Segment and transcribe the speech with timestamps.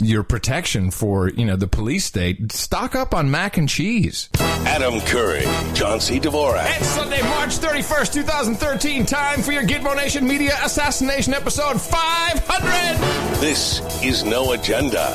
[0.00, 4.28] your protection for you know the police state, stock up on mac and cheese.
[4.38, 6.18] Adam Curry, John C.
[6.18, 6.66] Dvorak.
[6.76, 9.06] It's Sunday, March 31st, 2013.
[9.06, 13.40] Time for your Gitmo Nation Media Assassination episode 500.
[13.40, 15.14] This is No Agenda.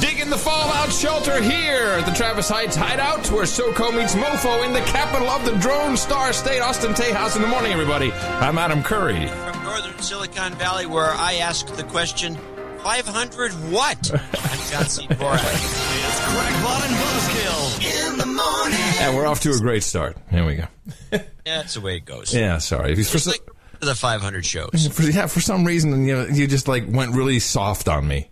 [0.00, 4.72] Digging the fallout shelter here at the Travis Heights Hideout, where SoCo meets MoFo in
[4.72, 7.36] the capital of the Drone Star State, Austin Tejas.
[7.36, 8.10] In the morning, everybody.
[8.12, 9.26] I'm Adam Curry.
[9.28, 12.38] From northern Silicon Valley, where I ask the question,
[12.82, 14.10] 500 what?
[14.12, 15.06] I'm John C.
[15.06, 15.86] Dvorak.
[16.10, 18.80] It's Crackpot and Buzzkill in the morning.
[19.00, 20.16] And we're off to a great start.
[20.30, 20.64] Here we go.
[21.12, 22.34] Yeah, that's the way it goes.
[22.34, 22.94] Yeah, sorry.
[22.96, 23.42] For, It's so- like
[23.80, 24.88] the 500 shows.
[24.92, 28.28] for, yeah, for some reason, you know, you just like went really soft on me.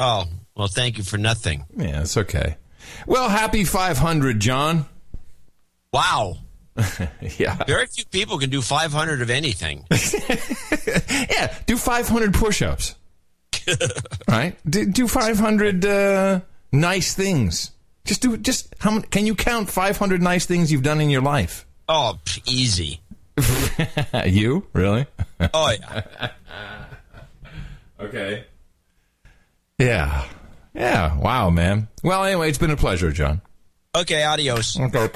[0.00, 0.24] Oh,
[0.56, 1.64] well, thank you for nothing.
[1.76, 2.56] Yeah, it's okay.
[3.06, 4.86] Well, happy 500, John.
[5.92, 6.36] Wow.
[7.38, 7.62] Yeah.
[7.66, 9.86] Very few people can do 500 of anything.
[9.90, 12.96] Yeah, do 500 push-ups.
[14.28, 14.56] right?
[14.68, 16.40] Do, do 500 uh,
[16.72, 17.70] nice things.
[18.04, 21.22] Just do just how many, can you count 500 nice things you've done in your
[21.22, 21.66] life?
[21.88, 23.00] Oh, easy.
[24.26, 24.66] you?
[24.72, 25.06] Really?
[25.54, 26.30] Oh, yeah.
[28.00, 28.44] okay.
[29.78, 30.26] Yeah.
[30.74, 31.88] Yeah, wow, man.
[32.02, 33.42] Well, anyway, it's been a pleasure, John.
[33.94, 34.78] Okay, adios.
[34.80, 35.08] Okay.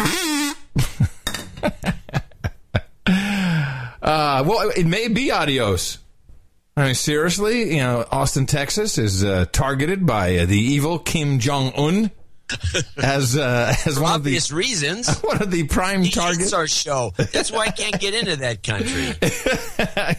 [4.03, 5.99] uh, well, it may be adios.
[6.77, 11.39] I mean, seriously, you know, Austin, Texas is uh, targeted by uh, the evil Kim
[11.39, 12.11] Jong Un
[13.03, 15.19] as uh, as one of the Obvious reasons.
[15.23, 16.53] one of the prime He targets.
[16.53, 17.13] our show.
[17.17, 19.15] That's why I can't get into that country.
[19.79, 20.13] Uh,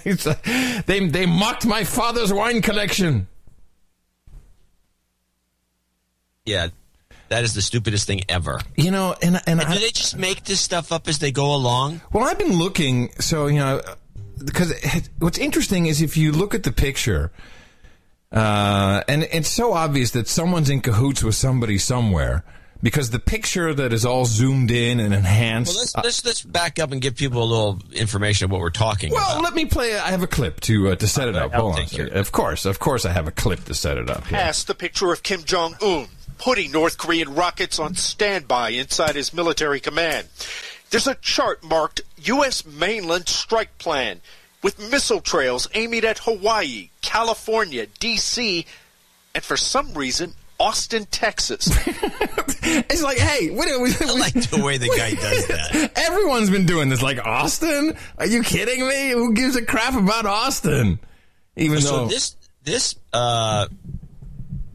[0.86, 3.28] they they mocked my father's wine collection.
[6.46, 6.68] Yeah,
[7.30, 8.62] that is the stupidest thing ever.
[8.76, 11.54] You know, and and Do I, they just make this stuff up as they go
[11.56, 12.02] along?
[12.14, 13.82] Well, I've been looking, so you know,
[14.44, 14.74] because
[15.20, 17.32] what's interesting is if you look at the picture,
[18.32, 22.44] uh, and it's so obvious that someone's in cahoots with somebody somewhere,
[22.84, 25.74] because the picture that is all zoomed in and enhanced.
[25.74, 28.70] Well, let's, let's let's back up and give people a little information of what we're
[28.70, 29.36] talking Well, about.
[29.36, 29.98] Well, let me play.
[29.98, 31.54] I have a clip to uh, to set it up.
[31.54, 31.80] I'll Hold on.
[31.80, 32.20] a take care second.
[32.20, 34.28] Of course, of course, I have a clip to set it up.
[34.28, 34.38] Here.
[34.38, 36.08] past the picture of Kim Jong Un
[36.38, 40.28] putting North Korean rockets on standby inside his military command.
[40.92, 42.66] There's a chart marked U.S.
[42.66, 44.22] mainland strike plan
[44.64, 48.66] with missile trails aiming at Hawaii, California, D.C.,
[49.36, 51.70] and for some reason, Austin, Texas.
[52.70, 53.92] It's like, hey, what are we?
[54.02, 55.92] I like the way the guy does that.
[55.96, 57.02] Everyone's been doing this.
[57.02, 57.96] Like Austin?
[58.18, 59.12] Are you kidding me?
[59.12, 61.00] Who gives a crap about Austin?
[61.56, 62.36] Even So though this
[62.66, 63.68] this uh,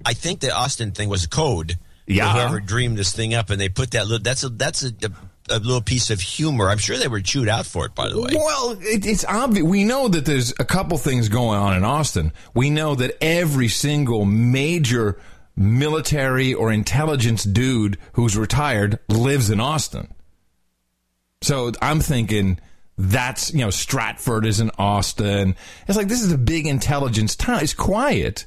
[0.07, 1.77] I think the Austin thing was a code.
[2.07, 2.33] Yeah.
[2.33, 4.23] Whoever dreamed this thing up, and they put that little.
[4.23, 5.11] That's a that's a, a,
[5.53, 6.69] a little piece of humor.
[6.69, 7.95] I'm sure they were chewed out for it.
[7.95, 8.31] By the way.
[8.35, 9.65] Well, it, it's obvious.
[9.65, 12.33] We know that there's a couple things going on in Austin.
[12.55, 15.19] We know that every single major
[15.57, 20.13] military or intelligence dude who's retired lives in Austin.
[21.43, 22.59] So I'm thinking
[22.97, 25.57] that's, you know, Stratfor is in Austin.
[25.89, 27.61] It's like this is a big intelligence town.
[27.63, 28.47] It's quiet,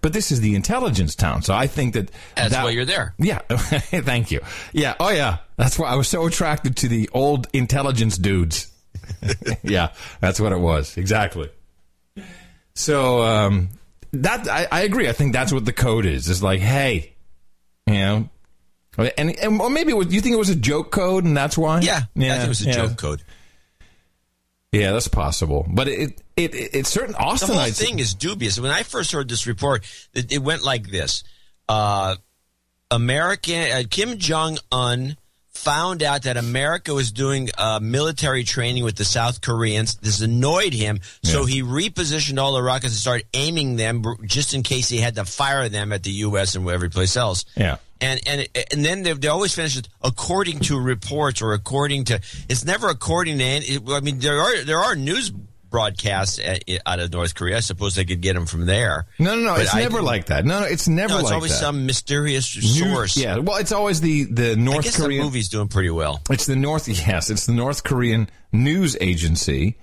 [0.00, 1.42] but this is the intelligence town.
[1.42, 3.14] So I think that That's that, why you're there.
[3.18, 3.38] Yeah.
[3.48, 4.40] Thank you.
[4.72, 4.94] Yeah.
[5.00, 5.38] Oh, yeah.
[5.56, 8.70] That's why I was so attracted to the old intelligence dudes.
[9.62, 9.92] yeah.
[10.20, 10.96] That's what it was.
[10.96, 11.50] Exactly.
[12.74, 13.70] So, um,
[14.12, 15.08] that, I, I agree.
[15.08, 16.28] I think that's what the code is.
[16.28, 17.14] It's like, hey,
[17.86, 18.28] you know,
[18.98, 21.58] and, and or maybe it was, you think it was a joke code and that's
[21.58, 21.80] why?
[21.80, 22.72] Yeah, think it was a yeah.
[22.72, 23.22] joke code.
[24.72, 25.66] Yeah, that's possible.
[25.68, 28.58] But it, it, it, it's certain The whole thing is dubious.
[28.60, 31.24] When I first heard this report, it, it went like this:
[31.68, 32.16] uh,
[32.90, 35.16] American uh, Kim Jong Un
[35.48, 39.96] found out that America was doing uh, military training with the South Koreans.
[39.96, 44.62] This annoyed him, so he repositioned all the rockets and started aiming them just in
[44.62, 46.54] case he had to fire them at the U.S.
[46.54, 47.44] and every place else.
[47.56, 47.76] Yeah.
[48.00, 52.20] And and and then they, they always finish it according to reports or according to.
[52.48, 53.44] It's never according to.
[53.44, 55.32] any- I mean, there are there are news
[55.70, 57.56] broadcasts at, out of North Korea.
[57.56, 59.06] I suppose they could get them from there.
[59.18, 59.52] no, no, no.
[59.54, 60.44] But It's I never like that.
[60.44, 61.58] No, no, it's never No, it's like always that.
[61.58, 63.16] some mysterious source.
[63.16, 63.38] Yeah.
[63.38, 65.18] Well, it's always the, the North Korean.
[65.20, 66.22] the movie's doing pretty well.
[66.30, 69.76] It's the North, yes, it's the North Korean news agency.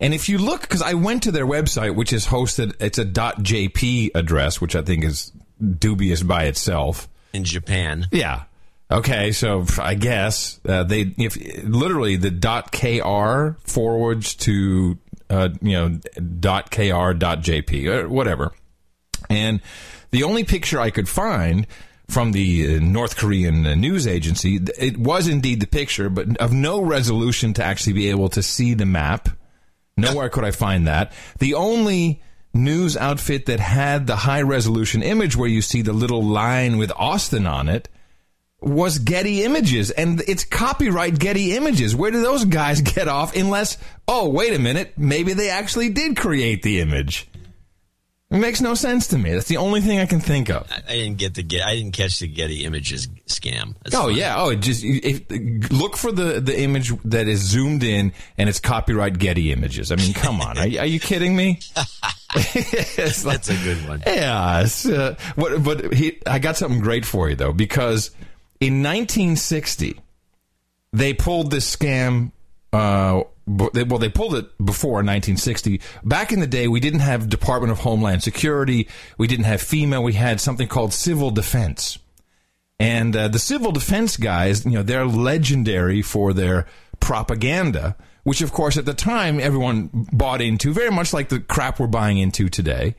[0.00, 3.04] And if you look, because I went to their website, which is hosted, it's a
[3.04, 5.32] .jp address, which I think is
[5.78, 7.08] dubious by itself.
[7.32, 8.06] In Japan.
[8.10, 8.44] Yeah.
[8.90, 12.30] Okay, so I guess uh, they if literally the
[12.70, 14.98] .kr forwards to
[15.30, 18.52] uh, you know .kr .jp or whatever,
[19.30, 19.60] and
[20.10, 21.66] the only picture I could find
[22.08, 26.52] from the uh, North Korean uh, news agency, it was indeed the picture, but of
[26.52, 29.30] no resolution to actually be able to see the map.
[29.96, 31.12] Nowhere could I find that.
[31.38, 32.22] The only
[32.54, 36.92] news outfit that had the high resolution image where you see the little line with
[36.96, 37.88] Austin on it
[38.62, 41.96] was Getty Images, and it's copyright Getty Images.
[41.96, 43.36] Where do those guys get off?
[43.36, 47.28] Unless, oh, wait a minute, maybe they actually did create the image.
[48.30, 49.30] It makes no sense to me.
[49.32, 50.66] That's the only thing I can think of.
[50.72, 51.66] I, I didn't get the get.
[51.66, 53.74] I didn't catch the Getty Images scam.
[53.82, 54.20] That's oh funny.
[54.20, 54.36] yeah.
[54.38, 58.58] Oh, it just if, look for the the image that is zoomed in and it's
[58.58, 59.92] copyright Getty Images.
[59.92, 60.56] I mean, come on.
[60.56, 61.60] Are, are you kidding me?
[62.54, 64.02] It's like- That's a good one.
[64.06, 68.10] Yeah, uh, what, but he, I got something great for you though, because
[68.60, 70.00] in 1960
[70.92, 72.32] they pulled this scam.
[72.72, 75.80] Uh, they, well, they pulled it before 1960.
[76.04, 78.88] Back in the day, we didn't have Department of Homeland Security.
[79.18, 80.02] We didn't have FEMA.
[80.02, 81.98] We had something called civil defense.
[82.78, 86.66] And uh, the civil defense guys, you know, they're legendary for their
[87.00, 91.80] propaganda, which, of course, at the time everyone bought into, very much like the crap
[91.80, 92.94] we're buying into today.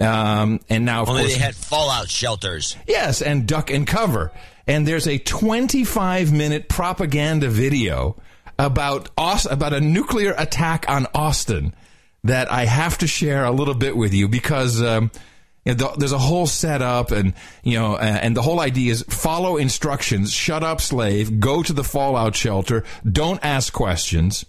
[0.00, 2.76] Um, and now, of Only course, they had fallout shelters.
[2.86, 4.32] Yes, and duck and cover.
[4.66, 8.16] And there's a 25 minute propaganda video
[8.58, 11.74] about Aus- about a nuclear attack on Austin
[12.24, 15.10] that I have to share a little bit with you because um,
[15.66, 19.02] you know, th- there's a whole setup and you know and the whole idea is
[19.08, 24.46] follow instructions, shut up slave, go to the fallout shelter, don't ask questions.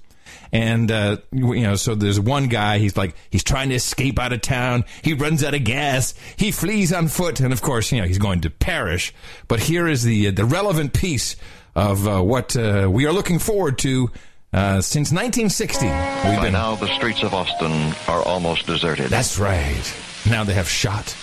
[0.51, 2.77] And uh, you know, so there's one guy.
[2.77, 4.85] He's like, he's trying to escape out of town.
[5.01, 6.13] He runs out of gas.
[6.37, 9.13] He flees on foot, and of course, you know, he's going to perish.
[9.49, 11.35] But here is the the relevant piece
[11.75, 14.09] of uh, what uh, we are looking forward to
[14.57, 15.85] uh, since 1960.
[15.85, 19.09] We've By been now, the streets of Austin are almost deserted.
[19.09, 19.93] That's right.
[20.27, 21.15] Now they have shot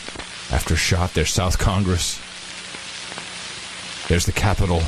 [0.51, 1.13] after shot.
[1.15, 2.21] There's South Congress.
[4.09, 4.83] There's the Capitol.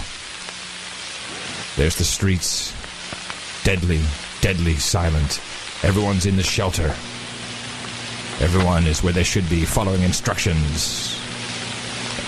[1.76, 2.72] There's the streets.
[3.64, 4.00] Deadly,
[4.40, 5.40] deadly silent.
[5.82, 6.94] Everyone's in the shelter.
[8.38, 11.18] Everyone is where they should be, following instructions.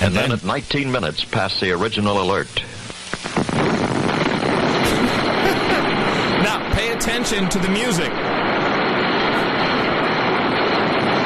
[0.00, 2.62] and then at 19 minutes past the original alert,
[6.43, 8.10] now pay attention to the music.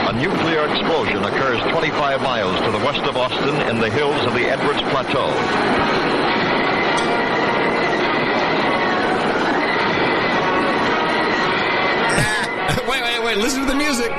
[0.07, 4.35] a nuclear explosion occurs 25 miles to the west of Austin in the hills of
[4.35, 5.29] the Edwards Plateau.
[12.91, 13.39] wait, wait, wait!
[13.39, 14.11] Listen to the music.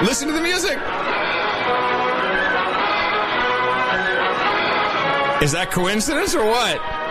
[0.00, 0.78] Listen to the music.
[5.42, 7.01] Is that coincidence or what?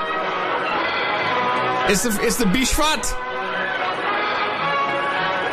[1.90, 3.04] It's the it's the Bishvat.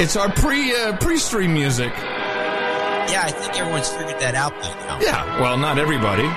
[0.00, 1.92] It's our pre uh, pre stream music.
[1.96, 5.00] Yeah, I think everyone's figured that out by now.
[5.00, 6.28] Yeah, well, not everybody.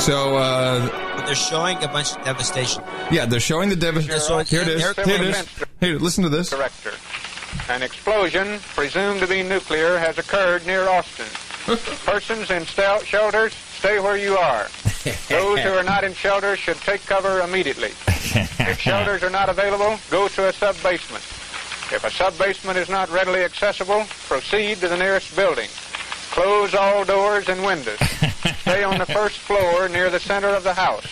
[0.00, 2.82] So uh, they're showing a bunch of devastation.
[3.10, 4.82] yeah, they're showing the dev- so Here it is.
[4.96, 5.46] Here it is.
[5.80, 6.48] Here, listen to this.
[6.50, 6.92] Director.
[7.68, 11.26] An explosion, presumed to be nuclear, has occurred near Austin.
[12.06, 14.66] Persons in stel- shelters, stay where you are.
[15.28, 17.88] Those who are not in shelters should take cover immediately.
[17.88, 21.24] If shelters are not available, go to a sub-basement.
[21.92, 25.68] If a sub-basement is not readily accessible, proceed to the nearest building.
[26.30, 27.98] Close all doors and windows.
[28.60, 31.06] Stay on the first floor near the center of the house.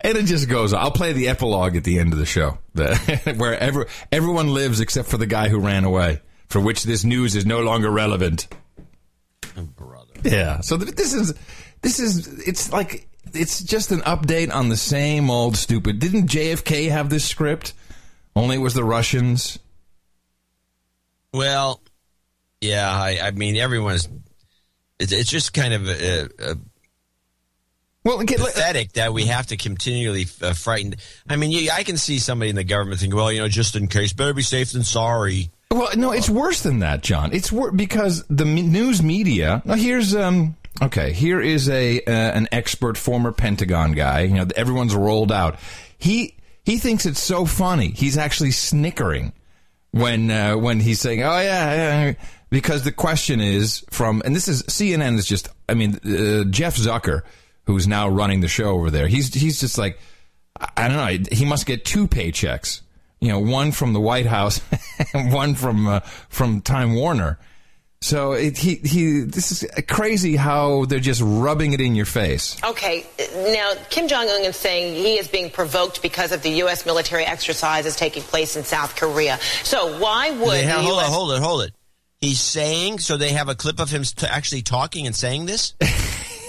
[0.00, 0.72] And it just goes.
[0.72, 0.82] on.
[0.82, 5.08] I'll play the epilogue at the end of the show, where every, everyone lives except
[5.08, 8.48] for the guy who ran away, for which this news is no longer relevant.
[10.22, 10.60] Yeah.
[10.60, 11.34] So th- this is
[11.82, 15.98] this is it's like it's just an update on the same old stupid.
[15.98, 17.74] Didn't JFK have this script?
[18.34, 19.58] Only it was the Russians.
[21.32, 21.80] Well,
[22.60, 24.08] yeah, I, I mean, everyone's.
[24.98, 26.54] It's, it's just kind of uh, uh,
[28.04, 30.94] Well, get, pathetic that we have to continually uh, frighten.
[31.28, 33.76] I mean, you, I can see somebody in the government thinking, well, you know, just
[33.76, 35.50] in case, better be safe than sorry.
[35.78, 37.32] Well, no, it's worse than that, John.
[37.32, 39.62] It's wor- because the news media.
[39.64, 40.56] Now, here's um.
[40.82, 44.22] Okay, here is a uh, an expert former Pentagon guy.
[44.22, 45.60] You know, everyone's rolled out.
[45.96, 47.92] He he thinks it's so funny.
[47.92, 49.32] He's actually snickering
[49.92, 52.14] when uh, when he's saying, "Oh yeah,", yeah,"
[52.50, 55.48] because the question is from, and this is CNN is just.
[55.68, 57.22] I mean, uh, Jeff Zucker,
[57.66, 59.06] who's now running the show over there.
[59.06, 59.98] He's he's just like,
[60.76, 61.30] I don't know.
[61.30, 62.80] He must get two paychecks.
[63.20, 64.60] You know, one from the White House
[65.14, 67.38] and one from uh, from Time Warner.
[68.00, 69.22] So it, he he.
[69.22, 72.56] This is crazy how they're just rubbing it in your face.
[72.62, 73.04] Okay,
[73.52, 76.86] now Kim Jong Un is saying he is being provoked because of the U.S.
[76.86, 79.38] military exercises taking place in South Korea.
[79.64, 81.74] So why would They have, the hold US it, hold it, hold it.
[82.20, 85.74] He's saying, so they have a clip of him st- actually talking and saying this?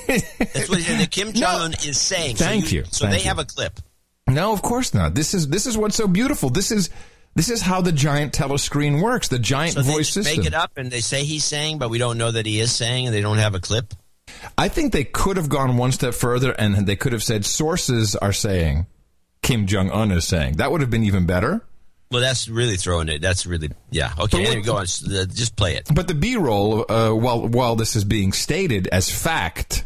[0.07, 2.35] That's what he- the Kim Jong Un is saying.
[2.37, 2.83] So Thank you.
[2.91, 3.27] So Thank they you.
[3.27, 3.79] have a clip.
[4.29, 5.15] No, of course not.
[5.15, 6.49] This is this is what's so beautiful.
[6.49, 6.89] This is
[7.35, 9.27] this is how the giant telescreen works.
[9.27, 10.37] The giant So they voice system.
[10.37, 12.71] make it up and they say he's saying, but we don't know that he is
[12.71, 13.93] saying, and they don't have a clip.
[14.57, 18.15] I think they could have gone one step further and they could have said sources
[18.15, 18.85] are saying
[19.41, 20.57] Kim Jong Un is saying.
[20.57, 21.61] That would have been even better.
[22.11, 23.21] Well, that's really throwing it.
[23.21, 24.13] That's really yeah.
[24.19, 24.81] Okay, anyway, go on.
[24.83, 25.87] Uh, Just play it.
[25.93, 29.85] But the B-roll, uh, while while this is being stated as fact,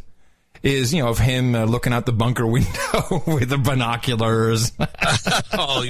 [0.63, 4.71] is you know of him uh, looking out the bunker window with the binoculars.
[5.53, 5.85] oh,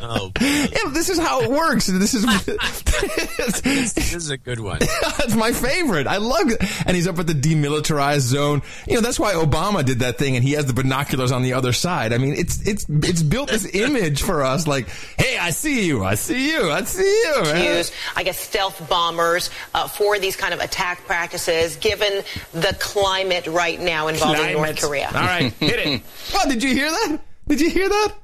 [0.00, 1.86] oh, Yeah, this is how it works.
[1.86, 2.24] This is
[3.62, 4.78] this is a good one.
[5.18, 6.06] That's my favorite.
[6.06, 6.62] I love it.
[6.86, 8.62] And he's up at the demilitarized zone.
[8.86, 11.52] You know, that's why Obama did that thing and he has the binoculars on the
[11.52, 12.12] other side.
[12.12, 14.88] I mean, it's it's it's built this image for us like,
[15.18, 16.04] "Hey, I see you.
[16.04, 16.70] I see you.
[16.70, 21.06] I see you." man." use, I guess, stealth bombers uh, for these kind of attack
[21.06, 25.06] practices, given the climate right now involving North Korea.
[25.06, 26.02] All right, hit it.
[26.34, 27.18] Well, did you hear that?
[27.46, 28.14] Did you hear that?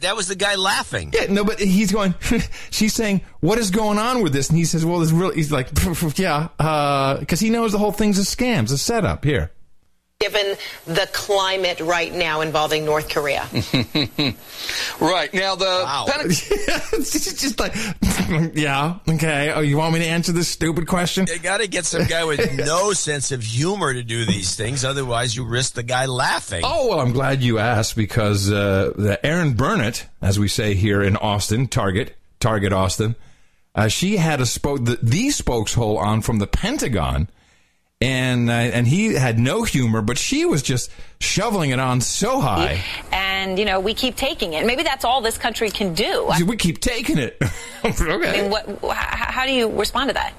[0.00, 1.12] That was the guy laughing.
[1.12, 2.14] Yeah, no, but he's going.
[2.70, 5.50] she's saying, "What is going on with this?" And he says, "Well, it's really." He's
[5.50, 5.68] like,
[6.16, 9.24] "Yeah," because he knows the whole thing's a scam, it's a setup.
[9.24, 9.50] Here,
[10.22, 13.44] Given the climate right now involving North Korea.
[15.00, 15.32] Right.
[15.34, 16.04] Now, the Wow.
[16.08, 16.30] Pentagon.
[16.92, 17.74] it's just like,
[18.54, 19.50] yeah, okay.
[19.52, 21.26] Oh, you want me to answer this stupid question?
[21.26, 24.84] You got to get some guy with no sense of humor to do these things.
[24.84, 26.62] Otherwise, you risk the guy laughing.
[26.64, 31.02] Oh well, I'm glad you asked because uh, the Erin Burnett, as we say here
[31.02, 33.16] in Austin, Target, Target Austin,
[33.74, 37.28] uh, she had a spoke the, the spokeshole on from the Pentagon,
[38.02, 40.90] and uh, and he had no humor, but she was just
[41.20, 42.82] shoveling it on so high.
[43.12, 44.66] and you know we keep taking it.
[44.66, 46.30] Maybe that's all this country can do.
[46.44, 47.40] We keep taking it.
[47.84, 48.42] okay.
[48.42, 48.92] mean, what?
[48.92, 50.34] How do you respond to that?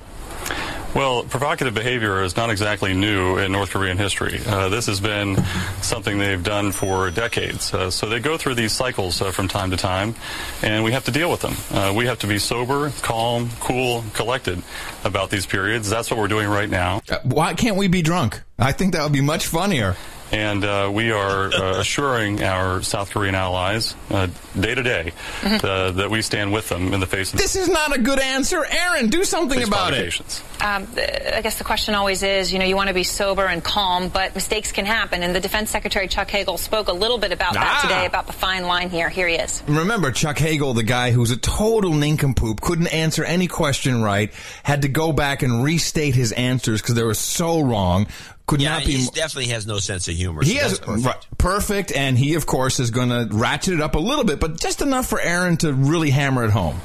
[0.96, 4.40] Well, provocative behavior is not exactly new in North Korean history.
[4.46, 5.44] Uh, this has been
[5.82, 7.74] something they've done for decades.
[7.74, 10.14] Uh, so they go through these cycles uh, from time to time,
[10.62, 11.56] and we have to deal with them.
[11.72, 14.62] Uh, we have to be sober, calm, cool, collected
[15.04, 15.90] about these periods.
[15.90, 17.02] That's what we're doing right now.
[17.10, 18.42] Uh, Why can't we be drunk?
[18.60, 19.96] I think that would be much funnier.
[20.34, 24.28] And uh, we are uh, assuring our South Korean allies uh,
[24.60, 25.12] day to day
[25.44, 28.20] uh, that we stand with them in the face of This is not a good
[28.20, 29.10] answer, Erin.
[29.10, 30.42] Do something about it.
[30.60, 33.64] Um, I guess the question always is, you know, you want to be sober and
[33.64, 35.22] calm, but mistakes can happen.
[35.22, 37.88] And the Defense Secretary Chuck Hagel spoke a little bit about that Ah.
[37.88, 39.10] today, about the fine line here.
[39.10, 39.62] Here he is.
[39.68, 44.82] Remember Chuck Hagel, the guy who's a total nincompoop, couldn't answer any question right, had
[44.82, 48.08] to go back and restate his answers because they were so wrong.
[48.46, 48.92] Could yeah, not be.
[48.94, 50.44] he definitely has no sense of humor.
[50.44, 51.06] He so has perfect.
[51.06, 54.40] right, perfect, and he of course is going to ratchet it up a little bit,
[54.40, 56.80] but just enough for Erin to really hammer it home.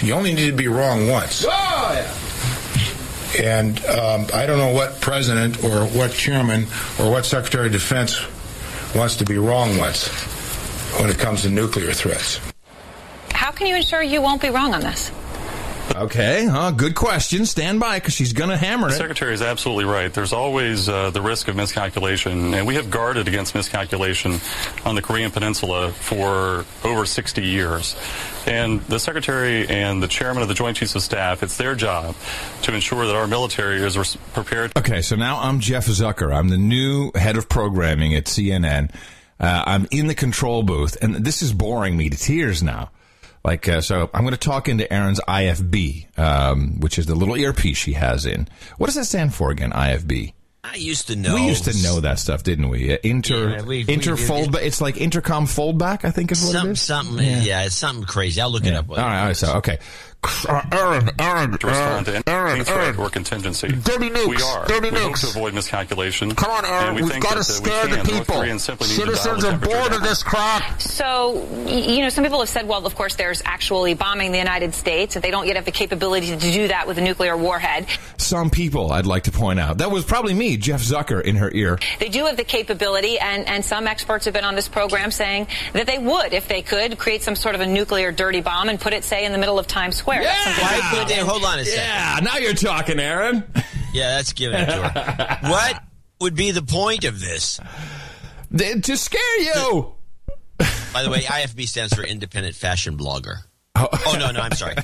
[0.00, 1.44] You only need to be wrong once.
[1.48, 3.42] Oh, yeah.
[3.42, 6.66] And um, I don't know what president or what chairman
[7.00, 8.20] or what secretary of defense
[8.94, 10.08] wants to be wrong once
[11.00, 12.40] when it comes to nuclear threats.
[13.32, 15.10] How can you ensure you won't be wrong on this?
[15.94, 16.70] Okay, huh?
[16.70, 17.44] Good question.
[17.44, 18.92] Stand by because she's going to hammer it.
[18.92, 18.96] The.
[18.96, 20.12] Secretary is absolutely right.
[20.12, 24.40] There's always uh, the risk of miscalculation, and we have guarded against miscalculation
[24.84, 27.96] on the Korean Peninsula for over 60 years.
[28.46, 32.14] And the Secretary and the Chairman of the Joint Chiefs of Staff, it's their job
[32.62, 34.72] to ensure that our military is res- prepared.
[34.76, 36.34] Okay, so now I'm Jeff Zucker.
[36.34, 38.92] I'm the new head of programming at CNN.
[39.38, 42.90] Uh, I'm in the control booth, and this is boring me to tears now.
[43.44, 47.36] Like, uh, so I'm going to talk into Erin's IFB, um, which is the little
[47.36, 48.48] earpiece she has in.
[48.78, 50.32] What does that stand for again, IFB?
[50.64, 51.34] I used to know.
[51.34, 52.92] We used to know that stuff, didn't we?
[52.94, 56.40] Uh, Inter, Yeah, we- we- inter it- fold, it's like intercom foldback, I think is
[56.40, 56.80] what Something, it is.
[56.80, 57.64] something, yeah.
[57.64, 58.40] it's something crazy.
[58.40, 58.88] I'll look it up.
[58.88, 59.78] All right, all right, so, okay.
[60.24, 62.96] Uh, Erin, Erin, To respond to any Erin, threat Erin.
[63.00, 63.68] or contingency.
[63.68, 64.66] Dirty nukes, we are.
[64.66, 65.20] dirty we hope nukes.
[65.22, 66.32] to avoid miscalculation.
[66.34, 68.36] Come on, Erin, we we've got to uh, scare the people.
[68.36, 70.80] Koreans simply need to dial Citizens are bored of this crap.
[70.80, 74.74] So, you know, some people have said, well, of course, there's actually bombing the United
[74.74, 77.86] States, and they don't yet have the capability to do that with a nuclear warhead.
[78.16, 81.50] Some people, I'd like to point out, that was probably me, Jeff Zucker, in her
[81.52, 81.78] ear.
[81.98, 85.48] They do have the capability, and, and some experts have been on this program saying
[85.72, 88.80] that they would, if they could, create some sort of a nuclear dirty bomb and
[88.80, 90.11] put it, say, in the middle of Times Square.
[90.20, 91.16] That's something Why could did.
[91.18, 91.22] they?
[91.22, 91.84] Hold on a second.
[91.84, 93.44] Yeah, now you're talking, Erin.
[93.94, 95.38] Yeah, that's giving it to her.
[95.50, 95.82] what
[96.22, 97.60] would be the point of this?
[98.50, 99.92] They- to scare you.
[100.94, 103.40] By the way, IFB stands for Independent Fashion Blogger.
[103.74, 103.88] Oh.
[104.06, 104.76] oh, no, no, I'm sorry.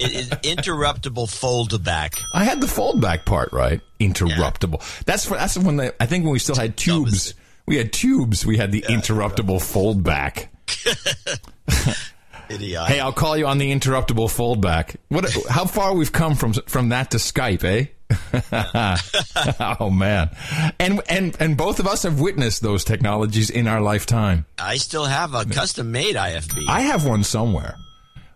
[0.00, 2.14] It is interruptible fold back.
[2.32, 3.82] I had the fold back part right.
[4.00, 5.04] Interruptible.
[5.04, 7.34] That's for, that's when they, I think when we still had tubes.
[7.66, 8.46] We had tubes.
[8.46, 10.04] We had the interruptible fold
[12.56, 12.60] back.
[12.62, 12.86] Idiot.
[12.86, 14.96] Hey, I'll call you on the interruptible foldback.
[15.08, 15.30] What?
[15.48, 17.86] How far we've come from from that to Skype, eh?
[19.80, 20.30] oh man,
[20.78, 24.46] and and and both of us have witnessed those technologies in our lifetime.
[24.58, 26.64] I still have a custom made IFB.
[26.68, 27.76] I have one somewhere.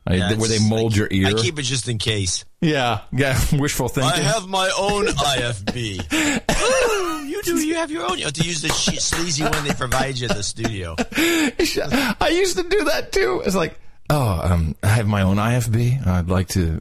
[0.06, 1.26] I- Yeah, where they mold your ear.
[1.28, 2.44] I keep it just in case.
[2.62, 4.10] yeah, yeah, wishful thinking.
[4.20, 6.44] I have my own IFB.
[7.28, 7.58] You do.
[7.58, 8.18] You have your own.
[8.18, 10.96] You have to use the sleazy one they provide you at the studio.
[11.16, 13.42] I used to do that too.
[13.46, 13.78] It's like,
[14.10, 16.06] oh, um, I have my own IFB.
[16.06, 16.80] I'd like to.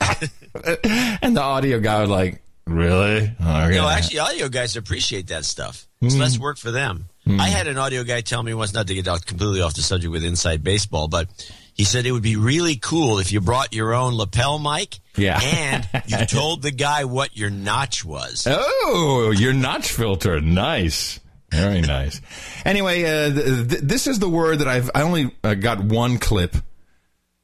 [1.22, 3.32] and the audio guy was like, really?
[3.40, 5.86] Oh, know, actually, audio guys appreciate that stuff.
[6.00, 6.20] It's Mm.
[6.20, 7.06] less work for them.
[7.26, 7.38] Mm.
[7.40, 9.82] I had an audio guy tell me once, not to get out completely off the
[9.82, 11.28] subject with inside baseball, but
[11.74, 14.98] he said it would be really cool if you brought your own lapel mic.
[15.16, 15.38] Yeah.
[15.40, 18.46] And you told the guy what your notch was.
[18.50, 20.40] Oh, your notch filter.
[20.40, 21.20] Nice.
[21.52, 22.20] Very nice.
[22.64, 26.16] Anyway, uh, th- th- this is the word that I've, I only uh, got one
[26.18, 26.56] clip,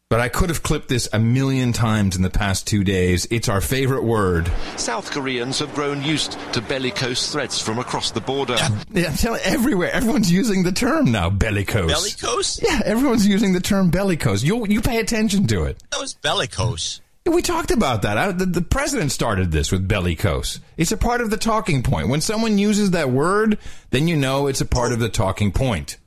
[0.09, 3.27] but I could have clipped this a million times in the past two days.
[3.31, 4.51] It's our favorite word.
[4.77, 8.57] South Koreans have grown used to bellicose threats from across the border.
[8.91, 9.93] Yeah, I'm telling everywhere.
[9.93, 11.93] Everyone's using the term now, bellicose.
[11.93, 12.63] Bellicose?
[12.63, 14.43] Yeah, everyone's using the term bellicose.
[14.43, 15.83] You you pay attention to it.
[15.91, 17.03] That was bellicose.
[17.29, 18.17] We talked about that.
[18.19, 20.61] I, the, the president started this with bellicose.
[20.77, 22.09] It's a part of the talking point.
[22.09, 23.59] When someone uses that word,
[23.91, 25.99] then you know it's a part of the talking point.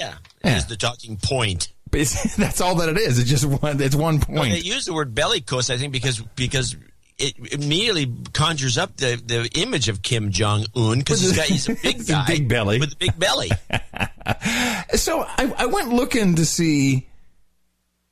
[0.00, 0.14] Yeah.
[0.44, 0.56] Yeah.
[0.58, 1.72] Is the talking point.
[1.92, 3.18] It's, that's all that it is.
[3.18, 3.80] It's just one.
[3.82, 4.64] It's one Well, they point.
[4.64, 6.76] use the word bellicose, I think, because because
[7.18, 11.68] it immediately conjures up the, the image of Kim Jong Un because he's got he's
[11.68, 12.78] a big He's a guy big belly.
[12.78, 13.50] with a big belly.
[14.94, 17.08] So I, I went looking to see.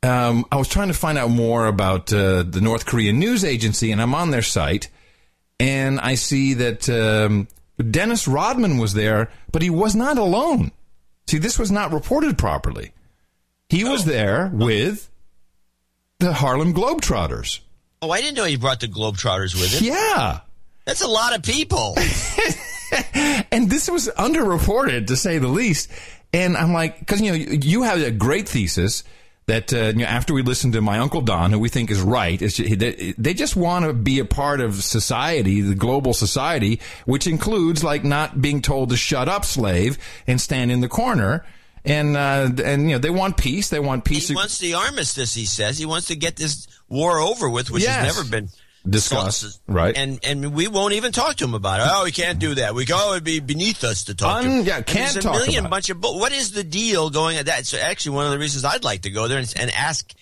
[0.02, 3.92] Um, I was trying to find out more about uh, the North Korean news agency,
[3.92, 4.88] and I'm on their site,
[5.58, 7.48] and I see that um,
[7.90, 10.70] Dennis Rodman was there, but he was not alone.
[11.26, 12.92] See, this was not reported properly.
[13.68, 15.10] He was there with
[16.20, 17.60] the Harlem Globetrotters.
[18.00, 19.84] Oh, I didn't know he brought the Globetrotters with him.
[19.84, 20.40] Yeah.
[20.84, 21.96] That's a lot of people.
[23.50, 25.90] and this was underreported to say the least.
[26.32, 29.02] And I'm like, because you know, you have a great thesis
[29.46, 32.00] that uh, you know, after we listen to my uncle Don, who we think is
[32.00, 36.12] right, it's ju- they, they just want to be a part of society, the global
[36.12, 40.88] society, which includes like not being told to shut up, slave, and stand in the
[40.88, 41.44] corner.
[41.84, 43.68] And uh, and you know they want peace.
[43.68, 44.26] They want peace.
[44.26, 45.34] He wants the armistice.
[45.34, 48.04] He says he wants to get this war over with, which Yes.
[48.04, 48.48] has never been
[48.88, 49.96] Discussed, right.
[49.96, 51.86] And and we won't even talk to him about it.
[51.90, 52.74] Oh, we can't do that.
[52.74, 52.96] We go.
[52.98, 54.64] Oh, it'd be beneath us to talk to him.
[54.64, 55.98] yeah, can't there's a talk million bunch of.
[56.00, 57.66] What is the deal going at that?
[57.66, 60.12] So actually, one of the reasons I'd like to go there and, and ask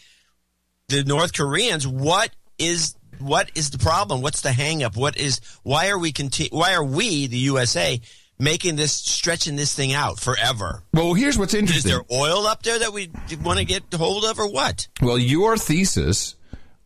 [0.88, 4.22] the North Koreans what is what is the problem?
[4.22, 4.96] What's the hang up?
[4.96, 8.00] What is why are we conti- Why are we the USA
[8.38, 10.82] making this stretching this thing out forever?
[10.92, 11.90] Well, here's what's interesting.
[11.90, 13.10] Is there oil up there that we
[13.42, 14.88] want to get hold of, or what?
[15.00, 16.34] Well, your thesis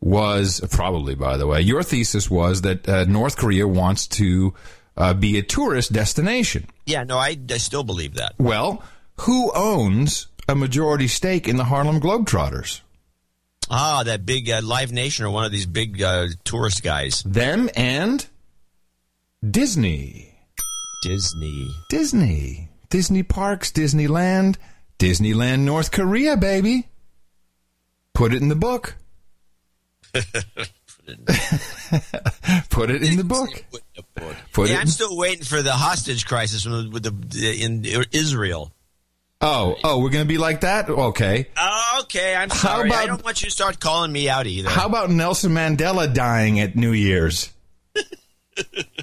[0.01, 4.55] was probably, by the way, your thesis was that uh, North Korea wants to
[4.97, 6.67] uh, be a tourist destination.
[6.87, 8.35] Yeah, no, I, I still believe that.
[8.39, 8.83] Well,
[9.21, 12.81] who owns a majority stake in the Harlem Globetrotters?
[13.71, 17.23] Ah, that big uh, Live Nation or one of these big uh, tourist guys.
[17.25, 18.27] Them and
[19.49, 20.35] Disney.
[21.03, 21.69] Disney.
[21.91, 22.69] Disney.
[22.89, 24.57] Disney Parks, Disneyland,
[24.99, 26.89] Disneyland, North Korea, baby.
[28.15, 28.97] Put it in the book.
[32.71, 33.49] Put it in the book.
[34.53, 38.73] Put yeah, it I'm in- still waiting for the hostage crisis with the in Israel.
[39.41, 40.91] Oh, oh, we're going to be like that?
[40.91, 41.47] Okay.
[41.57, 42.91] Oh, okay, I'm How sorry.
[42.91, 44.69] I don't want you to start calling me out either.
[44.69, 47.53] How about Nelson Mandela dying at New Year's?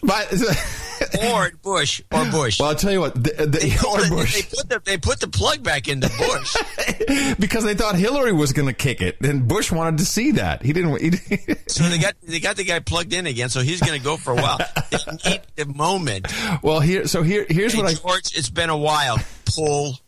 [0.04, 0.34] But-
[1.24, 2.60] or Bush or Bush?
[2.60, 3.15] well, I'll tell you what.
[3.15, 4.50] The, the, or they, Bush.
[4.50, 7.36] put the they put the plug back into Bush.
[7.39, 10.62] because they thought Hillary was going to kick it, and Bush wanted to see that.
[10.63, 11.02] He didn't.
[11.02, 11.12] He,
[11.68, 13.50] so they got they got the guy plugged in again.
[13.50, 14.60] So he's going to go for a while.
[14.91, 16.28] They need the moment.
[16.63, 17.08] well, here.
[17.08, 17.46] So here.
[17.50, 17.94] Here's Hey, what I.
[17.96, 19.18] George, it's been a while.
[19.46, 20.00] Pull.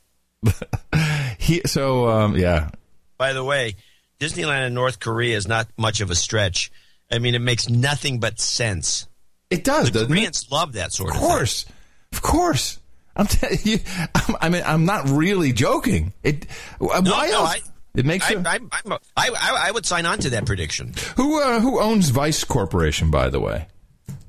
[1.39, 2.69] He, so um, yeah.
[3.17, 3.75] By the way,
[4.19, 6.71] Disneyland in North Korea is not much of a stretch.
[7.11, 9.07] I mean, it makes nothing but sense.
[9.49, 10.45] It does, The doesn't it?
[10.51, 11.65] Love that sort Of of course,
[12.11, 12.79] of course.
[13.15, 13.79] I'm telling you.
[14.13, 16.13] I'm, I mean, I'm not really joking.
[16.23, 16.45] It.
[16.79, 17.55] Why no, else?
[17.55, 17.61] I-
[17.95, 18.27] it makes.
[18.27, 20.93] I, you- I, I'm a- I, I, I would sign on to that prediction.
[21.15, 23.09] who uh, who owns Vice Corporation?
[23.09, 23.67] By the way,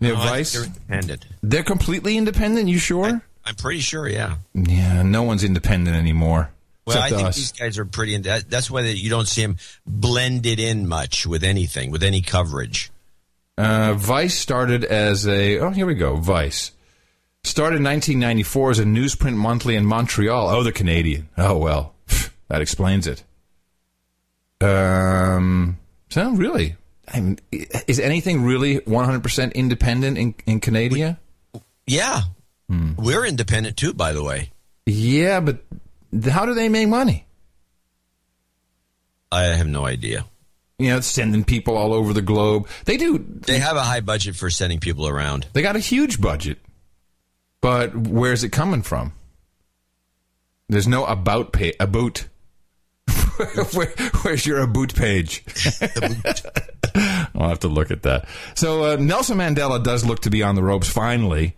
[0.00, 0.54] you know, Oh, Vice.
[0.54, 1.26] they're independent.
[1.42, 2.68] They're completely independent.
[2.68, 3.20] You sure?
[3.44, 4.36] I'm pretty sure, yeah.
[4.54, 6.50] yeah, no one's independent anymore.
[6.86, 7.36] Well, I think us.
[7.36, 8.14] these guys are pretty.
[8.14, 12.22] In, that, that's why you don't see them blended in much with anything, with any
[12.22, 12.90] coverage.
[13.58, 16.70] Uh, Vice started as a oh here we go Vice
[17.42, 20.48] started in 1994 as a newsprint monthly in Montreal.
[20.48, 21.28] Oh, the Canadian.
[21.36, 21.94] Oh well,
[22.48, 23.24] that explains it.
[24.60, 25.78] Um,
[26.10, 26.76] so really,
[27.12, 31.18] I mean, is anything really 100% independent in, in Canada?
[31.86, 32.22] Yeah.
[32.68, 34.50] We're independent too, by the way.
[34.84, 35.64] Yeah, but
[36.28, 37.26] how do they make money?
[39.30, 40.26] I have no idea.
[40.78, 42.68] You know, sending people all over the globe.
[42.84, 43.18] They do.
[43.18, 45.48] They have a high budget for sending people around.
[45.52, 46.58] They got a huge budget.
[47.60, 49.12] But where's it coming from?
[50.68, 52.28] There's no about pay about.
[53.72, 55.44] Where, where's your about page?
[56.94, 58.28] I'll have to look at that.
[58.54, 61.56] So uh, Nelson Mandela does look to be on the ropes finally,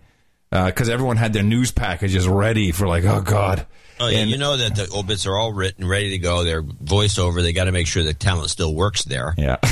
[0.50, 3.66] because everyone had their news packages ready for like, oh god.
[4.00, 6.42] Oh yeah, And- you know that the obits are all written, ready to go.
[6.44, 7.42] They're voiceover.
[7.42, 9.34] They got to make sure the talent still works there.
[9.36, 9.56] Yeah.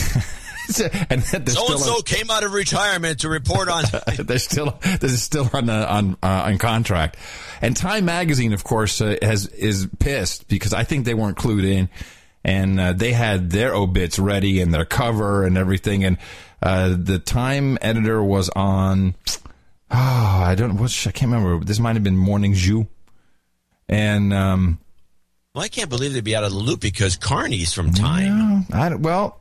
[1.08, 3.84] and So and so came out of retirement to report on.
[4.18, 7.16] they're still this is still on uh, on uh, on contract.
[7.62, 11.64] And Time Magazine, of course, uh, has is pissed because I think they weren't clued
[11.64, 11.88] in,
[12.44, 16.04] and uh, they had their obits ready and their cover and everything.
[16.04, 16.18] And
[16.62, 19.14] uh, the Time editor was on.
[19.90, 20.76] Oh, I don't.
[20.76, 21.64] What I can't remember.
[21.64, 22.86] This might have been Morning Zoo,
[23.88, 24.78] and um,
[25.54, 28.66] well, I can't believe they'd be out of the loop because Carney's from Time.
[28.72, 29.40] I don't- well,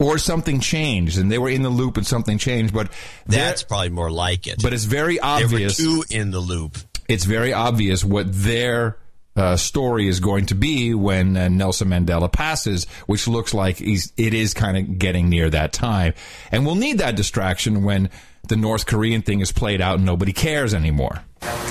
[0.00, 2.72] or something changed, and they were in the loop, and something changed.
[2.72, 2.92] But
[3.26, 4.62] That's probably more like it.
[4.62, 5.78] But it's very obvious.
[5.78, 6.78] were too in the loop.
[7.08, 8.96] it's very obvious what their
[9.34, 14.12] uh, story is going to be when uh, Nelson Mandela passes, which looks like he's,
[14.16, 16.14] it is kind of getting near that time.
[16.52, 18.10] And we'll need that distraction when
[18.48, 21.22] the North Korean thing is played out and nobody cares anymore.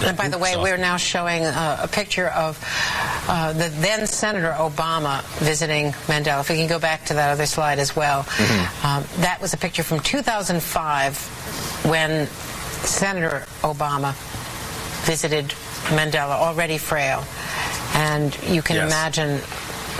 [0.01, 2.63] And by the way, we're now showing uh, a picture of
[3.27, 6.41] uh, the then Senator Obama visiting Mandela.
[6.41, 8.19] If we can go back to that other slide as well.
[8.83, 11.17] Um, that was a picture from 2005
[11.89, 12.27] when
[12.85, 14.13] Senator Obama
[15.05, 15.47] visited
[15.89, 17.23] Mandela, already frail.
[17.93, 18.85] And you can Yes.
[18.91, 19.41] imagine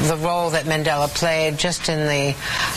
[0.07, 2.35] the role that Mandela played just in the,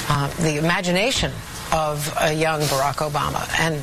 [0.09, 1.33] uh, the imagination
[1.73, 3.77] of a young Barack Obama and,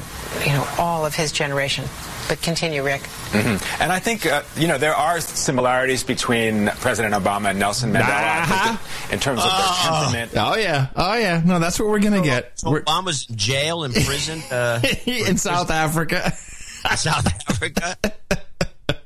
[0.45, 1.85] you know, all of his generation.
[2.27, 3.03] But continue, Rick.
[3.31, 3.61] Mhm.
[3.81, 8.41] And I think, uh, you know, there are similarities between President Obama and Nelson Mandela
[8.41, 8.77] Uh-huh.
[9.07, 10.31] in, in terms of their temperament.
[10.35, 11.41] Oh yeah, oh yeah.
[11.45, 12.51] No, that's what we're gonna get.
[12.65, 16.33] We're- Obama's in jail in prison uh, in South Africa.
[16.97, 17.95] South Africa.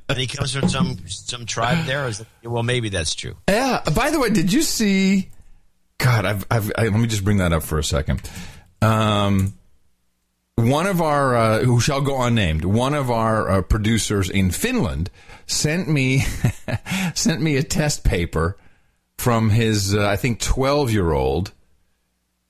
[0.10, 2.08] and he comes from some some tribe there.
[2.08, 3.36] Is it, well, maybe that's true.
[3.48, 3.82] Yeah.
[3.96, 5.30] By the way, did you see?
[6.00, 8.22] God, I've, I've, I, let me just bring that up for a second.
[8.82, 9.54] Um,
[10.56, 15.10] one of our, uh, who shall go unnamed, one of our uh, producers in Finland
[15.48, 16.20] sent me
[17.13, 18.58] sent me a test paper
[19.17, 21.52] from his, uh, I think, twelve year old,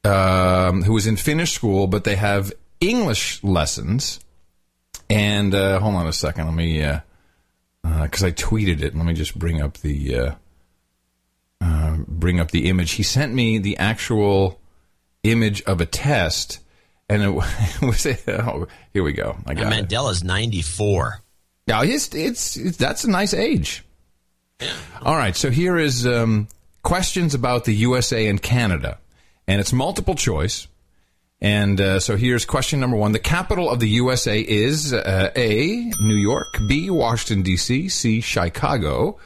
[0.04, 4.20] um, who was in Finnish school, but they have English lessons.
[5.10, 6.80] And uh, hold on a second, let me,
[7.84, 8.96] because I tweeted it.
[8.96, 10.16] Let me just bring up the.
[10.16, 10.32] Uh,
[11.62, 12.94] uh, bring up the image.
[12.94, 14.61] He sent me the actual
[15.24, 16.60] image of a test,
[17.10, 17.30] and it
[17.82, 18.08] was.
[18.28, 19.38] Oh, here we go.
[19.46, 19.88] I got And.
[19.88, 21.22] Mandela's ninety four.
[21.68, 23.84] Now, it's, it's it's that's a nice age.
[25.02, 26.48] All right, so here is um,
[26.84, 29.00] questions about the USA and Canada,
[29.48, 30.68] and it's multiple choice.
[31.44, 35.92] And uh, so here's question number one: The capital of the USA is uh, A.
[36.00, 36.90] New York, B.
[36.90, 38.22] Washington D.C., C.
[38.22, 39.18] Chicago.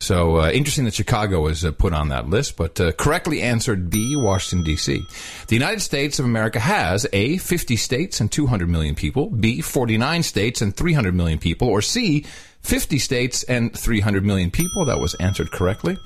[0.00, 3.90] So uh, interesting that Chicago was uh, put on that list, but uh, correctly answered
[3.90, 5.02] B, Washington D.C.
[5.46, 10.22] The United States of America has A, 50 states and 200 million people, B, 49
[10.22, 12.24] states and 300 million people, or C,
[12.62, 14.86] 50 states and 300 million people.
[14.86, 15.98] That was answered correctly.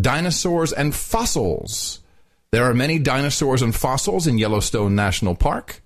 [0.00, 1.98] Dinosaurs and fossils.
[2.52, 5.82] There are many dinosaurs and fossils in Yellowstone National Park.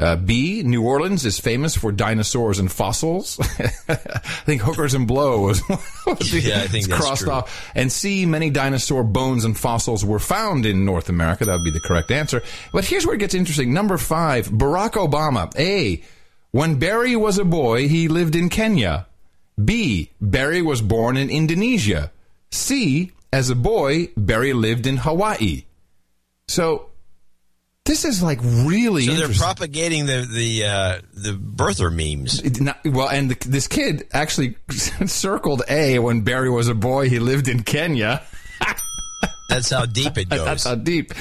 [0.00, 3.36] Uh, B, New Orleans is famous for dinosaurs and fossils.
[3.88, 3.96] I
[4.46, 5.60] think hookers and blow was,
[6.06, 7.32] was Yeah, I think crossed true.
[7.32, 7.70] off.
[7.74, 11.44] And C, many dinosaur bones and fossils were found in North America.
[11.46, 12.42] That would be the correct answer.
[12.72, 13.74] But here's where it gets interesting.
[13.74, 15.52] Number five, Barack Obama.
[15.58, 16.00] A,
[16.52, 19.06] when Barry was a boy, he lived in Kenya.
[19.62, 22.12] B, Barry was born in Indonesia.
[22.52, 25.64] C, as a boy, Barry lived in Hawaii.
[26.46, 26.90] So
[27.88, 32.60] this is like really So they're propagating the the uh, the birther memes.
[32.60, 37.08] Not- well, and the, this kid actually circled A when Barry was a boy.
[37.08, 38.22] He lived in Kenya.
[39.48, 40.44] That's how deep it goes.
[40.44, 41.12] That's how deep.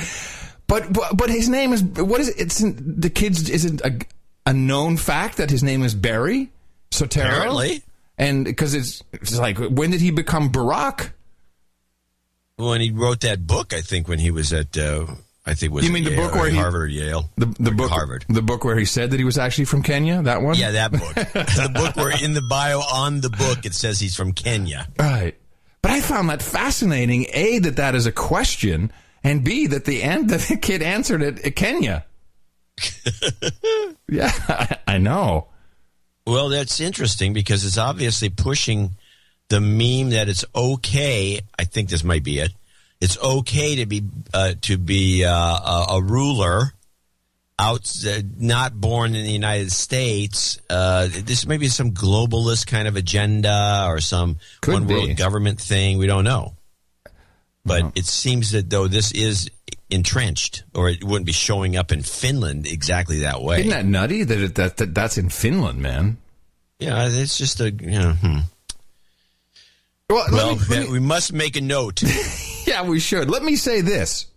[0.67, 2.36] But, but but his name is what is it?
[2.38, 3.97] It's the kid's isn't a,
[4.45, 6.51] a known fact that his name is Barry
[6.91, 7.25] Soetoro?
[7.25, 7.82] Apparently.
[8.17, 11.12] and because it's, it's like when did he become Barack?
[12.58, 15.06] when he wrote that book, I think when he was at, uh,
[15.47, 17.29] I think was You mean the book where he- Harvard or Yale?
[17.38, 18.25] The the book Harvard.
[18.27, 20.21] the book where he said that he was actually from Kenya.
[20.21, 20.55] That one.
[20.55, 21.13] Yeah, that book.
[21.15, 24.88] the book where in the bio on the book it says he's from Kenya.
[24.99, 25.36] Right.
[25.81, 27.27] But I found that fascinating.
[27.31, 28.91] A, that that is a question.
[29.23, 32.05] and B that the an- that the kid answered it at Kenya.
[34.10, 35.47] yeah, I, I know.
[36.25, 38.91] Well, that's interesting because it's obviously pushing
[39.49, 41.39] the meme that it's okay.
[41.57, 42.51] I think this might be it.
[42.99, 46.73] It's okay to be uh, to be uh, a, a ruler
[47.60, 50.60] out, uh, not born in the United States.
[50.69, 54.93] Uh, this may be some globalist kind of agenda or some Could one be.
[54.93, 55.97] world government thing.
[55.97, 56.55] We don't know.
[57.65, 59.49] But it seems that though this is
[59.89, 63.60] entrenched, or it wouldn't be showing up in Finland exactly that way.
[63.60, 66.17] Isn't that nutty that, it, that that that's in Finland, man?
[66.79, 68.13] Yeah, it's just a you know.
[68.13, 68.38] Hmm.
[70.10, 72.01] Well, Well, me- me- we must make a note.
[72.67, 73.30] yeah, we should.
[73.30, 74.27] Let me say this.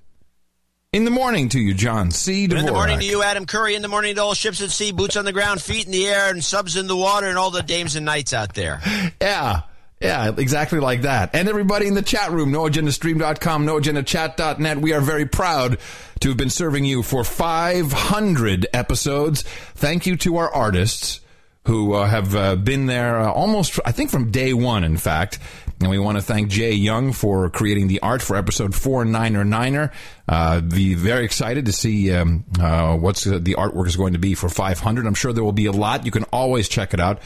[0.93, 2.49] In the morning to you, John C.
[2.49, 2.59] Dvorak.
[2.59, 3.77] in the morning to you, Adam Curry.
[3.77, 6.09] In the morning to all ships at sea, boots on the ground, feet in the
[6.09, 8.81] air, and subs in the water, and all the dames and knights out there.
[9.21, 9.63] Yeah.
[10.01, 11.35] Yeah, exactly like that.
[11.35, 14.79] And everybody in the chat room, noagendastream.com, noagendachat.net.
[14.79, 15.77] We are very proud
[16.21, 19.43] to have been serving you for 500 episodes.
[19.43, 21.21] Thank you to our artists
[21.67, 25.39] who uh, have uh, been there uh, almost, I think, from day one, in fact.
[25.81, 29.91] And we want to thank Jay Young for creating the art for episode 499er.
[30.29, 34.35] Uh, be very excited to see um, uh, uh, the artwork is going to be
[34.35, 35.07] for 500.
[35.07, 36.05] I'm sure there will be a lot.
[36.05, 37.23] You can always check it out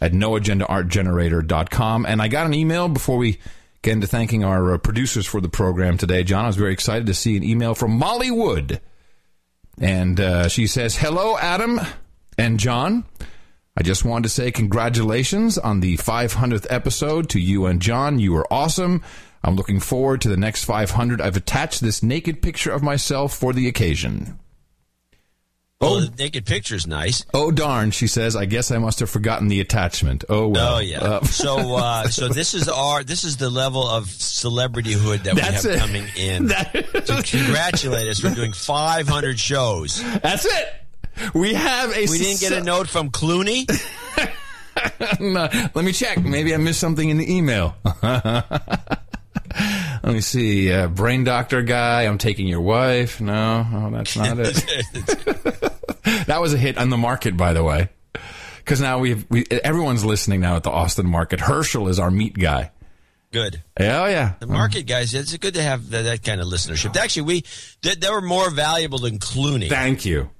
[0.00, 2.06] at noagendaartgenerator.com.
[2.06, 3.40] And I got an email before we
[3.82, 6.22] get into thanking our uh, producers for the program today.
[6.22, 8.80] John, I was very excited to see an email from Molly Wood.
[9.78, 11.78] And uh, she says, Hello, Adam
[12.38, 13.04] and John.
[13.78, 18.18] I just wanted to say congratulations on the 500th episode to you and John.
[18.18, 19.04] You are awesome.
[19.44, 21.20] I'm looking forward to the next 500.
[21.20, 24.40] I've attached this naked picture of myself for the occasion.
[25.80, 27.24] Well, the naked picture's nice.
[27.32, 28.34] Oh darn, she says.
[28.34, 30.24] I guess I must have forgotten the attachment.
[30.28, 30.74] Oh well.
[30.74, 30.98] Oh yeah.
[30.98, 35.64] Uh, so uh, so this is our this is the level of celebrityhood that That's
[35.64, 35.78] we have it.
[35.78, 36.48] coming in.
[37.04, 40.02] to congratulate us for doing 500 shows.
[40.20, 40.87] That's it.
[41.34, 42.06] We have a.
[42.06, 43.66] We didn't get a note from Clooney.
[45.20, 46.22] Let me check.
[46.22, 47.76] Maybe I missed something in the email.
[48.02, 48.44] Let
[50.04, 50.72] me see.
[50.72, 52.02] Uh, brain doctor guy.
[52.02, 53.20] I'm taking your wife.
[53.20, 54.54] No, oh, that's not it.
[56.26, 57.88] that was a hit on the market, by the way.
[58.56, 61.40] Because now we've we everyone's listening now at the Austin market.
[61.40, 62.70] Herschel is our meat guy.
[63.30, 63.62] Good.
[63.78, 64.34] Yeah, oh yeah.
[64.40, 66.96] The market guys, it's good to have that, that kind of listenership.
[66.96, 67.44] Actually, we
[67.82, 69.68] they, they were more valuable than Clooney.
[69.68, 70.30] Thank you.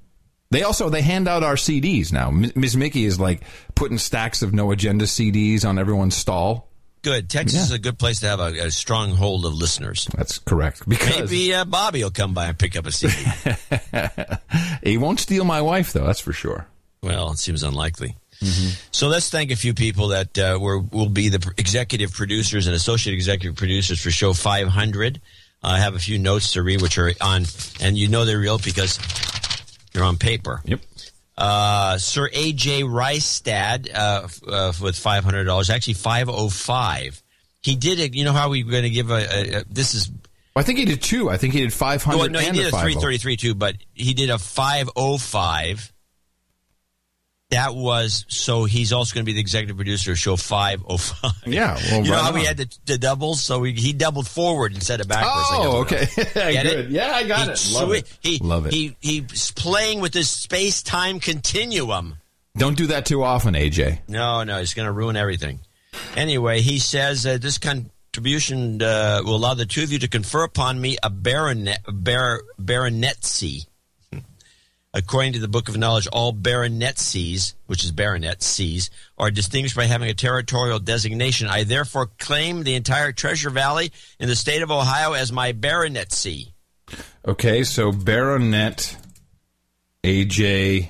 [0.50, 2.30] They also they hand out our CDs now.
[2.30, 2.76] Ms.
[2.76, 3.42] Mickey is like
[3.74, 6.68] putting stacks of no agenda CDs on everyone's stall.
[7.02, 7.28] Good.
[7.30, 7.64] Texas Yeah.
[7.64, 10.08] is a good place to have a, a strong hold of listeners.
[10.16, 10.88] That's correct.
[10.88, 13.14] Because Maybe uh, Bobby will come by and pick up a CD.
[14.82, 16.04] he won't steal my wife, though.
[16.06, 16.66] That's for sure.
[17.02, 18.16] well, it seems unlikely.
[18.92, 22.74] So let's thank a few people that uh, were, will be the executive producers and
[22.76, 25.20] associate executive producers for show 500.
[25.62, 27.44] I have a few notes to read, which are on,
[27.80, 28.96] and you know they're real because
[29.98, 30.62] they're on paper.
[30.64, 30.80] Yep.
[31.36, 32.82] Uh, Sir A.J.
[32.82, 37.22] Rystad uh, uh, with five hundred dollars, actually five oh five.
[37.62, 38.14] He did it.
[38.14, 40.10] You know how we're going to give a, a, a this is
[40.56, 41.30] I think he did two.
[41.30, 42.18] I think he did five hundred.
[42.18, 43.00] well, no, he did a a three 50.
[43.00, 45.92] thirty three too, but he did a five oh five.
[47.50, 48.64] That was so.
[48.64, 51.32] He's also going to be the executive producer of show five oh five.
[51.46, 54.28] Yeah, well, you know right how we had the, the doubles, so he, he doubled
[54.28, 55.48] forward instead of backwards.
[55.52, 56.06] Oh, okay.
[56.14, 56.66] Get Good.
[56.66, 56.90] it?
[56.90, 57.74] Yeah, I got He it.
[57.74, 58.18] Love it.
[58.20, 58.74] He, Love it.
[58.74, 62.16] He he's playing with this space time continuum.
[62.58, 64.00] Don't do that too often, AJ.
[64.08, 65.60] No, no, it's going to ruin everything.
[66.16, 70.42] Anyway, he says uh, this contribution uh, will allow the two of you to confer
[70.44, 73.66] upon me a baronet, bar, baronetcy.
[74.94, 80.08] According to the Book of Knowledge, all baronetcies, which is baronetcies, are distinguished by having
[80.08, 81.46] a territorial designation.
[81.46, 86.52] I therefore claim the entire Treasure Valley in the state of Ohio as my baronetcy.
[87.26, 88.96] Okay, so Baronet
[90.02, 90.88] AJ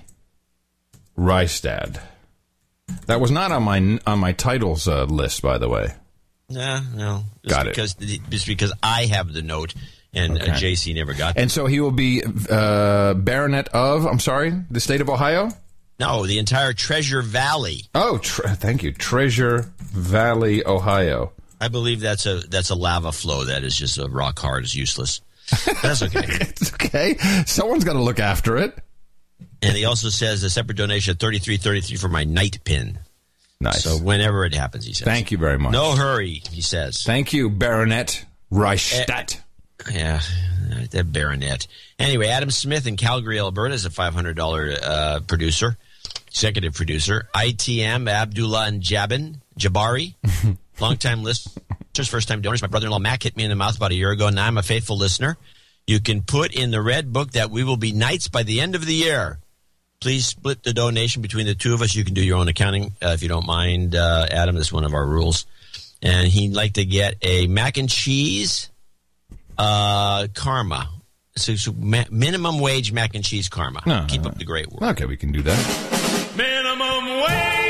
[1.18, 2.00] Rystad.
[3.06, 5.88] That was not on my on my titles uh, list, by the way.
[6.48, 7.70] No, no, just Got it.
[7.74, 9.74] because, Just because I have the note
[10.18, 10.50] and Okay.
[10.50, 11.36] uh, JC never got.
[11.36, 14.04] And so he will be uh, Baronet of.
[14.06, 15.50] I'm sorry, the state of Ohio.
[16.00, 17.82] No, the entire Treasure Valley.
[17.94, 21.32] Oh, tre- thank you, Treasure Valley, Ohio.
[21.60, 24.74] I believe that's a that's a lava flow that is just a rock hard is
[24.74, 25.20] useless.
[25.82, 26.20] That's okay.
[26.40, 27.16] It's okay.
[27.46, 28.78] Someone's got to look after it.
[29.62, 32.58] and he also says a separate donation of thirty three thirty three for my night
[32.64, 32.98] pin.
[33.60, 33.82] Nice.
[33.82, 35.04] So whenever it happens, he says.
[35.06, 35.72] Thank you very much.
[35.72, 37.02] No hurry, he says.
[37.02, 39.40] Thank you, Baronet Rystad.
[39.90, 40.20] Yeah,
[40.90, 41.66] that baronet.
[41.98, 45.76] Anyway, Adam Smith in Calgary, Alberta is a five hundred dollar uh, producer,
[46.26, 47.28] executive producer.
[47.34, 50.14] ITM Abdullah and Jabin Jabari,
[50.80, 52.62] longtime listeners, first time donors.
[52.62, 54.28] My brother in law Mac hit me in the mouth about a year ago.
[54.30, 55.36] Now I'm a faithful listener.
[55.86, 58.74] You can put in the red book that we will be knights by the end
[58.74, 59.38] of the year.
[60.00, 61.94] Please split the donation between the two of us.
[61.94, 64.54] You can do your own accounting uh, if you don't mind, uh, Adam.
[64.54, 65.46] That's one of our rules.
[66.02, 68.70] And he'd like to get a mac and cheese
[69.58, 70.88] uh, karma.
[71.36, 73.82] So, so ma- minimum wage mac and cheese karma.
[73.86, 74.82] No, Keep no, up the great work.
[74.82, 76.34] Okay, we can do that.
[76.36, 77.68] Minimum wage.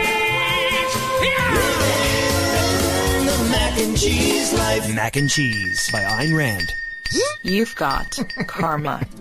[3.27, 4.94] The mac and cheese life.
[4.94, 6.72] Mac and Cheese by Ayn Rand.
[7.42, 9.07] You've got karma.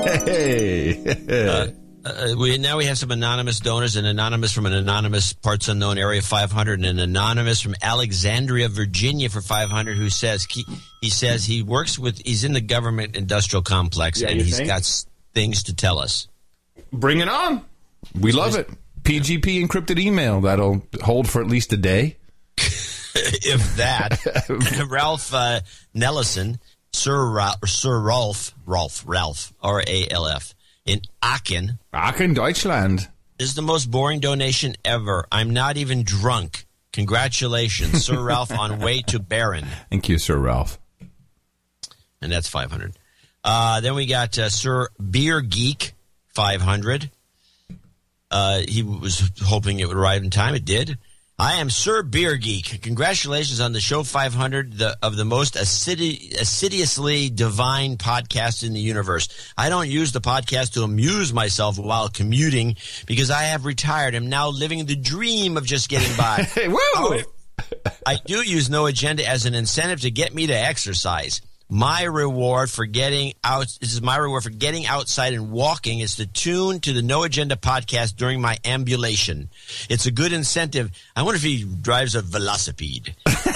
[0.00, 1.04] Hey.
[1.28, 1.68] Uh,
[2.38, 6.22] we now we have some anonymous donors, an anonymous from an anonymous parts unknown area
[6.22, 10.64] 500, and an anonymous from Alexandria, Virginia for 500, who says he,
[11.00, 14.68] he says he works with he's in the government industrial complex Yeah, and he's think?
[14.68, 16.28] got things to tell us.
[16.92, 17.64] Bring it on.
[18.18, 18.68] We love it.
[19.02, 22.16] PGP encrypted email that'll hold for at least a day.
[22.56, 25.60] if that, Ralph uh,
[25.94, 26.60] Nellison,
[26.92, 30.54] Sir Ra- Sir Rolf, Rolf, Ralph, R A L F,
[30.90, 31.78] in Aachen.
[31.92, 33.08] Aachen, Deutschland.
[33.38, 35.24] This is the most boring donation ever.
[35.30, 36.66] I'm not even drunk.
[36.92, 39.66] Congratulations, Sir Ralph, on way to Baron.
[39.88, 40.80] Thank you, Sir Ralph.
[42.20, 42.98] And that's 500.
[43.44, 45.94] Uh, then we got uh, Sir Beer Geek,
[46.28, 47.08] 500.
[48.32, 50.56] Uh, he was hoping it would arrive in time.
[50.56, 50.98] It did.
[51.40, 52.82] I am Sir Beer Geek.
[52.82, 58.80] Congratulations on the show 500 the, of the most assidi- assiduously divine podcast in the
[58.80, 59.26] universe.
[59.56, 62.76] I don't use the podcast to amuse myself while commuting
[63.06, 64.14] because I have retired.
[64.14, 66.46] I'm now living the dream of just getting by.
[66.68, 67.20] Woo!
[68.04, 71.40] I do use no agenda as an incentive to get me to exercise.
[71.72, 76.16] My reward for getting out this is my reward for getting outside and walking is
[76.16, 79.50] to tune to the No Agenda podcast during my ambulation.
[79.88, 80.90] It's a good incentive.
[81.14, 83.14] I wonder if he drives a velocipede.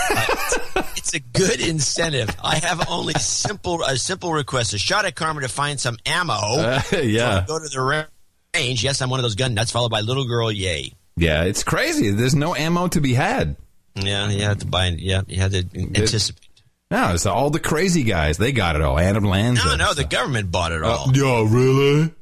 [0.77, 2.29] Uh, it's a good incentive.
[2.43, 6.35] I have only simple a simple request: a shot at karma to find some ammo.
[6.35, 7.45] Uh, yeah.
[7.45, 8.07] So go to the
[8.55, 8.83] range.
[8.83, 9.71] Yes, I'm one of those gun nuts.
[9.71, 10.51] Followed by little girl.
[10.51, 10.93] Yay.
[11.17, 12.11] Yeah, it's crazy.
[12.11, 13.57] There's no ammo to be had.
[13.95, 14.89] Yeah, you had to buy.
[14.89, 16.49] Yeah, you had to anticipate.
[16.95, 18.39] No, it's all the crazy guys.
[18.39, 19.01] They got it all.
[19.01, 19.65] Adam Lanza.
[19.67, 21.09] No, no, the government bought it all.
[21.09, 22.15] Uh, yeah, really?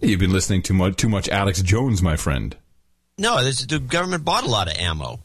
[0.00, 2.56] You've been listening to much, too much Alex Jones, my friend.
[3.18, 5.22] No, this, the government bought a lot of ammo,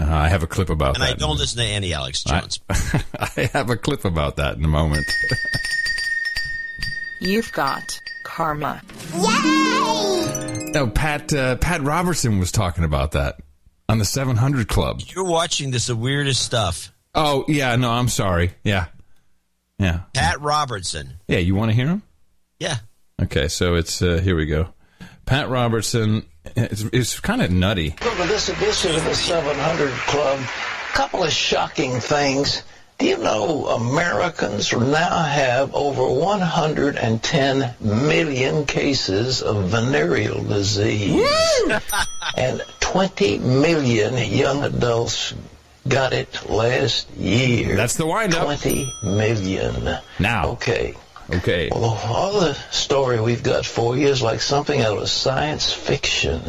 [0.00, 1.10] Uh, I have a clip about and that.
[1.10, 2.60] I don't listen to any Alex Jones.
[2.70, 5.04] I have a clip about that in a moment.
[7.20, 8.80] You've got karma.
[9.12, 10.70] Yay!
[10.72, 13.36] no, Pat uh, Pat Robertson was talking about that
[13.86, 15.02] on the 700 Club.
[15.04, 16.90] You're watching this the weirdest stuff.
[17.14, 18.52] Oh yeah, no, I'm sorry.
[18.64, 18.86] Yeah,
[19.78, 21.14] yeah, Pat Robertson.
[21.26, 21.38] yeah.
[21.38, 22.02] You want to hear him?
[22.60, 22.76] Yeah.
[23.20, 24.68] Okay, so it's uh, here we go.
[25.26, 26.24] Pat Robertson.
[26.56, 27.94] It's, it's kind of nutty.
[28.00, 30.38] Welcome to this edition of the 700 Club.
[30.40, 32.62] a Couple of shocking things.
[32.98, 41.22] Do you know Americans now have over 110 million cases of venereal disease?
[42.36, 45.34] and 20 million young adults
[45.88, 47.76] got it last year.
[47.76, 48.44] That's the windup.
[48.44, 49.98] 20 million.
[50.18, 50.50] Now.
[50.50, 50.94] Okay.
[51.30, 51.68] Okay.
[51.70, 56.42] Well, all the story we've got for you is like something out of science fiction.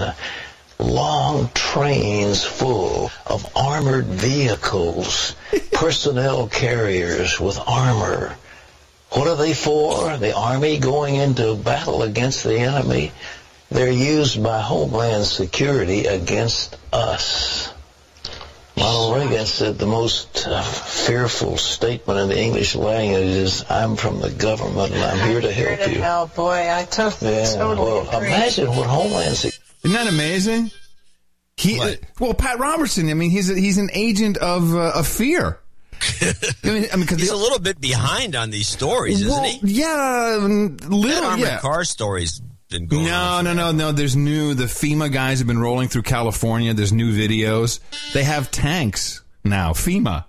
[0.79, 5.35] Long trains full of armored vehicles,
[5.73, 8.37] personnel carriers with armor.
[9.11, 10.17] What are they for?
[10.17, 13.11] The Army going into battle against the enemy?
[13.71, 17.73] They're used by Homeland Security against us.
[18.79, 24.19] Ronald Reagan said the most uh, fearful statement in the English language is, I'm from
[24.21, 26.01] the government and I'm here to help you.
[26.03, 28.27] Oh boy, I to- Yeah, totally well, agree.
[28.29, 30.71] imagine what Homeland Security Isn't that amazing?
[31.57, 31.77] He
[32.21, 33.09] well, Pat Robertson.
[33.09, 35.59] I mean, he's a, he's an agent of uh, of fear.
[36.21, 39.43] I mean, I mean, because He's a little bit behind on these stories, isn't well,
[39.43, 39.59] he?
[39.63, 41.25] Yeah, That little.
[41.25, 41.59] armored Yeah.
[41.59, 43.91] car story's been going No, no, no, no.
[43.91, 44.53] There's new.
[44.53, 46.73] The FEMA guys have been rolling through California.
[46.73, 47.79] There's new videos.
[48.13, 49.71] They have tanks now.
[49.73, 50.25] FEMA.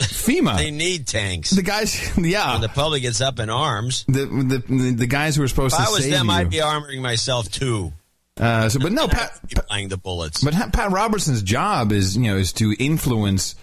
[0.00, 0.56] FEMA.
[0.56, 1.50] They need tanks.
[1.50, 1.94] the guys.
[2.18, 2.52] Yeah.
[2.52, 4.04] When the public gets up in arms.
[4.08, 5.82] The the the, the guys who are supposed to.
[5.82, 6.32] If to I was them, you.
[6.32, 7.92] I'd be armoring myself too.
[8.38, 10.44] Uh, so, but no, Pat, Be buying the bullets.
[10.44, 13.54] But Pat Robertson's job is, you know, is to influence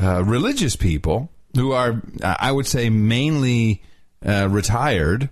[0.00, 3.82] uh, religious people who are, I would say, mainly
[4.24, 5.30] uh, retired.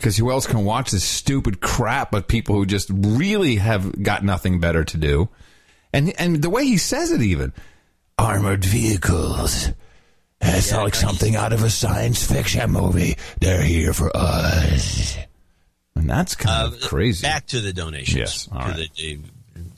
[0.00, 4.24] Because who else can watch this stupid crap but people who just really have got
[4.24, 5.28] nothing better to do?
[5.92, 7.52] And and the way he says it, even
[8.18, 9.68] armored vehicles.
[10.40, 13.16] It's like something out of a science fiction movie.
[13.42, 15.18] They're here for us.
[15.94, 17.26] And that's kind of crazy.
[17.26, 18.16] Uh, Back to the donations.
[18.16, 18.90] Yes, all to right.
[18.96, 19.20] the, the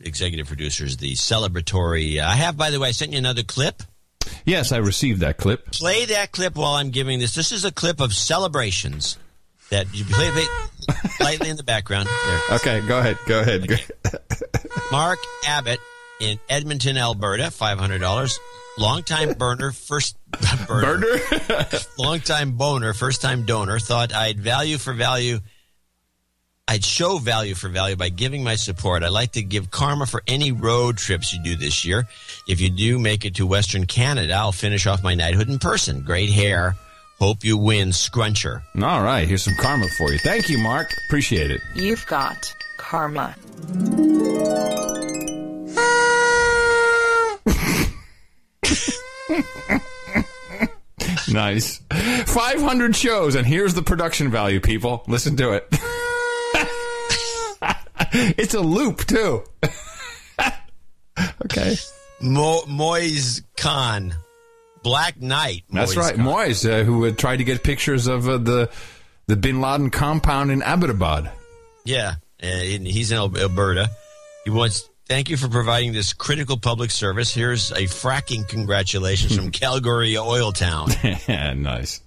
[0.05, 2.23] executive producers, the celebratory.
[2.23, 3.83] uh, I have, by the way, I sent you another clip.
[4.45, 5.73] Yes, I received that clip.
[5.73, 7.35] Play that clip while I'm giving this.
[7.35, 9.19] This is a clip of celebrations
[9.73, 10.49] that you play it
[11.21, 12.07] lightly in the background.
[12.07, 12.57] There.
[12.57, 13.19] Okay, go ahead.
[13.27, 13.67] Go ahead.
[14.93, 15.81] Mark Abbott
[16.21, 18.39] in Edmonton, Alberta, five hundred dollars.
[18.79, 20.17] Longtime burner, first
[20.69, 21.17] burner,
[21.99, 23.79] longtime boner, first time donor.
[23.79, 25.41] Thought I'd value for value.
[26.69, 29.03] I'd show value for value by giving my support.
[29.03, 32.07] I'd like to give karma for any road trips you do this year.
[32.47, 36.03] If you do make it to Western Canada, I'll finish off my knighthood in person.
[36.03, 36.77] Great hair.
[37.23, 38.63] Hope you win, Scruncher.
[38.83, 40.19] All right, here's some karma for you.
[40.19, 40.93] Thank you, Mark.
[41.07, 41.61] Appreciate it.
[41.77, 43.37] You've got karma.
[51.33, 51.81] nice.
[52.27, 55.05] 500 shows, and here's the production value, people.
[55.07, 55.69] Listen to it.
[58.37, 59.45] it's a loop, too.
[61.45, 61.77] okay.
[62.21, 64.13] Mo- Moise Khan.
[64.83, 65.65] Black Knight.
[65.71, 66.17] That's right.
[66.17, 68.71] Moise, uh, who had tried to get pictures of uh, the
[69.27, 71.31] the Bin Laden compound in Abbottabad.
[71.85, 73.91] Yeah, uh, and he's in Alberta.
[74.45, 74.89] He wants.
[75.09, 77.35] Thank you for providing this critical public service.
[77.35, 80.89] Here's a fracking congratulations from Calgary Oil Town.
[81.29, 82.01] nice.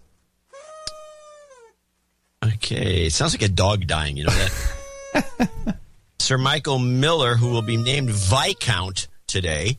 [2.44, 4.18] Okay, it sounds like a dog dying.
[4.18, 5.78] You know that.
[6.20, 9.78] Sir Michael Miller, who will be named Viscount today.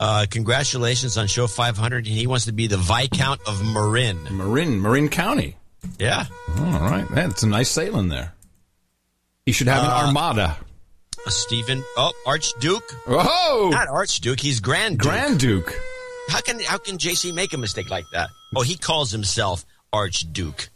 [0.00, 2.06] Uh, congratulations on show 500.
[2.06, 4.18] He wants to be the Viscount of Marin.
[4.30, 5.56] Marin, Marin County.
[5.98, 6.24] Yeah.
[6.58, 7.06] All right.
[7.10, 8.32] That's a nice sailing there.
[9.46, 10.56] He should have an Uh, armada.
[11.26, 12.90] Stephen, oh, Archduke.
[13.06, 13.68] Whoa!
[13.70, 14.40] Not Archduke.
[14.40, 15.02] He's Grand Duke.
[15.10, 15.74] Grand Duke.
[16.28, 18.30] How can how can JC make a mistake like that?
[18.56, 20.70] Oh, he calls himself Archduke,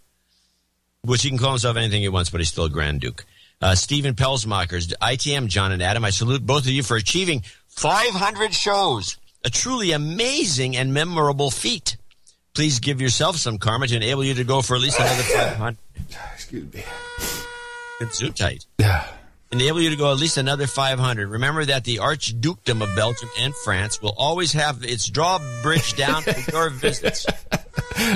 [1.03, 3.25] which he can call himself anything he wants, but he's still a Grand Duke.
[3.63, 6.05] Uh, Stephen Pelsmakers, ITM, John and Adam.
[6.05, 7.43] I salute both of you for achieving
[7.77, 11.97] 500 shows, a truly amazing and memorable feat.
[12.55, 15.77] Please give yourself some karma to enable you to go for at least another 500.
[16.35, 16.85] Excuse me.
[18.01, 18.65] It's so tight.
[18.79, 19.05] Yeah.
[19.51, 21.29] Enable you to go at least another 500.
[21.29, 26.51] Remember that the Archdukedom of Belgium and France will always have its drawbridge down for
[26.53, 27.27] your visits.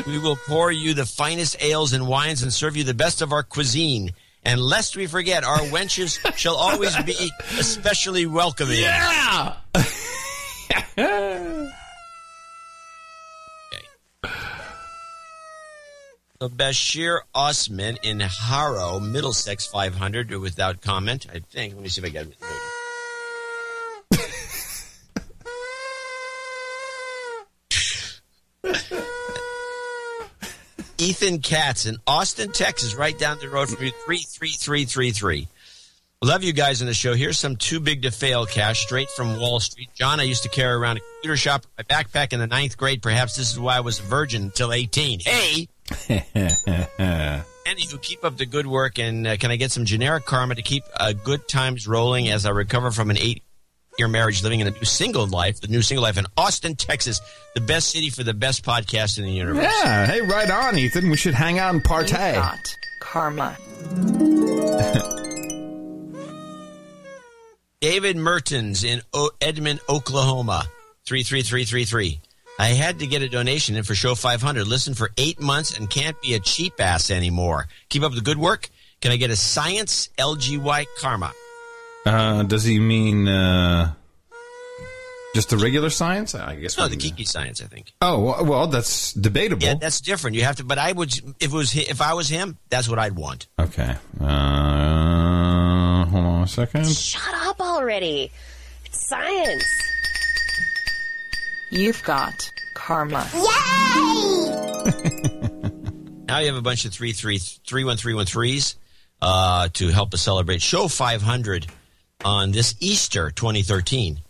[0.07, 3.33] We will pour you the finest ales and wines and serve you the best of
[3.33, 4.13] our cuisine.
[4.45, 8.81] And lest we forget, our wenches shall always be especially welcoming.
[8.81, 9.55] Yeah!
[16.41, 21.75] So Bashir Osman in Harrow, Middlesex 500 without comment, I think.
[21.75, 22.37] Let me see if I got it.
[30.99, 35.47] Ethan Katz in Austin, Texas, right down the road from you, 33333.
[36.21, 37.15] Love you guys on the show.
[37.15, 39.91] Here's some too big to fail cash straight from Wall Street.
[39.95, 42.77] John, I used to carry around a computer shop in my backpack in the ninth
[42.77, 43.01] grade.
[43.01, 45.21] Perhaps this is why I was a virgin until 18.
[45.21, 45.69] Hey!
[47.69, 50.63] Anywho, keep up the good work, and uh, can I get some generic karma to
[50.63, 53.19] keep uh, good times rolling as I recover from an
[53.99, 57.21] eight-year marriage, living in a new single life, the new single life in Austin, Texas,
[57.57, 59.65] the best city for the best podcast in the universe.
[59.83, 60.07] Yeah.
[60.07, 61.11] Hey, right on, Ethan.
[61.11, 62.37] We should hang out and partay.
[62.37, 63.57] You've karma.
[67.81, 70.65] David Mertens in o- Edmond, Oklahoma,
[71.07, 72.21] 33333.
[72.61, 74.67] I had to get a donation in for show 500.
[74.67, 77.67] Listen for eight months and can't be a cheap ass anymore.
[77.89, 78.69] Keep up the good work.
[79.01, 81.33] Can I get a science LGY karma?
[82.07, 83.93] Uh, does he mean uh,
[85.35, 86.35] just the regular science?
[86.35, 86.79] I guess.
[86.79, 87.93] No, we- the Kiki science, I think.
[88.01, 89.63] Oh well, well, that's debatable.
[89.63, 90.37] Yeah, that's different.
[90.37, 92.99] You have to, but I would, if it was, if I was him, that's what
[92.99, 93.47] I'd want.
[93.59, 93.95] Okay.
[94.21, 96.87] Uh, hold on a second.
[96.89, 98.31] Shut up already.
[98.87, 99.65] It's science.
[101.71, 103.29] You've got karma.
[103.35, 103.41] Yay!
[106.27, 108.77] now you have a bunch of three three three one three one threes
[109.21, 111.67] uh, to help us celebrate show 500
[112.25, 114.21] on this Easter 2013.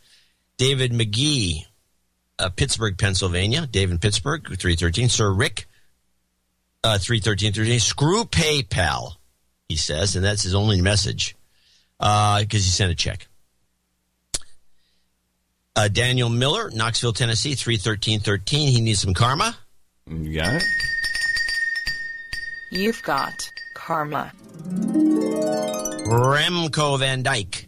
[0.57, 1.64] David McGee,
[2.39, 3.66] uh, Pittsburgh, Pennsylvania.
[3.66, 5.09] Dave in Pittsburgh, 313.
[5.09, 5.66] Sir Rick,
[6.84, 7.80] uh, 313.
[7.80, 9.14] Screw PayPal,
[9.68, 11.36] he says, and that's his only message
[11.99, 13.26] because he sent a check.
[15.76, 18.72] Uh, Daniel Miller, Knoxville, Tennessee, 31313.
[18.72, 19.57] He needs some karma.
[20.09, 20.64] You got it?
[22.72, 24.32] You've got karma.
[26.09, 27.68] Remco Van Dyke.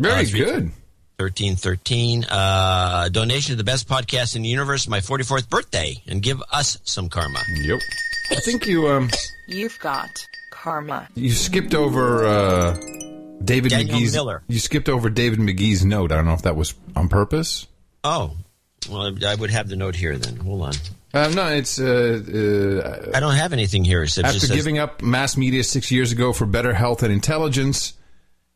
[0.00, 0.72] Very Uh, good.
[1.18, 2.24] 1313.
[2.24, 6.78] Uh, donation to the best podcast in the universe, my 44th birthday, and give us
[6.84, 7.40] some karma.
[7.62, 7.78] Yep.
[8.30, 9.10] I think you um
[9.48, 10.08] You've got
[10.50, 11.08] karma.
[11.14, 12.76] you skipped over uh,
[13.44, 14.12] David Daniel McGee's.
[14.14, 14.42] Miller.
[14.48, 16.12] You skipped over David McGee's note.
[16.12, 17.66] I don't know if that was on purpose.
[18.02, 18.36] Oh,
[18.88, 20.36] Well, I would have the note here then.
[20.36, 20.72] Hold on.
[21.12, 21.78] Uh, no, it's.
[21.80, 24.04] Uh, uh, I don't have anything here.
[24.04, 27.12] It after just says- giving up mass media six years ago for better health and
[27.12, 27.94] intelligence,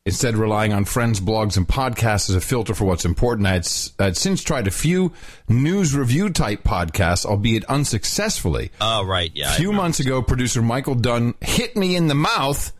[0.06, 3.60] instead relying on friends, blogs, and podcasts as a filter for what's important, I had,
[3.62, 5.12] s- I'd since tried a few
[5.48, 8.70] news review type podcasts, albeit unsuccessfully.
[8.80, 9.30] Oh, right.
[9.34, 9.52] Yeah.
[9.52, 12.72] a I few months ago, producer Michael Dunn hit me in the mouth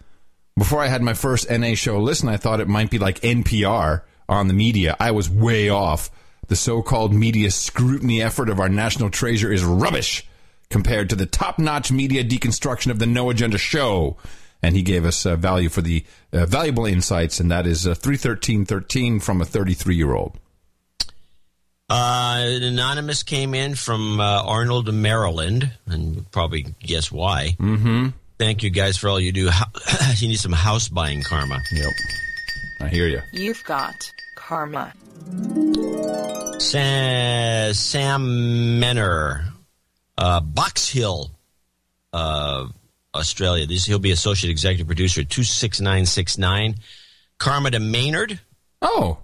[0.59, 2.29] before I had my first NA show listen.
[2.29, 4.95] I thought it might be like NPR on the media.
[5.01, 6.11] I was way off.
[6.49, 10.27] The so called media scrutiny effort of our national treasure is rubbish
[10.69, 14.19] compared to the top notch media deconstruction of the No Agenda show.
[14.65, 17.95] And he gave us uh, value for the uh, valuable insights, and that is uh,
[17.95, 20.39] 31313 from a 33 year old.
[21.91, 27.57] Uh, an anonymous came in from uh, Arnold, Maryland, and you'll probably guess why.
[27.59, 28.09] Mm-hmm.
[28.39, 29.51] Thank you guys for all you do.
[29.51, 29.71] Ho-
[30.17, 31.61] you need some house buying karma.
[31.71, 31.93] Yep.
[32.81, 33.21] I hear you.
[33.35, 34.95] You've got karma.
[36.59, 39.45] Sa- Sam Menner,
[40.17, 41.31] uh, Box Hill,
[42.15, 42.69] uh,
[43.15, 43.67] Australia.
[43.67, 46.77] This he'll be associate executive producer at two six nine six nine.
[47.39, 48.41] Karma to Maynard.
[48.83, 49.19] Oh.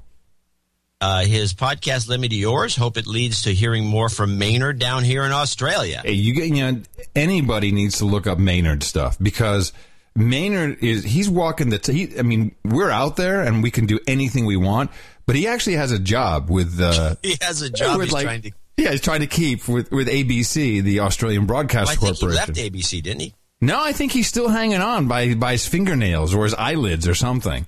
[1.03, 2.77] Uh, his podcast, Let Me to Yours.
[2.77, 6.03] Hope it leads to hearing more from Maynard down here in Australia.
[6.05, 6.83] Hey, you get you know
[7.17, 9.73] anybody needs to look up Maynard stuff because
[10.15, 11.79] Maynard is he's walking the.
[11.79, 14.91] T- he, I mean, we're out there and we can do anything we want,
[15.25, 16.79] but he actually has a job with.
[16.79, 18.51] Uh, He has a job with, he's like- trying to.
[18.77, 22.27] Yeah, he's trying to keep with with ABC, the Australian Broadcast Well, I think he
[22.27, 22.55] Corporation.
[22.55, 23.35] left ABC, didn't he?
[23.61, 27.15] No, I think he's still hanging on by by his fingernails or his eyelids or
[27.15, 27.67] something.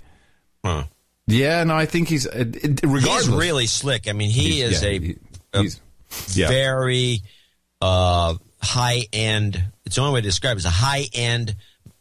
[0.64, 0.84] Huh.
[1.26, 2.44] Yeah, no, I think he's uh,
[2.82, 3.26] regardless.
[3.26, 4.08] He's really slick.
[4.08, 5.16] I mean, he He's- is yeah, a, he-
[5.52, 5.64] a
[6.34, 6.48] yeah.
[6.48, 7.20] very
[7.80, 9.62] uh, high end.
[9.84, 11.56] It's the only way to describe it is a high end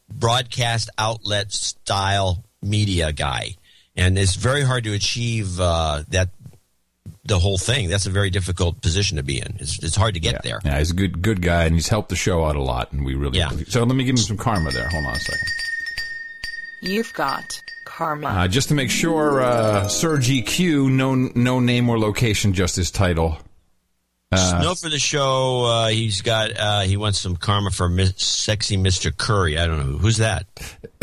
[0.09, 3.55] broadcast outlet style media guy,
[3.95, 6.29] and it's very hard to achieve uh, that.
[7.31, 7.87] The whole thing.
[7.87, 9.55] That's a very difficult position to be in.
[9.57, 10.59] It's, it's hard to get there.
[10.65, 13.05] Yeah, he's a good good guy, and he's helped the show out a lot, and
[13.05, 13.39] we really.
[13.39, 13.51] Yeah.
[13.69, 14.89] So let me give him some karma there.
[14.89, 15.47] Hold on a second.
[16.81, 18.27] You've got karma.
[18.27, 22.91] Uh, just to make sure, uh, Sir GQ, no no name or location, just his
[22.91, 23.37] title.
[24.33, 26.51] Uh, no, for the show, uh, he's got.
[26.57, 29.57] Uh, he wants some karma for Miss, sexy Mister Curry.
[29.57, 30.47] I don't know who's that.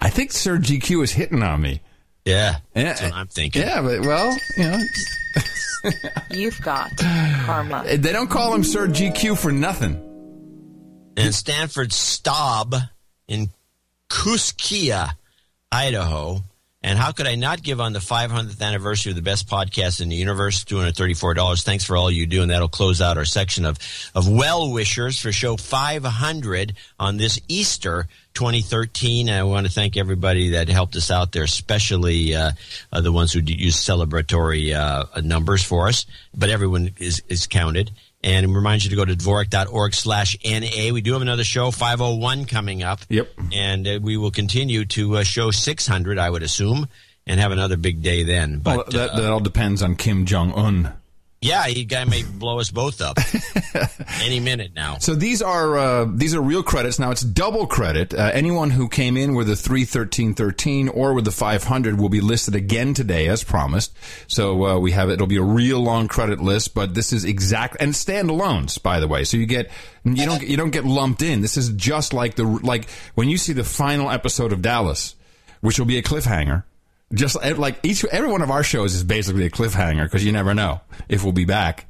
[0.00, 1.82] I think Sir GQ is hitting on me.
[2.24, 3.62] Yeah, Yeah, that's what I'm thinking.
[3.62, 4.80] Yeah, but well, you know,
[6.30, 7.84] You've got karma.
[7.96, 9.94] they don't call him Sir GQ for nothing.
[11.16, 12.74] and Stanford Staub
[13.26, 13.48] in
[14.08, 15.10] Kooskia,
[15.72, 16.44] Idaho.
[16.84, 20.08] And how could I not give on the 500th anniversary of the best podcast in
[20.08, 20.64] the universe?
[20.64, 21.62] $234.
[21.62, 22.42] Thanks for all you do.
[22.42, 23.78] And that'll close out our section of,
[24.14, 29.30] of well wishers for show 500 on this Easter 2013.
[29.30, 32.52] I want to thank everybody that helped us out there, especially uh,
[32.92, 36.06] uh, the ones who use celebratory uh, numbers for us.
[36.34, 37.92] But everyone is, is counted.
[38.24, 40.92] And remind you to go to dvorak.org slash NA.
[40.92, 43.00] We do have another show, 501, coming up.
[43.08, 43.32] Yep.
[43.52, 46.86] And uh, we will continue to uh, show 600, I would assume,
[47.26, 48.60] and have another big day then.
[48.60, 50.92] But well, that, uh, that all depends on Kim Jong Un.
[51.42, 53.18] Yeah, he guy may blow us both up
[54.22, 54.98] any minute now.
[54.98, 57.00] So these are uh, these are real credits.
[57.00, 58.14] Now it's double credit.
[58.14, 61.98] Uh, anyone who came in with a three thirteen thirteen or with the five hundred
[61.98, 63.92] will be listed again today, as promised.
[64.28, 65.14] So uh, we have it.
[65.14, 69.08] It'll be a real long credit list, but this is exact and standalones, by the
[69.08, 69.24] way.
[69.24, 69.68] So you get
[70.04, 71.40] you don't you don't get lumped in.
[71.40, 75.16] This is just like the like when you see the final episode of Dallas,
[75.60, 76.62] which will be a cliffhanger.
[77.14, 80.32] Just eh, like each every one of our shows is basically a cliffhanger because you
[80.32, 81.86] never know if we'll be back.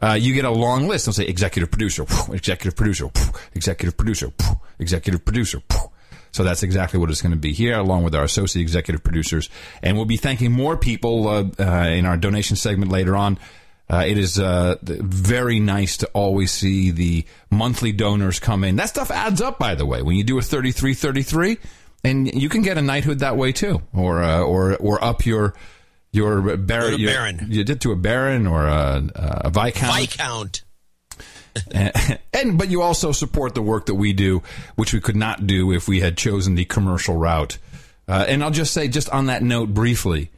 [0.00, 1.06] Uh, you get a long list.
[1.06, 3.08] They'll say executive producer, executive producer,
[3.54, 4.32] executive producer,
[4.78, 5.62] executive producer.
[6.32, 9.50] So that's exactly what it's going to be here, along with our associate executive producers.
[9.82, 13.38] And we'll be thanking more people uh, uh, in our donation segment later on.
[13.90, 18.76] Uh, it is uh, very nice to always see the monthly donors come in.
[18.76, 20.00] That stuff adds up, by the way.
[20.00, 21.58] When you do a thirty-three, thirty-three,
[22.04, 25.54] and you can get a knighthood that way too, or uh, or or up your
[26.12, 26.98] your baron.
[26.98, 27.46] Your- baron.
[27.48, 29.96] You did to a baron or a, a viscount.
[29.96, 30.64] Viscount.
[31.72, 34.42] and, and but you also support the work that we do,
[34.76, 37.58] which we could not do if we had chosen the commercial route.
[38.08, 40.30] Uh, and I'll just say, just on that note, briefly,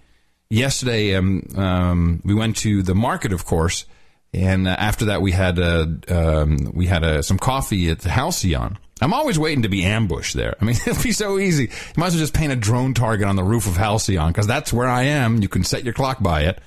[0.51, 3.87] yesterday um, um, we went to the market, of course,
[4.33, 8.11] and uh, after that we had uh, um, we had uh, some coffee at the
[8.11, 8.79] Halcyon.
[9.05, 10.57] I'm always waiting to be ambushed there.
[10.61, 11.65] I mean, it'll be so easy.
[11.65, 14.47] You might as well just paint a drone target on the roof of Halcyon because
[14.47, 15.43] that's where I am.
[15.43, 16.59] You can set your clock by it.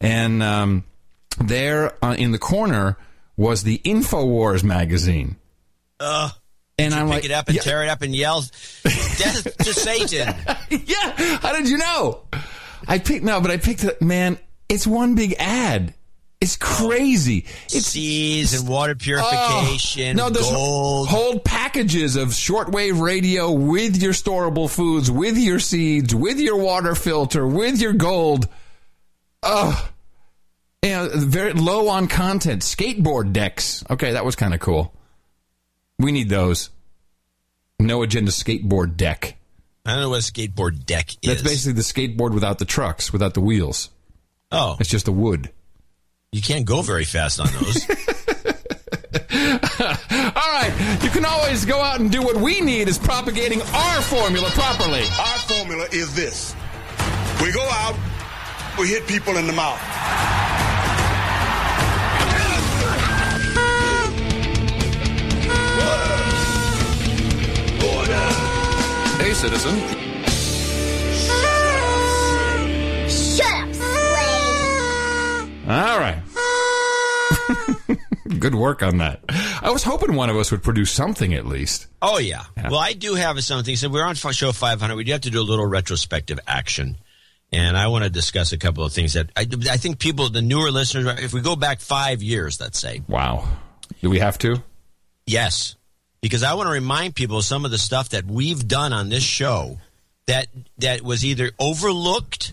[0.00, 0.84] And um,
[1.38, 2.98] there uh, in the corner
[3.36, 5.36] was the Infowars magazine.
[6.00, 6.30] Uh,
[6.78, 7.62] And I'm pick like, it up and yeah.
[7.62, 8.40] tear it up and yell,
[8.82, 10.34] "Death to Satan!"
[10.70, 11.38] yeah.
[11.38, 12.22] How did you know?
[12.88, 14.02] I picked no, but I picked it.
[14.02, 14.36] Man,
[14.68, 15.94] it's one big ad.
[16.42, 17.44] It's crazy.
[17.66, 18.98] It's seas and water oh.
[18.98, 21.06] purification, Oh, no, there's gold.
[21.06, 26.96] whole packages of shortwave radio with your storable foods, with your seeds, with your water
[26.96, 28.48] filter, with your gold.
[29.44, 29.88] Oh,
[30.82, 32.62] yeah, very low on content.
[32.62, 33.84] Skateboard decks.
[33.88, 34.92] Okay, that was kind of cool.
[36.00, 36.70] We need those.
[37.78, 39.36] No agenda skateboard deck.
[39.86, 41.18] I don't know what a skateboard deck is.
[41.22, 43.90] That's basically the skateboard without the trucks, without the wheels.
[44.50, 45.52] Oh, It's just a wood.
[46.32, 47.88] You can't go very fast on those.
[49.30, 54.00] All right, you can always go out and do what we need is propagating our
[54.00, 55.02] formula properly.
[55.02, 56.56] Our formula is this.
[57.42, 57.94] We go out,
[58.78, 59.78] we hit people in the mouth.
[69.18, 70.01] Hey, citizen.
[75.68, 76.22] All right.
[78.38, 79.20] Good work on that.
[79.62, 81.86] I was hoping one of us would produce something at least.
[82.00, 82.44] Oh yeah.
[82.56, 83.76] Well, I do have something.
[83.76, 84.96] So we're on show 500.
[84.96, 86.96] We do have to do a little retrospective action,
[87.52, 90.42] and I want to discuss a couple of things that I, I think people, the
[90.42, 93.46] newer listeners, if we go back five years, let's say, Wow.
[94.00, 94.62] Do we have to?
[95.26, 95.76] yes,
[96.20, 99.08] because I want to remind people of some of the stuff that we've done on
[99.10, 99.78] this show
[100.26, 100.48] that
[100.78, 102.52] that was either overlooked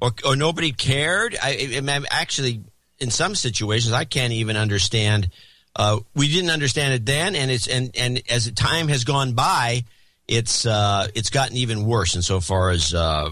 [0.00, 1.36] or or nobody cared.
[1.40, 2.62] I, I, actually
[2.98, 5.30] in some situations I can't even understand.
[5.74, 9.84] Uh, we didn't understand it then, and it's and and as time has gone by,
[10.28, 13.30] it's uh, it's gotten even worse insofar as uh,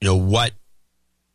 [0.00, 0.52] you know what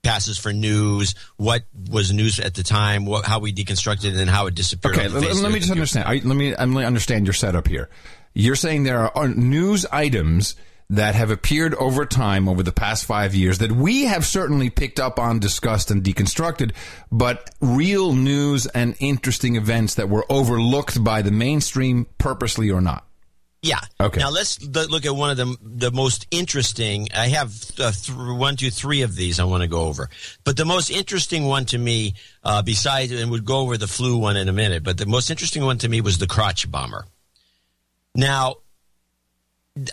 [0.03, 4.29] passes for news, what was news at the time, what, how we deconstructed it, and
[4.29, 4.95] how it disappeared.
[4.95, 6.07] Okay, let, let me just understand.
[6.07, 7.89] I, let me let me understand your setup here.
[8.33, 10.55] You're saying there are news items
[10.89, 14.99] that have appeared over time over the past five years that we have certainly picked
[14.99, 16.71] up on, discussed, and deconstructed,
[17.11, 23.03] but real news and interesting events that were overlooked by the mainstream, purposely or not.
[23.61, 23.79] Yeah.
[23.99, 24.19] Okay.
[24.19, 27.09] Now let's look at one of the the most interesting.
[27.13, 30.09] I have uh, th- one, two, three of these I want to go over,
[30.43, 32.13] but the most interesting one to me,
[32.43, 35.31] uh, besides, and we'll go over the flu one in a minute, but the most
[35.31, 37.07] interesting one to me was the crotch bomber.
[38.15, 38.57] Now,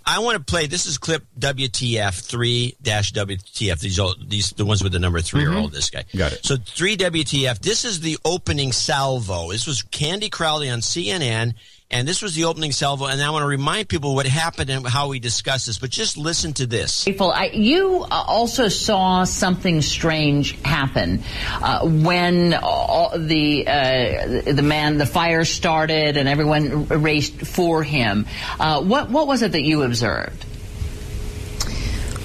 [0.06, 0.66] I want to play.
[0.66, 3.80] This is clip WTF three dash WTF.
[3.80, 5.56] These all these the ones with the number 3 are mm-hmm.
[5.56, 6.04] all this guy.
[6.16, 6.44] Got it.
[6.44, 7.58] So three WTF.
[7.60, 9.52] This is the opening salvo.
[9.52, 11.54] This was Candy Crowley on CNN,
[11.94, 13.06] and this was the opening salvo.
[13.06, 15.78] And I want to remind people what happened and how we discussed this.
[15.78, 17.04] But just listen to this.
[17.04, 21.22] People, I, you uh, also saw something strange happen
[21.62, 28.26] uh, when all the uh, the man, the fire started, and everyone raced for him.
[28.58, 30.44] Uh, what what was it that you observed?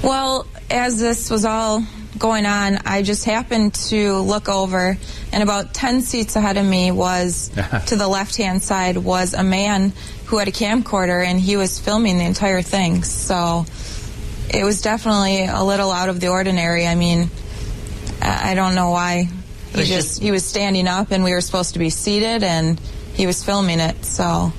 [0.01, 1.83] Well, as this was all
[2.19, 4.97] going on, I just happened to look over,
[5.31, 7.49] and about 10 seats ahead of me was,
[7.87, 9.93] to the left hand side, was a man
[10.25, 13.03] who had a camcorder, and he was filming the entire thing.
[13.03, 13.65] So
[14.53, 16.85] it was definitely a little out of the ordinary.
[16.85, 17.29] I mean,
[18.21, 19.29] I I don't know why.
[19.71, 22.79] He was just, he was standing up, and we were supposed to be seated, and
[23.13, 24.05] he was filming it.
[24.05, 24.51] So.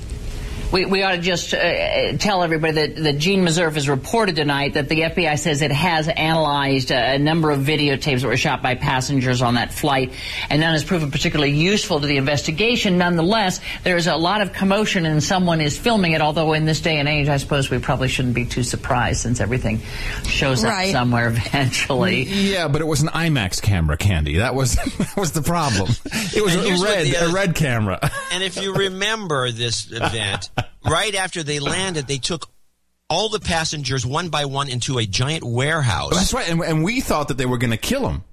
[0.71, 4.75] We, we ought to just uh, tell everybody that, that Jeanne Meserve has reported tonight
[4.75, 8.61] that the FBI says it has analyzed a, a number of videotapes that were shot
[8.63, 10.13] by passengers on that flight,
[10.49, 12.97] and none has proven particularly useful to the investigation.
[12.97, 16.97] Nonetheless, there's a lot of commotion and someone is filming it, although in this day
[16.99, 19.81] and age, I suppose we probably shouldn't be too surprised since everything
[20.23, 20.87] shows Right.
[20.87, 22.23] up somewhere eventually.
[22.23, 24.37] Yeah, but it was an IMAX camera, Candy.
[24.37, 25.89] That was that was the problem.
[26.05, 27.99] It was a red, the a red camera.
[28.31, 30.49] And if you remember this event,
[30.85, 32.49] right after they landed, they took
[33.09, 36.13] all the passengers one by one into a giant warehouse.
[36.13, 38.23] That's right, and, and we thought that they were going to kill them.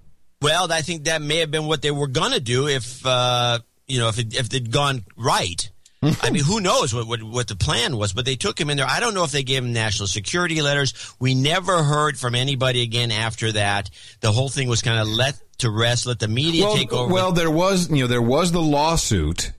[0.41, 3.59] Well, I think that may have been what they were going to do if uh,
[3.87, 5.71] you know if it, if they'd gone right.
[6.23, 8.13] I mean, who knows what, what what the plan was?
[8.13, 8.87] But they took him in there.
[8.87, 10.95] I don't know if they gave him national security letters.
[11.19, 13.91] We never heard from anybody again after that.
[14.21, 17.13] The whole thing was kind of let to rest, let the media well, take over.
[17.13, 19.53] Well, there was, you know, there was the lawsuit,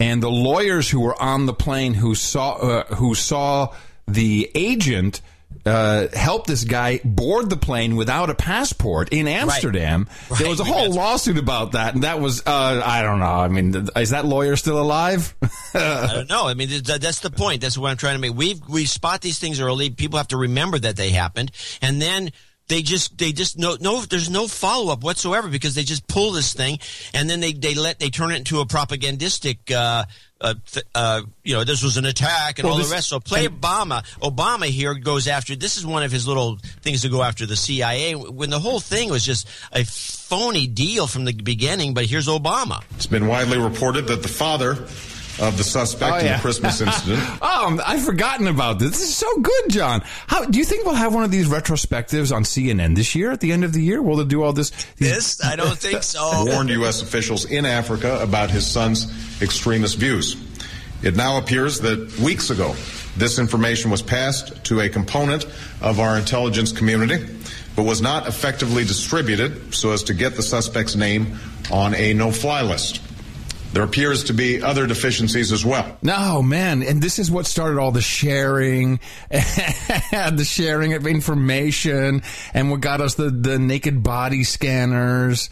[0.00, 3.74] and the lawyers who were on the plane who saw uh, who saw
[4.06, 5.20] the agent
[5.66, 10.08] uh, help this guy board the plane without a passport in Amsterdam.
[10.28, 10.48] There Right.
[10.48, 13.26] was a whole lawsuit about that, and that was uh, I don't know.
[13.26, 15.34] I mean, is that lawyer still alive?
[15.74, 16.46] I don't know.
[16.46, 17.60] I mean, that's the point.
[17.62, 18.34] That's what I'm trying to make.
[18.34, 19.90] We we spot these things early.
[19.90, 21.50] People have to remember that they happened,
[21.82, 22.30] and then
[22.68, 24.00] they just they just no no.
[24.02, 26.78] There's no follow up whatsoever because they just pull this thing,
[27.14, 30.04] and then they they let they turn it into a propagandistic uh,
[30.40, 33.08] uh, th- uh, you know, this was an attack and Well, all this- the rest.
[33.08, 34.04] So play and- Obama.
[34.20, 35.56] Obama here goes after.
[35.56, 38.14] This is one of his little things to go after the CIA.
[38.14, 41.94] When the whole thing was just a phony deal from the beginning.
[41.94, 42.82] But here's Obama.
[42.96, 44.74] It's been widely reported that the father
[45.40, 48.90] of the suspect Oh, in the Christmas incident oh, I've forgotten about this.
[48.90, 50.02] This is so good, John.
[50.26, 53.30] How do you think we'll have one of these retrospectives on CNN this year?
[53.30, 54.70] At the end of the year, will they do all this?
[54.96, 56.44] This I don't think so.
[56.46, 57.02] warned U.S.
[57.02, 59.06] officials in Africa about his son's
[59.42, 60.36] extremist views.
[61.02, 62.74] It now appears that weeks ago,
[63.16, 65.46] this information was passed to a component
[65.80, 67.24] of our intelligence community,
[67.76, 71.38] but was not effectively distributed so as to get the suspect's name
[71.70, 73.00] on a no-fly list.
[73.72, 75.96] There appears to be other deficiencies as well.
[76.02, 79.00] No, man, and this is what started all the sharing,
[79.30, 82.22] the sharing of information,
[82.54, 85.50] and what got us the, the naked body scanners.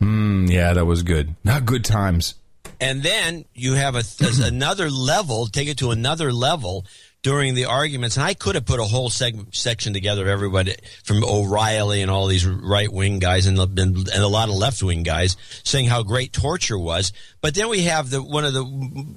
[0.00, 1.34] Mm, yeah, that was good.
[1.42, 2.34] Not good times.
[2.80, 4.02] And then you have a,
[4.42, 6.84] another level, take it to another level
[7.24, 8.16] during the arguments.
[8.16, 12.26] And I could have put a whole section together of everybody from O'Reilly and all
[12.26, 16.02] these right wing guys and, and, and a lot of left wing guys saying how
[16.02, 17.12] great torture was.
[17.40, 18.64] But then we have the one of the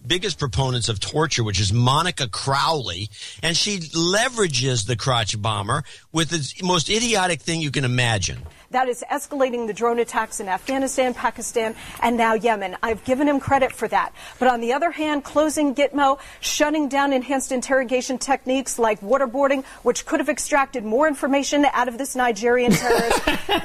[0.07, 3.09] biggest proponents of torture, which is Monica Crowley,
[3.43, 5.83] and she leverages the crotch bomber
[6.13, 8.41] with the most idiotic thing you can imagine.
[8.71, 12.75] That is escalating the drone attacks in Afghanistan, Pakistan, and now Yemen.
[12.83, 14.13] I've given him credit for that.
[14.39, 20.05] But on the other hand, closing Gitmo, shutting down enhanced interrogation techniques like waterboarding, which
[20.05, 23.21] could have extracted more information out of this Nigerian terrorist,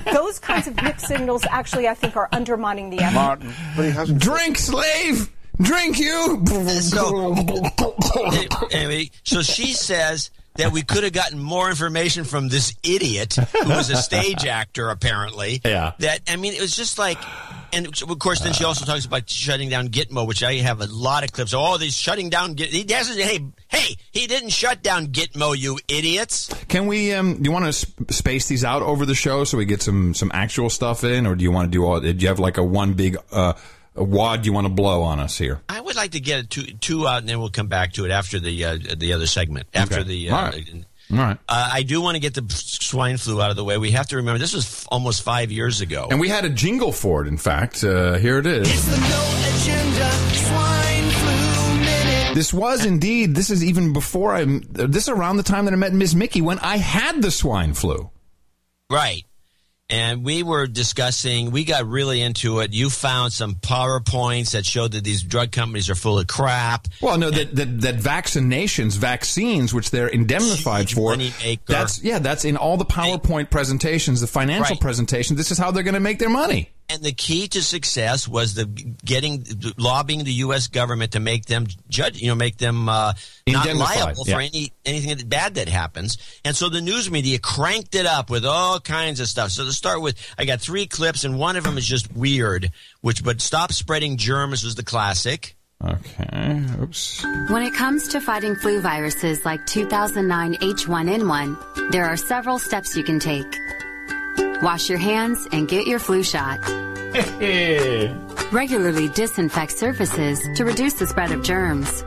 [0.12, 3.14] those kinds of mixed signals actually, I think, are undermining the effort.
[3.14, 4.20] Martin, but he hasn't.
[4.20, 5.30] Drink, slave!
[5.60, 6.44] Drink you!
[6.80, 7.34] So,
[8.70, 13.68] anyway, so she says that we could have gotten more information from this idiot who
[13.70, 15.60] was a stage actor, apparently.
[15.64, 15.92] Yeah.
[15.98, 17.18] That I mean, it was just like,
[17.72, 20.86] and of course, then she also talks about shutting down Gitmo, which I have a
[20.86, 21.54] lot of clips.
[21.54, 22.52] Oh, these shutting down.
[22.52, 23.18] Git- He doesn't.
[23.18, 26.52] Hey, hey, he didn't shut down Gitmo, you idiots.
[26.68, 27.14] Can we?
[27.14, 29.80] Um, do you want to sp- space these out over the show so we get
[29.80, 31.98] some some actual stuff in, or do you want to do all?
[32.00, 33.54] Do you have like a one big uh,
[33.94, 35.60] wad you want to blow on us here?
[35.68, 38.10] I would like to get two, two out, and then we'll come back to it
[38.10, 39.68] after the uh, the other segment.
[39.74, 40.04] After Okay.
[40.08, 40.30] the.
[40.30, 40.68] Uh, All right.
[41.10, 41.38] All right.
[41.48, 43.76] Uh, I do want to get the swine flu out of the way.
[43.76, 46.06] We have to remember this was f- almost five years ago.
[46.10, 47.28] And we had a jingle for it.
[47.28, 48.68] In fact, uh, here it is.
[52.34, 53.34] This was indeed.
[53.34, 54.44] This is even before I.
[54.46, 57.74] This is around the time that I met Miss Mickey when I had the swine
[57.74, 58.10] flu.
[58.90, 59.24] Right.
[59.92, 62.72] And we were discussing, we got really into it.
[62.72, 66.88] You found some PowerPoints that showed that these drug companies are full of crap.
[67.02, 71.14] Well, no, that, that that vaccinations, vaccines, which they're indemnified for,
[71.66, 74.80] that's yeah, that's in all the PowerPoint presentations, the financial Right.
[74.80, 75.36] presentations.
[75.36, 76.71] This is how they're going to make their money.
[76.88, 79.46] And the key to success was the getting
[79.78, 80.68] lobbying the U.S.
[80.68, 83.14] government to make them judge, you know, make them uh,
[83.48, 84.34] not liable yeah.
[84.34, 86.18] for any anything bad that happens.
[86.44, 89.50] And so the news media cranked it up with all kinds of stuff.
[89.52, 92.70] So to start with, I got three clips, and one of them is just weird.
[93.00, 95.56] Which, but stop spreading germs was the classic.
[95.84, 96.62] Okay.
[96.80, 97.24] Oops.
[97.48, 103.02] When it comes to fighting flu viruses like 2009 H1N1, there are several steps you
[103.02, 103.46] can take.
[104.62, 106.60] Wash your hands and get your flu shot.
[108.52, 112.04] Regularly disinfect surfaces to reduce the spread of germs.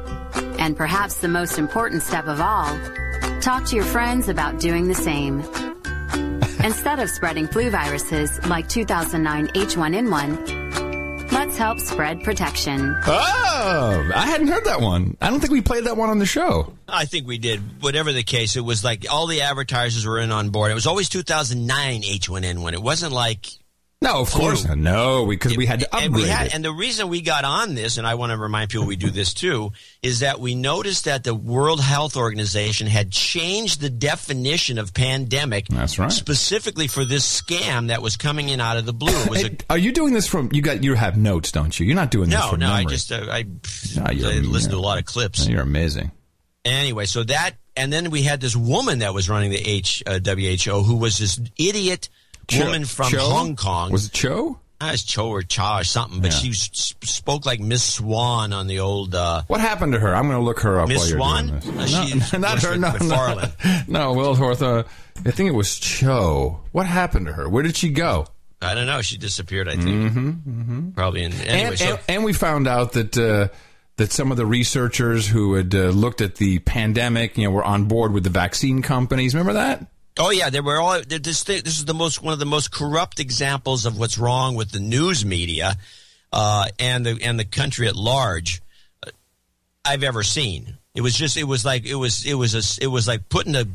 [0.58, 2.80] And perhaps the most important step of all,
[3.42, 5.42] talk to your friends about doing the same.
[6.64, 10.85] Instead of spreading flu viruses like 2009 H1N1,
[11.36, 12.96] let's help spread protection.
[13.06, 15.18] Oh, I hadn't heard that one.
[15.22, 16.74] I don't think we played that one on the show.
[16.88, 17.84] I think we did.
[17.84, 20.72] Whatever the case, it was like all the advertisers were in on board.
[20.72, 22.74] It was always 2009 H1N1.
[22.74, 23.48] It wasn't like
[24.06, 24.78] No, of course not.
[24.78, 26.56] No, because we had to upgrade and we had, it.
[26.56, 29.10] and the reason we got on this, and I want to remind people we do
[29.10, 29.72] this too,
[30.04, 35.68] is that we noticed that the World Health Organization had changed the definition of pandemic.
[35.70, 36.12] That's right.
[36.12, 39.26] Specifically for this scam that was coming in out of the blue.
[39.28, 40.50] Was a, are you doing this from?
[40.54, 41.88] You got you have notes, don't you?
[41.88, 42.72] You're not doing this no, from no.
[42.72, 43.44] I just uh, I,
[43.96, 45.48] No, I listened to a lot of clips.
[45.48, 46.12] You're amazing.
[46.64, 50.20] Anyway, so that, and then we had this woman that was running the H, uh,
[50.24, 52.10] WHO who was this idiot
[52.48, 53.20] Cho- woman from Cho?
[53.20, 53.92] Hong Kong.
[53.92, 54.60] Was it Cho?
[54.82, 56.52] Uh, it's Cho or Cha or something, but Yeah.
[56.52, 59.16] she spoke like Miss Swan on the old.
[59.16, 60.14] Uh, What happened to her?
[60.14, 61.50] I'm going to look her up Miss Swan?
[61.50, 61.62] Uh,
[62.34, 62.76] no, not her.
[62.78, 63.42] No, no,
[63.88, 64.14] no.
[64.14, 64.62] Wilsworth.
[64.62, 64.84] Uh,
[65.26, 66.60] I think it was Cho.
[66.74, 67.48] What happened to her?
[67.48, 68.28] Where did she go?
[68.62, 69.02] I don't know.
[69.02, 69.70] She disappeared.
[69.70, 70.90] I think Mm-hmm, mm-hmm.
[70.92, 71.24] probably.
[71.24, 73.48] In, anyway, and, so and, and we found out that uh,
[73.98, 77.64] that some of the researchers who had uh, looked at the pandemic, you know, were
[77.64, 79.34] on board with the vaccine companies.
[79.34, 79.86] Remember that?
[80.18, 81.02] Oh yeah, they were all.
[81.02, 84.56] This thing, this is the most one of the most corrupt examples of what's wrong
[84.56, 85.76] with the news media
[86.32, 88.62] uh, and the and the country at large.
[89.06, 89.12] Uh,
[89.84, 90.78] I've ever seen.
[90.96, 93.54] It was just, it was like, it was, it was a, it was like putting
[93.54, 93.66] a,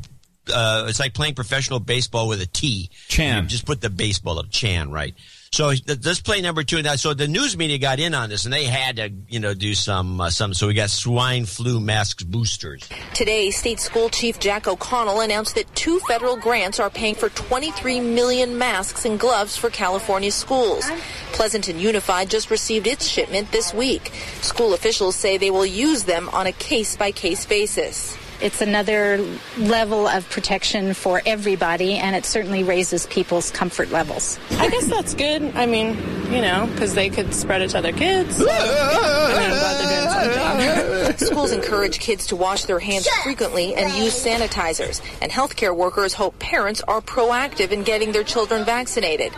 [0.51, 2.89] uh, it's like playing professional baseball with a T.
[3.07, 3.47] Chan.
[3.47, 5.13] Just put the baseball of Chan, right?
[5.53, 6.81] So let's play number two.
[6.81, 9.53] Now, so the news media got in on this, and they had to, you know,
[9.53, 10.53] do some, uh, some.
[10.53, 12.87] So we got swine flu masks boosters.
[13.13, 17.99] Today, State School Chief Jack O'Connell announced that two federal grants are paying for 23
[17.99, 20.89] million masks and gloves for California schools.
[21.33, 24.09] Pleasanton Unified just received its shipment this week.
[24.39, 28.17] School officials say they will use them on a case by case basis.
[28.41, 29.23] It's another
[29.57, 34.39] level of protection for everybody, and it certainly raises people's comfort levels.
[34.51, 35.43] I guess that's good.
[35.55, 35.89] I mean,
[36.31, 38.41] you know, because they could spread it to other kids.
[38.41, 41.17] I mean, I'm glad they're doing something.
[41.27, 46.39] Schools encourage kids to wash their hands frequently and use sanitizers, and healthcare workers hope
[46.39, 49.33] parents are proactive in getting their children vaccinated.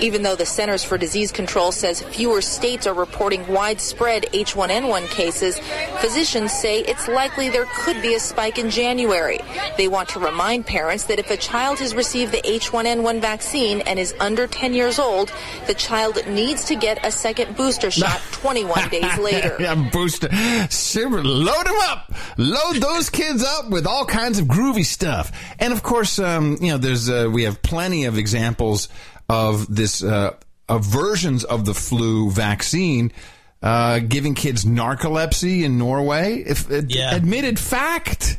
[0.00, 5.60] Even though the Centers for Disease Control says fewer states are reporting widespread H1N1 cases,
[6.00, 9.40] physicians say it's likely there could be a spike in January.
[9.76, 13.98] They want to remind parents that if a child has received the H1N1 vaccine and
[13.98, 15.32] is under 10 years old,
[15.66, 19.56] the child needs to get a second booster shot 21 days later.
[19.60, 20.30] yeah, booster.
[20.70, 22.12] Super, load them up.
[22.36, 25.32] Load those kids up with all kinds of groovy stuff.
[25.58, 28.88] And of course, um, you know, there's uh, we have plenty of examples
[29.28, 30.34] of this uh,
[30.68, 33.12] of versions of the flu vaccine.
[33.60, 37.14] Uh, giving kids narcolepsy in Norway, if ad- Yeah.
[37.14, 38.38] admitted fact,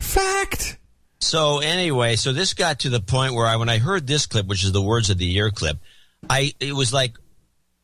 [0.00, 0.78] fact.
[1.20, 4.46] So anyway, so this got to the point where I, when I heard this clip,
[4.46, 5.78] which is the words of the year clip,
[6.30, 7.16] I it was like,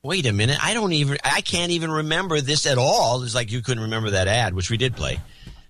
[0.02, 3.22] wait a minute, I don't even, I can't even remember this at all.
[3.24, 5.18] It's like you couldn't remember that ad, which we did play.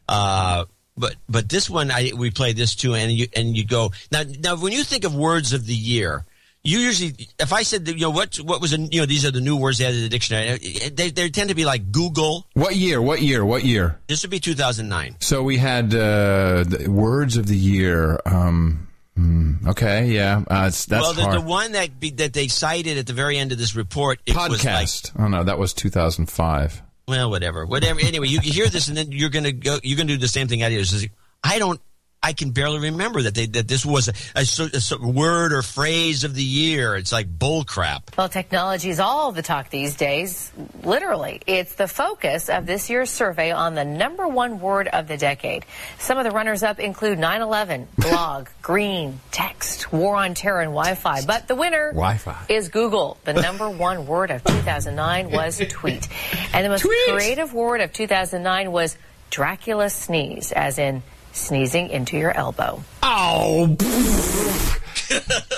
[0.09, 0.65] Uh,
[0.99, 4.25] but but this one, I we played this too, and you and you go now
[4.41, 6.27] now when you think of words of the year.
[6.63, 9.25] You usually, if I said, that, you know, what what was, a, you know, these
[9.25, 10.59] are the new words added to the dictionary.
[10.91, 12.47] They, they tend to be like Google.
[12.53, 13.01] What year?
[13.01, 13.45] What year?
[13.47, 13.99] What year?
[14.09, 15.17] This would be 2009.
[15.21, 18.21] So we had uh, the words of the year.
[18.27, 22.99] Um, hmm, okay, yeah, uh, that's well, the, the one that be, that they cited
[22.99, 25.13] at the very end of this report, it was like, Podcast.
[25.19, 26.83] oh no, that was 2005.
[27.09, 28.01] well, whatever, whatever.
[28.01, 30.63] Anyway, you hear this, and then you're gonna go, you're gonna do the same thing
[30.63, 30.85] I did.
[30.85, 31.09] Just,
[31.43, 31.81] I don't,
[32.23, 36.23] I can barely remember that they that this was a, a, a word or phrase
[36.23, 36.95] of the year.
[36.97, 38.11] It's like bull crap.
[38.18, 40.53] Well, technology is all the talk these days.
[40.83, 45.16] Literally, it's the focus of this year's survey on the number one word of the
[45.16, 45.64] decade.
[45.99, 50.73] Some of the runners up include 9 11, blog, green, text, war on terror, and
[50.73, 51.25] Wi Fi.
[51.25, 52.45] But the winner Wi-Fi.
[52.51, 53.16] is Google.
[53.25, 56.07] The number one word of 2009 was tweet.
[56.53, 58.99] And the most creative word of 2009 was
[59.31, 61.03] Dracula sneeze, as in
[61.33, 62.83] sneezing into your elbow.
[63.03, 63.76] Oh,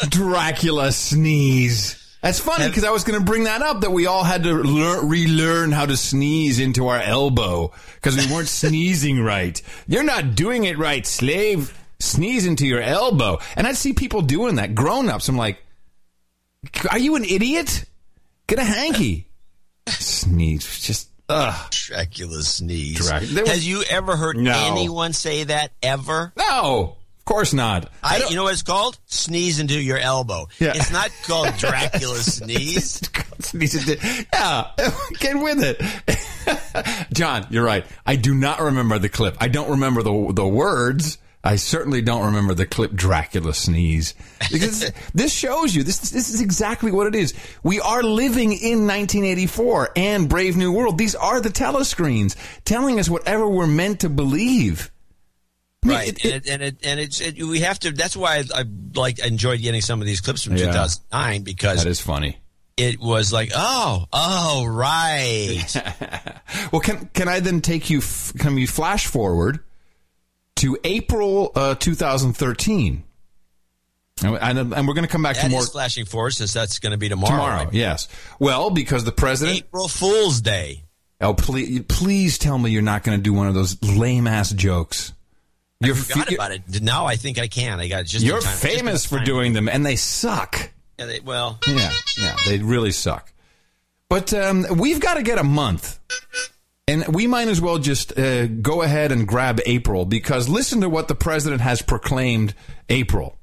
[0.08, 1.98] Dracula sneeze.
[2.22, 4.52] That's funny because I was going to bring that up that we all had to
[4.52, 9.60] learn, relearn how to sneeze into our elbow because we weren't sneezing right.
[9.88, 11.76] You're not doing it right, slave.
[11.98, 13.38] Sneeze into your elbow.
[13.56, 15.28] And I see people doing that, grown ups.
[15.28, 15.58] I'm like,
[16.90, 17.84] are you an idiot?
[18.46, 19.28] Get a hanky.
[19.88, 20.80] Sneeze.
[20.80, 21.70] Just, ugh.
[21.70, 22.96] Dracula sneeze.
[23.06, 24.52] Drac- there was- Has you ever heard No.
[24.52, 26.32] anyone say that ever?
[26.36, 27.90] No, of course not.
[28.02, 28.98] I, you know what it's called?
[29.06, 30.48] Sneeze into your elbow.
[30.58, 30.72] Yeah.
[30.74, 33.00] It's not called Dracula sneeze.
[33.40, 34.70] Sneeze into- yeah,
[35.18, 37.08] get with it.
[37.12, 37.84] John, you're right.
[38.06, 39.36] I do not remember the clip.
[39.40, 41.18] I don't remember the the words.
[41.45, 44.14] I certainly don't remember the clip Dracula sneeze.
[44.53, 47.34] Because this shows you this this is exactly what it is.
[47.64, 50.99] We are living in 1984 and Brave New World.
[50.99, 54.90] These are the telescreens telling us whatever we're meant to believe.
[55.84, 57.90] Right, and, it, and it and it's it, we have to.
[57.90, 58.64] That's why I, I
[58.95, 60.66] like enjoyed getting some of these clips from Yeah.
[60.66, 62.36] 2009 because That is funny.
[62.76, 65.64] it was like, oh, oh, right.
[66.70, 67.99] Well, can can I then take you?
[67.99, 69.59] f- Can we flash forward
[70.57, 73.05] to April uh, 2013?
[74.24, 76.53] And, and, and we're going to come back That to more is flashing forward since
[76.53, 77.30] that's going to be tomorrow.
[77.32, 77.64] tomorrow.
[77.64, 77.72] right?
[77.74, 78.09] Yes.
[78.38, 79.59] Well, because the president.
[79.59, 80.84] April Fool's Day.
[81.20, 84.50] Oh, please, please tell me you're not going to do one of those lame ass
[84.53, 85.12] jokes.
[85.80, 86.82] You're, I forgot about it.
[86.82, 87.80] Now I think I can.
[87.80, 88.24] I got just.
[88.24, 90.70] you're time- just famous for doing them, and they suck.
[90.98, 91.90] Yeah, they, well, Yeah,
[92.20, 93.32] yeah, they really suck.
[94.09, 95.98] But um, we've got to get a month.
[96.88, 100.88] And we might as well just uh, go ahead and grab April because listen to
[100.88, 102.54] what the president has proclaimed
[102.88, 103.38] April.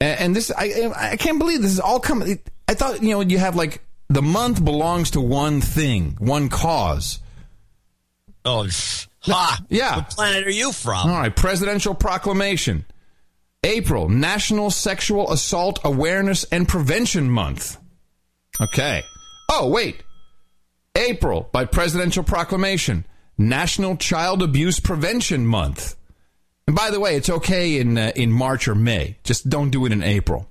[0.00, 2.40] And, and this, I, I can't believe this is all coming.
[2.66, 7.20] I thought, you know, you have like the month belongs to one thing, one cause.
[8.44, 8.66] oh,
[9.20, 9.60] ha!
[9.68, 9.96] Yeah.
[9.96, 11.10] What planet are you from?
[11.10, 12.86] All right, presidential proclamation.
[13.62, 17.76] April, National Sexual Assault Awareness and Prevention Month.
[18.58, 19.02] Okay.
[19.50, 20.02] Oh, wait.
[20.94, 23.04] April, by presidential proclamation,
[23.38, 25.96] National Child Abuse Prevention Month.
[26.66, 29.16] And by the way, it's okay in uh, in March or May.
[29.24, 30.48] Just don't do it in April.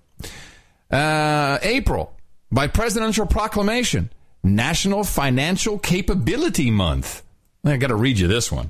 [0.92, 2.14] Uh, April,
[2.52, 4.12] by presidential proclamation,
[4.44, 7.24] National Financial Capability Month.
[7.64, 8.70] I got to read you this one.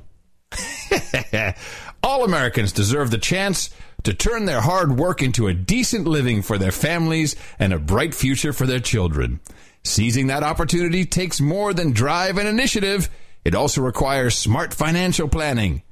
[2.02, 3.70] All Americans deserve the chance
[4.02, 8.14] to turn their hard work into a decent living for their families and a bright
[8.14, 9.40] future for their children.
[9.82, 13.08] Seizing that opportunity takes more than drive and initiative.
[13.44, 15.82] It also requires smart financial planning.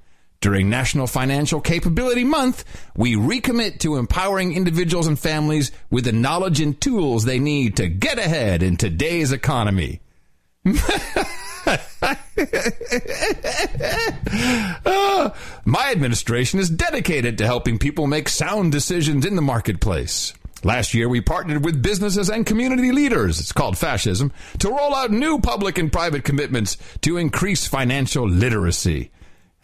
[0.40, 2.64] During National Financial Capability Month,
[2.96, 7.88] we recommit to empowering individuals and families with the knowledge and tools they need to
[7.88, 10.00] get ahead in today's economy.
[14.84, 15.30] Uh,
[15.64, 20.34] my administration is dedicated to helping people make sound decisions in the marketplace.
[20.64, 25.10] Last year, we partnered with businesses and community leaders, it's called fascism, to roll out
[25.10, 29.10] new public and private commitments to increase financial literacy.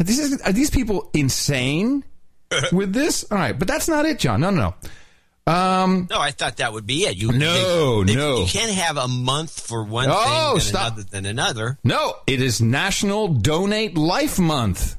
[0.00, 2.04] Are these, are these people insane
[2.72, 3.24] with this?
[3.30, 4.40] All right, but that's not it, John.
[4.40, 4.74] No, no,
[5.46, 5.52] no.
[5.52, 7.16] Um, No, I thought that would be it.
[7.16, 8.40] You No, they- they- no.
[8.40, 10.86] You can't have a month for one Oh, thing and stop.
[10.94, 11.78] another than another.
[11.84, 14.96] No, it is National Donate Life Month.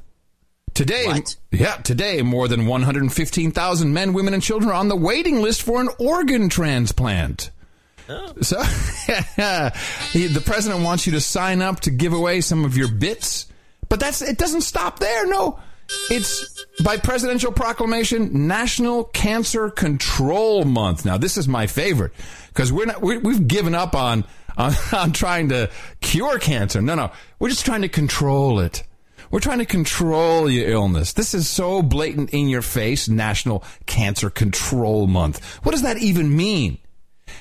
[0.76, 5.62] Today, yeah, today more than 115,000 men, women, and children are on the waiting list
[5.62, 7.50] for an organ transplant.
[8.10, 8.32] Oh.
[8.42, 8.62] So,
[10.12, 13.46] he- the president wants you to sign up to give away some of your bits,
[13.88, 14.36] but that's it.
[14.36, 15.26] Doesn't stop there.
[15.26, 15.58] No,
[16.10, 21.06] it's by presidential proclamation National Cancer Control Month.
[21.06, 22.12] Now, this is my favorite
[22.48, 24.24] because we're not we we've given up on,
[24.58, 25.70] on on trying to
[26.02, 26.82] cure cancer.
[26.82, 28.82] No, no, we're just trying to control it.
[29.30, 31.12] We're trying to control your illness.
[31.12, 33.08] This is so blatant in your face.
[33.08, 35.44] National Cancer Control Month.
[35.64, 36.78] What does that even mean?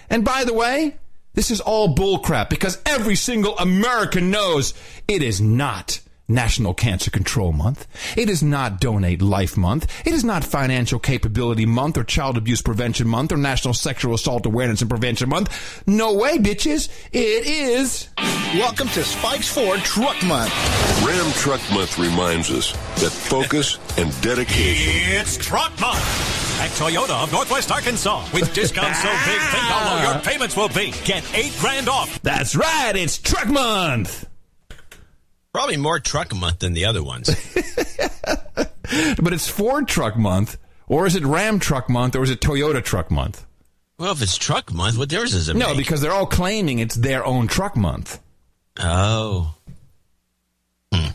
[0.09, 0.95] And by the way,
[1.33, 4.73] this is all bullcrap because every single American knows
[5.07, 7.85] it is not National Cancer Control Month.
[8.17, 10.07] It is not Donate Life Month.
[10.07, 14.45] It is not Financial Capability Month or Child Abuse Prevention Month or National Sexual Assault
[14.45, 15.83] Awareness and Prevention Month.
[15.85, 16.89] No way, bitches.
[17.11, 18.09] It is.
[18.55, 20.51] Welcome to Spikes Ford Truck Month.
[21.05, 22.71] Ram Truck Month reminds us
[23.01, 24.93] that focus and dedication.
[25.19, 25.99] It's Truck Month
[26.59, 28.27] at Toyota of Northwest Arkansas.
[28.33, 30.91] With discounts so big, think how low your payments will be.
[31.03, 32.19] Get eight grand off.
[32.23, 32.93] That's right.
[32.95, 34.27] It's Truck Month.
[35.55, 37.29] Probably more truck month than the other ones.
[39.17, 42.83] But it's Ford Truck Month, or is it Ram Truck Month, or is it Toyota
[42.83, 43.45] Truck Month?
[43.97, 45.77] well, if it's truck month, what difference does it No, make?
[45.77, 48.19] because they're all claiming it's their own truck month.
[48.79, 49.55] Oh.
[50.93, 51.07] Hmm.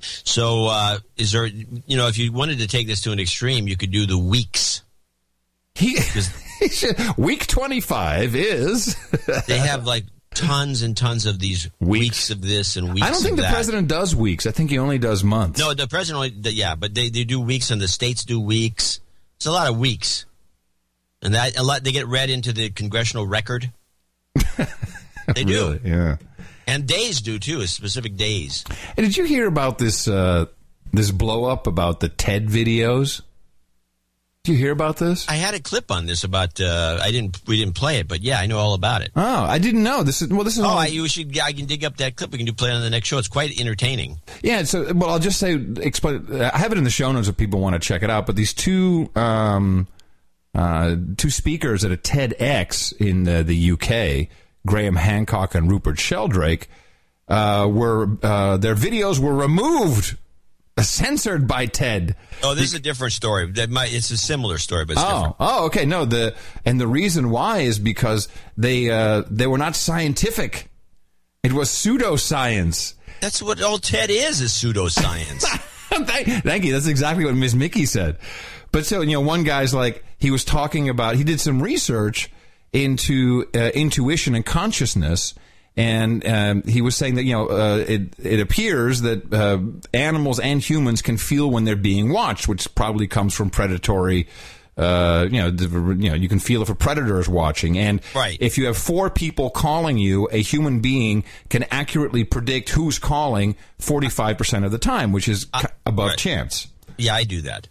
[0.00, 3.68] So, uh, is there, you know, if you wanted to take this to an extreme,
[3.68, 4.82] you could do the weeks.
[5.74, 5.98] He,
[7.18, 8.96] week 25 is.
[9.46, 10.04] they have like
[10.46, 13.52] tons and tons of these weeks, of this and weeks I don't think the that.
[13.52, 14.46] president does weeks.
[14.46, 15.58] I think he only does months.
[15.58, 19.00] No, the president only, yeah, but they, they do weeks and the states do weeks.
[19.36, 20.26] It's a lot of weeks.
[21.22, 23.70] And that, a lot, they get read into the congressional record.
[25.34, 25.44] they do.
[25.46, 25.80] Really?
[25.84, 26.16] Yeah.
[26.66, 28.64] And days do too, specific days.
[28.96, 30.46] Hey, did you hear about this uh,
[30.92, 33.22] this blow up about the TED videos?
[34.44, 35.28] Did you hear about this?
[35.28, 38.22] I had a clip on this about, uh, I didn't, we didn't play it, but
[38.22, 39.12] yeah, I know all about it.
[39.14, 40.02] Oh, I didn't know.
[40.02, 40.44] This is well.
[40.44, 41.38] This is Oh, I, you should.
[41.38, 42.32] I can dig up that clip.
[42.32, 43.18] We can do play it on the next show.
[43.18, 44.18] It's quite entertaining.
[44.42, 46.40] Yeah, so well, I'll just say explain.
[46.40, 48.24] I have it in the show notes if people want to check it out.
[48.24, 49.86] But these two um,
[50.54, 54.28] uh, two speakers at a TEDx in the, the UK,
[54.66, 56.66] Graham Hancock and Rupert Sheldrake,
[57.28, 60.16] uh, were uh, their videos were removed,
[60.78, 62.16] censored by TED.
[62.42, 63.50] Oh, this is a different story.
[63.52, 63.92] That might.
[63.92, 65.36] It's a similar story, but it's oh, different.
[65.40, 65.84] oh, okay.
[65.84, 70.70] No, the and the reason why is because they uh, they were not scientific.
[71.42, 72.94] It was pseudoscience.
[73.20, 74.40] That's what all TED is.
[74.40, 75.42] Is pseudoscience.
[75.90, 76.72] thank, you.
[76.72, 77.54] That's exactly what Ms.
[77.54, 78.18] Mickey said.
[78.72, 82.30] But so, you know, one guy's like, he was talking about, he did some research
[82.72, 85.34] into uh, intuition and consciousness.
[85.76, 89.58] And um, he was saying that, you know, uh, it, it appears that uh,
[89.94, 94.26] animals and humans can feel when they're being watched, which probably comes from predatory.
[94.76, 95.68] Uh, you know, the,
[95.98, 98.36] you know, you can feel if a predator is watching, and Right.
[98.40, 103.56] if you have four people calling you, a human being can accurately predict who's calling
[103.78, 106.66] forty-five percent of the time, which is Uh, above chance.
[106.96, 107.68] yeah, I do that.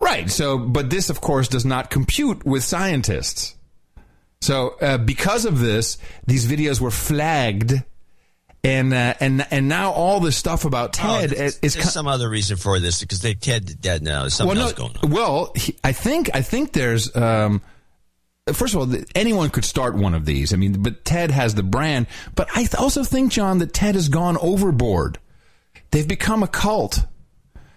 [0.00, 0.28] Right.
[0.30, 3.54] So, but this, of course, does not compute with scientists.
[4.40, 7.74] So, uh, because of this, these videos were flagged,
[8.64, 11.74] and uh, and and now all this stuff about Oh, TED there's, is.
[11.74, 14.22] there's some other reason for this because they TED dead now.
[14.22, 15.10] There's something well, else no, going on.
[15.10, 17.14] well, he- I think I think there's.
[17.14, 17.62] Um,
[18.54, 20.52] First of all, anyone could start one of these.
[20.52, 22.08] I mean, but TED has the brand.
[22.34, 25.18] But I th- also think, John, that TED has gone overboard.
[25.92, 27.00] They've become a cult.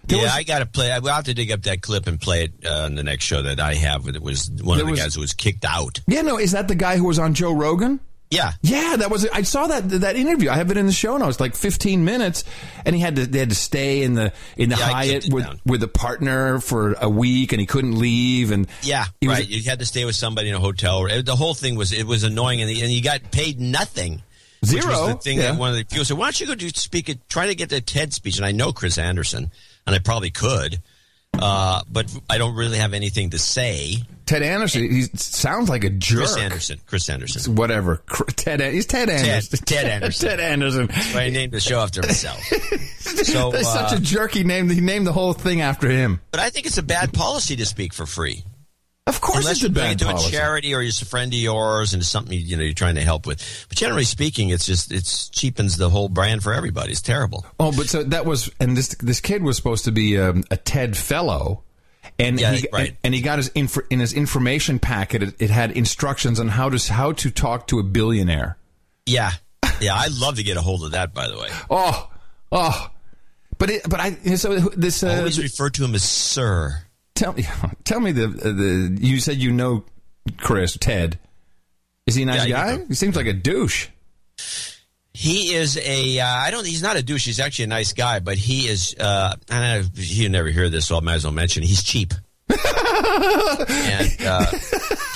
[0.06, 0.90] There yeah, was- I got to play.
[0.92, 3.24] I will have to dig up that clip and play it uh, in the next
[3.24, 4.06] show that I have.
[4.08, 6.00] It was one of the was- guys who was kicked out.
[6.06, 8.00] Yeah, no, is that the guy who was on Joe Rogan?
[8.30, 9.28] Yeah, Yeah, that was.
[9.28, 10.50] I saw that that interview.
[10.50, 12.42] I have it in the show notes, like 15 minutes,
[12.84, 13.26] and he had to.
[13.26, 15.60] They had to stay in the in the Yeah, Hyatt with down.
[15.64, 18.50] with a partner for a week, and he couldn't leave.
[18.50, 19.48] And Yeah, he was- right.
[19.48, 21.04] you had to stay with somebody in a hotel.
[21.22, 24.22] The whole thing was it was annoying, and, and you got paid nothing.
[24.62, 25.52] Which Zero, was the thing yeah.
[25.52, 27.14] that one of the people said, "Why don't you go do speak?
[27.28, 29.52] Try to get the TED speech." And I know Chris Anderson,
[29.86, 30.80] and I probably could,
[31.38, 33.96] uh, but I don't really have anything to say.
[34.26, 34.90] Ted Anderson.
[34.90, 36.20] He sounds like a jerk.
[36.20, 36.80] Chris Anderson.
[36.86, 37.54] Chris Anderson.
[37.56, 38.02] Whatever.
[38.36, 38.60] Ted.
[38.72, 39.58] He's Ted Anderson.
[39.64, 40.28] Ted Anderson.
[40.28, 40.88] Ted Anderson.
[41.14, 42.40] I named the show after himself.
[42.98, 44.32] so, That's uh, such a jerk.
[44.32, 46.20] He named he named the whole thing after him.
[46.30, 48.44] but I think it's a bad policy to speak for free.
[49.06, 50.28] Of course, Unless it's you're a doing bad it to policy.
[50.34, 52.94] a charity or it's a friend of yours and it's something you know you're trying
[52.94, 53.66] to help with.
[53.68, 56.92] But generally speaking, it's just it's cheapens the whole brand for everybody.
[56.92, 57.44] It's terrible.
[57.60, 60.56] Oh, but so that was, and this this kid was supposed to be um, a
[60.56, 61.64] TED fellow,
[62.18, 62.88] and Yeah, he right.
[62.88, 65.22] and, and he got his inf- in his information packet.
[65.22, 68.56] It, it had instructions on how to how to talk to a billionaire.
[69.04, 69.32] Yeah,
[69.82, 69.96] yeah.
[69.96, 71.12] I'd love to get a hold of that.
[71.12, 72.10] By the way, Oh,
[72.52, 72.88] oh,
[73.58, 76.83] but it, but I so this uh, always refer to him as Sir.
[77.14, 77.46] Tell me
[77.84, 79.84] tell me the the you said you know
[80.38, 81.18] Chris Ted.
[82.06, 82.84] Is he a nice Yeah, guy?
[82.86, 83.88] He seems like a douche.
[85.16, 86.18] He is a.
[86.20, 86.66] Uh, I don't.
[86.66, 87.24] He's not a douche.
[87.24, 88.94] He's actually a nice guy, but he is.
[88.98, 91.62] Uh, I don't know, you never hear this, so I might as well mention.
[91.62, 92.12] He's cheap.
[92.50, 94.46] And uh,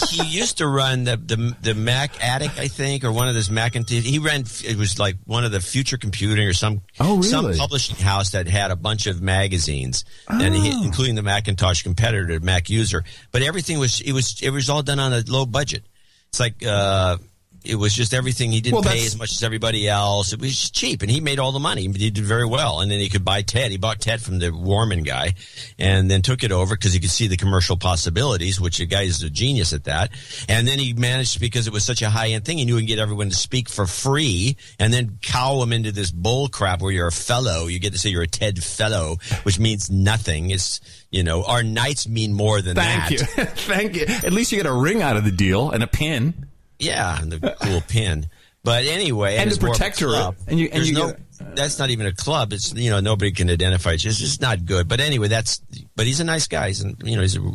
[0.08, 3.50] he used to run the, the the Mac Attic, I think, or one of those
[3.50, 4.02] Macintosh.
[4.02, 4.44] He ran.
[4.64, 8.46] It was like one of the Future Computing or some Oh, some publishing house that
[8.48, 10.84] had a bunch of magazines, and he, Oh.
[10.84, 13.04] including the Macintosh competitor, Mac User.
[13.30, 15.84] But everything was it was it was all done on a low budget.
[16.30, 16.64] It's like.
[16.66, 17.18] Uh,
[17.64, 18.50] it was just everything.
[18.50, 20.32] He didn't Well, pay as much as everybody else.
[20.32, 21.82] It was cheap, and he made all the money.
[21.82, 23.70] He did very well, and then he could buy Ted.
[23.70, 25.34] He bought Ted from the Wurman guy,
[25.78, 28.60] and then took it over because he could see the commercial possibilities.
[28.60, 30.10] Which the guy is a genius at that.
[30.48, 32.58] And then he managed because it was such a high end thing.
[32.58, 35.92] He knew he could get everyone to speak for free, and then cow them into
[35.92, 37.66] this bull crap where you're a fellow.
[37.66, 40.50] You get to say you're a Ted fellow, which means nothing.
[40.50, 40.80] It's
[41.10, 43.28] you know our knights mean more than Thank that.
[43.28, 44.26] Thank you, thank you.
[44.26, 46.47] At least you get a ring out of the deal and a pin.
[46.78, 48.28] Yeah, and the cool pin.
[48.64, 50.34] But anyway, And it's the more of a protectorate.
[50.46, 51.06] And you- and There's you no.
[51.08, 51.20] get
[51.56, 52.52] that's not even a club.
[52.52, 53.92] It's you know nobody can identify.
[53.92, 54.88] It's just it's not good.
[54.88, 55.60] But anyway, that's.
[55.96, 56.68] But he's a nice guy.
[56.68, 57.52] He's you know he's a,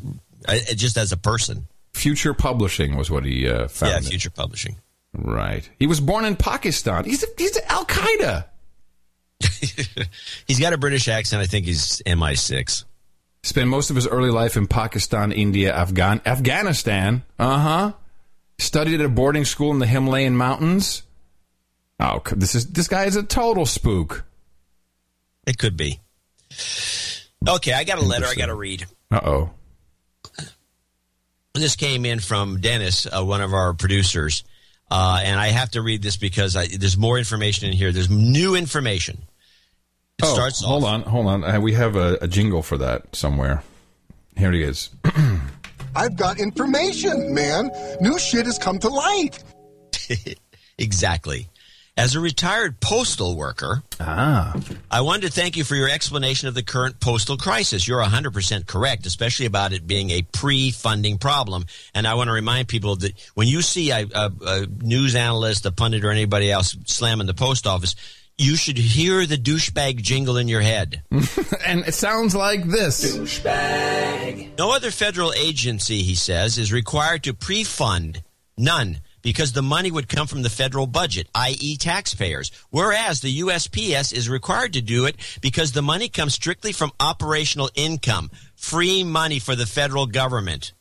[0.48, 1.68] I- just as a person.
[1.94, 4.06] Future Publishing was what he uh, Yeah, founded.
[4.10, 4.78] future publishing.
[5.14, 5.70] Right.
[5.78, 7.06] He was born in Pakistan.
[7.06, 8.46] He's a, he's Al Qaeda.
[10.48, 11.42] He's got a British accent.
[11.42, 12.86] I think he's MI6.
[13.44, 17.24] Spent most of his early life in Pakistan, India, Afghan, Afghanistan.
[17.38, 17.92] Uh huh.
[18.60, 21.04] Studied at a boarding school in the Himalayan mountains.
[22.00, 24.24] Oh, this is this guy is a total spook.
[25.46, 26.00] It could be.
[27.48, 28.26] Okay, I got a letter.
[28.26, 28.86] I got to read.
[29.12, 29.50] Uh oh.
[31.54, 34.44] This came in from Dennis, uh, one of our producers,
[34.90, 37.92] uh, and I have to read this because I, there's more information in here.
[37.92, 39.20] There's new information.
[40.18, 41.44] It Oh, starts hold off- on, hold on.
[41.44, 43.62] Uh, we have a, a jingle for that somewhere.
[44.36, 44.90] Here it is.
[45.96, 47.72] I've got information, man.
[48.02, 49.44] New shit has come to light.
[50.78, 51.50] exactly.
[51.96, 56.56] As a retired postal worker, ah, I wanted to thank you for your explanation of
[56.56, 57.88] the current postal crisis.
[57.88, 61.66] You're 100% correct, especially about it being a pre-funding problem.
[61.94, 65.68] And I want to remind people that when you see a, a, a news analyst,
[65.68, 67.96] a pundit, or anybody else slamming the post office,
[68.38, 71.04] you should hear the douchebag jingle in your head.
[71.66, 73.16] and it sounds like this.
[74.58, 78.24] No other federal agency, he says, is required to pre fund.
[78.58, 79.00] None.
[79.22, 82.52] Because the money would come from the federal budget, i.e., taxpayers.
[82.72, 87.70] Whereas the USPS is required to do it because the money comes strictly from operational
[87.74, 90.74] income, free money for the federal government.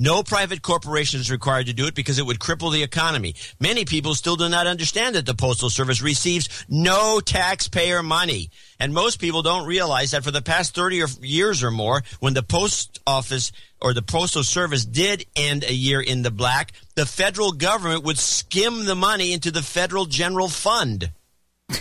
[0.00, 3.36] No private corporation is required to do it because it would cripple the economy.
[3.60, 8.50] Many people still do not understand that the Postal Service receives no taxpayer money.
[8.80, 12.34] And most people don't realize that for the past 30 or years or more, when
[12.34, 17.06] the post office or the Postal Service did end a year in the black, the
[17.06, 21.12] federal government would skim the money into the federal general fund.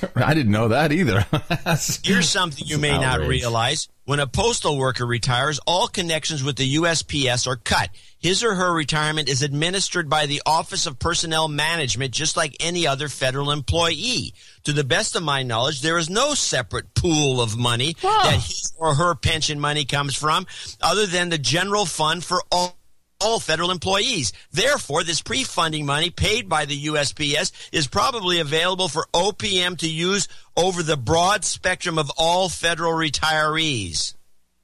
[0.15, 1.26] I didn't know that either.
[2.03, 3.88] Here's something you may not realize.
[4.06, 7.90] When a postal worker retires, all connections with the USPS are cut.
[8.20, 12.86] His or her retirement is administered by the Office of Personnel Management, just like any
[12.86, 14.34] other federal employee.
[14.64, 18.74] To the best of my knowledge, there is no separate pool of money that his
[18.78, 20.48] or her pension money comes from,
[20.82, 22.76] other than the general fund for all
[23.24, 24.34] all federal employees.
[24.52, 30.28] Therefore, this pre-funding money paid by the USPS is probably available for OPM to use
[30.56, 34.14] over the broad spectrum of all federal retirees.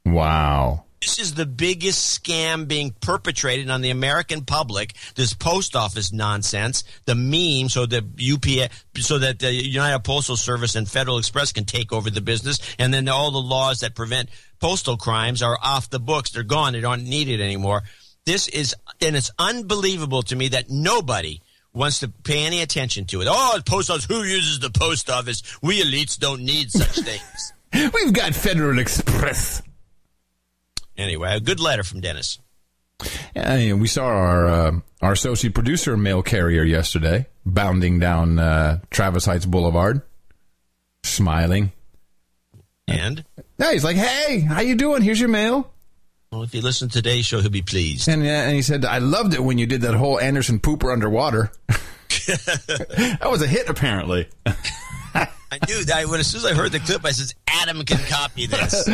[0.06, 0.86] Wow.
[1.02, 4.94] This is the biggest scam being perpetrated on the American public.
[5.15, 10.76] This post office nonsense, the meme, so that UPS, so that the United Postal Service
[10.76, 14.30] and Federal Express can take over the business, and then all the laws that prevent
[14.60, 16.31] postal crimes are off the books.
[16.31, 16.73] They're gone.
[16.73, 17.84] They don't need it anymore.
[18.30, 21.41] This is, and it's unbelievable to me that nobody
[21.73, 23.27] wants to pay any attention to it.
[23.27, 24.06] Oh, the post office.
[24.06, 25.41] Who uses the post office?
[25.64, 27.53] We elites don't need such things.
[27.73, 29.64] We've got Federal Express.
[30.95, 32.38] Anyway, a good letter from Dennis.
[33.35, 39.26] Yeah, we saw our uh, our associate producer mail carrier yesterday, bounding down uh, Travis
[39.26, 40.03] Heights Boulevard,
[41.01, 41.72] smiling.
[42.88, 43.26] And
[43.57, 45.01] yeah, he's like, "Hey, how you doing?
[45.01, 45.72] Here's your mail."
[46.31, 48.07] Well, if he listen to today's show, he'll be pleased.
[48.07, 50.93] And, uh, and he said, "I loved it when you did that whole Anderson pooper
[50.93, 54.27] underwater." that was a hit, apparently.
[55.15, 57.97] I knew that when as soon as I heard the clip, I said, "Adam can
[58.07, 58.88] copy this."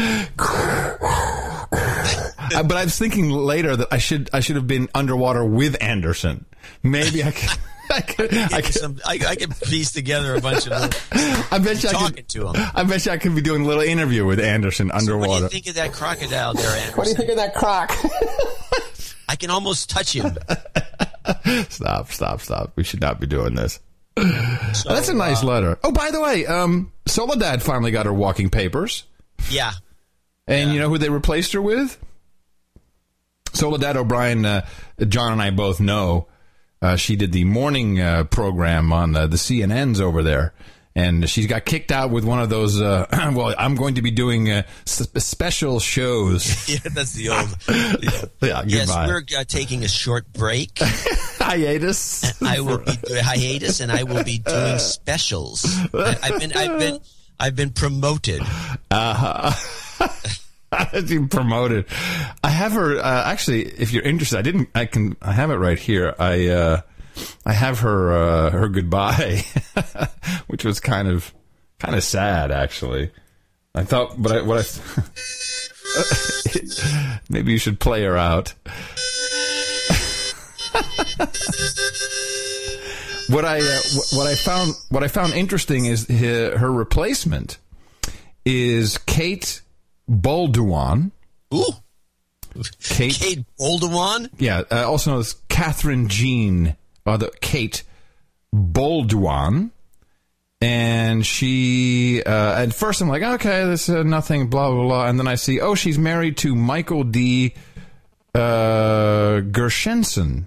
[2.52, 6.46] But I was thinking later that I should I should have been underwater with Anderson.
[6.84, 7.50] Maybe I could.
[7.90, 11.02] I could, I could, some, I, I could piece together a bunch of little,
[11.52, 12.56] I bet you I talking could, to him.
[12.74, 15.12] I bet you I could be doing a little interview with Anderson So what do
[15.12, 15.44] underwater.
[15.44, 16.94] you think of that crocodile there, Anderson?
[16.96, 17.92] What do you think of that croc?
[19.28, 20.38] I can almost touch him.
[21.70, 22.74] stop, stop, stop.
[22.76, 23.80] We should not be doing this.
[24.16, 25.78] That's a nice letter.
[25.84, 29.04] Oh, by the way, um, Soledad finally got her walking papers.
[29.50, 29.74] Yeah.
[30.48, 31.98] And you know who they replaced her with?
[33.54, 34.66] Soledad O'Brien, uh,
[35.08, 36.28] John and I both know.
[36.86, 40.54] Uh, she did the morning uh, program on uh, the CNNs over there.
[40.98, 42.80] And she's got kicked out with one of those.
[42.80, 46.70] Uh, well, I'm going to be doing uh, s- special shows.
[46.74, 47.58] yeah, that's the old.
[47.68, 49.08] Yeah, Yeah, yes, goodbye.
[49.08, 50.78] we're uh, taking a short break.
[50.80, 52.42] hiatus.
[52.42, 55.66] I will be hiatus, and I will be doing specials.
[55.94, 57.00] I, I've been, I've been,
[57.40, 58.42] I've been promoted.
[58.92, 59.54] Uh,
[61.30, 61.86] promoted.
[62.44, 62.98] I have her.
[62.98, 64.70] Uh, actually, if you're interested, I didn't.
[64.76, 65.16] I can.
[65.22, 66.16] I have it right here.
[66.18, 66.48] I.
[66.48, 66.82] Uh,
[67.46, 68.12] I have her.
[68.12, 69.44] Uh, her goodbye,
[70.48, 71.34] which was kind of,
[71.80, 73.12] kind of sad, actually.
[73.74, 74.64] I thought, but I, what I.
[77.30, 78.54] maybe you should play her out.
[83.30, 83.80] what I uh,
[84.14, 87.58] what I found what I found interesting is her replacement
[88.46, 89.62] is Kate
[90.10, 91.12] Bolduan.
[91.54, 91.66] Ooh.
[92.82, 94.30] Kate, Kate Bolduan?
[94.38, 96.76] Yeah, uh, also known as Catherine Jean,
[97.06, 97.84] or the Kate
[98.54, 99.72] Bolduan.
[100.62, 105.06] And she, uh, at first I'm like, okay, this is nothing, blah, blah, blah.
[105.08, 107.54] And then I see, oh, she's married to Michael D.
[108.34, 110.46] Uh, Gershenson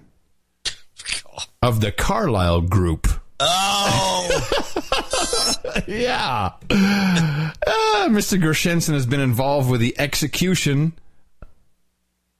[1.61, 3.07] of the Carlyle Group.
[3.39, 4.29] Oh,
[5.87, 6.51] yeah.
[6.69, 8.41] Uh, Mr.
[8.41, 10.93] Gershenson has been involved with the execution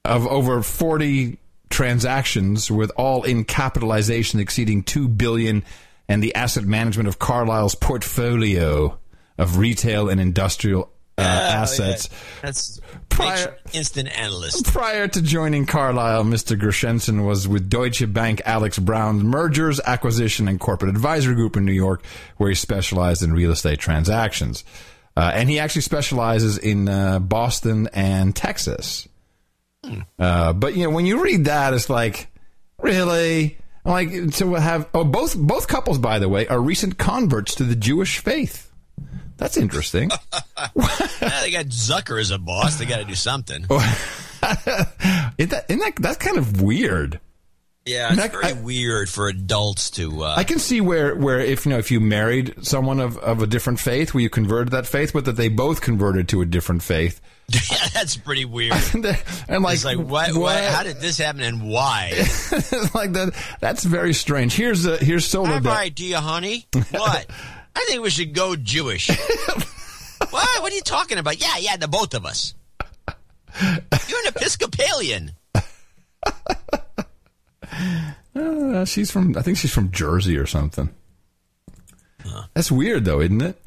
[0.04, 1.38] of over 40
[1.70, 5.64] transactions with all in capitalization exceeding 2 billion
[6.08, 8.98] and the asset management of Carlyle's portfolio
[9.38, 12.10] of retail and industrial uh, assets.
[12.42, 12.80] that's
[13.10, 14.66] Prior- instant analyst.
[14.66, 16.60] Prior to joining Carlyle, Mr.
[16.60, 21.74] Gershenson was with Deutsche Bank Alex Brown's mergers, acquisition, and corporate advisory group in New
[21.74, 22.04] York,
[22.38, 24.64] where he specialized in real estate transactions.
[25.18, 29.08] Uh, and he actually specializes in uh, Boston and Texas.
[30.18, 32.28] Uh, but you know, when you read that, it's like,
[32.80, 37.64] really, like to have oh, both both couples, by the way, are recent converts to
[37.64, 38.69] the Jewish faith.
[39.40, 40.12] That's interesting.
[41.22, 42.78] Yeah, they got Zucker as a boss.
[42.78, 43.64] They got to do something.
[43.70, 43.70] isn't
[44.48, 47.20] that, isn't that that's kind of weird?
[47.86, 50.24] Yeah, it's That- very I- weird for adults to.
[50.24, 53.42] Uh, I can see where, where if you know if you married someone of, of
[53.42, 56.46] a different faith, where you converted that faith, but that they both converted to a
[56.46, 58.74] different faith, yeah, that's pretty weird.
[58.94, 60.64] and like, it's like, what, what?
[60.64, 62.10] How did this happen and why?
[62.94, 63.34] like that?
[63.60, 64.54] That's very strange.
[64.56, 66.68] Here's a here's I have idea, honey.
[66.92, 67.28] What?
[67.80, 69.08] I think we should go Jewish.
[70.30, 70.62] what?
[70.62, 71.40] What are you talking about?
[71.42, 72.54] Yeah, yeah, the both of us.
[73.62, 75.32] You're an Episcopalian.
[78.36, 80.90] Uh, she's from I think she's from Jersey or something.
[82.54, 83.62] That's weird though, isn't it?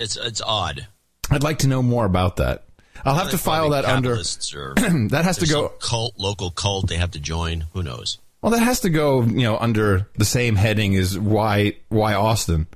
[0.00, 0.86] It's it's odd.
[1.30, 2.64] I'd like to know more about that.
[3.04, 4.16] I'll have to file that under.
[4.16, 5.68] That has to go.
[5.80, 6.88] cult, local cult.
[6.88, 7.66] They have to join.
[7.72, 8.18] Who knows?
[8.42, 9.22] Well, that has to go.
[9.22, 12.66] You know, under the same heading as why why Austin.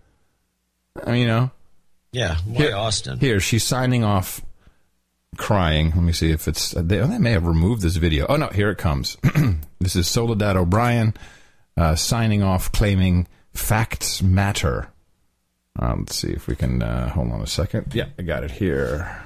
[1.06, 1.50] Uh, You know.
[2.12, 3.18] Yeah, why Here- Austin?
[3.18, 4.40] Here, she's signing off,
[5.36, 5.88] crying.
[5.94, 6.70] Let me see if it's.
[6.70, 8.26] They, they may have removed this video.
[8.28, 9.16] Oh no, here it comes.
[9.78, 11.12] This is Soledad O'Brien
[11.76, 14.88] uh, signing off, claiming facts matter.
[15.78, 17.94] Um, let's see if we can uh, hold on a second.
[17.94, 19.22] Yeah, I got it here.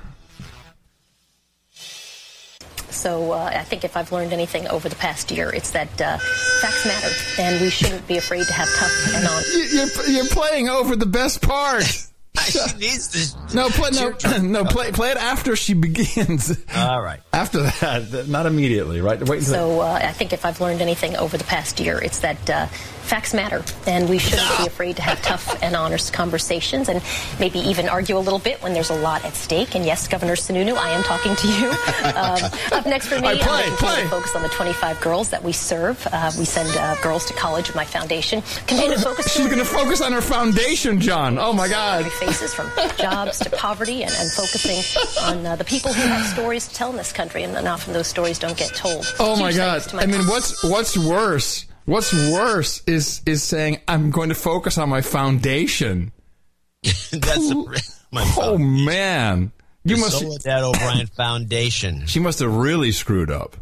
[2.91, 6.19] So uh, I think if I've learned anything over the past year, it's that uh,
[6.19, 7.09] facts matter,
[7.39, 10.07] and we shouldn't be afraid to have tough and honest.
[10.07, 11.85] You're, you're playing over the best part.
[12.45, 13.37] she needs this.
[13.55, 16.57] No, play no, no play play it after she begins.
[16.77, 17.21] All right.
[17.33, 19.19] After that, not immediately, right?
[19.19, 22.21] Wait until So uh, I think if I've learned anything over the past year, it's
[22.21, 22.67] that uh,
[23.01, 27.03] facts matter, and we shouldn't be afraid to have tough and honest conversations, and
[27.39, 29.75] maybe even argue a little bit when there's a lot at stake.
[29.75, 31.73] And yes, Governor Sununu, I am talking to you.
[32.11, 32.39] Um,
[32.73, 35.43] up next for me, right, play, I'm going to focus on the 25 girls that
[35.43, 36.07] we serve.
[36.11, 38.43] Uh, we send uh, girls to college with my foundation.
[38.67, 39.33] Continue to focus.
[39.33, 41.39] She's going to focus on her foundation, John.
[41.39, 42.11] Oh my God!
[42.13, 44.83] faces from jobs to poverty and, and focusing
[45.23, 47.93] on uh, the people who have stories to tell in this country and, and often
[47.93, 49.07] those stories don't get told.
[49.19, 49.95] Oh my Huge God!
[49.95, 51.67] my I mean, what's what's worse?
[51.85, 56.13] What's worse is is saying I'm going to focus on my foundation.
[56.83, 57.65] That's a,
[58.13, 59.53] my Oh man,
[59.85, 60.19] you the must.
[60.21, 62.05] Soledad O'Brien Foundation.
[62.07, 63.57] She must have really screwed up.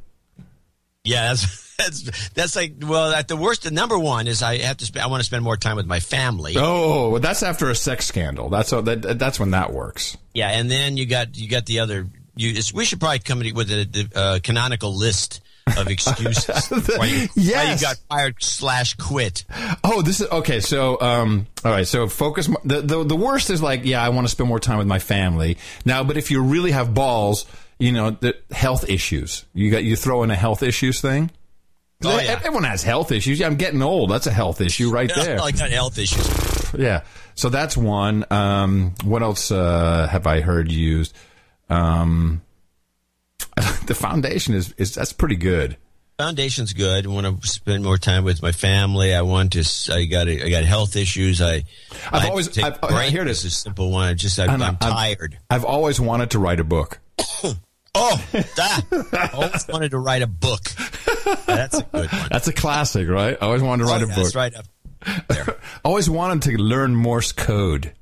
[1.05, 4.77] Yeah, that's that's that's like well, at the worst, the number one is I have
[4.79, 4.85] to.
[4.85, 6.55] Sp- I want to spend more time with my family.
[6.57, 8.51] Oh, well, that's after a sex scandal.
[8.51, 10.17] That's that, that's when that works.
[10.35, 12.07] Yeah, and then you got you got the other.
[12.37, 15.41] You, we should probably come with a, uh, canonical list
[15.77, 19.45] of excuses why, you, why you got fired slash quit.
[19.85, 20.61] Oh, this is okay.
[20.61, 21.87] So, um, all right.
[21.87, 22.49] So, focus.
[22.65, 24.99] The, the the worst is like, yeah, I want to spend more time with my
[24.99, 26.05] family now.
[26.05, 27.45] But if you really have balls,
[27.79, 29.45] you know, the health issues.
[29.55, 31.31] You got you throw in a health issues thing.
[32.05, 32.31] Oh, yeah.
[32.31, 33.41] Everyone has health issues.
[33.41, 34.11] Yeah, I'm getting old.
[34.11, 35.41] That's a health issue right there.
[35.41, 36.29] I got health issues.
[36.77, 37.05] Yeah.
[37.35, 38.27] So that's one.
[38.31, 41.15] Um, what else uh, have I heard used?
[41.71, 42.43] Um,
[43.87, 45.77] the foundation is, is that's pretty good.
[46.19, 47.07] Foundation's good.
[47.07, 49.15] I want to spend more time with my family.
[49.15, 49.65] I want to.
[49.95, 50.27] I got.
[50.29, 51.41] I got health issues.
[51.41, 51.63] I.
[52.11, 54.09] I've I always- I've- oh, here it This is a simple one.
[54.09, 54.39] I just.
[54.41, 55.39] I, I'm, know, I've- tired.
[55.49, 56.99] I've always wanted to write a book.
[57.95, 58.83] Oh, that!
[59.13, 60.63] I always wanted to write a book.
[61.47, 62.29] That's a good one.
[62.31, 63.37] That's a classic, right?
[63.41, 64.25] I always wanted to write Oh, a yeah, book.
[64.25, 64.67] That's right up.
[65.29, 65.57] there.
[65.85, 67.93] always wanted to learn Morse code.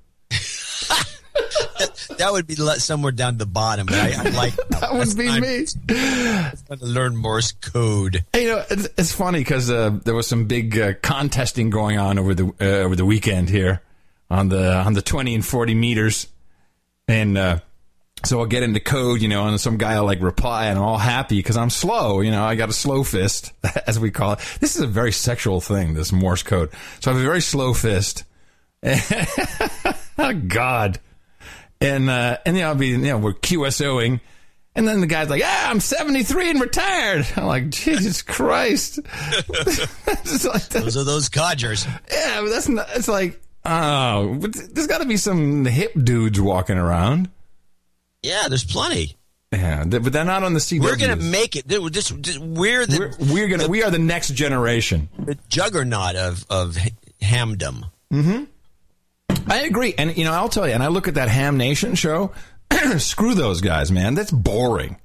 [2.19, 3.87] That would be somewhere down the bottom.
[3.87, 5.67] But I, I like That would be me.
[5.89, 8.25] I'm going to learn Morse code.
[8.33, 11.99] Hey, you know, it's, it's funny because uh, there was some big uh, contesting going
[11.99, 13.83] on over the uh, over the weekend here
[14.31, 16.29] on the on the twenty and forty meters,
[17.07, 17.59] and uh,
[18.25, 20.85] so I'll get into code, you know, and some guy will like reply, and I'm
[20.85, 23.53] all happy because I'm slow, you know, I got a slow fist,
[23.87, 24.41] as we call it.
[24.61, 26.71] This is a very sexual thing, this Morse code.
[27.01, 28.25] So I have a very slow fist.
[30.19, 30.99] oh God,
[31.81, 34.21] and uh, and you know, I'll be you know we're QSOing.
[34.75, 38.99] And then the guy's like, "Ah, I'm 73 and retired." I'm like, "Jesus Christ!"
[40.45, 41.87] Like Those are those codgers.
[42.11, 42.87] yeah, but that's not.
[42.95, 47.31] It's like, oh, but there's got to be some hip dudes walking around.
[48.23, 49.17] Yeah, there's plenty.
[49.53, 50.83] Yeah, but they're not on the CW.
[50.83, 51.67] We're going to make it.
[51.69, 53.69] This, this, we're the We're, we're gonna.
[53.69, 55.09] we are the next generation.
[55.19, 56.77] the juggernaut of of
[57.23, 57.85] hamdom.
[58.13, 58.45] Mm-hmm.
[59.49, 60.75] I agree, and you know, I'll tell you.
[60.75, 62.33] And I look at that Ham Nation show.
[62.99, 64.15] Screw those guys, man.
[64.15, 64.97] That's boring.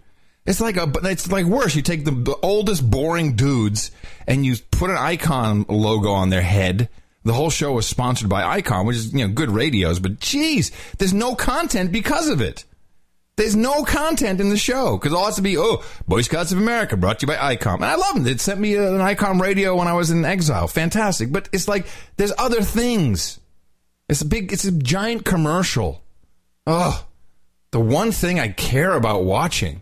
[0.46, 0.92] It's like a.
[1.04, 1.76] It's like worse.
[1.76, 3.92] You take the, the oldest boring dudes
[4.28, 6.90] and you put an Icom logo on their head.
[7.24, 10.72] The whole show was sponsored by Icom, which is you know good radios, but geez,
[10.98, 12.66] there's no content because of it.
[13.38, 16.58] There's no content in the show because all has to be oh Boy Scouts of
[16.58, 18.24] America brought to you by Icom, and I love them.
[18.24, 21.32] They sent me uh, an Icom radio when I was in exile, fantastic.
[21.32, 21.86] But it's like
[22.18, 23.40] there's other things.
[24.12, 26.04] It's a big, it's a giant commercial.
[26.68, 27.06] Oh,
[27.72, 29.82] the one thing I care about watching.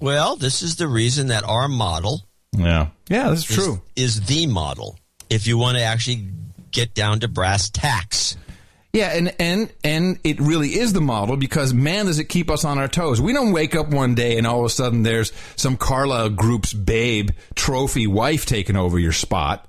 [0.00, 3.82] Well, this is the reason that our model Yeah, yeah, that's is- true.
[3.94, 4.98] is the model.
[5.30, 6.26] If you want to actually
[6.72, 8.36] get down to brass tacks.
[8.92, 12.64] Yeah, and and and it really is the model because man, does it keep us
[12.64, 13.20] on our toes.
[13.20, 16.72] We don't wake up one day and all of a sudden there's some Carlyle Group's
[16.72, 19.68] babe trophy wife taking over your spot.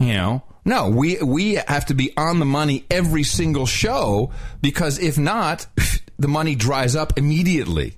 [0.00, 4.30] You know, no, we we have to be on the money every single show
[4.60, 5.66] because if not,
[6.18, 7.96] the money dries up immediately.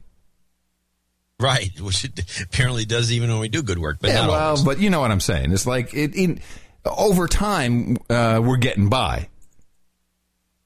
[1.40, 4.40] Right, which it apparently does even when we do good work, but yeah, not well,
[4.40, 4.62] always.
[4.62, 5.52] but you know what I'm saying.
[5.52, 6.40] It's like it, in
[6.84, 9.28] over time uh, we're getting by.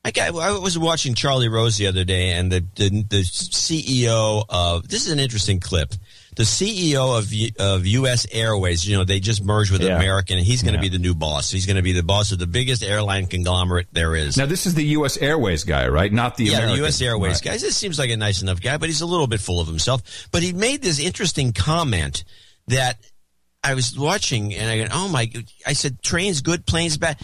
[0.04, 4.44] I, got, I was watching Charlie Rose the other day, and the, the the CEO
[4.46, 5.94] of this is an interesting clip.
[6.36, 8.26] The CEO of of U.S.
[8.32, 9.96] Airways, you know, they just merged with Yeah.
[9.96, 10.82] American, and he's going to Yeah.
[10.82, 11.50] be the new boss.
[11.50, 14.36] He's going to be the boss of the biggest airline conglomerate there is.
[14.36, 15.16] Now this is the U.S.
[15.16, 16.12] Airways guy, right?
[16.12, 16.76] Not the yeah, American.
[16.76, 17.00] the U.S.
[17.00, 17.42] Airways Right.
[17.52, 17.62] guys.
[17.62, 20.28] This seems like a nice enough guy, but he's a little bit full of himself.
[20.32, 22.24] But he made this interesting comment
[22.68, 22.98] that
[23.62, 25.30] I was watching and I go, oh my!
[25.66, 27.18] I said, trains good, planes bad.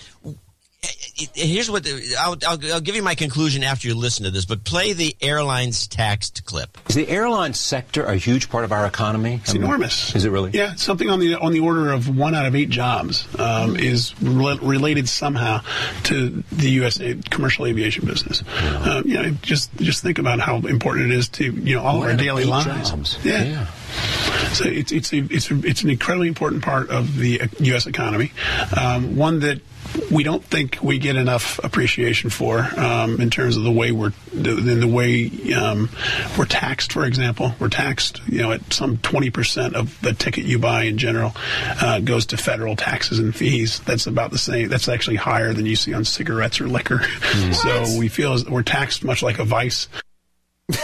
[1.35, 1.87] Here's what
[2.19, 4.47] I'll, I'll, I'll give you my conclusion after you listen to this.
[4.47, 6.79] But play the airlines taxed clip.
[6.89, 9.41] Is the airline sector a huge part of our economy?
[9.43, 10.15] It's enormous.
[10.15, 10.53] Is it really?
[10.53, 14.15] Yeah, something on the on the order of one out of eight jobs um, is
[14.23, 15.61] re- related somehow
[16.05, 16.99] to the U.S.
[17.29, 18.43] commercial aviation business.
[18.83, 21.99] Um, you know, just just think about how important it is to you know all
[21.99, 22.89] One of our out of daily eight lives.
[22.91, 23.19] jobs.
[23.23, 23.45] Yeah.
[23.45, 23.67] Yeah.
[24.53, 27.87] So it's it's a, it's a, it's an incredibly important part of the uh, U.S.
[27.87, 28.33] economy,
[28.75, 29.61] um, one that
[30.11, 34.13] we don't think we get enough appreciation for um, in terms of the way we're
[34.33, 35.89] in the way um,
[36.39, 36.93] we're taxed.
[36.93, 40.85] For example, we're taxed you know at some twenty percent of the ticket you buy
[40.85, 41.33] in general
[41.81, 43.81] uh, goes to federal taxes and fees.
[43.81, 44.69] That's about the same.
[44.69, 47.03] That's actually higher than you see on cigarettes or liquor.
[47.53, 49.89] So we feel as we're taxed much like a vice.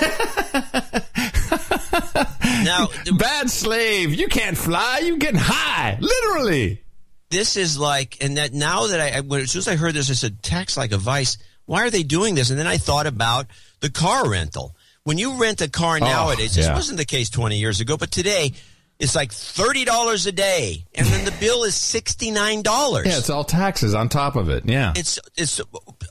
[2.64, 4.14] Now, bad slave.
[4.14, 5.02] You can't fly.
[5.04, 5.98] You getting high.
[6.00, 6.82] Literally.
[7.36, 10.10] This is like, and that now that I, when, as soon as I heard this,
[10.10, 11.36] I said, tax like a vice.
[11.66, 12.48] Why are they doing this?
[12.48, 13.44] And then I thought about
[13.80, 14.74] the car rental.
[15.04, 16.74] When you rent a car oh, nowadays, this yeah.
[16.74, 18.52] wasn't the case 20 years ago, but today
[18.98, 20.86] it's like $30 a day.
[20.94, 23.04] And then the bill is $69.
[23.04, 24.64] Yeah, it's all taxes on top of it.
[24.64, 24.94] Yeah.
[24.96, 25.60] It's it's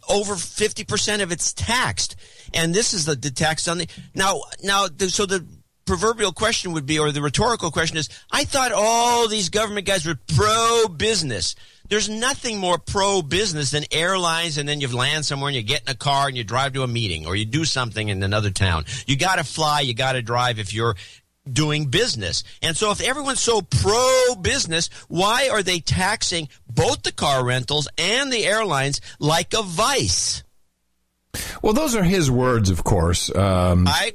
[0.07, 2.15] over fifty percent of it's taxed,
[2.53, 4.88] and this is the, the tax on the now now.
[4.88, 5.43] The, so the
[5.85, 10.05] proverbial question would be, or the rhetorical question is, I thought all these government guys
[10.05, 11.55] were pro business.
[11.87, 15.83] There's nothing more pro business than airlines, and then you land somewhere and you get
[15.83, 18.49] in a car and you drive to a meeting or you do something in another
[18.49, 18.85] town.
[19.05, 20.95] You got to fly, you got to drive if you're
[21.51, 22.43] doing business.
[22.63, 27.87] And so if everyone's so pro business, why are they taxing both the car rentals
[27.99, 30.43] and the airlines like a vice?
[31.61, 33.33] Well, those are his words, of course.
[33.35, 34.13] Um, I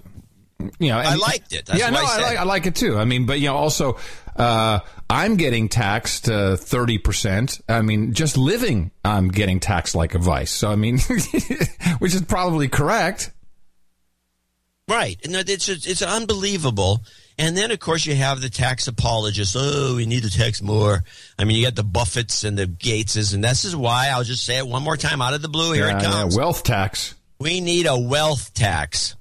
[0.79, 1.67] you know, I liked it.
[1.67, 2.39] That's yeah, no, I I, like, it.
[2.41, 2.97] I like it too.
[2.99, 3.99] I mean, but you know, also,
[4.37, 7.61] uh, I'm getting taxed uh, thirty percent.
[7.69, 10.51] I mean, just living, I'm getting taxed like a vice.
[10.51, 10.99] So I mean,
[11.99, 13.33] which is probably correct.
[14.89, 15.19] Right.
[15.25, 17.05] And it's it's unbelievable.
[17.39, 19.57] And then, of course, you have the tax apologists.
[19.59, 21.05] Oh, we need to tax more.
[21.39, 24.45] I mean, you got the Buffets and the Gateses, and this is why I'll just
[24.45, 25.73] say it one more time out of the blue.
[25.73, 26.37] Here Yeah, it yeah, comes.
[26.37, 27.15] wealth tax.
[27.39, 29.17] we need a wealth tax.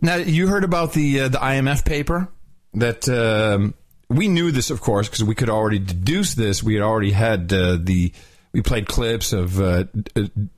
[0.00, 2.28] Now, you heard about the uh, the IMF paper
[2.74, 3.74] that um,
[4.08, 6.62] we knew this, of course, because we could already deduce this.
[6.62, 8.12] We had already had uh, the
[8.52, 9.84] we played clips of uh,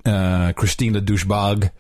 [0.05, 1.70] uh, Christina Douchebag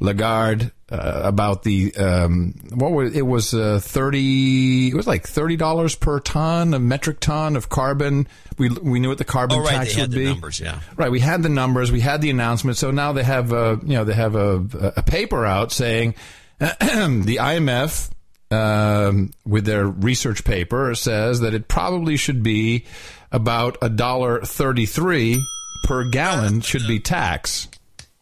[0.00, 5.56] Lagarde uh, about the um, what was it was uh, thirty it was like thirty
[5.56, 8.26] dollars per ton a metric ton of carbon.
[8.58, 9.74] We we knew what the carbon Oh, right.
[9.88, 10.24] tax would the be.
[10.26, 10.80] numbers, yeah.
[10.96, 12.76] Right, we had the numbers, we had the announcement.
[12.76, 16.14] So now they have a you know they have a, a paper out saying
[16.58, 18.10] the IMF
[18.50, 22.84] um, with their research paper says that it probably should be
[23.32, 25.42] about a dollar thirty three
[25.84, 27.68] per gallon should be tax.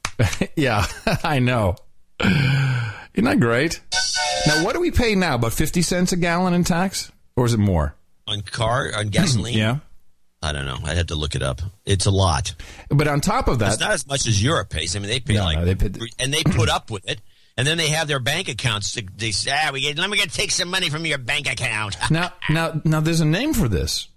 [0.56, 0.86] yeah,
[1.24, 1.76] I know.
[2.20, 3.80] Isn't that great?
[4.46, 5.34] Now, what do we pay now?
[5.34, 7.94] About fifty cents a gallon in tax, or is it more?
[8.26, 9.56] On car, on gasoline?
[9.58, 9.78] Yeah.
[10.44, 10.78] I don't know.
[10.84, 11.60] I'd have to look it up.
[11.86, 12.56] It's a lot.
[12.88, 14.96] But on top of that, It's not as much as Europe pays.
[14.96, 17.20] I mean, they pay No, like, no, they pay- and they put up with it.
[17.56, 18.98] And then they have their bank accounts.
[19.16, 21.96] They- say, ah, we get, let me get take some money from your bank account.
[22.10, 24.08] now, now, now, there's a name for this.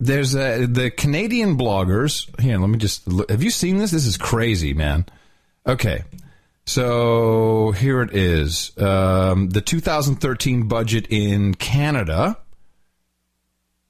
[0.00, 2.28] There's a, the Canadian bloggers.
[2.40, 3.06] Here, let me just.
[3.30, 3.90] Have you seen this?
[3.92, 5.06] This is crazy, man.
[5.66, 6.02] Okay,
[6.66, 8.76] so here it is.
[8.76, 12.36] Um, the 2013 budget in Canada,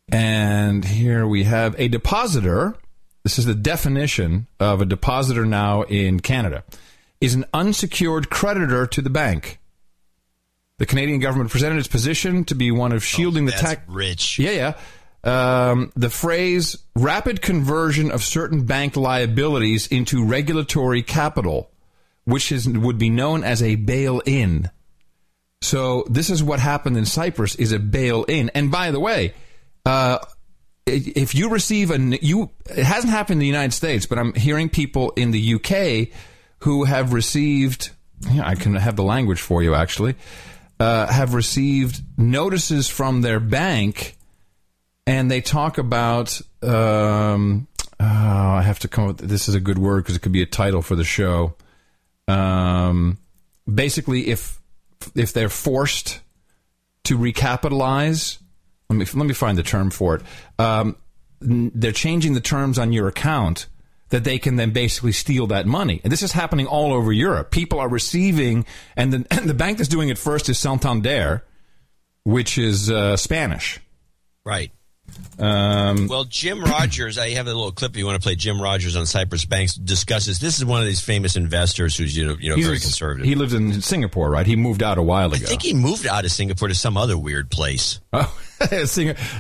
[0.09, 2.77] and here we have a depositor.
[3.25, 6.63] This is the definition of a depositor now in Canada.
[7.25, 9.59] Is an unsecured creditor to the bank.
[10.77, 13.83] The Canadian government presented its position to be one of shielding the That's tax.
[13.89, 14.39] rich.
[14.39, 14.75] Yeah,
[15.25, 15.71] yeah.
[15.71, 21.71] Um, the phrase rapid conversion of certain bank liabilities into regulatory capital,
[22.25, 24.69] which is, would be known as a bail in.
[25.63, 28.51] So this is what happened in Cyprus is a bail in.
[28.51, 29.33] And by the way,
[29.87, 30.19] uh,
[30.85, 34.69] if you receive a you it hasn't happened in the United States, but I'm hearing
[34.69, 36.15] people in the UK
[36.65, 37.91] who have received
[38.31, 40.17] yeah, I can have the language for you actually
[40.81, 44.17] uh, have received notices from their bank,
[45.07, 46.41] and they talk about.
[46.63, 47.69] Um,
[48.01, 49.19] oh, I have to come up.
[49.19, 51.55] This is a good word because it could be a title for the show.
[52.27, 53.19] Um,
[53.73, 54.61] basically, if
[55.15, 56.21] if they're forced
[57.05, 58.39] to recapitalize,
[58.89, 60.23] let me let me find the term for it.
[60.59, 60.97] Um,
[61.41, 63.67] they're changing the terms on your account
[64.15, 66.01] that they can then basically steal that money.
[66.05, 67.51] And this is happening all over Europe.
[67.51, 68.65] People are receiving,
[68.97, 71.43] and the, and the bank that's doing it first is Santander,
[72.23, 73.81] which is uh, Spanish.
[74.45, 74.71] Right.
[75.37, 77.91] Um, Well, Jim Rogers, I have a little clip.
[77.91, 80.39] If you want to play Jim Rogers on Cyprus Banks discusses.
[80.39, 83.27] This is one of these famous investors who's you know you know very conservative.
[83.27, 84.47] He lives in Singapore, right?
[84.47, 85.45] He moved out a while ago.
[85.45, 88.33] I think he moved out of Singapore to some other weird place Oh,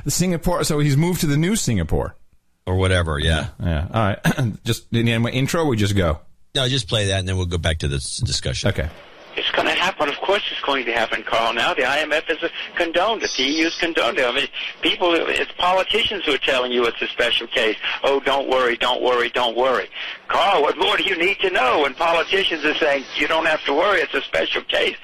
[0.08, 0.64] Singapore.
[0.64, 2.16] So he's moved to the new Singapore.
[2.66, 3.18] Or whatever.
[3.18, 3.48] Yeah.
[3.62, 3.88] Yeah.
[3.92, 4.18] All right.
[4.64, 6.20] just in the intro, we just go.
[6.54, 8.68] No, just play that, and then we'll go back to this discussion.
[8.68, 8.88] Okay.
[9.36, 10.08] It's going to happen.
[10.08, 11.52] Of course, it's going to happen, Carl.
[11.54, 13.30] Now the IMF has condoned it.
[13.36, 14.24] The EU's condoned it.
[14.24, 14.46] I mean,
[14.80, 17.76] people, it's politicians who are telling you it's a special case.
[18.04, 19.88] Oh, don't worry, don't worry, don't worry.
[20.28, 23.64] Carl, what more do you need to know when politicians are saying you don't have
[23.64, 24.96] to worry, it's a special case?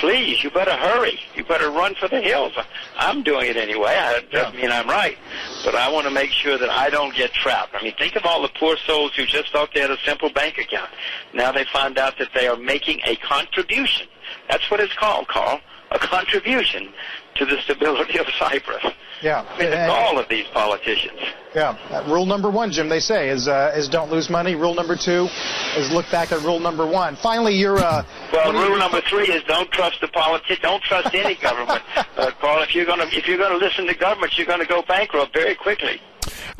[0.00, 1.18] Please, you better hurry.
[1.34, 2.52] You better run for the hills.
[2.96, 3.96] I'm doing it anyway.
[3.98, 5.16] I doesn't mean I'm right,
[5.64, 7.74] but I want to make sure that I don't get trapped.
[7.74, 10.30] I mean, think of all the poor souls who just thought they had a simple
[10.30, 10.90] bank account.
[11.32, 14.06] Now they find out that they are making a contribution.
[14.50, 15.60] That's what it's called, Carl.
[15.90, 16.92] A contribution
[17.38, 18.84] to the stability of Cyprus.
[19.22, 19.44] Yeah.
[19.48, 21.18] I mean, it's all of these politicians.
[21.54, 21.76] Yeah.
[21.90, 24.54] Uh, rule number one, Jim, they say, is uh, is don't lose money.
[24.54, 25.28] Rule number two
[25.76, 27.16] is look back at rule number one.
[27.16, 27.78] Finally, you're.
[27.78, 31.12] Uh, Well, what do you- rule number three is don't trust the politi- Don't trust
[31.14, 31.82] any government,
[32.16, 32.62] uh, Carl.
[32.62, 36.00] If you're gonna if you're gonna listen to governments, you're gonna go bankrupt very quickly.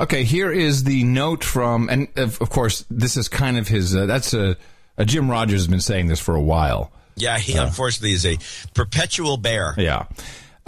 [0.01, 3.95] Okay, here is the note from, and of, of course, this is kind of his.
[3.95, 4.57] Uh, that's a,
[4.97, 6.91] a Jim Rogers has been saying this for a while.
[7.15, 8.39] Yeah, he unfortunately is a
[8.75, 9.75] perpetual bear.
[9.77, 10.05] Yeah.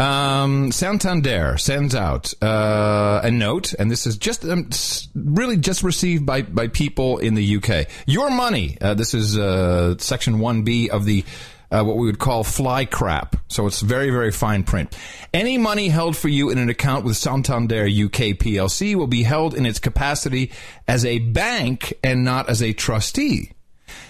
[0.00, 4.70] Um, Santander sends out uh, a note, and this is just um,
[5.14, 7.86] really just received by, by people in the UK.
[8.06, 8.78] Your money.
[8.80, 11.22] Uh, this is uh, section 1B of the
[11.70, 13.36] uh, what we would call fly crap.
[13.48, 14.96] So it's very, very fine print.
[15.34, 19.54] Any money held for you in an account with Santander UK PLC will be held
[19.54, 20.50] in its capacity
[20.88, 23.52] as a bank and not as a trustee.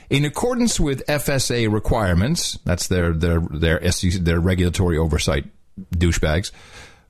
[0.08, 5.46] In accordance with FSA requirements, that's their their their SEC, their regulatory oversight
[5.94, 6.50] douchebags,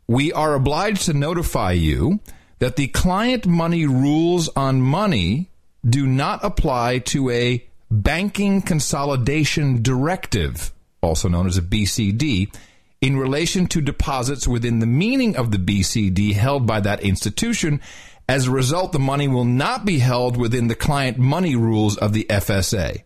[0.07, 2.21] we are obliged to notify you
[2.59, 5.51] that the client money rules on money
[5.89, 12.55] do not apply to a banking consolidation directive, also known as a BCD,
[13.01, 17.81] in relation to deposits within the meaning of the BCD held by that institution.
[18.29, 22.13] As a result, the money will not be held within the client money rules of
[22.13, 23.03] the FSA.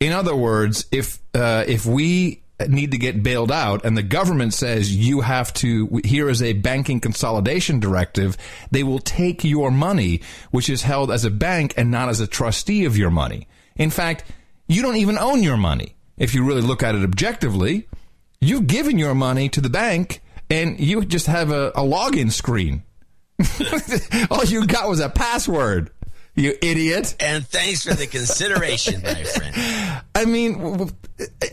[0.00, 4.54] In other words, if uh, if we need to get bailed out and the government
[4.54, 8.36] says you have to here is a banking consolidation directive
[8.70, 10.20] they will take your money
[10.52, 13.48] which is held as a bank and not as a trustee of your money.
[13.76, 14.24] In fact
[14.68, 15.96] you don't even own your money.
[16.16, 17.88] If you really look at it objectively
[18.40, 22.84] you've given your money to the bank and you just have a, a login screen.
[24.30, 25.90] All you got was a password
[26.34, 30.02] you idiot And thanks for the consideration, my friend.
[30.14, 30.90] I mean,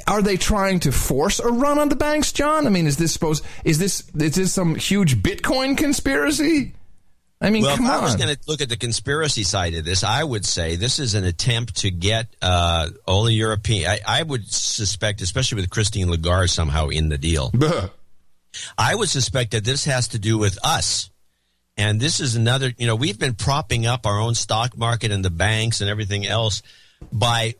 [0.07, 2.65] are they trying to force a run on the banks, John?
[2.65, 3.45] I mean, is this supposed?
[3.63, 6.73] Is this is this some huge Bitcoin conspiracy?
[7.43, 9.83] I mean, well, come if I was going to look at the conspiracy side of
[9.83, 13.89] this, I would say this is an attempt to get uh, all the European.
[13.89, 17.51] I, I would suspect, especially with Christine Lagarde somehow in the deal.
[18.77, 21.10] I would suspect that this has to do with us.
[21.77, 25.23] And this is another, you know, we've been propping up our own stock market and
[25.23, 26.61] the banks and everything else
[27.11, 27.55] by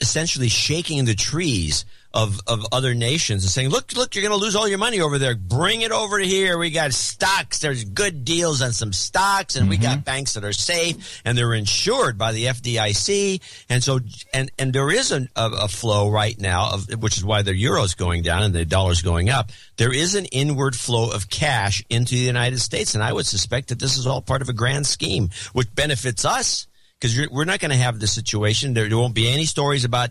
[0.00, 1.84] essentially shaking the trees
[2.16, 5.02] of, of other nations and saying, look, look, you're going to lose all your money
[5.02, 5.34] over there.
[5.34, 6.56] Bring it over here.
[6.56, 7.58] We got stocks.
[7.58, 10.04] There's good deals on some stocks and we got mm-hmm.
[10.04, 13.42] banks that are safe and they're insured by the FDIC.
[13.68, 14.00] And so,
[14.32, 17.54] and, and there is a, a, a flow right now of, which is why the
[17.54, 19.52] euro's going down and the dollar's going up.
[19.76, 22.94] There is an inward flow of cash into the United States.
[22.94, 26.24] And I would suspect that this is all part of a grand scheme, which benefits
[26.24, 26.66] us
[26.98, 28.72] because we're not going to have the situation.
[28.72, 30.10] There, there won't be any stories about.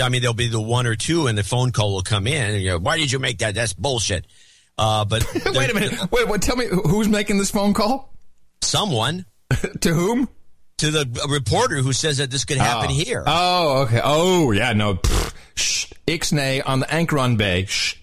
[0.00, 2.54] I mean, there'll be the one or two, and the phone call will come in.
[2.54, 3.54] And, you know, why did you make that?
[3.54, 4.26] That's bullshit.
[4.78, 6.10] Uh, but Wait a minute.
[6.10, 6.42] Wait, what?
[6.42, 8.14] Tell me who's making this phone call?
[8.62, 9.26] Someone.
[9.80, 10.28] to whom?
[10.78, 12.94] To the reporter who says that this could happen oh.
[12.94, 13.24] here.
[13.26, 14.00] Oh, okay.
[14.02, 14.72] Oh, yeah.
[14.72, 14.94] No.
[14.94, 15.34] Pfft.
[15.54, 15.92] Shh.
[16.06, 17.66] Ixnay on the Anchron Bay.
[17.66, 17.96] Shh.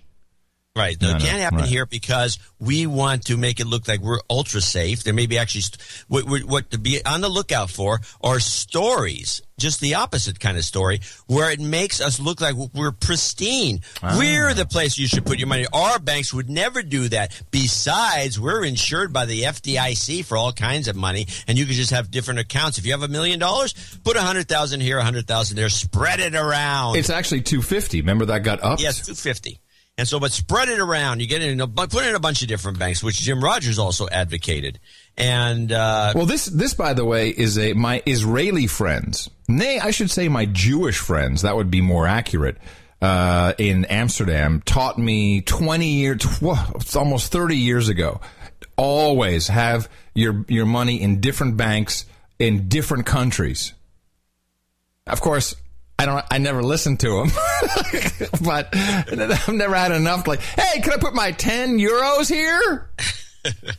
[0.78, 1.02] Right.
[1.02, 1.68] No, No, it can't happen right.
[1.68, 5.04] here because we want to make it look like we're ultra safe.
[5.04, 8.40] There may be actually st- what, what, what to be on the lookout for are
[8.40, 13.82] stories, just the opposite kind of story, where it makes us look like we're pristine.
[14.04, 14.16] Ah.
[14.20, 15.66] We're the place you should put your money.
[15.74, 17.40] Our banks would never do that.
[17.52, 21.92] Besides, we're insured by the FDIC for all kinds of money, and you can just
[21.92, 22.78] have different accounts.
[22.78, 23.74] If you have a million dollars,
[24.04, 26.98] put a hundred thousand here, a hundred thousand there, spread it around.
[26.98, 28.02] It's actually two fifty.
[28.02, 28.80] Remember that got up.
[28.80, 29.60] Yes, two fifty.
[30.00, 31.22] And so, but spread it around.
[31.22, 33.44] You get it in a, put it in a bunch of different banks, which Jim
[33.44, 34.80] Rogers also advocated.
[35.18, 39.30] And uh, Well, this this by the way is a my Israeli friends.
[39.48, 41.42] Nay, I should say my Jewish friends.
[41.42, 42.58] That would be more accurate.
[43.00, 48.22] Uh, in Amsterdam, taught me twenty years, tw- almost thirty years ago,
[48.76, 52.06] always have your your money in different banks
[52.40, 53.74] in different countries.
[55.06, 55.56] Of course,
[56.00, 56.24] I don't.
[56.30, 57.32] I never listened to him,
[58.44, 60.28] but I've never had enough.
[60.28, 62.90] Like, hey, can I put my ten euros here?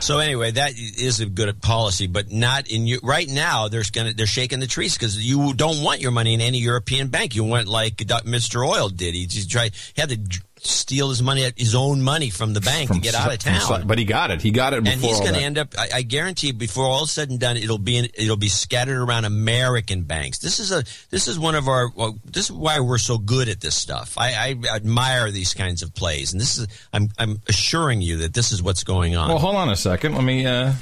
[0.00, 3.00] So anyway, that is a good policy, but not in you.
[3.02, 6.40] Right now, there's gonna they're shaking the trees because you don't want your money in
[6.40, 7.34] any European bank.
[7.34, 8.66] You want like Mr.
[8.66, 9.14] Oil did.
[9.14, 12.88] He just tried he had to steal his money, his own money from the bank
[12.88, 13.86] From to get out of town.
[13.86, 14.42] but he got it.
[14.42, 15.74] He got it before and he's going to end up.
[15.78, 18.98] I, I guarantee, before all is said and done, it'll be in, it'll be scattered
[18.98, 20.38] around American banks.
[20.38, 21.90] This is a this is one of our.
[21.94, 24.16] Well, this is why we're so good at this stuff.
[24.18, 26.66] I, I admire these kinds of plays, and this is.
[26.92, 29.28] I'm I'm assuring you that this is what's going on.
[29.28, 30.14] Well, hold on a second.
[30.14, 30.46] Let me.
[30.46, 30.72] Uh...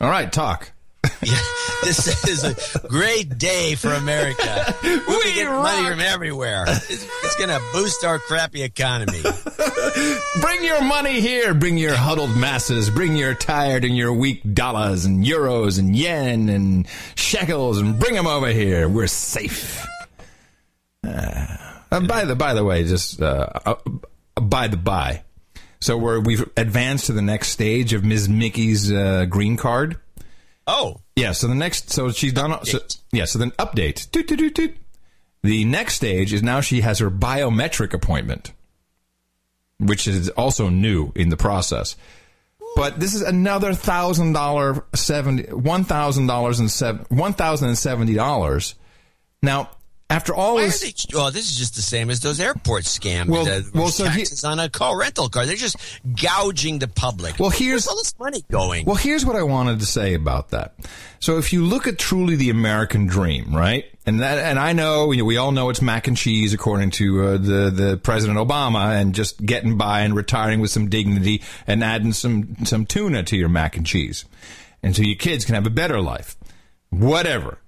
[0.00, 0.72] All right, talk.
[1.84, 4.74] This is a great day for America.
[4.82, 6.64] We'll be getting money from everywhere.
[6.66, 9.22] It's, it's going to boost our crappy economy.
[10.40, 11.54] Bring your money here.
[11.54, 12.90] Bring your huddled masses.
[12.90, 18.14] Bring your tired and your weak dollars and euros and yen and shekels and bring
[18.14, 18.88] them over here.
[18.88, 19.86] We're safe.
[21.06, 21.56] Uh,
[21.92, 23.74] uh, by the by the way, just uh, uh,
[24.40, 25.22] by the by.
[25.80, 28.28] So we're we've advanced to the next stage of Ms.
[28.28, 29.98] Mickey's uh, green card.
[30.66, 31.32] Oh, yeah.
[31.32, 32.64] So the next, so she's done.
[32.64, 32.78] So,
[33.12, 33.24] yeah.
[33.24, 34.10] So then update.
[34.10, 34.76] Toot, toot, toot.
[35.42, 38.52] The next stage is now she has her biometric appointment,
[39.78, 41.96] which is also new in the process.
[42.76, 47.76] But this is another thousand dollar seventy one thousand dollars and seven one thousand and
[47.78, 48.76] seventy dollars.
[49.42, 49.70] Now,
[50.12, 53.28] after all Why this, they, oh, this is just the same as those airport scams.
[53.28, 55.46] Well- uh, well, so he- taxes on a car rental car.
[55.46, 55.76] They're just
[56.22, 57.38] gouging the public.
[57.38, 58.84] Well, here's Where's all this money going.
[58.84, 60.74] Well, here's what I wanted to say about that.
[61.18, 65.12] So, if you look at truly the American dream, right, and that, and I know
[65.12, 68.38] you know, we all know it's mac and cheese, according to uh, the the President
[68.38, 73.22] Obama, and just getting by and retiring with some dignity and adding some some tuna
[73.22, 74.24] to your mac and cheese,
[74.82, 76.36] and so your kids can have a better life,
[76.90, 77.58] whatever.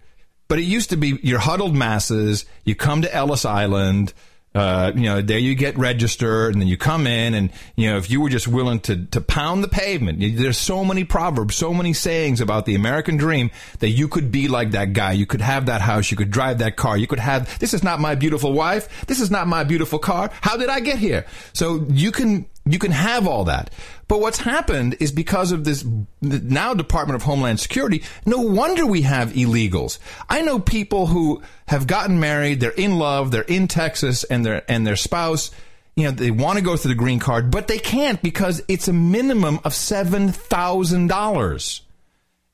[0.49, 2.45] But it used to be your huddled masses.
[2.65, 4.13] You come to Ellis Island.
[4.55, 7.97] Uh, you know, there you get registered, and then you come in, and you know,
[7.97, 11.75] if you were just willing to to pound the pavement, there's so many proverbs, so
[11.75, 13.51] many sayings about the American dream
[13.81, 15.11] that you could be like that guy.
[15.11, 17.59] You could have that house, you could drive that car, you could have.
[17.59, 19.07] This is not my beautiful wife.
[19.07, 20.31] This is not my beautiful car.
[20.41, 21.27] How did I get here?
[21.53, 23.71] So you can you can have all that.
[24.09, 25.85] But what's happened is because of this
[26.23, 29.99] now Department of Homeland Security, no wonder we have illegals.
[30.29, 34.63] I know people who have gotten married, they're in love, they're in Texas and their
[34.71, 35.51] and their spouse,
[35.97, 38.89] you know, they want to go through the green card, but they can't because it's
[38.89, 41.81] a minimum of $7,000.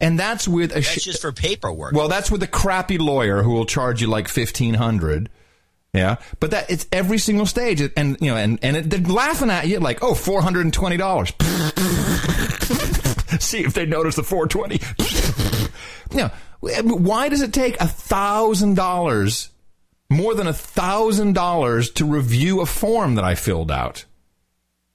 [0.02, 1.92] And that's with a That's sh- just for paperwork.
[1.92, 5.28] well, that's with a crappy lawyer who will charge you like fifteen hundred.
[5.92, 9.50] Yeah, but that it's every single stage, and you know, and and it, they're laughing
[9.50, 11.32] at you like, oh, four hundred and twenty dollars.
[13.40, 14.80] See if they notice the four twenty.
[16.12, 19.50] Now, why does it take a thousand dollars,
[20.10, 24.04] more than a thousand dollars, to review a form that I filled out?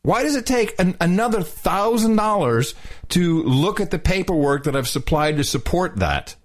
[0.01, 2.75] Why does it take an, another thousand dollars
[3.09, 6.35] to look at the paperwork that I've supplied to support that?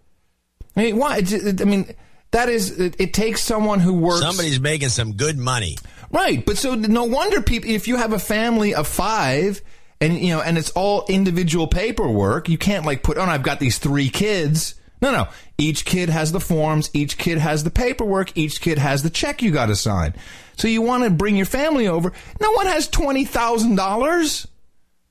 [0.77, 1.17] I mean, why?
[1.21, 1.95] I mean,
[2.33, 4.21] that is, it, it takes someone who works.
[4.21, 5.77] Somebody's making some good money.
[6.13, 7.71] Right, but so no wonder people.
[7.71, 9.63] If you have a family of five,
[10.01, 13.29] and you know, and it's all individual paperwork, you can't like put oh, on.
[13.29, 14.75] I've got these three kids.
[15.03, 15.29] No, no.
[15.57, 16.91] Each kid has the forms.
[16.93, 18.37] Each kid has the paperwork.
[18.37, 20.15] Each kid has the check you got to sign.
[20.57, 22.13] So you want to bring your family over.
[22.41, 24.49] No one has twenty thousand dollars.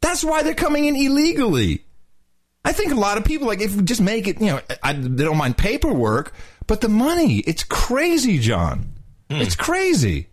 [0.02, 1.86] That's why they're coming in illegally.
[2.66, 4.94] I think a lot of people like if we just make it, you know, I,
[4.94, 6.34] they don't mind paperwork,
[6.70, 8.94] but the money, it's crazy, John.
[9.30, 10.28] It's crazy.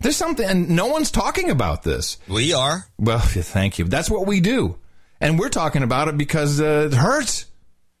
[0.00, 2.18] There's something, and no one's talking about this.
[2.28, 2.84] We are.
[2.98, 3.86] Well, thank you.
[3.86, 4.76] That's what we do,
[5.20, 7.46] and we're talking about it because uh, it hurts.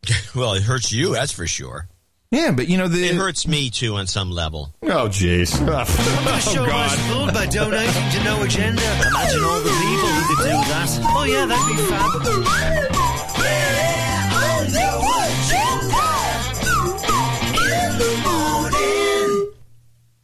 [0.36, 1.88] Well, it hurts you, that's for sure.
[2.30, 4.74] Yeah, but you know the It hurts me too on some level.
[4.82, 5.50] Oh, jeez.
[5.66, 6.90] The show Oh, God.
[6.90, 8.82] was fun by donating to No Agenda.
[8.82, 11.00] Imagine all the people who could do that.
[11.16, 12.95] Oh yeah, that'd be fab.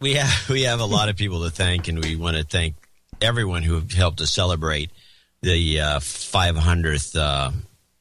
[0.02, 2.74] We have we have a lot of people to thank, and we want to thank
[3.20, 4.90] everyone who helped us celebrate
[5.42, 7.52] the uh, 500th uh,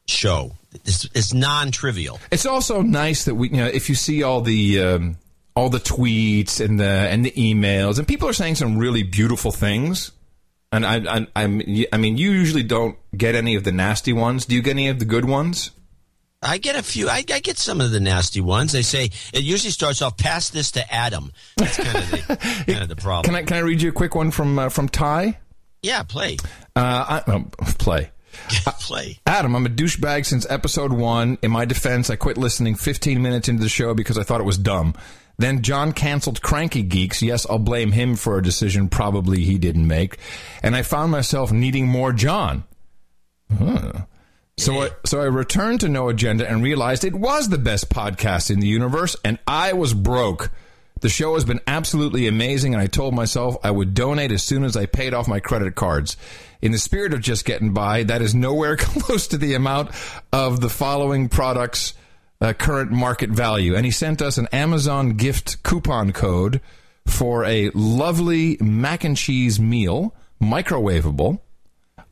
[0.08, 0.54] show.
[0.74, 2.20] It's, it's non-trivial.
[2.32, 5.18] It's also nice that we, you know, if you see all the um,
[5.56, 9.52] all the tweets and the and the emails, and people are saying some really beautiful
[9.52, 10.12] things.
[10.72, 14.46] And I, I, I mean, you usually don't get any of the nasty ones.
[14.46, 15.72] Do you get any of the good ones?
[16.42, 17.08] I get a few.
[17.08, 18.72] I, I get some of the nasty ones.
[18.72, 20.18] They say it usually starts off.
[20.18, 21.32] Pass this to Adam.
[21.58, 23.26] That's kind of the kind of the problem.
[23.26, 25.38] Can I can I read you a quick one from uh, from Ty?
[25.84, 26.38] yeah, play.
[26.76, 27.46] Uh, I, oh,
[27.78, 28.12] play.
[28.80, 29.20] Play.
[29.26, 31.38] Adam, I'm a douchebag since episode one.
[31.42, 34.46] In my defense, I quit listening 15 minutes into the show because I thought it
[34.46, 34.96] was dumb.
[35.38, 37.22] Then John canceled Cranky Geeks.
[37.22, 40.18] Yes, I'll blame him for a decision probably he didn't make.
[40.64, 42.64] And I found myself needing more John.
[43.58, 44.06] Huh.
[44.58, 48.52] So I, so I returned to No Agenda and realized it was the best podcast
[48.52, 50.52] in the universe, and I was broke.
[51.02, 54.64] The show has been absolutely amazing, and I told myself I would donate as soon
[54.64, 56.16] as I paid off my credit cards.
[56.62, 59.90] In the spirit of just getting by, that is nowhere close to the amount
[60.32, 61.96] of the following products'
[62.40, 63.76] uh, current market value.
[63.76, 66.62] And he sent us an Amazon gift coupon code
[67.08, 71.40] for a lovely mac and cheese meal, microwavable.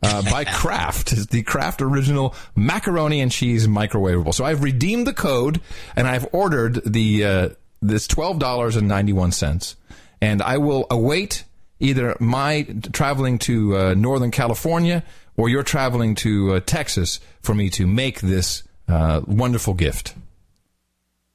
[0.01, 4.33] Uh, by Kraft is the Kraft original macaroni and cheese microwavable.
[4.33, 5.59] So I've redeemed the code
[5.95, 7.49] and I've ordered the uh,
[7.81, 9.75] this twelve dollars and ninety one cents,
[10.21, 11.43] and I will await
[11.79, 15.03] either my traveling to uh, Northern California
[15.37, 20.13] or you're traveling to uh, Texas for me to make this uh, wonderful gift.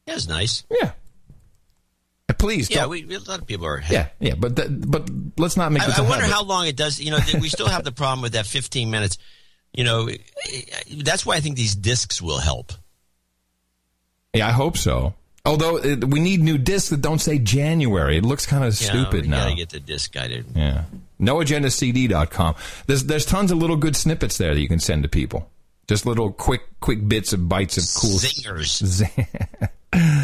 [0.07, 0.65] It's nice.
[0.70, 0.93] Yeah.
[2.39, 3.82] Please, Yeah, we, we- a lot of people are.
[3.90, 5.09] yeah, yeah, but that, but
[5.39, 5.98] let's not make this.
[5.98, 6.35] I, I a wonder habit.
[6.35, 7.01] how long it does.
[7.01, 9.19] You know, we still have the problem with that 15 minutes.
[9.73, 10.09] You know,
[10.98, 12.73] that's why I think these discs will help.
[14.32, 15.15] Yeah, I hope so.
[15.47, 18.16] Although it, we need new discs that don't say January.
[18.16, 19.44] It looks kind of know, stupid now.
[19.44, 20.47] Gotta get the disc guided.
[20.55, 20.85] Yeah.
[21.20, 22.55] NoAgendaCD.com.
[22.86, 25.51] There's there's tons of little good snippets there that you can send to people.
[25.86, 29.02] Just little quick quick bits of bites of cool Zingers.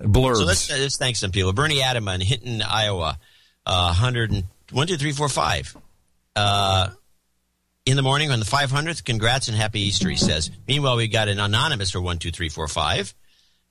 [0.00, 0.36] blurbs.
[0.36, 1.52] So let's, uh, let's thank some people.
[1.52, 3.18] Bernie Adama in Hinton, Iowa,
[3.66, 5.76] uh, 100 and, 1, 2, 3, 4, 5.
[6.36, 6.90] Uh,
[7.86, 10.50] in the morning on the 500th, congrats and happy Easter, he says.
[10.66, 13.14] Meanwhile, we got an anonymous for 1, 2, 3, 4, 5.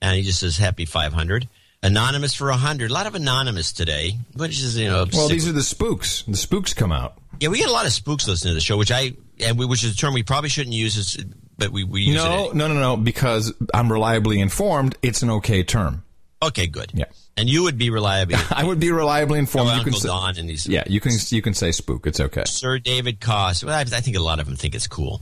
[0.02, 1.48] And he just says happy 500.
[1.82, 2.90] Anonymous for 100.
[2.90, 6.22] A lot of anonymous today, which is, you know, well, these are the spooks.
[6.22, 7.14] The spooks come out.
[7.40, 9.12] yeah, we get a lot of spooks listening to the show, which I,
[9.44, 11.16] and we, which is a term we probably shouldn't use,
[11.56, 12.18] but we, we use it.
[12.18, 12.96] No, no, no, no.
[12.96, 14.96] Because I'm reliably informed.
[15.02, 16.02] It's an okay term.
[16.42, 16.92] Okay, good.
[16.94, 17.06] Yeah.
[17.36, 18.36] And you would be reliable.
[18.50, 19.68] I would be reliably informed.
[19.70, 22.06] You can Uncle say, Don and these- yeah, you can you can say spook.
[22.06, 22.44] It's okay.
[22.46, 23.64] Sir David Koss.
[23.64, 25.20] Well, I, I think a lot of them think it's cool.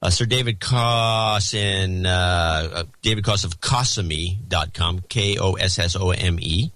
[0.00, 5.96] Uh, Sir David Koss in uh, uh, David Koss of Kossome.com, K O S S
[5.96, 6.70] O M E,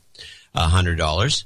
[0.56, 1.44] $100.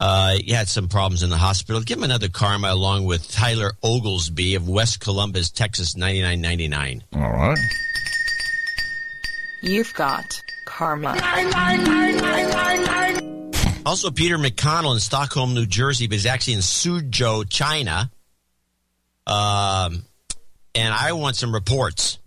[0.00, 1.80] Uh, he had some problems in the hospital.
[1.80, 7.02] Give him another karma along with Tyler Oglesby of West Columbus, Texas, 99.99.
[7.14, 7.58] All right.
[9.62, 10.24] You've got
[10.76, 11.14] karma.
[13.84, 18.10] Also, Peter McConnell in Stockholm, New Jersey, but he's actually in Suzhou, China.
[19.26, 20.04] Um,
[20.74, 22.18] and I want some reports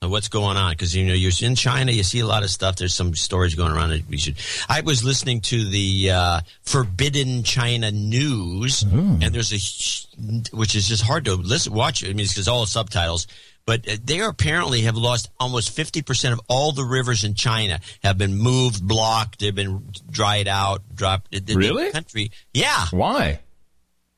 [0.00, 2.50] of what's going on because you know you're in China, you see a lot of
[2.50, 2.76] stuff.
[2.76, 4.36] There's some stories going around that we should.
[4.68, 11.02] I was listening to the uh, Forbidden China News, and there's a which is just
[11.02, 12.04] hard to listen, watch.
[12.04, 13.26] I mean, it's because all subtitles.
[13.68, 18.16] But uh, they apparently have lost almost 50% of all the rivers in China have
[18.16, 21.30] been moved, blocked, they've been dried out, dropped.
[21.32, 21.92] The- the Really?
[21.92, 22.30] Country.
[22.54, 22.86] Yeah.
[22.92, 23.40] Why?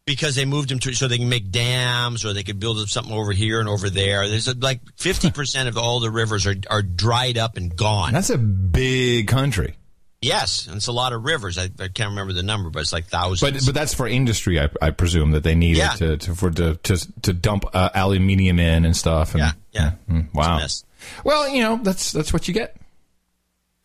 [0.06, 2.89] Because they moved them to so they can make dams or they could build up
[2.89, 4.28] something over here and over there.
[4.28, 8.12] There's uh, like 50% of all the rivers are, are dried up and gone.
[8.12, 9.74] That's a big country.
[10.22, 10.66] Yes.
[10.66, 11.56] And it's a lot of rivers.
[11.56, 13.40] I, I can't remember the number, but it's like thousands.
[13.40, 15.94] But but that's for industry, I, I presume that they need Yeah.
[15.94, 19.32] it to, to for to to, to dump uh, aluminium in and stuff.
[19.34, 19.92] And, Yeah, yeah.
[20.10, 20.59] Mm, wow.
[20.59, 20.84] mess.
[21.24, 22.76] Well, you know that's that's what you get.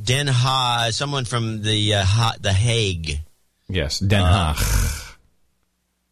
[0.03, 3.21] Den Haag, someone from the uh, ha- the Hague.
[3.69, 5.15] Yes, Den Haag.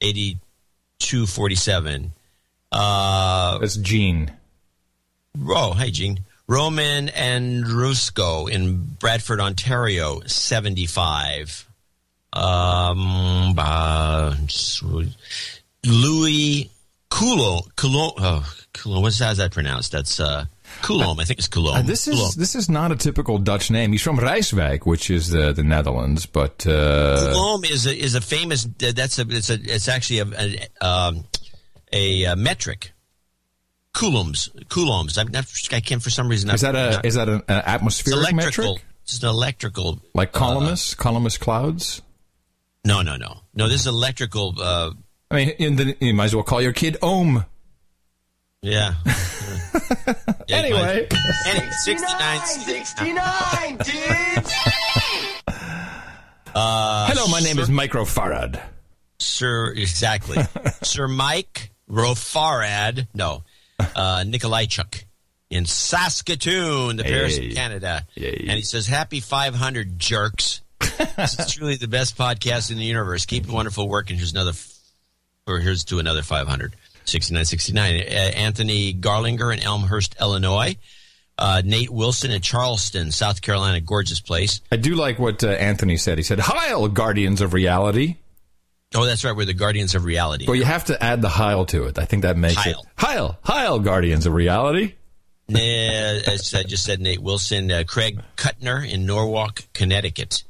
[0.02, 2.14] Eighty-two forty-seven.
[2.72, 4.32] Uh, that's Gene.
[5.48, 6.20] Oh, hey, Gene.
[6.48, 11.68] Roman and Rusco in Bradford, Ontario, seventy-five.
[12.34, 14.36] Um, uh,
[15.86, 16.72] Louis
[17.10, 17.62] Coulomb.
[17.76, 18.14] Coulomb.
[18.18, 19.04] Oh, Coulomb.
[19.04, 19.92] What's how's that pronounced?
[19.92, 20.46] That's uh,
[20.82, 21.20] Coulomb.
[21.20, 21.78] I think it's Coulomb.
[21.78, 22.32] Uh, this is Coulomb.
[22.38, 23.92] this is not a typical Dutch name.
[23.92, 28.22] He's from Rijswijk, which is the the Netherlands, but uh, Coulomb is a is a
[28.22, 28.66] famous.
[28.80, 30.26] That's a it's a it's actually a
[30.82, 31.24] a, um,
[31.92, 32.92] a, uh metric.
[33.94, 35.18] Coulombs, coulombs.
[35.18, 36.50] I'm not, I can't for some reason.
[36.50, 38.74] is that a not- is that an, an it's atmospheric electrical?
[38.76, 38.86] metric?
[39.04, 40.02] It's an electrical.
[40.16, 42.02] Like uh, columnus, columnus clouds.
[42.86, 43.68] no, no, no, no.
[43.68, 44.56] This is electrical.
[44.60, 44.92] Uh,
[45.30, 47.46] I mean, in the, you might as well call your kid Ohm.
[48.62, 48.94] yeah.
[50.48, 51.08] Yeah, Anyway.
[51.48, 52.40] Anyway, 69.
[52.46, 54.54] 69, dudes!
[56.56, 58.62] Uh, Hello, my name Sir, is Microfarad.
[59.18, 59.72] Sir.
[59.76, 60.38] Exactly,
[60.84, 63.08] Sir Mike Rofarad.
[63.16, 63.44] No,
[63.80, 65.04] uh, Nikolaichuk
[65.50, 68.46] in Saskatoon, the Paris of Canada, Yay.
[68.48, 73.26] and he says, "Happy 500, jerks." this is truly the best podcast in the universe.
[73.26, 74.52] Keep the wonderful work, and here's another.
[74.52, 74.70] F-
[75.46, 76.74] or here's to another 500.
[77.06, 77.96] 6969.
[78.00, 80.78] Uh, Anthony Garlinger in Elmhurst, Illinois.
[81.38, 83.82] Uh, Nate Wilson in Charleston, South Carolina.
[83.82, 84.62] Gorgeous place.
[84.72, 86.18] I do like what uh, Anthony said.
[86.18, 88.16] He said, Heil, Guardians of Reality.
[88.96, 89.36] Oh, that's right.
[89.36, 90.46] We're the Guardians of Reality.
[90.48, 91.98] Well, you have to add the Heil to it.
[91.98, 92.80] I think that makes Heil.
[92.82, 92.88] it.
[92.98, 94.94] Heil, Heil, Guardians of Reality.
[95.54, 100.44] Uh, as I just said, Nate Wilson, uh, Craig Kuttner in Norwalk, Connecticut.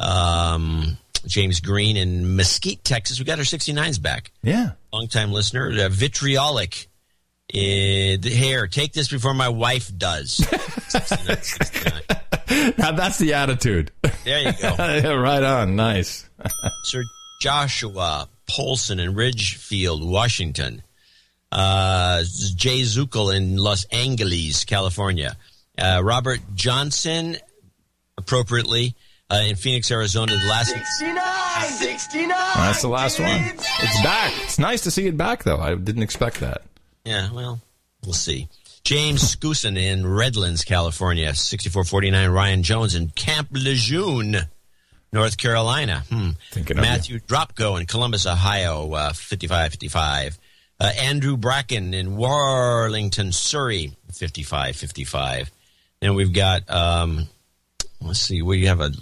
[0.00, 3.18] Um, James Green in Mesquite, Texas.
[3.18, 4.32] We got our 69s back.
[4.42, 4.72] Yeah.
[4.92, 5.70] Longtime listener.
[5.70, 6.88] Uh, vitriolic.
[7.52, 8.66] Uh, the hair.
[8.66, 10.32] Take this before my wife does.
[10.88, 12.02] 69, 69.
[12.78, 13.92] Now that's the attitude.
[14.24, 14.74] There you go.
[15.20, 15.76] Right on.
[15.76, 16.28] Nice.
[16.84, 17.02] Sir
[17.40, 20.82] Joshua Polson in Ridgefield, Washington.
[21.52, 22.22] Uh,
[22.54, 25.36] Jay Zuckel in Los Angeles, California.
[25.78, 27.36] Uh, Robert Johnson,
[28.18, 28.94] appropriately,
[29.30, 30.32] uh, in Phoenix, Arizona.
[30.32, 31.70] The last 69!
[31.70, 32.28] 69!
[32.28, 33.30] that's the last one.
[33.30, 34.32] It's back.
[34.42, 35.58] It's nice to see it back, though.
[35.58, 36.62] I didn't expect that.
[37.04, 37.60] Yeah, well,
[38.04, 38.48] we'll see.
[38.84, 41.34] James Skousen in Redlands, California.
[41.34, 42.30] 6449.
[42.30, 44.36] Ryan Jones in Camp Lejeune,
[45.12, 46.04] North Carolina.
[46.10, 46.30] Hmm.
[46.74, 48.92] Matthew Dropko in Columbus, Ohio.
[48.92, 50.38] Uh, 5555.
[50.78, 53.96] Uh, Andrew Bracken in Warlingham, Surrey.
[54.08, 55.50] 5555.
[56.02, 57.26] And we've got, um,
[58.02, 58.94] let's see, we have an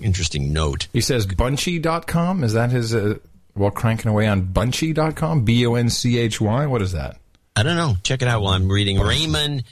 [0.00, 0.88] interesting note.
[0.92, 2.44] He says bunchy.com.
[2.44, 3.16] Is that his, uh,
[3.54, 5.44] while cranking away on bunchy.com?
[5.44, 6.66] B O N C H Y?
[6.66, 7.18] What is that?
[7.54, 7.96] I don't know.
[8.02, 9.00] Check it out while I'm reading.
[9.00, 9.64] Raymond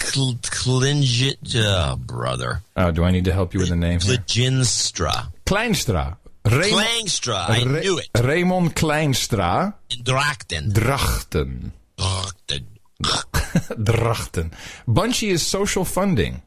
[0.00, 2.62] Cl- Klingit, uh, brother.
[2.76, 4.16] Oh, do I need to help you with the name here?
[4.18, 5.32] Klinstra.
[5.46, 6.16] Kleinstra.
[6.44, 7.48] Raym- Klangstra.
[7.50, 8.08] I Ra- knew it.
[8.18, 9.74] Raymond Kleinstra.
[9.90, 10.72] In Drachten.
[10.72, 11.72] Drachten.
[11.98, 12.64] Drachten.
[13.02, 14.52] Drachten.
[14.86, 16.42] Bunchy is social funding.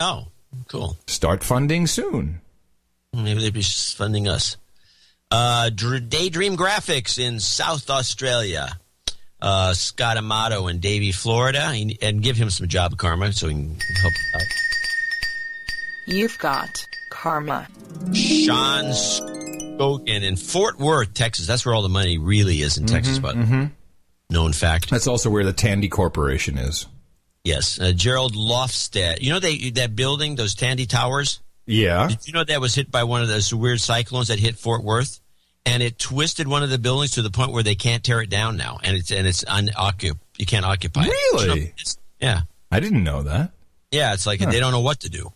[0.00, 0.26] Oh,
[0.68, 0.96] cool.
[1.06, 2.40] Start funding soon.
[3.12, 4.56] Maybe they'd be funding us.
[5.30, 8.78] Uh, Daydream Graphics in South Australia.
[9.44, 11.70] Uh, Scott Amato in Davie, Florida.
[11.74, 14.42] He- And give him some job karma so he can help out.
[16.06, 17.68] You've got karma.
[18.14, 21.46] Sean Skokin in Fort Worth, Texas.
[21.46, 23.70] That's where all the money really is in Texas, but mhm.
[24.30, 24.90] known fact.
[24.90, 26.86] That's also where the Tandy Corporation is.
[27.44, 29.20] Yes, uh, Gerald Lofstad.
[29.20, 31.40] You know they, that building, those Tandy Towers?
[31.66, 32.08] Yeah.
[32.08, 34.82] Did you know that was hit by one of those weird cyclones that hit Fort
[34.82, 35.20] Worth?
[35.66, 38.28] And it twisted one of the buildings to the point where they can't tear it
[38.28, 40.20] down now, and it's and it's unoccupied.
[40.36, 41.08] You can't occupy it.
[41.08, 41.60] Really?
[41.62, 43.52] It's- yeah, I didn't know that.
[43.90, 44.12] yeah.
[44.14, 44.50] It's like Huh.
[44.50, 45.32] they don't know what to do.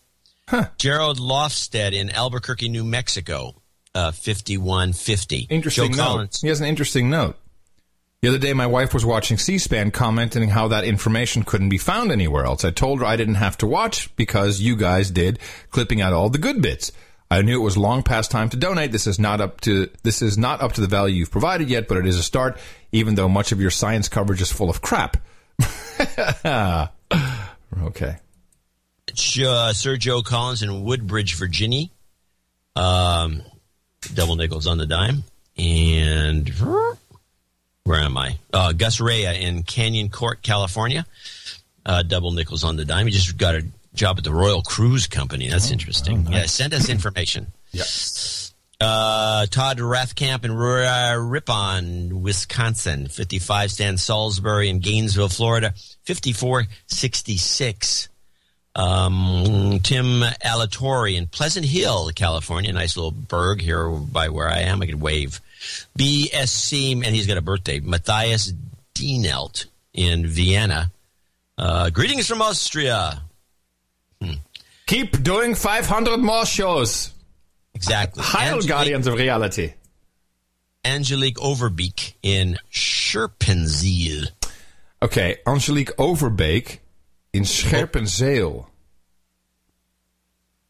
[0.78, 3.54] Gerald Lofstad in Albuquerque, New Mexico,
[3.94, 5.46] uh, fifty-one fifty.
[5.50, 6.04] Interesting Joe note.
[6.04, 6.40] Collins.
[6.40, 7.36] He has an interesting note.
[8.22, 12.10] The other day, my wife was watching C-SPAN, commenting how that information couldn't be found
[12.10, 12.64] anywhere else.
[12.64, 15.38] I told her I didn't have to watch because you guys did,
[15.70, 16.90] clipping out all the good bits.
[17.30, 18.90] I knew it was long past time to donate.
[18.90, 21.86] This is not up to this is not up to the value you've provided yet,
[21.86, 22.58] but it is a start.
[22.90, 25.18] Even though much of your science coverage is full of crap.
[27.82, 28.16] okay.
[29.46, 31.86] uh, Sir Joe Collins in Woodbridge, Virginia.
[32.74, 33.42] Um,
[34.14, 35.24] double nickels on the dime.
[35.58, 36.48] And
[37.84, 38.38] where am I?
[38.52, 41.04] Uh, Gus Rea in Canyon Court, California.
[41.84, 43.06] Uh, double nickels on the dime.
[43.06, 43.66] He just got a
[43.98, 45.50] job at the Royal Cruise Company.
[45.50, 46.26] That's interesting.
[46.30, 47.48] Yeah, send us information.
[47.72, 47.84] Yeah.
[48.80, 53.08] Uh, Todd Rathkamp in Ripon, Wisconsin.
[53.08, 55.74] 55 Stan Salisbury in Gainesville, Florida.
[56.04, 58.08] 5466.
[58.76, 62.72] Um, Tim Alatorre in Pleasant Hill, California.
[62.72, 64.80] Nice little burg here by where I am.
[64.80, 65.40] I could wave.
[65.98, 67.80] BSC, and he's got a birthday.
[67.80, 68.52] Matthias
[68.94, 70.92] Dienelt in Vienna.
[71.56, 73.22] Uh, greetings from Austria.
[74.88, 77.12] Keep doing 500 more shows.
[77.74, 78.22] Exactly.
[78.24, 79.74] Heil Angelique- Guardians of Reality.
[80.84, 84.28] Angelique Overbeek in Scherpenzeel.
[85.02, 86.78] Okay, Angelique Overbeek
[87.32, 88.66] in Scherpenzeel.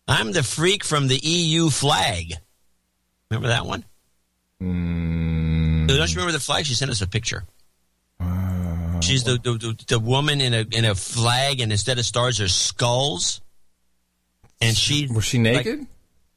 [0.09, 2.35] I'm the freak from the EU flag.
[3.31, 3.85] Remember that one?
[4.63, 6.67] Mm, Don't you remember the flag?
[6.67, 7.45] She sent us a picture.
[9.01, 12.39] She's the, the, the the woman in a in a flag, and instead of stars,
[12.39, 13.41] there's skulls.
[14.61, 15.87] And she was she naked?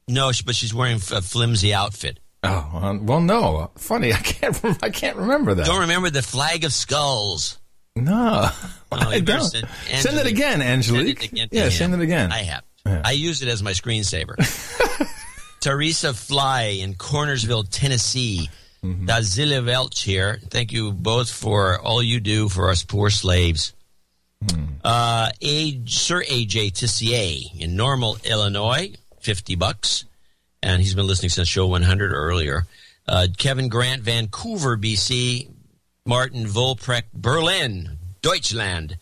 [0.08, 2.18] no, she, but she's wearing a flimsy outfit.
[2.44, 3.70] Oh well, no.
[3.76, 4.82] Funny, I can't.
[4.82, 5.66] I can't remember that.
[5.66, 7.58] Don't remember the flag of skulls.
[7.94, 9.42] No, Oh, I don't.
[9.42, 11.20] send- Send it again, Angelique.
[11.20, 11.70] Send it again yeah, him.
[11.70, 12.32] send it again.
[12.32, 12.64] I have.
[12.86, 14.34] I use it as my screensaver.
[15.60, 18.48] Teresa Fly in Cornersville, Tennessee.
[18.84, 19.08] Mm-hmm.
[19.08, 20.40] Dazila Welch here.
[20.50, 23.72] Thank you both for all you do for us poor slaves.
[24.84, 30.04] Uh, A- Sir AJ Tissier in Normal, Illinois, 50 bucks.
[30.62, 32.66] And he's been listening since show 100 or earlier.
[33.06, 35.50] Uh, Kevin Grant, Vancouver, BC,
[36.06, 38.96] Martin Volprecht, Berlin, Deutschland.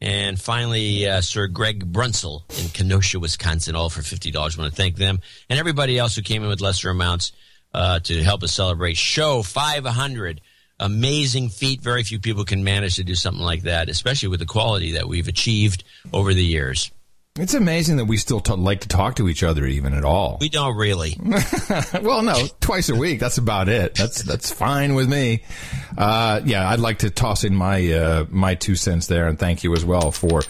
[0.00, 4.34] And finally, uh, Sir Greg Brunsell in Kenosha, Wisconsin, all for $50.
[4.34, 7.32] I want to thank them and everybody else who came in with lesser amounts
[7.72, 10.40] uh, to help us celebrate Show 500.
[10.80, 11.80] Amazing feat.
[11.80, 15.08] Very few people can manage to do something like that, especially with the quality that
[15.08, 16.90] we've achieved over the years.
[17.38, 20.36] It's amazing that we still t- like to talk to each other even at all.
[20.38, 21.16] We don't really.
[22.02, 23.20] well, no, twice a week.
[23.20, 23.94] That's about it.
[23.94, 25.42] That's that's fine with me.
[25.96, 29.64] Uh, yeah, I'd like to toss in my uh, my two cents there, and thank
[29.64, 30.42] you as well for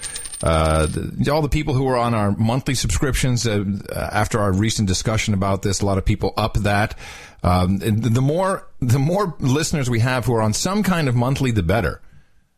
[0.43, 3.47] uh, the, all the people who are on our monthly subscriptions.
[3.47, 3.65] Uh,
[4.13, 6.99] after our recent discussion about this, a lot of people up that.
[7.43, 11.51] Um, the more the more listeners we have who are on some kind of monthly,
[11.51, 12.01] the better.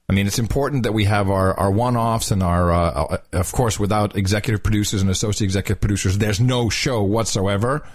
[0.09, 3.53] I mean, it's important that we have our, our one offs and our, uh, of
[3.53, 7.87] course, without executive producers and associate executive producers, there's no show whatsoever.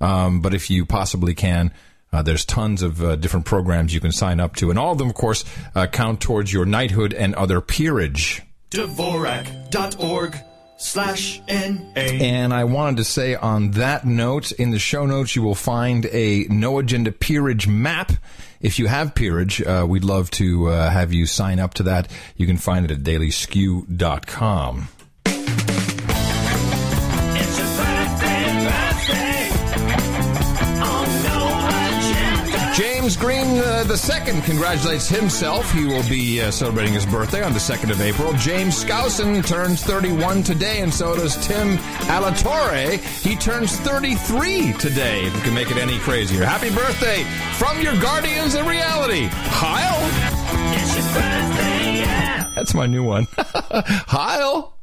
[0.00, 1.72] Um, but if you possibly can,
[2.12, 4.70] uh, there's tons of uh, different programs you can sign up to.
[4.70, 5.44] And all of them, of course,
[5.76, 8.42] uh, count towards your knighthood and other peerage.
[8.70, 10.36] Dvorak.org
[10.82, 11.92] slash NA.
[11.94, 16.06] And I wanted to say on that note, in the show notes, you will find
[16.06, 18.12] a no agenda peerage map.
[18.60, 22.08] If you have peerage, uh, we'd love to uh, have you sign up to that.
[22.36, 24.88] You can find it at dailyskew.com.
[33.92, 35.70] the second congratulates himself.
[35.70, 38.32] He will be uh, celebrating his birthday on the second of April.
[38.38, 41.76] James Skousen turns 31 today, and so does Tim
[42.08, 42.96] Alatorre.
[43.22, 45.26] He turns 33 today.
[45.26, 47.24] If you can make it any crazier, happy birthday
[47.58, 49.98] from your guardians of reality, Heil.
[50.72, 52.50] It's your birthday, yeah.
[52.54, 54.74] That's my new one, Heil.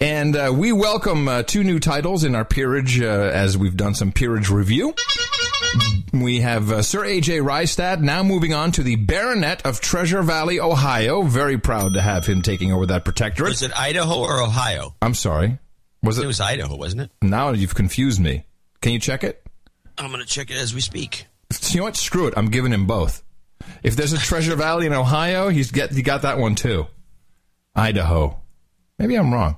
[0.00, 3.94] And uh, we welcome uh, two new titles in our peerage uh, as we've done
[3.94, 4.94] some peerage review.
[6.12, 7.38] We have uh, Sir A.J.
[7.38, 11.22] Rystad now moving on to the Baronet of Treasure Valley, Ohio.
[11.22, 13.50] Very proud to have him taking over that protectorate.
[13.50, 14.94] Was it Idaho or Ohio?
[15.02, 15.58] I'm sorry.
[16.02, 16.24] Was it?
[16.24, 17.10] It was Idaho, wasn't it?
[17.20, 18.44] Now you've confused me.
[18.80, 19.44] Can you check it?
[19.98, 21.26] I'm going to check it as we speak.
[21.70, 21.96] You know what?
[21.96, 22.34] Screw it.
[22.36, 23.22] I'm giving him both.
[23.82, 26.86] If there's a Treasure Valley in Ohio, he's get he got that one too.
[27.74, 28.40] Idaho.
[28.98, 29.56] Maybe I'm wrong.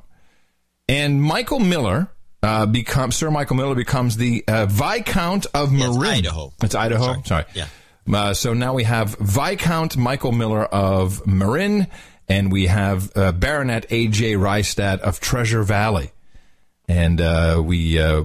[0.89, 2.09] And Michael Miller
[2.43, 6.11] uh, becomes Sir Michael Miller becomes the uh, Viscount of Yeah, it's Marin.
[6.11, 6.53] Idaho.
[6.63, 7.23] It's Idaho.
[7.23, 7.45] Sorry.
[7.55, 7.67] Yeah.
[8.13, 11.87] Uh, so now we have Viscount Michael Miller of Marin,
[12.29, 14.35] and we have uh, Baronet A.J.
[14.35, 16.11] Rystad of Treasure Valley.
[16.89, 18.25] And uh, we uh,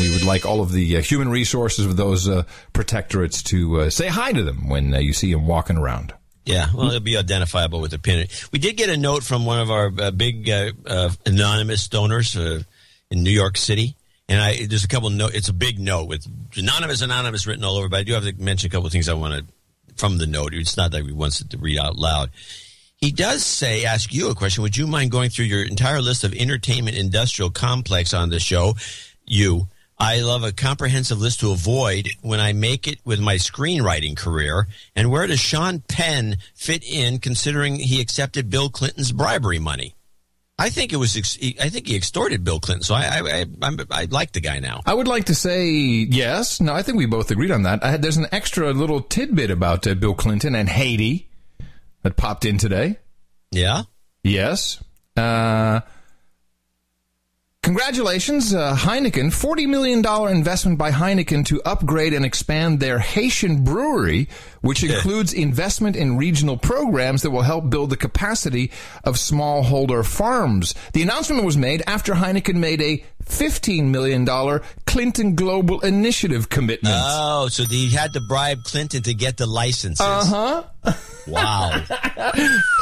[0.00, 3.90] we would like all of the uh, human resources of those uh, protectorates to uh,
[3.90, 6.14] say hi to them when uh, you see them walking around.
[6.44, 8.26] Yeah, well, it'll be identifiable with a pin.
[8.52, 12.36] We did get a note from one of our uh, big uh, uh, anonymous donors
[12.36, 12.62] uh,
[13.10, 13.94] in New York City,
[14.28, 15.34] and I there's a couple note.
[15.34, 17.88] It's a big note with anonymous, anonymous written all over.
[17.88, 19.52] But I do have to mention a couple of things I want to
[19.96, 20.52] from the note.
[20.52, 22.30] It's not that he wants it to read out loud.
[22.96, 24.62] He does say, ask you a question.
[24.62, 28.74] Would you mind going through your entire list of entertainment industrial complex on the show?
[29.26, 29.66] You.
[29.98, 34.66] I love a comprehensive list to avoid when I make it with my screenwriting career.
[34.96, 39.94] And where does Sean Penn fit in considering he accepted Bill Clinton's bribery money?
[40.58, 42.84] I think it was, I think he extorted Bill Clinton.
[42.84, 44.80] So I, I, I, I'm, I like the guy now.
[44.86, 46.60] I would like to say yes.
[46.60, 47.82] No, I think we both agreed on that.
[47.82, 51.28] I had, there's an extra little tidbit about uh, Bill Clinton and Haiti
[52.02, 52.98] that popped in today.
[53.50, 53.82] Yeah.
[54.22, 54.82] Yes.
[55.16, 55.80] Uh,
[57.62, 59.26] congratulations, uh, Heineken.
[59.26, 60.04] $40 million
[60.36, 64.28] investment by Heineken to upgrade and expand their Haitian brewery,
[64.60, 68.70] which includes investment in regional programs that will help build the capacity
[69.04, 70.74] of smallholder farms.
[70.92, 74.26] The announcement was made after Heineken made a $15 million
[74.86, 76.94] Clinton Global Initiative commitment.
[76.96, 80.00] Oh, so he had to bribe Clinton to get the licenses.
[80.00, 80.94] Uh huh.
[81.26, 81.70] Wow.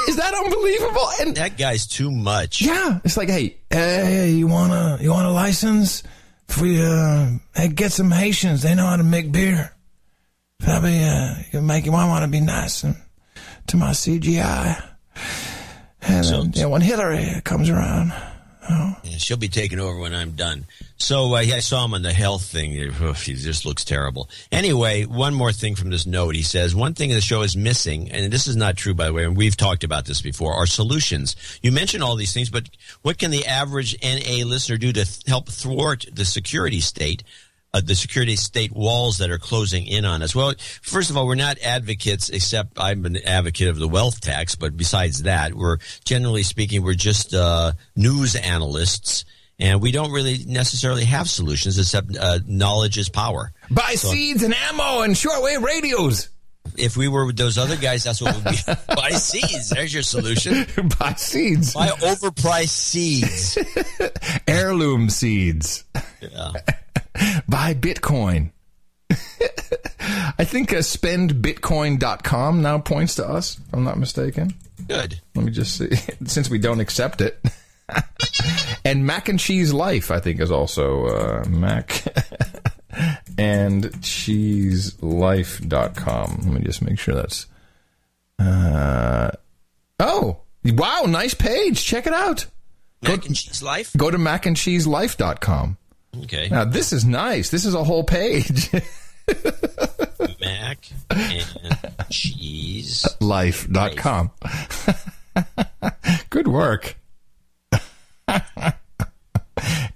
[0.08, 1.08] Is that unbelievable?
[1.20, 2.62] And that guy's too much.
[2.62, 6.02] Yeah, it's like, hey, hey, you want a you want a license?
[6.48, 9.72] If we uh, hey, get some Haitians, they know how to make beer.
[10.58, 12.96] Probably uh, you can make you want to be nice and,
[13.68, 14.82] to my CGI.
[16.02, 18.12] And uh, yeah, when Hillary comes around,
[19.02, 20.66] Yeah, she'll be taking over when I'm done.
[20.96, 22.76] So uh, yeah, I saw him on the health thing.
[22.78, 24.28] Oof, he just looks terrible.
[24.52, 26.34] Anyway, one more thing from this note.
[26.34, 29.12] He says one thing the show is missing, and this is not true by the
[29.12, 29.24] way.
[29.24, 30.54] And we've talked about this before.
[30.54, 31.36] Are solutions.
[31.62, 32.68] You mentioned all these things, but
[33.02, 37.22] what can the average NA listener do to th- help thwart the security state?
[37.72, 40.34] Uh, the security state walls that are closing in on us.
[40.34, 44.56] Well, first of all, we're not advocates, except I'm an advocate of the wealth tax.
[44.56, 49.24] But besides that, we're generally speaking, we're just uh, news analysts,
[49.60, 53.52] and we don't really necessarily have solutions, except uh, knowledge is power.
[53.70, 56.28] buy So- seeds and ammo and shortwave radios.
[56.76, 58.74] if we were with those other guys, that's what we'd be.
[58.96, 59.70] Buy seeds.
[59.70, 60.66] There's your solution.
[60.98, 61.72] Buy seeds.
[61.74, 63.56] Buy overpriced seeds.
[64.48, 65.84] Heirloom seeds.
[66.20, 66.52] Yeah.
[67.48, 68.52] Buy Bitcoin.
[69.10, 74.54] I think uh, spendbitcoin.com now points to us, if I'm not mistaken.
[74.86, 75.20] Good.
[75.34, 75.90] Let me just see.
[76.24, 77.38] Since we don't accept it.
[78.84, 82.04] and Mac and Cheese Life, I think, is also uh, Mac
[83.36, 86.40] and Cheese cheeselife.com.
[86.44, 87.46] Let me just make sure that's.
[88.38, 89.30] Uh,
[89.98, 91.84] oh, wow, nice page.
[91.84, 92.46] Check it out.
[93.02, 93.96] Mac and Cheese Life?
[93.96, 95.76] Go to Mac and Cheese macandcheeselife.com.
[96.24, 96.48] Okay.
[96.50, 97.50] Now, this is nice.
[97.50, 98.70] This is a whole page.
[100.40, 100.78] Mac
[101.10, 101.46] and
[102.10, 103.06] cheese.
[103.20, 104.30] Life.com.
[106.30, 106.96] Good work.
[107.72, 107.80] it's
[108.28, 108.42] a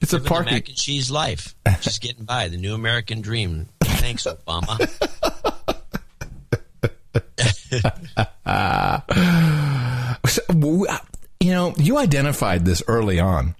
[0.00, 0.54] Living the parking.
[0.54, 1.54] mac and cheese life.
[1.80, 2.48] Just getting by.
[2.48, 3.68] The new American dream.
[3.82, 4.78] Thanks, Obama.
[10.26, 10.98] So, uh,
[11.40, 13.54] you know, you identified this early on,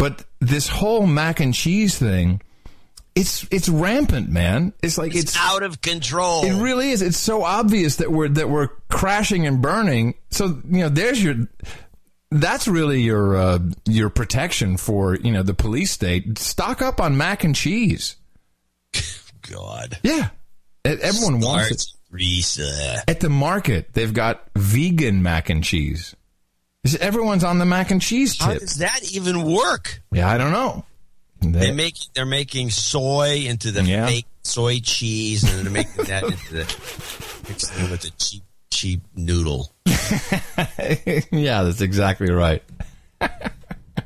[0.00, 2.40] but this whole mac and cheese thing,
[3.14, 4.72] it's it's rampant, man.
[4.82, 6.46] It's like it's, out of control.
[6.46, 7.02] It really is.
[7.02, 10.14] It's so obvious that we're that we're crashing and burning.
[10.30, 11.36] So you know, there's your.
[12.30, 16.38] That's really your uh, your protection for you know the police state.
[16.38, 18.16] Stock up on mac and cheese.
[19.42, 19.98] God.
[20.02, 20.30] Yeah,
[20.82, 22.16] everyone wants it.
[22.16, 23.02] Risa.
[23.06, 26.16] At the market, they've got vegan mac and cheese.
[26.84, 30.00] Is- Everyone's on the mac and cheese How does that even work?
[30.12, 30.84] Yeah, I don't know.
[31.42, 34.06] They make they're making soy into the Yeah.
[34.06, 36.64] fake soy cheese, and they're making that into the
[37.48, 39.72] mixing it with the cheap cheap noodle.
[39.86, 42.62] yeah, that's exactly right.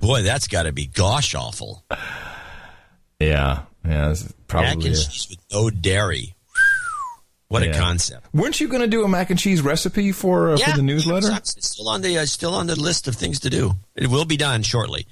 [0.01, 1.85] Boy, that's got to be gosh awful.
[3.19, 6.35] Yeah, yeah, it's Mac and cheese with no dairy.
[7.49, 8.27] What a concept!
[8.33, 11.29] Weren't you going to do a mac and cheese recipe for uh, for the newsletter?
[11.33, 13.73] It's it's still on the uh, still on the list of things to do.
[13.95, 15.07] It will be done shortly.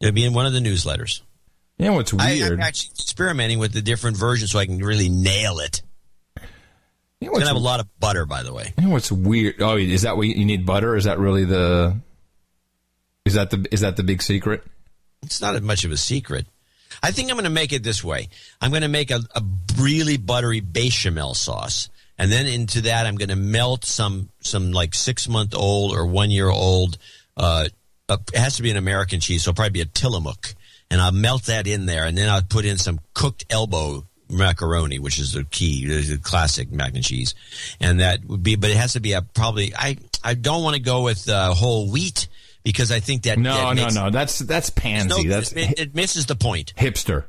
[0.00, 1.20] It'll be in one of the newsletters.
[1.78, 2.54] Yeah, what's I, weird?
[2.54, 5.82] I'm actually experimenting with the different versions so I can really nail it.
[7.20, 8.74] You know It's gonna have a lot of butter, by the way.
[8.76, 9.60] you know what's weird?
[9.60, 10.96] Oh, is that what you you need butter?
[10.96, 11.96] Is that really the?
[13.24, 14.62] Is that the is that the big secret?
[15.22, 16.46] It's not much of a secret.
[17.02, 18.28] I think I'm going to make it this way.
[18.60, 19.42] I'm going to make a, a
[19.78, 21.88] really buttery bechamel sauce,
[22.18, 26.06] and then into that I'm going to melt some some like six month old or
[26.06, 26.98] one year old.
[27.36, 27.68] Uh,
[28.08, 30.54] uh, it has to be an American cheese, so probably be a Tillamook,
[30.90, 34.98] and I'll melt that in there, and then I'll put in some cooked elbow macaroni,
[34.98, 37.34] which is the key, the classic mac and cheese,
[37.80, 38.56] and that would be.
[38.56, 39.74] But it has to be a probably.
[39.74, 42.28] I I don't want to go with uh, whole wheat
[42.64, 44.10] because I think that No, that no, makes- no.
[44.10, 45.24] That's that's pansy.
[45.24, 47.24] no, that's it, it misses the point hipster.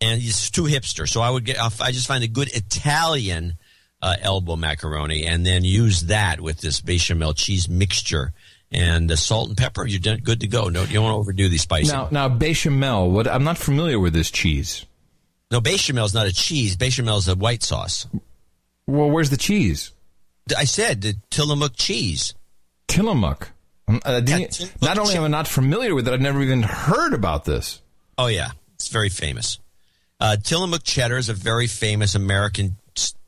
[0.00, 1.08] and it's too hipster.
[1.08, 3.54] So I would get, I just find a good Italian
[4.02, 8.34] uh, elbow macaroni, and then use that with this bechamel cheese mixture
[8.70, 9.86] and the salt and pepper.
[9.86, 10.68] You're done, good to go.
[10.68, 11.90] No, you don't want to overdo the spice.
[11.90, 13.10] Now, now bechamel.
[13.10, 14.84] What I'm not familiar with this cheese.
[15.50, 16.76] no, bechamel is not a cheese.
[16.76, 18.06] Bechamel is a white sauce.
[18.86, 19.92] Well, where's the cheese?
[20.54, 22.34] I said the Tillamook cheese.
[22.88, 23.52] Tillamook.
[23.86, 27.44] Um, uh, didn't- only am I not familiar with it, I've never even heard about
[27.44, 27.80] this.
[28.16, 29.58] Oh yeah, it's very famous.
[30.20, 32.76] Uh, Tillamook cheddar is a very famous American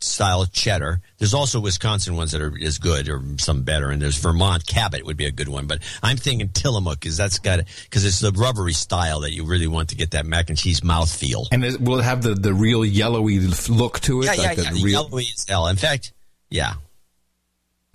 [0.00, 1.00] style cheddar.
[1.18, 5.04] There's also Wisconsin ones that are as good or some better, and there's Vermont Cabot
[5.04, 5.66] would be a good one.
[5.66, 9.66] But I'm thinking Tillamook because that's got because it's the rubbery style that you really
[9.66, 11.48] want to get that mac and cheese mouth feel.
[11.50, 14.26] And is, will it have the, the real yellowy look to it?
[14.26, 14.70] Yeah, yeah, Like the yeah.
[14.70, 15.66] real- Yellowy as hell.
[15.66, 16.12] In fact,
[16.48, 16.74] yeah.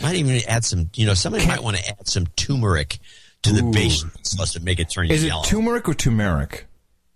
[0.01, 0.89] Might even add some.
[0.95, 2.99] You know, somebody might want to add some turmeric
[3.43, 3.71] to the Ooh.
[3.71, 6.67] base sauce to make it turn Is it turmeric or turmeric?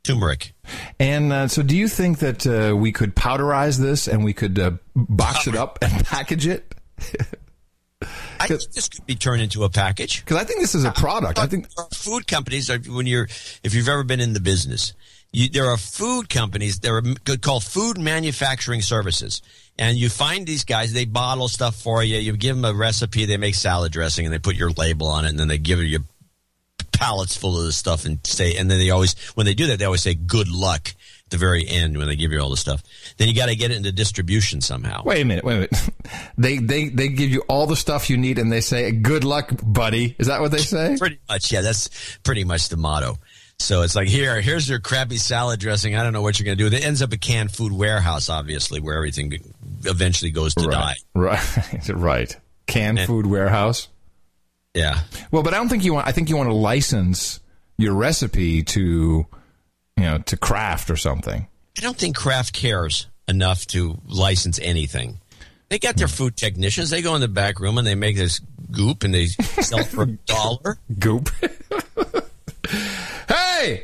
[0.06, 0.54] turmeric.
[1.00, 4.58] And uh, so, do you think that uh, we could powderize this and we could
[4.60, 6.76] uh, box it up and package it?
[8.40, 10.24] I think this could be turned into a package.
[10.24, 11.40] Because I think this is a product.
[11.40, 13.28] I think food companies are when you're
[13.64, 14.94] if you've ever been in the business
[15.36, 19.42] you, there are food companies that are called food manufacturing services
[19.78, 23.26] and you find these guys they bottle stuff for you you give them a recipe
[23.26, 25.84] they make salad dressing and they put your label on it and then they give
[25.84, 26.00] you
[26.94, 29.78] pallets full of this stuff and say and then they always when they do that
[29.78, 32.56] they always say good luck at the very end when they give you all the
[32.56, 32.82] stuff
[33.18, 35.90] then you got to get it into distribution somehow Wait a minute, wait a minute.
[36.38, 39.52] They they they give you all the stuff you need and they say, "Good luck,
[39.64, 40.98] buddy." Is that what they say?
[41.00, 41.62] Pretty much, yeah.
[41.62, 41.90] That's
[42.24, 43.18] pretty much the motto.
[43.60, 45.96] So it's like here, here's your crappy salad dressing.
[45.96, 46.76] I don't know what you're going to do.
[46.76, 49.34] It ends up a canned food warehouse, obviously, where everything
[49.86, 50.96] eventually goes to die.
[51.14, 52.36] Right, right.
[52.68, 53.88] Canned And- food warehouse.
[54.74, 55.00] Yeah.
[55.32, 56.06] Well, but I don't think you want.
[56.06, 57.40] I think you want to license
[57.78, 61.48] your recipe to, you know, to Kraft or something.
[61.78, 65.22] I don't think Kraft cares enough to license anything.
[65.70, 66.14] They got their hmm.
[66.14, 66.90] food technicians.
[66.90, 68.40] They go in the back room and they make this
[68.72, 70.78] goop and they sell for a dollar.
[71.00, 71.30] Goop.
[73.66, 73.84] hey,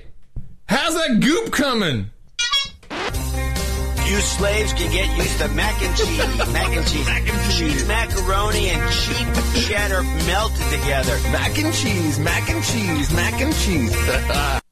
[0.68, 2.10] how's that goop coming?
[2.90, 6.18] You slaves can get used to mac and cheese,
[6.54, 9.28] mac and cheese, mac and cheese, macaroni and cheap
[9.66, 11.18] cheddar melted together.
[11.32, 14.62] Mac and cheese, mac and cheese, mac and cheese.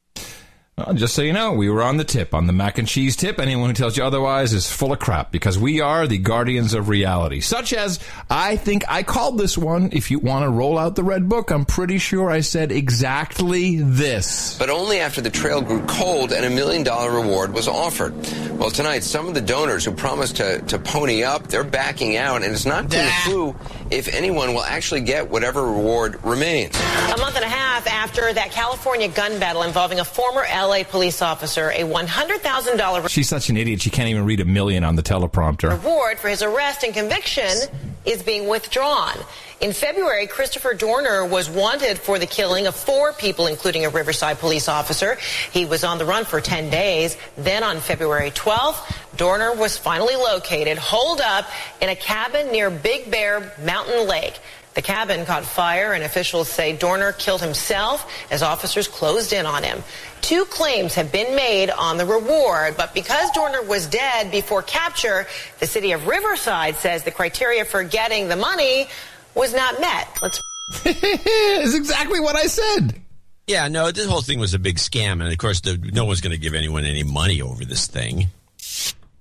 [0.79, 3.17] Well, just so you know, we were on the tip, on the mac and cheese
[3.17, 3.37] tip.
[3.37, 6.87] Anyone who tells you otherwise is full of crap because we are the guardians of
[6.87, 7.41] reality.
[7.41, 7.99] Such as,
[8.29, 9.89] I think I called this one.
[9.91, 13.81] If you want to roll out the red book, I'm pretty sure I said exactly
[13.81, 14.57] this.
[14.57, 18.13] But only after the trail grew cold and a million dollar reward was offered.
[18.51, 22.43] Well, tonight, some of the donors who promised to, to pony up, they're backing out,
[22.43, 23.55] and it's not clear who,
[23.91, 26.75] if anyone, will actually get whatever reward remains.
[26.75, 31.21] A month and a half after that California gun battle involving a former LA police
[31.21, 35.03] officer, a $100,000 She's such an idiot, she can't even read a million on the
[35.03, 35.69] teleprompter.
[35.71, 37.49] reward for his arrest and conviction
[38.05, 39.15] is being withdrawn.
[39.61, 44.39] In February, Christopher Dorner was wanted for the killing of four people, including a Riverside
[44.39, 45.17] police officer.
[45.51, 47.17] He was on the run for 10 days.
[47.37, 51.45] Then on February 12th, Dorner was finally located, holed up
[51.81, 54.39] in a cabin near Big Bear Mountain Lake.
[54.75, 59.63] The cabin caught fire, and officials say Dorner killed himself as officers closed in on
[59.63, 59.83] him.
[60.21, 65.27] Two claims have been made on the reward, but because Dorner was dead before capture,
[65.59, 68.87] the city of Riverside says the criteria for getting the money
[69.35, 70.07] was not met.
[70.21, 70.41] Let's.
[70.85, 73.01] It's exactly what I said.
[73.47, 76.21] Yeah, no, this whole thing was a big scam, and of course, the, no one's
[76.21, 78.27] going to give anyone any money over this thing.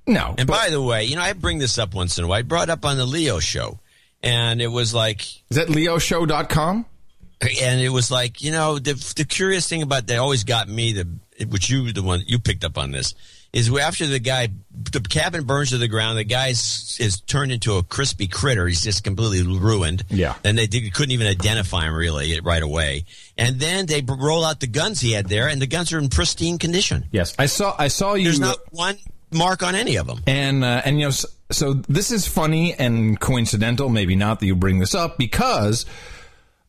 [0.09, 0.35] No.
[0.37, 2.39] And by the way, you know, I bring this up once in a while.
[2.39, 3.79] I brought it up on the Leo show,
[4.23, 6.87] and it was like, Is that leoshow.com?
[7.63, 10.93] and it was like, you know, the the curious thing about that always got me,
[10.93, 11.09] the
[11.47, 13.15] which you the one you picked up on this,
[13.53, 17.53] is after the guy, the cabin burns to the ground, the guy is, is turned
[17.53, 18.67] into a crispy critter.
[18.67, 20.05] He's just completely ruined.
[20.09, 20.35] Yeah.
[20.45, 23.05] And they did, couldn't even identify him really right away.
[23.37, 26.09] And then they roll out the guns he had there, and the guns are in
[26.09, 27.05] pristine condition.
[27.13, 27.75] Yes, I saw.
[27.79, 28.25] I saw you.
[28.25, 28.99] There's not one
[29.33, 30.21] mark on any of them.
[30.27, 34.47] And uh, and you know, s- so this is funny and coincidental, maybe not that
[34.47, 35.87] you bring this up because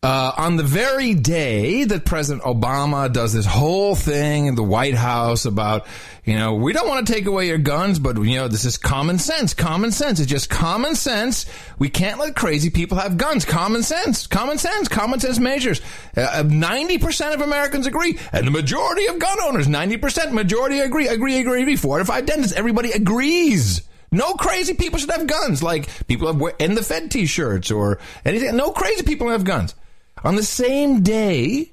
[0.02, 4.96] uh, on the very day that President Obama does this whole thing in the White
[4.96, 5.86] House about,
[6.24, 8.78] you know, we don't want to take away your guns, but you know, this is
[8.78, 9.54] common sense.
[9.54, 10.22] Common sense.
[10.22, 11.46] It's just common sense.
[11.80, 13.44] We can't let crazy people have guns.
[13.44, 14.26] Common sense.
[14.26, 14.88] Common sense.
[14.88, 15.82] Common sense measures.
[16.16, 20.80] Uh, Ninety percent of Americans agree, and the majority of gun owners, ninety percent, majority
[20.80, 21.76] agree, agree, agree, agree.
[21.76, 23.82] Four out of five dentists, everybody agrees.
[24.12, 28.56] No crazy people should have guns, like people have in the Fed T-shirts or anything.
[28.56, 29.76] No crazy people have guns.
[30.24, 31.72] On the same day,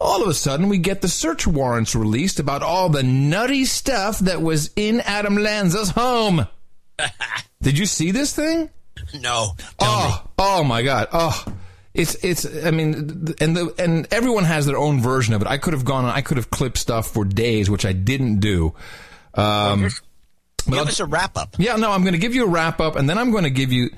[0.00, 4.18] all of a sudden we get the search warrants released about all the nutty stuff
[4.20, 6.46] that was in Adam Lanza's home.
[7.62, 8.70] Did you see this thing?
[9.20, 9.52] No.
[9.78, 11.08] Oh, oh my God.
[11.12, 11.44] Oh,
[11.94, 12.44] it's it's.
[12.64, 15.48] I mean, and the and everyone has their own version of it.
[15.48, 16.04] I could have gone.
[16.04, 18.74] on I could have clipped stuff for days, which I didn't do.
[19.34, 19.92] Um, but
[20.66, 21.56] Give I'll- us a wrap up.
[21.58, 23.50] yeah, no, I'm going to give you a wrap up, and then I'm going to
[23.50, 23.90] give you,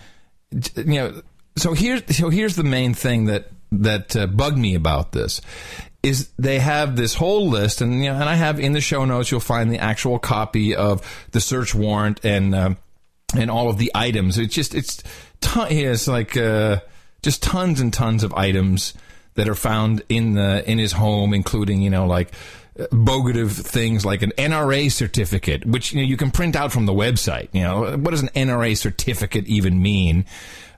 [0.77, 1.23] you know,
[1.57, 5.41] so here's so here's the main thing that that uh, bugged me about this
[6.03, 9.05] is they have this whole list, and you know, and I have in the show
[9.05, 11.01] notes you'll find the actual copy of
[11.31, 12.77] the search warrant and um,
[13.37, 14.39] and all of the items.
[14.39, 15.03] It's just it's
[15.41, 16.81] ton, it's like uh,
[17.23, 18.95] just tons and tons of items
[19.35, 22.33] that are found in the in his home, including you know like
[22.79, 26.87] uh, bogative things like an NRA certificate, which you know you can print out from
[26.87, 27.49] the website.
[27.53, 30.25] You know what does an NRA certificate even mean?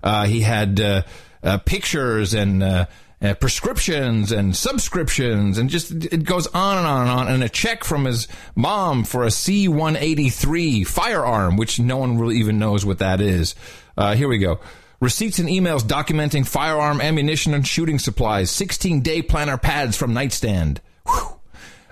[0.03, 1.03] Uh, he had uh,
[1.45, 2.63] uh, pictures and.
[2.63, 2.87] Uh,
[3.23, 7.49] uh, prescriptions and subscriptions and just it goes on and on and on and a
[7.49, 12.99] check from his mom for a C183 firearm which no one really even knows what
[12.99, 13.55] that is.
[13.97, 14.61] Uh, here we go.
[15.01, 18.51] Receipts and emails documenting firearm ammunition and shooting supplies.
[18.51, 20.81] 16 day planner pads from nightstand.
[21.07, 21.41] Whew.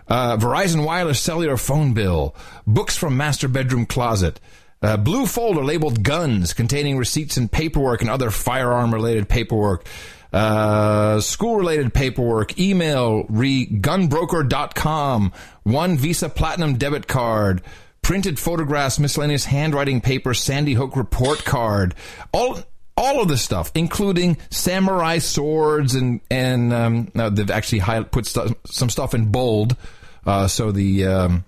[0.08, 2.34] Uh, Verizon wireless cellular phone bill.
[2.66, 4.40] Books from master bedroom closet.
[4.82, 9.86] Uh, blue folder labeled guns containing receipts and paperwork and other firearm related paperwork.
[10.32, 15.30] Uh, school related paperwork, email, re gunbroker.com,
[15.62, 17.62] one Visa Platinum debit card,
[18.00, 21.94] printed photographs, miscellaneous handwriting paper, Sandy Hook report card,
[22.32, 22.58] all,
[22.96, 28.26] all of this stuff, including samurai swords and, and, um, no, they've actually high, put
[28.26, 29.76] some stuff in bold,
[30.24, 31.44] uh, so the, um,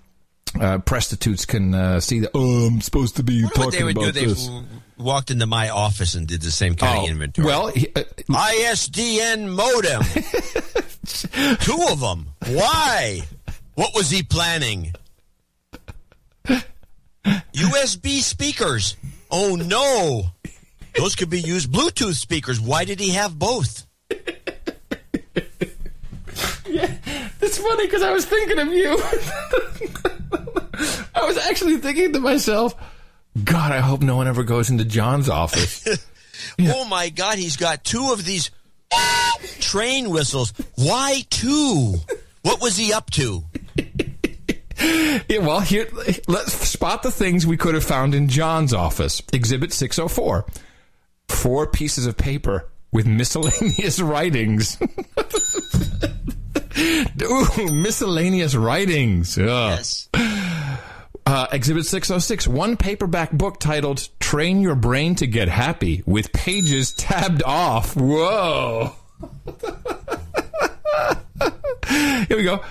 [0.59, 2.31] uh, prostitutes can uh, see that.
[2.33, 4.45] Oh, I'm supposed to be What talking they would do, about they this.
[4.45, 4.65] w-
[4.97, 7.45] walked into my office and did the same kind Oh, of inventory.
[7.45, 10.03] well, he- uh, ISDN modem.
[11.59, 12.27] Two of them.
[12.47, 13.21] Why?
[13.75, 14.93] What was he planning?
[17.53, 18.95] USB speakers.
[19.31, 20.25] Oh no.
[20.97, 22.59] Those could be used Bluetooth speakers.
[22.61, 23.85] Why did he have both?
[26.67, 26.93] yeah,
[27.41, 28.97] It's funny because I was thinking of you.
[31.15, 32.75] I was actually thinking to myself,
[33.43, 35.87] God, I hope no one ever goes into John's office.
[36.59, 38.51] Oh my God, he's got two of these
[39.61, 40.53] train whistles.
[40.75, 41.95] Why two?
[42.41, 43.43] What was he up to?
[45.27, 45.87] yeah, well, here,
[46.27, 49.21] let's spot the things we could have found in John's office.
[49.33, 50.45] Exhibit 604.
[51.29, 54.77] Four pieces of paper with miscellaneous writings.
[57.23, 59.37] Ooh, miscellaneous writings.
[59.37, 59.45] Ugh.
[59.45, 60.09] Yes.
[61.25, 66.91] Uh, Exhibit 606, one paperback book titled Train Your Brain to Get Happy with pages
[66.93, 67.95] tabbed off.
[67.95, 68.93] Whoa.
[71.87, 72.61] Here we go.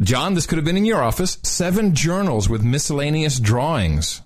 [0.00, 1.38] John, this could have been in your office.
[1.42, 4.22] Seven journals with miscellaneous drawings.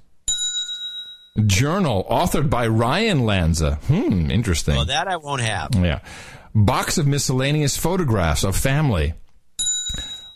[1.46, 3.76] Journal authored by Ryan Lanza.
[3.86, 4.76] Hmm, interesting.
[4.76, 5.74] Well, that I won't have.
[5.74, 6.00] Yeah.
[6.54, 9.14] Box of miscellaneous photographs of family.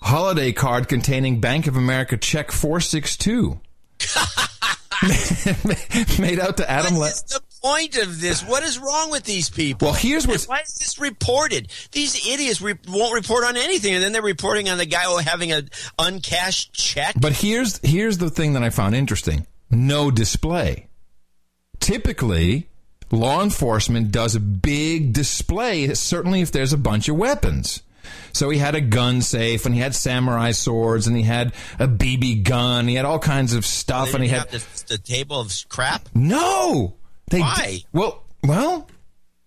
[0.07, 3.59] Holiday card containing Bank of America check 462.
[6.21, 6.97] Made out to Adam.
[6.97, 8.45] What is the point of this?
[8.45, 9.87] What is wrong with these people?
[9.87, 11.73] Well, here's And what's- why is this reported?
[11.91, 15.53] These idiots re- won't report on anything, and then they're reporting on the guy having
[15.53, 15.63] a
[15.99, 17.17] uncashed check.
[17.21, 19.47] But here's here's the thing that I found interesting.
[19.71, 20.87] No display.
[21.81, 22.69] Typically,
[23.11, 27.83] law enforcement does a big display, certainly if there's a bunch of weapons.
[28.33, 31.89] So he had a gun safe and he had samurai swords and he had a
[31.89, 32.89] BB gun.
[32.89, 35.41] He had all kinds of stuff They and he didn't had have the, the table
[35.41, 36.09] of crap.
[36.15, 36.95] No.
[37.31, 37.55] They Why?
[37.57, 38.89] di- well, well,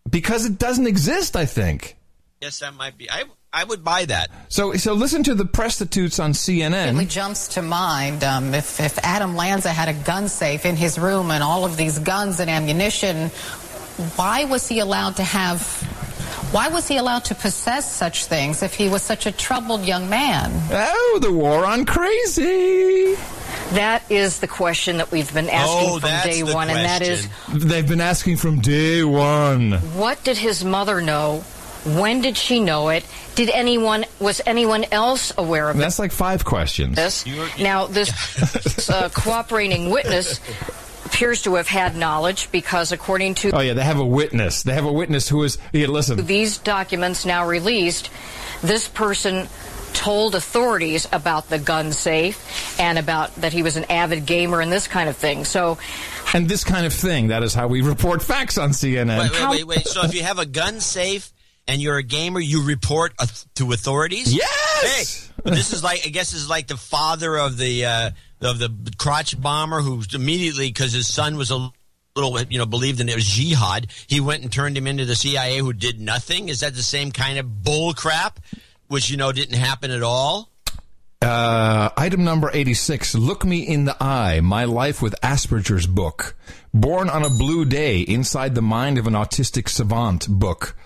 [0.09, 1.97] because it doesn't exist, I think.
[2.41, 3.09] Yes, that might be.
[3.09, 4.29] I I would buy that.
[4.49, 7.01] So so listen to the prostitutes on CNN.
[7.01, 10.99] It jumps to mind um, if, if Adam Lanza had a gun safe in his
[10.99, 13.29] room and all of these guns and ammunition,
[14.15, 15.61] why was he allowed to have,
[16.51, 20.09] why was he allowed to possess such things if he was such a troubled young
[20.09, 20.51] man?
[20.71, 23.15] Oh, the war on crazy.
[23.73, 27.01] That is the question that we've been asking Oh, from day the one, and that
[27.01, 29.73] is They've been asking from day one.
[29.95, 31.43] what did his mother know?
[31.85, 33.05] When did she know it?
[33.35, 35.79] Did anyone was anyone else aware of it?
[35.79, 36.95] That's like five questions.
[36.95, 37.25] this?
[37.59, 40.39] Now, this uh, cooperating witness
[41.09, 44.63] appears to have had knowledge because, according to Oh yeah, they have a witness.
[44.63, 45.57] They have a witness who is.
[45.73, 46.25] Yeah, listen.
[46.25, 48.09] these documents now released,
[48.61, 49.47] this person
[49.93, 54.71] told authorities about the gun safe and about that he was an avid gamer and
[54.71, 55.43] this kind of thing.
[55.43, 55.77] So,
[56.33, 57.27] And this kind of thing.
[57.27, 59.19] That is how we report facts on CNN.
[59.19, 59.87] Wait, wait, wait, wait.
[59.87, 61.33] So if you have a gun safe
[61.67, 63.25] and you're a gamer, you report uh,
[63.55, 64.33] to authorities.
[64.33, 65.31] Yes.
[65.43, 68.11] Hey, this is like I guess is like the father of the uh,
[68.41, 71.71] of the crotch bomber who immediately because his son was a
[72.15, 73.87] little you know believed in it was jihad.
[74.07, 76.49] He went and turned him into the CIA who did nothing.
[76.49, 78.39] Is that the same kind of bull crap,
[78.87, 80.49] which you know didn't happen at all?
[81.21, 83.13] Uh, item number 86.
[83.15, 84.39] Look Me in the Eye.
[84.39, 86.35] My Life with Asperger's book.
[86.73, 90.77] Born on a Blue Day Inside the Mind of an Autistic Savant book.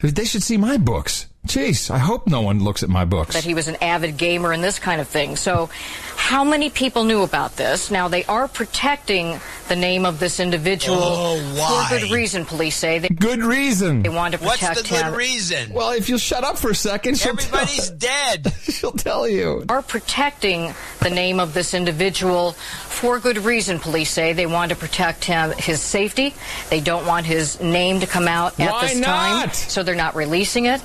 [0.00, 1.26] They should see my books.
[1.46, 3.34] Jeez, I hope no one looks at my books.
[3.34, 5.36] that he was an avid gamer and this kind of thing.
[5.36, 5.70] So,
[6.16, 7.90] how many people knew about this?
[7.90, 11.86] Now, they are protecting the name of this individual Oh, why?
[11.88, 12.98] for good reason, police say.
[12.98, 14.02] They, Good reason.
[14.02, 14.66] they want to protect him.
[14.68, 15.14] What's protect the good him.
[15.14, 15.72] reason?
[15.72, 18.52] Well, if you'll shut up for a second, she'll Everybody's dead.
[18.62, 19.64] she'll tell you.
[19.68, 24.32] are protecting the name of this individual for good reason, police say.
[24.32, 26.34] They want to protect him, his safety.
[26.70, 30.14] They don't want his name to come out at Why this time, so they're not
[30.16, 30.80] releasing it.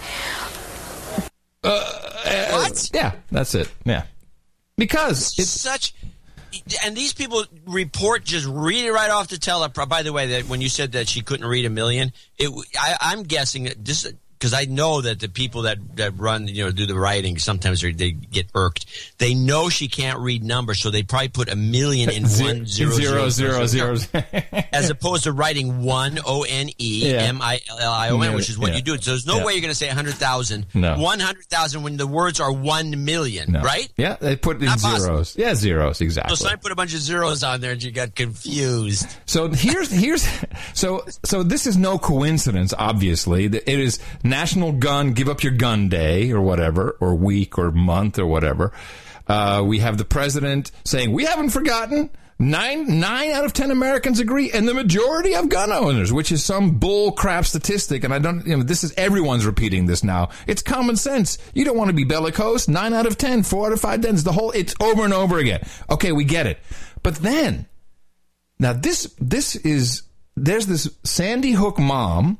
[1.62, 2.90] What?
[2.94, 3.72] Yeah, that's it.
[3.86, 4.04] Yeah.
[4.78, 5.94] Because it's such
[6.84, 9.88] and these people report just read it right off the teleprompter.
[9.88, 12.98] By the way, that when you said that she couldn't read a million, it I,
[13.00, 14.12] I'm guessing that this
[14.42, 17.82] because I know that the people that that run you know do the writing sometimes
[17.82, 18.88] they get irked.
[19.20, 22.92] They know she can't read numbers, so they probably put a million in one zero
[22.92, 24.24] Zero, zero zero, zero.
[24.74, 27.14] as opposed to writing one O N E.
[27.14, 28.78] M I L L I O N, which is what yeah.
[28.78, 28.98] you do.
[28.98, 29.46] So there's no Yeah.
[29.46, 30.66] way you're going to say hundred thousand.
[30.74, 30.98] No.
[30.98, 33.62] one hundred thousand when the words are one million, No.
[33.62, 33.88] right?
[33.96, 35.00] Yeah, they put in Not possible.
[35.06, 35.36] zeros.
[35.38, 36.30] Yeah, zeros, exactly.
[36.30, 36.36] So exactly.
[36.38, 39.08] somebody put a bunch of zeros on there and you got confused.
[39.28, 40.28] So here's here's
[40.74, 42.74] so so this is no coincidence.
[42.76, 44.00] Obviously, it is
[44.32, 48.72] National Gun Give Up Your Gun Day or whatever, or week or month or whatever.
[49.28, 52.10] Uh, we have the president saying we haven't forgotten.
[52.40, 56.44] Nine nine out of ten Americans agree, and the majority of gun owners, which is
[56.44, 58.04] some bull crap statistic.
[58.04, 60.30] And I don't, you know, this is everyone's repeating this now.
[60.48, 61.38] It's common sense.
[61.54, 62.68] You don't want to be bellicose.
[62.68, 64.24] Nine out of ten, four out of five dens.
[64.24, 65.62] The whole, it's over and over again.
[65.92, 66.58] Okay, we get it.
[67.04, 67.68] But then
[68.58, 70.02] now this this is
[70.36, 72.40] there's this Sandy Hook mom,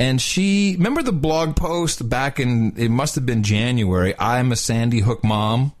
[0.00, 4.14] and she remember the blog post back in it must have been January.
[4.18, 5.72] I'm a Sandy Hook mom.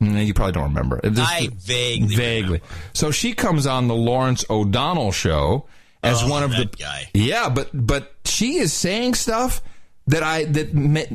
[0.00, 1.00] Mm, You probably don't remember.
[1.02, 2.60] Just- I vaguely vaguely.
[2.92, 5.66] So she comes on the Lawrence O'Donnell show
[6.02, 7.08] as Oh, one of the guy.
[7.14, 9.62] yeah, but but she is saying stuff
[10.08, 10.70] that I that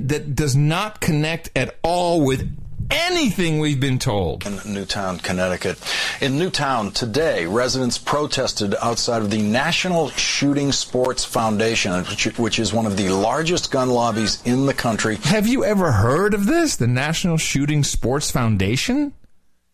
[0.07, 2.49] that does not connect at all with
[2.91, 4.45] anything we've been told.
[4.45, 5.77] in Newtown, Connecticut.
[6.21, 12.73] In Newtown today, residents protested outside of the National Shooting Sports Foundation, which, which is
[12.73, 15.15] one of the largest gun lobbies in the country.
[15.23, 16.75] Have you ever heard of this?
[16.75, 19.13] The National Shooting Sports Foundation?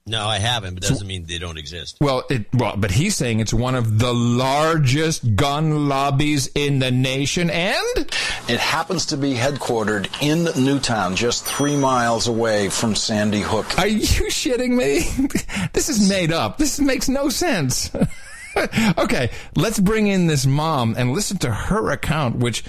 [0.05, 1.97] No, I haven't, but doesn't mean they don't exist.
[2.01, 6.91] Well, it, well, but he's saying it's one of the largest gun lobbies in the
[6.91, 7.97] nation, and
[8.49, 13.79] It happens to be headquartered in Newtown, just three miles away from Sandy Hook.
[13.79, 15.29] Are you shitting me?
[15.73, 16.57] this is made up.
[16.57, 17.89] This makes no sense.
[18.97, 22.65] okay, let's bring in this mom and listen to her account, which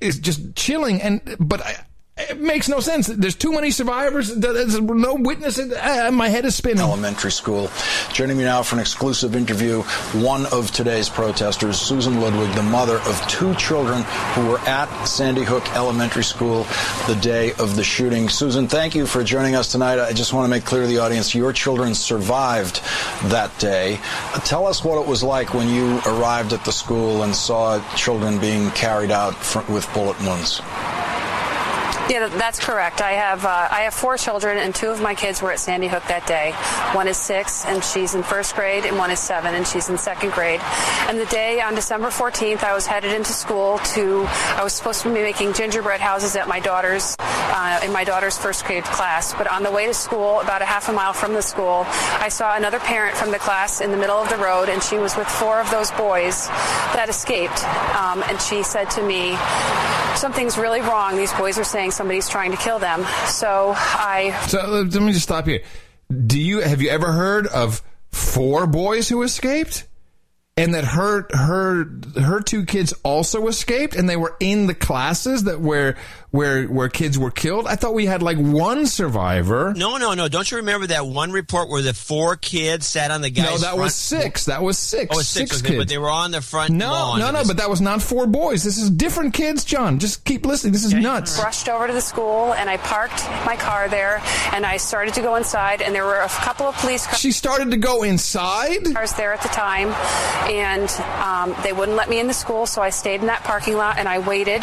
[0.00, 1.00] is just chilling.
[1.00, 1.76] And but I,
[2.16, 3.06] it makes no sense.
[3.06, 4.34] There's too many survivors.
[4.34, 5.72] There's no witnesses.
[5.78, 6.80] Ah, my head is spinning.
[6.82, 7.70] Elementary school.
[8.12, 9.80] Joining me now for an exclusive interview,
[10.20, 14.02] one of today's protesters, Susan Ludwig, the mother of two children
[14.34, 16.66] who were at Sandy Hook Elementary School
[17.06, 18.28] the day of the shooting.
[18.28, 19.98] Susan, thank you for joining us tonight.
[19.98, 22.82] I just want to make clear to the audience your children survived
[23.30, 23.98] that day.
[24.44, 28.38] Tell us what it was like when you arrived at the school and saw children
[28.38, 29.34] being carried out
[29.68, 30.60] with bullet wounds.
[32.10, 33.00] Yeah, that's correct.
[33.00, 35.88] I have uh, I have four children, and two of my kids were at Sandy
[35.88, 36.52] Hook that day.
[36.96, 39.96] One is six, and she's in first grade, and one is seven, and she's in
[39.96, 40.60] second grade.
[41.08, 44.24] And the day on December 14th, I was headed into school to.
[44.28, 48.36] I was supposed to be making gingerbread houses at my daughter's uh, in my daughter's
[48.36, 49.32] first grade class.
[49.32, 52.28] But on the way to school, about a half a mile from the school, I
[52.28, 55.16] saw another parent from the class in the middle of the road, and she was
[55.16, 56.48] with four of those boys
[56.96, 57.62] that escaped.
[57.94, 59.36] Um, and she said to me,
[60.16, 61.16] something's really wrong.
[61.16, 63.04] These boys are saying somebody's trying to kill them.
[63.26, 65.62] So I So uh, let me just stop here.
[66.26, 69.86] Do you have you ever heard of four boys who escaped?
[70.54, 71.86] And that her her
[72.20, 75.96] her two kids also escaped, and they were in the classes that where
[76.32, 77.66] where where kids were killed.
[77.66, 79.72] I thought we had like one survivor.
[79.76, 80.28] No, no, no.
[80.28, 83.58] Don't you remember that one report where the four kids sat on the guy's No,
[83.58, 84.46] that front- was six.
[84.46, 85.08] That was six.
[85.10, 85.80] Oh, it was six, six okay, kids.
[85.82, 87.18] but they were on the front no, lawn.
[87.20, 87.38] no, of no.
[87.40, 88.64] this- But that was not four boys.
[88.64, 89.98] This is different kids, John.
[89.98, 90.72] Just keep listening.
[90.72, 91.38] This is nuts.
[91.38, 94.20] rushed over to the school and I parked my car there
[94.52, 97.18] and I started to go inside and there were a couple of police cars.
[97.20, 98.94] She started to go inside.
[98.94, 99.88] Cars there at the time,
[100.50, 100.88] and
[101.22, 103.98] um, they wouldn't let me in the school, so I stayed in that parking lot
[103.98, 104.62] and I waited.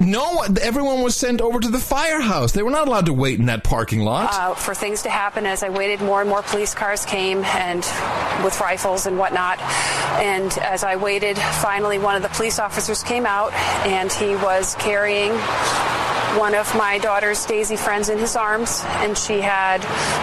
[0.00, 2.52] No, everyone was sent over to the firehouse.
[2.52, 4.30] They were not allowed to wait in that parking lot.
[4.32, 5.46] uh, for things to happen.
[5.46, 7.78] As I waited, more and more police cars came and
[8.44, 9.60] with rifles and whatnot.
[10.20, 13.52] And as I waited, finally one of the police officers came out
[13.86, 15.32] and he was carrying
[16.38, 19.78] one of my daughter's Daisy friends in his arms, and she had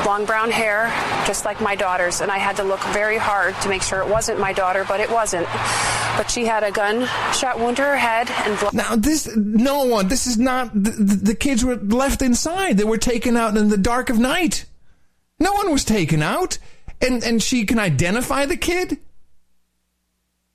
[0.06, 0.92] long brown hair,
[1.26, 2.20] just like my daughter's.
[2.20, 5.00] And I had to look very hard to make sure it wasn't my daughter, but
[5.00, 5.48] it wasn't.
[6.18, 8.74] But she had a gunshot wound to her head and blood.
[8.74, 10.10] Now this, no one.
[10.10, 10.61] This is not.
[10.74, 12.78] The, the the kids were left inside.
[12.78, 14.66] They were taken out in the dark of night.
[15.40, 16.58] No one was taken out,
[17.02, 19.00] and and she can identify the kid.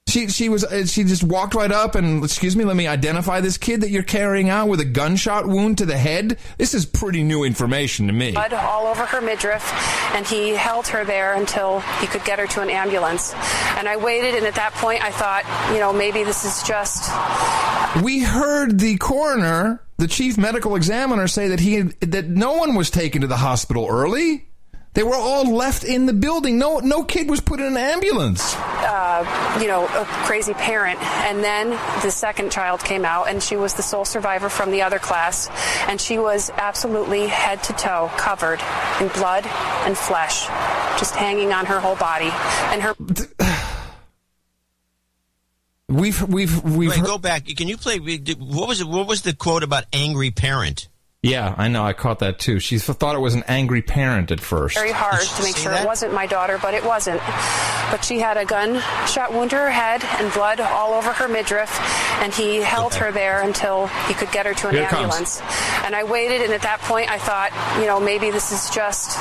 [0.09, 3.41] She she was uh, she just walked right up and excuse me, let me identify
[3.41, 6.39] this kid that you're carrying out with a gunshot wound to the head.
[6.59, 8.31] This is pretty new information to me.
[8.31, 9.69] blood all over her midriff,
[10.15, 13.35] and he held her there until he could get her to an ambulance.
[13.77, 15.43] And I waited, and at that point, I thought,
[15.75, 17.11] you know, maybe this is just.
[18.05, 22.75] We heard the coroner, the chief medical examiner, say that he had, that no one
[22.75, 24.47] was taken to the hospital early.
[24.97, 26.57] They were all left in the building.
[26.59, 28.55] No no kid was put in an ambulance.
[28.57, 30.99] Uh, you know, a crazy parent.
[31.03, 31.69] And then
[32.03, 35.51] the second child came out, and she was the sole survivor from the other class.
[35.87, 38.61] And she was absolutely head to toe covered
[38.99, 39.45] in blood
[39.85, 40.47] and flesh,
[40.99, 42.31] just hanging on her whole body.
[42.73, 42.95] And her.
[45.89, 47.47] We've we've we've Wait, go back.
[47.47, 47.99] Can you play?
[47.99, 48.89] What was it?
[48.89, 50.89] What was the quote about angry parent?
[51.23, 51.85] Yeah, I know.
[51.85, 52.61] I caught that too.
[52.61, 54.77] She thought it was an angry parent at first.
[54.77, 57.21] very hard to make sure it wasn't my daughter, but it wasn't.
[57.91, 61.71] But she had a gunshot wound to her head and blood all over her midriff,
[62.21, 65.03] and he held her there until he could get her to an Here it comes.
[65.03, 65.41] ambulance.
[65.85, 67.51] And I waited, and at that point, I thought,
[67.81, 69.17] you know, maybe this is just,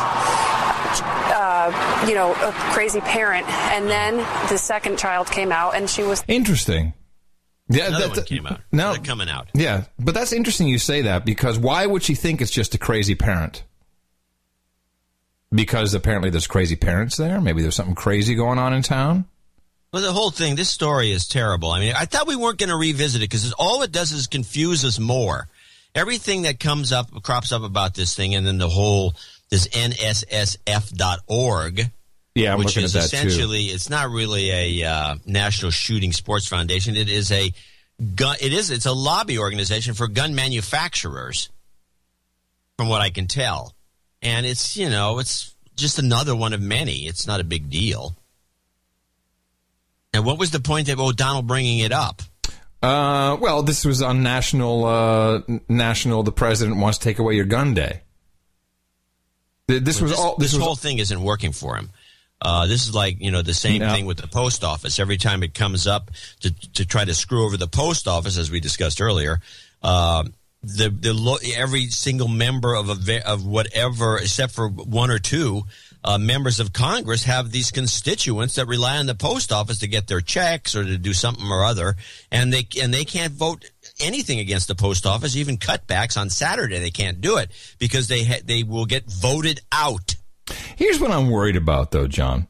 [1.04, 3.48] uh, you know, a crazy parent.
[3.72, 4.18] And then
[4.50, 6.24] the second child came out, and she was.
[6.28, 6.94] Interesting.
[7.68, 8.62] Yeah, Another that- one came out.
[8.72, 9.48] No, They're coming out.
[9.54, 12.78] Yeah, but that's interesting you say that because why would she think it's just a
[12.78, 13.64] crazy parent?
[15.52, 17.40] Because apparently there's crazy parents there.
[17.40, 19.26] Maybe there's something crazy going on in town.
[19.94, 21.72] Well, the whole thing, this story is terrible.
[21.72, 24.28] I mean, I thought we weren't going to revisit it because all it does is
[24.28, 25.48] confuse us more.
[25.94, 29.14] Everything that comes up, crops up about this thing, and then the whole,
[29.50, 29.68] this
[30.70, 31.92] NSSF.org,
[32.36, 33.16] Yeah, I'm which is at that too.
[33.28, 34.50] essentially, it's not really
[34.82, 36.96] a uh, National Shooting Sports Foundation.
[36.96, 37.52] It is a
[38.16, 41.50] gun, it is, it's a lobby organization for gun manufacturers,
[42.78, 43.74] from what I can tell.
[44.22, 47.06] And it's, you know, it's just another one of many.
[47.06, 48.16] It's not a big deal.
[50.14, 52.22] And what was the point of O'Donnell bringing it up?
[52.82, 54.86] Uh, well, this was on national.
[54.86, 56.24] Uh, national.
[56.24, 58.02] The president wants to take away your gun day.
[59.68, 60.36] Th- This was all.
[60.38, 61.90] This, was whole thing isn't working for him.
[62.42, 63.92] Uh, this is like you know the same No.
[63.94, 65.00] thing with the post office.
[65.00, 66.12] Every time it comes up
[66.42, 69.40] to to try to screw over the post office, as we discussed earlier,
[69.82, 70.24] uh,
[70.62, 75.64] the the lo- every single member of a of whatever, except for one or two
[76.04, 80.06] uh, members of Congress, have these constituents that rely on the post office to get
[80.08, 81.96] their checks or to do something or other,
[82.32, 86.80] and they and they can't vote anything against the post office, even cutbacks on Saturday.
[86.80, 90.16] They can't do it because they ha- they will get voted out.
[90.76, 92.48] Here's what I'm worried about, though, John.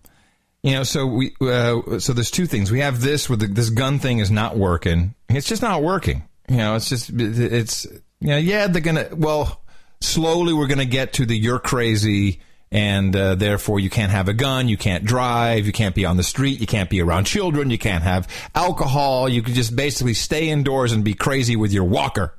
[0.64, 2.72] You know, so we uh, so there's two things.
[2.72, 5.14] We have this with this gun thing is not working.
[5.30, 6.24] It's just not working.
[6.50, 7.86] You know, it's just it's
[8.20, 9.62] you know yeah they're gonna well
[10.02, 14.34] slowly we're gonna get to the you're crazy and uh, therefore you can't have a
[14.34, 17.70] gun, you can't drive, you can't be on the street, you can't be around children,
[17.70, 19.30] you can't have alcohol.
[19.30, 22.34] You can just basically stay indoors and be crazy with your walker.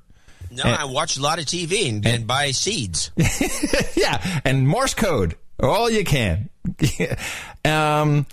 [0.50, 3.10] No, I watch a lot of TV and, and buy seeds.
[3.96, 6.48] yeah, and Morse code, all you can.
[7.64, 8.26] um,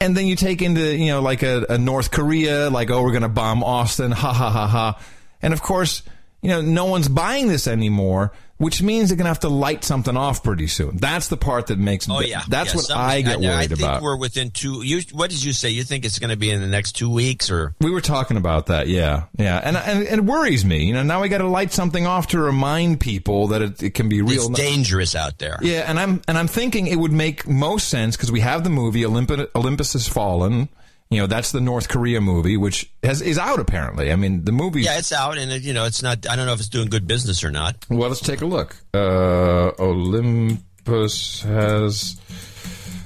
[0.00, 3.10] and then you take into you know like a, a North Korea, like oh we're
[3.10, 5.00] going to bomb Austin, ha ha ha ha,
[5.40, 6.02] and of course
[6.40, 8.32] you know no one's buying this anymore,
[8.62, 10.96] which means they're going to have to light something off pretty soon.
[10.96, 12.08] That's the part that makes.
[12.08, 14.02] Oh yeah, that's Yeah, what some- I get I worried think about.
[14.02, 14.82] we're within two.
[14.82, 15.70] You, what did you say?
[15.70, 18.36] You think it's going to be in the next two weeks, or We were talking
[18.36, 20.84] about that, yeah, yeah, and and, and it worries me.
[20.84, 23.90] You know, now we got to light something off to remind people that it, it
[23.94, 24.46] can be real.
[24.46, 25.58] it's dangerous out there?
[25.62, 28.70] Yeah, and I'm and I'm thinking it would make most sense because we have the
[28.70, 30.68] movie Olympus, Olympus Has Fallen.
[31.12, 34.10] You know, that's the North Korea movie, which has is out apparently.
[34.10, 34.82] I mean, the movie.
[34.82, 36.26] Yeah, it's out, and it, you know, it's not.
[36.26, 37.76] I don't know if it's doing good business or not.
[37.90, 38.76] Well, let's take a look.
[38.94, 42.16] Uh, Olympus has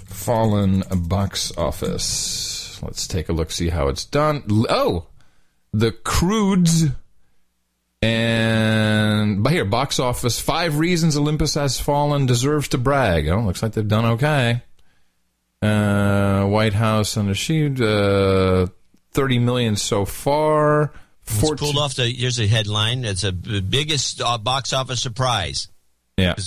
[0.06, 2.80] fallen box office.
[2.80, 4.44] Let's take a look, see how it's done.
[4.68, 5.06] Oh,
[5.72, 6.84] the Croods.
[8.02, 10.38] And but here, box office.
[10.38, 13.28] Five reasons Olympus has fallen deserves to brag.
[13.28, 14.62] Oh, looks like they've done okay.
[15.66, 17.80] Uh, White House sheet.
[17.80, 18.66] Uh,
[19.12, 20.92] Thirty million so far.
[21.26, 22.06] It's pulled off the.
[22.06, 23.04] Here's a headline.
[23.04, 25.68] It's a the biggest uh, box office surprise.
[26.16, 26.34] Yeah.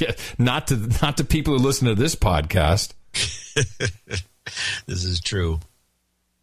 [0.00, 2.94] Yeah, not to not to people who listen to this podcast.
[4.86, 5.60] This is true.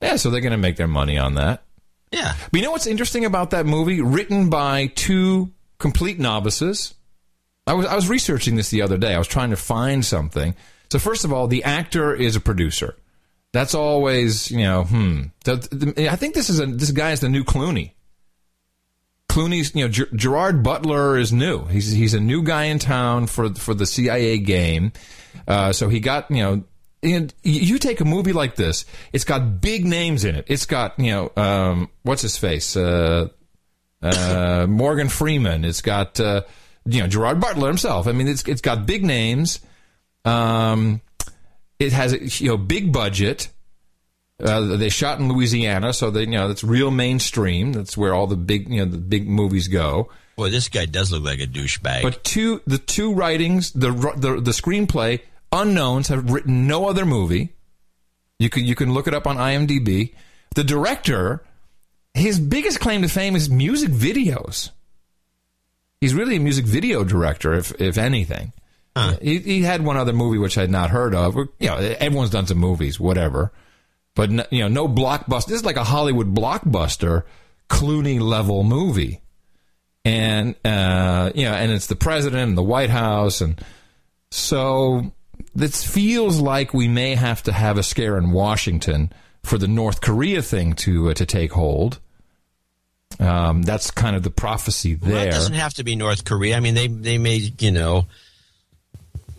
[0.02, 1.64] Yeah, so they're going to make their money on that.
[2.12, 2.36] Yeah.
[2.52, 4.02] But you know what's interesting about that movie?
[4.02, 6.94] Written by two complete novices.
[7.68, 9.14] I was I was researching this the other day.
[9.14, 10.56] I was trying to find something.
[10.92, 12.96] So first of all, the actor is a producer.
[13.52, 14.84] That's always you know.
[14.84, 15.22] Hmm.
[15.48, 17.92] I think this is a this guy is the new Clooney.
[19.30, 21.66] Clooney's, you know, Ger- Gerard Butler is new.
[21.66, 24.92] He's he's a new guy in town for for the CIA game.
[25.48, 26.64] Uh, so he got, you know,
[27.02, 30.46] and you take a movie like this, it's got big names in it.
[30.48, 33.30] It's got, you know, um, what's his face, uh,
[34.02, 35.64] uh, Morgan Freeman.
[35.64, 36.42] It's got, uh,
[36.86, 38.08] you know, Gerard Butler himself.
[38.08, 39.60] I mean, it's it's got big names.
[40.26, 41.02] Um,
[41.80, 43.50] it has, you know, big budget.
[44.42, 47.74] Uh, they shot in Louisiana, so they, you know, that's real mainstream.
[47.74, 50.10] That's where all the big, you know, the big movies go.
[50.38, 52.04] Boy, this guy does look like a douchebag.
[52.04, 55.20] But two, the two writings, the the the screenplay,
[55.52, 57.50] unknowns have written no other movie.
[58.40, 60.14] You can you can look it up on IMDb.
[60.56, 61.44] The director,
[62.14, 64.72] his biggest claim to fame is music videos.
[66.00, 68.54] He's really a music video director, if if anything.
[69.22, 71.36] He, he had one other movie which I had not heard of.
[71.36, 73.52] You know, everyone's done some movies, whatever.
[74.16, 75.46] But no, you know, no blockbuster.
[75.48, 77.24] This is like a Hollywood blockbuster,
[77.70, 79.22] Clooney level movie
[80.06, 83.62] and uh, you know, and it's the president and the White House, and
[84.32, 85.12] so
[85.54, 89.12] this feels like we may have to have a scare in Washington
[89.44, 92.00] for the North Korea thing to uh, to take hold.
[93.20, 95.28] Um, that's kind of the prophecy Well, there.
[95.28, 96.56] it doesn't have to be North Korea.
[96.56, 98.06] I mean, they they may you know,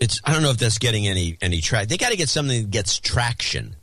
[0.01, 1.89] it's I don't know if that's getting any any track.
[1.89, 3.77] They got to get something that gets traction,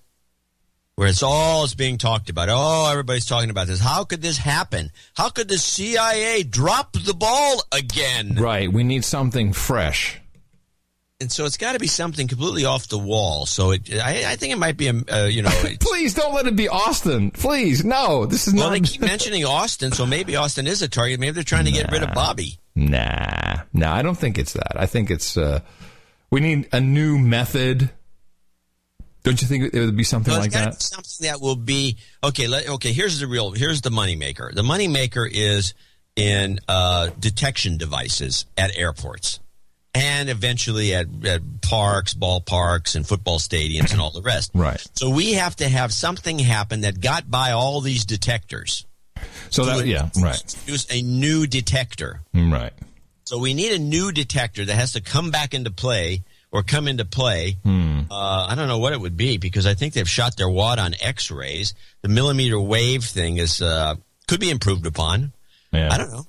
[0.96, 2.50] where it's all is being talked about.
[2.50, 3.80] Oh, everybody's talking about this.
[3.80, 4.92] How could this happen?
[5.16, 8.36] How could the CIA drop the ball again?
[8.36, 8.72] Right.
[8.72, 10.20] We need something fresh.
[11.20, 13.46] and so it's got to be something completely off the wall.
[13.46, 15.52] So it, I, I think it might be a, uh, you know.
[15.80, 17.30] Please don't let it be Austin.
[17.30, 18.26] Please, no.
[18.26, 18.72] This is well, not.
[18.72, 21.20] Well, they keep mentioning Austin, so maybe Austin is a target.
[21.20, 22.58] Maybe they're trying to get rid of Bobby.
[22.76, 23.94] Nah, nah.
[23.94, 24.74] I don't think it's that.
[24.76, 25.62] I think it's uh,
[26.32, 27.90] we need a new method.
[29.24, 30.82] Don't you think it would be something No, like that?
[30.82, 32.48] something that will be okay.
[32.48, 33.52] Let, okay, here's the real.
[33.52, 34.54] Here's the moneymaker.
[34.54, 35.74] The moneymaker is
[36.16, 39.40] in uh, detection devices at airports,
[39.94, 44.52] and eventually at, at parks, ballparks, and football stadiums, and all the rest.
[44.54, 44.82] Right.
[44.94, 48.86] So we have to have something happen that got by all these detectors.
[49.50, 52.22] So that yeah, right, Use a new detector.
[52.34, 52.72] right.
[53.28, 56.88] So we need a new detector that has to come back into play or come
[56.88, 57.58] into play.
[57.62, 58.04] Hmm.
[58.10, 60.80] Uh, I don't know what it would be because I think they've shot their wad
[60.80, 61.74] on X-rays.
[62.04, 63.96] The millimeter wave thing is uh,
[64.30, 65.34] could be improved upon.
[65.74, 65.90] Yeah.
[65.92, 66.26] I don't know.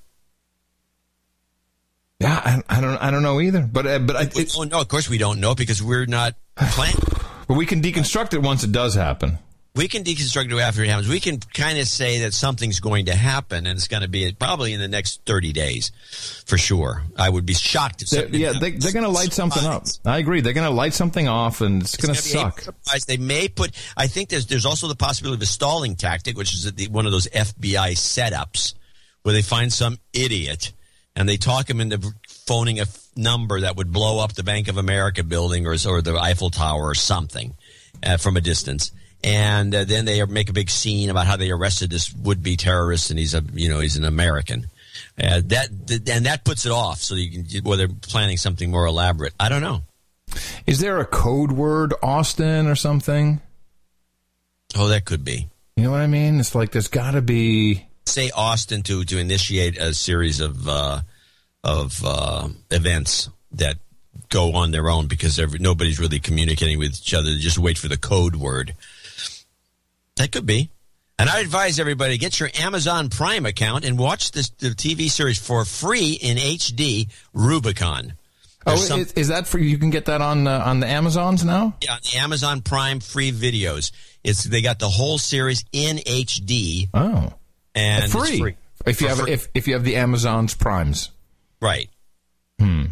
[2.19, 2.97] Yeah, I, I don't.
[2.97, 3.63] I don't know either.
[3.63, 6.35] But uh, but I, it's, Oh no, of course we don't know because we're not
[6.57, 7.01] planning.
[7.47, 9.39] but we can deconstruct it once it does happen.
[9.79, 11.09] We can deconstruct it after it happens.
[11.09, 14.33] We can kind of say that something's going to happen, and it's going to be
[14.33, 15.93] probably in the next thirty days,
[16.45, 17.05] for sure.
[17.17, 19.85] I would be shocked if They're- yeah, they, they're going to light something up.
[20.05, 20.41] I agree.
[20.41, 22.61] They're going to light something off, and it's, going to It's suck.
[22.61, 23.05] surprise.
[23.07, 23.71] They may put.
[23.97, 27.07] I think there's there's also the possibility of a stalling tactic, which is the, one
[27.07, 28.75] of those FBI setups
[29.23, 30.73] where they find some idiot
[31.15, 32.01] and they talk him into
[32.47, 36.03] phoning a f- number that would blow up the Bank of America building or or
[36.03, 37.55] the Eiffel Tower or something
[38.05, 38.91] uh, from a distance.
[39.25, 43.11] And uh, then they make a big scene about how they arrested this would-be terrorist,
[43.11, 44.67] and he's a you know he's an American.
[45.21, 47.01] Uh, that th- and that puts it off.
[47.01, 49.35] So you can well they're planning something more elaborate.
[49.41, 49.83] I don't know.
[50.67, 53.41] Is there a code word Austin or something?
[54.77, 55.49] Oh, that could be.
[55.77, 56.39] You know what I mean?
[56.39, 57.87] It's like there's got to be.
[58.07, 61.01] say Austin to to initiate a series of uh,
[61.65, 63.79] of uh, events that
[64.29, 67.31] go on their own because nobody's really communicating with each other.
[67.31, 68.75] They just wait for the code word.
[70.19, 70.71] That could be.
[71.19, 75.39] And I advise everybody get your Amazon Prime account and watch this the TV series
[75.39, 78.13] for free in HD, Rubicon.
[78.67, 79.79] Oh, some- is, is that for you?
[79.79, 81.75] Can get that on uh, on the Amazons now.
[81.83, 83.91] yeah, on the Amazon Prime free videos.
[84.23, 87.33] It's they got the whole series in HD Oh,
[87.75, 88.39] and free.
[88.39, 88.57] free.
[88.87, 89.33] If you For have free.
[89.33, 91.11] if if you have the Amazon's Primes.
[91.61, 91.89] Right.
[92.61, 92.87] Hmm.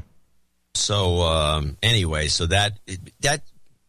[0.74, 2.78] So um, anyway, so that
[3.20, 3.42] that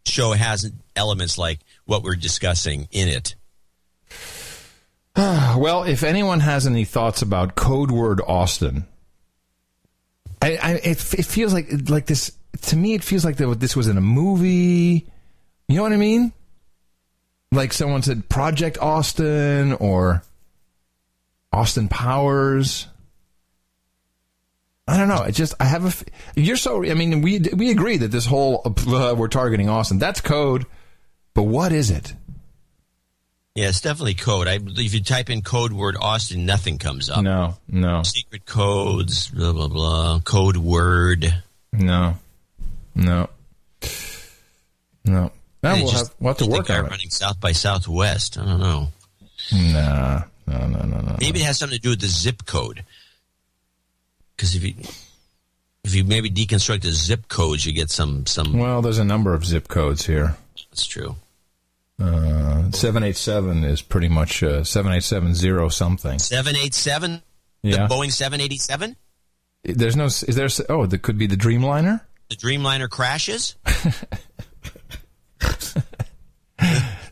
[0.06, 3.36] show has elements like what we're discussing in it.
[5.18, 8.86] well, if anyone has any thoughts about code word Austin,
[10.42, 12.32] I, I it, it feels like like this
[12.64, 12.94] to me.
[12.94, 15.08] It feels like this was in a movie.
[15.68, 16.34] You know what I mean?
[17.52, 20.22] Like someone said Project Austin or
[21.52, 22.88] Austin Powers.
[24.88, 25.24] I don't know.
[25.24, 26.40] It just I have a.
[26.40, 26.86] You're so.
[26.86, 29.98] I mean, we we agree that this whole uh, we're targeting Austin.
[30.00, 30.66] That's code,
[31.38, 32.16] but what is it?
[33.54, 34.48] Yeah, it's definitely code.
[34.48, 37.22] I if you type in code word Austin, nothing comes up.
[37.24, 40.20] No, no, Secret codes, blah blah blah.
[40.22, 41.32] Code word.
[41.72, 42.16] no,
[42.96, 43.30] no,
[45.06, 45.32] no.
[45.64, 46.90] Now They we'll just- have, we'll have to work on it.
[46.90, 48.40] running South by Southwest.
[48.40, 48.92] I don't know.
[49.54, 51.16] Nah, no, no, no, no.
[51.20, 52.84] Maybe it has something to do with the zip code.
[54.36, 54.74] Because if you
[55.84, 58.58] if you maybe deconstruct the zip codes, you get some some.
[58.58, 60.36] Well, there's a number of zip codes here.
[60.72, 61.16] That's true.
[62.00, 66.20] Uh, seven eight seven is pretty much uh, seven eight seven zero something.
[66.20, 67.22] Seven eight seven.
[67.64, 67.88] Yeah.
[67.88, 68.96] The Boeing seven eighty seven.
[69.64, 70.06] There's no.
[70.06, 70.48] Is there?
[70.70, 72.02] Oh, that could be the Dreamliner.
[72.30, 73.56] The Dreamliner crashes.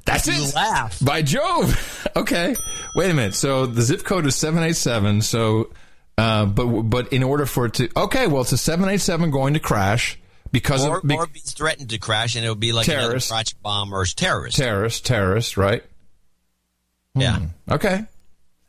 [0.06, 0.56] That's You it.
[0.56, 1.04] laugh.
[1.04, 2.08] By Jove.
[2.16, 2.56] okay.
[2.96, 3.34] Wait a minute.
[3.34, 5.22] So the zip code is seven eight seven.
[5.22, 5.72] So,
[6.18, 9.32] uh, but but in order for it to okay, well, it's a seven eight seven
[9.32, 10.20] going to crash
[10.56, 13.30] because or, of be- or be threatened to crash, and it would be like Terrorist.
[13.30, 14.56] another crotch bomb or terrorist.
[14.56, 15.84] terrorist, terrorist, right?
[17.14, 17.40] Yeah.
[17.40, 17.46] Hmm.
[17.74, 18.06] Okay.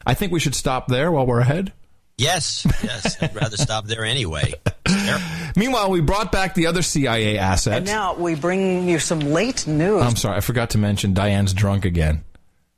[0.05, 1.73] I think we should stop there while we're ahead.
[2.19, 3.23] Yes, yes.
[3.23, 4.55] I'd rather stop there anyway.
[5.57, 7.79] Meanwhile, we brought back the other CIA asset.
[7.79, 10.03] And now we bring you some late news.
[10.03, 12.25] I'm sorry, I forgot to mention Diane's drunk again.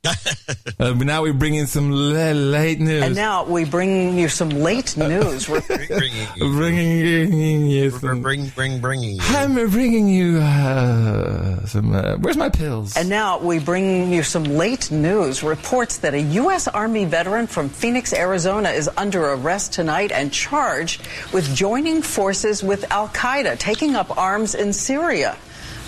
[0.79, 3.03] uh, now we bring in some la- late news.
[3.03, 5.49] And now we bring you some late news.
[5.49, 5.59] We're
[6.37, 8.21] bringing you some.
[8.21, 9.21] Bring, bring, bringing you.
[9.21, 11.93] I'm bringing you uh, some.
[11.93, 12.95] Uh, where's my pills?
[12.95, 15.43] And now we bring you some late news.
[15.43, 16.69] Reports that a U.S.
[16.69, 22.89] Army veteran from Phoenix, Arizona is under arrest tonight and charged with joining forces with
[22.89, 25.37] Al Qaeda, taking up arms in Syria.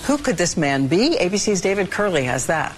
[0.07, 1.15] Who could this man be?
[1.17, 2.75] ABC's David Kerley has that.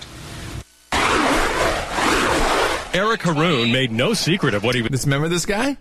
[2.94, 4.92] Eric Harroun made no secret of what he was.
[4.92, 5.78] This, remember this guy?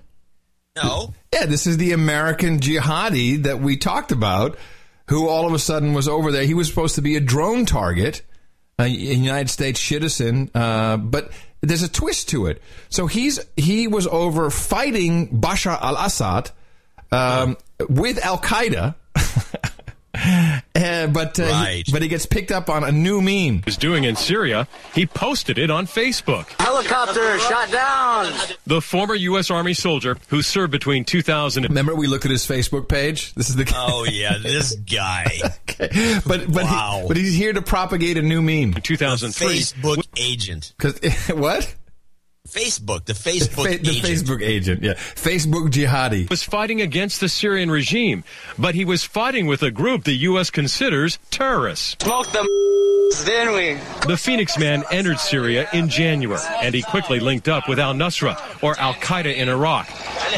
[0.77, 1.13] No.
[1.33, 4.57] Yeah, this is the American jihadi that we talked about
[5.09, 6.45] who all of a sudden was over there.
[6.45, 8.23] He was supposed to be a drone target,
[8.79, 12.63] a United States citizen, uh, but there's a twist to it.
[12.89, 16.51] So he's he was over fighting Bashar al-Assad
[17.11, 17.57] um,
[17.89, 18.95] with Al Qaeda.
[20.15, 20.61] Uh,
[21.09, 21.83] but uh, Right.
[21.87, 23.63] he, but he gets picked up on a new meme.
[23.65, 26.49] was doing in Syria, he posted it on Facebook.
[26.61, 28.33] Helicopter shot down.
[28.67, 29.51] The former U.S.
[29.51, 33.35] Army soldier who served between 2000 and Remember, we looked at his Facebook page.
[33.35, 35.27] This is the Oh yeah, this guy.
[35.79, 37.01] but but Wow.
[37.03, 38.75] he, but he's here to propagate a new meme.
[38.75, 39.47] 2003.
[39.47, 40.73] Facebook agent.
[40.83, 41.75] Because what?
[42.49, 44.05] Facebook, the Facebook Fa- the agent.
[44.07, 46.29] Facebook agent, yeah, Facebook jihadi.
[46.29, 48.25] was fighting against the Syrian regime,
[48.59, 50.51] but he was fighting with a group the U.S.
[50.51, 51.97] considers terrorists.
[52.03, 52.45] Smoke them,
[53.25, 53.75] didn't we?
[54.09, 58.37] The Phoenix man entered Syria in January, and he quickly linked up with al Nusra
[58.63, 59.89] or Al Qaeda in Iraq.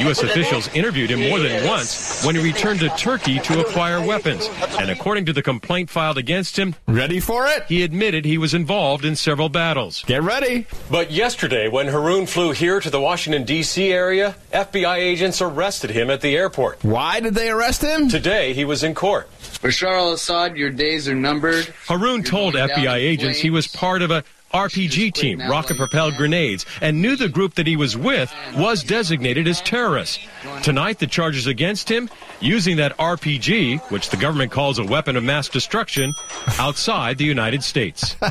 [0.01, 0.23] U.S.
[0.23, 4.49] officials interviewed him more than once when he returned to Turkey to acquire weapons.
[4.79, 7.65] And according to the complaint filed against him, ready for it?
[7.69, 10.03] He admitted he was involved in several battles.
[10.05, 10.67] Get ready.
[10.91, 13.93] But yesterday, when Harroun flew here to the Washington, D.C.
[13.93, 16.83] area, FBI agents arrested him at the airport.
[16.83, 18.09] Why did they arrest him?
[18.09, 19.31] Today, he was in court.
[19.63, 21.73] Bashar al-Assad, your days are numbered.
[21.87, 26.17] Harroun told going down FBI agents he was part of a RPG team, rocket propelled
[26.17, 30.19] grenades, and knew the group that he was with was designated as terrorists.
[30.65, 35.23] Tonight, the charges against him using that RPG, which the government calls a weapon of
[35.23, 36.13] mass destruction,
[36.59, 38.17] outside the United States.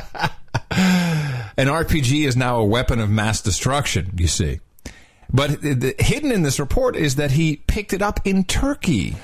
[1.56, 4.10] An RPG is now a weapon of mass destruction.
[4.16, 4.60] You see.
[5.32, 9.16] But the, the, hidden in this report is that he picked it up in Turkey.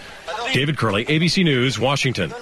[0.53, 2.33] David Kerley, ABC News, Washington.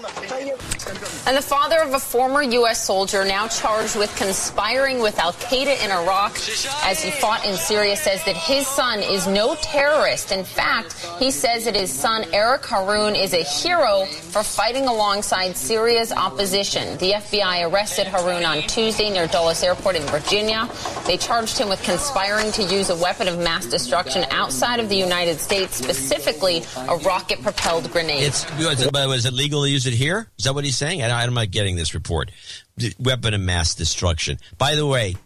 [1.27, 2.85] And the father of a former U.S.
[2.85, 6.37] soldier now charged with conspiring with Al Qaeda in Iraq
[6.85, 10.33] as he fought in Syria says that his son is no terrorist.
[10.33, 15.57] In fact, he says that his son, Eric Harroun, is a hero for fighting alongside
[15.57, 16.97] Syria's opposition.
[16.99, 20.69] The FBI arrested Harroun on Tuesday near Dulles Airport in Virginia.
[21.07, 24.97] They charged him with conspiring to use a weapon of mass destruction outside of the
[24.97, 28.23] United States, specifically a rocket propelled grenade.
[28.23, 30.31] It's was it, legal to use it here?
[30.39, 31.03] Is that what he's saying?
[31.11, 32.31] I, I'm not getting this report.
[32.77, 34.39] The Weapon of mass destruction.
[34.57, 35.17] By the way,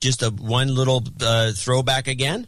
[0.00, 2.46] just a one little uh, throwback again.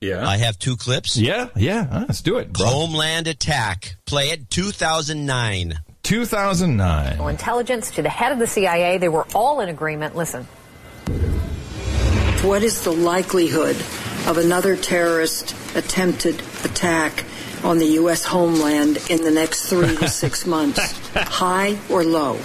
[0.00, 1.16] Yeah, I have two clips.
[1.16, 1.86] Yeah, yeah.
[1.90, 2.52] uh, Let's do it.
[2.52, 2.66] Bro.
[2.66, 3.96] Homeland Attack.
[4.04, 4.50] Play it.
[4.50, 5.78] 2009.
[6.02, 7.20] 2009.
[7.30, 8.98] Intelligence to the head of the CIA.
[8.98, 10.14] They were all in agreement.
[10.14, 10.44] Listen.
[12.42, 13.76] What is the likelihood
[14.28, 17.24] of another terrorist attempted attack
[17.64, 18.24] on the U.S.
[18.24, 20.78] homeland in the next three to six months?
[21.14, 22.38] High or low?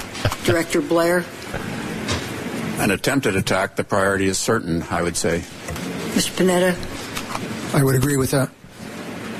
[0.43, 1.25] Director Blair?
[2.79, 5.39] An attempted attack, the priority is certain, I would say.
[6.13, 6.31] Mr.
[6.35, 7.75] Panetta?
[7.75, 8.49] I would agree with that.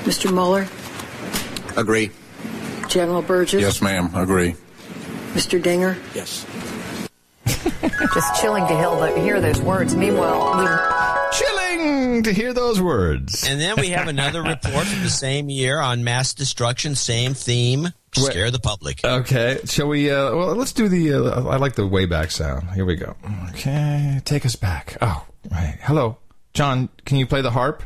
[0.04, 0.32] Mr.
[0.32, 0.68] Mueller?
[1.76, 2.10] Agree.
[2.88, 3.60] General Burgess?
[3.60, 4.14] Yes, ma'am.
[4.14, 4.54] Agree.
[5.32, 5.60] Mr.
[5.62, 5.96] Dinger?
[6.14, 6.44] Yes.
[8.14, 9.94] Just chilling to hear- hear those words.
[9.94, 10.66] Meanwhile, we
[11.32, 13.44] Chilling to hear those words.
[13.48, 17.88] And then we have another report from the same year on mass destruction, same theme.
[18.14, 19.00] Scare the public.
[19.02, 20.10] Okay, shall we?
[20.10, 21.14] Uh, well, let's do the.
[21.14, 22.68] Uh, I like the way back sound.
[22.72, 23.16] Here we go.
[23.50, 24.98] Okay, take us back.
[25.00, 25.78] Oh, right.
[25.80, 26.18] Hello,
[26.52, 26.90] John.
[27.06, 27.82] Can you play the harp?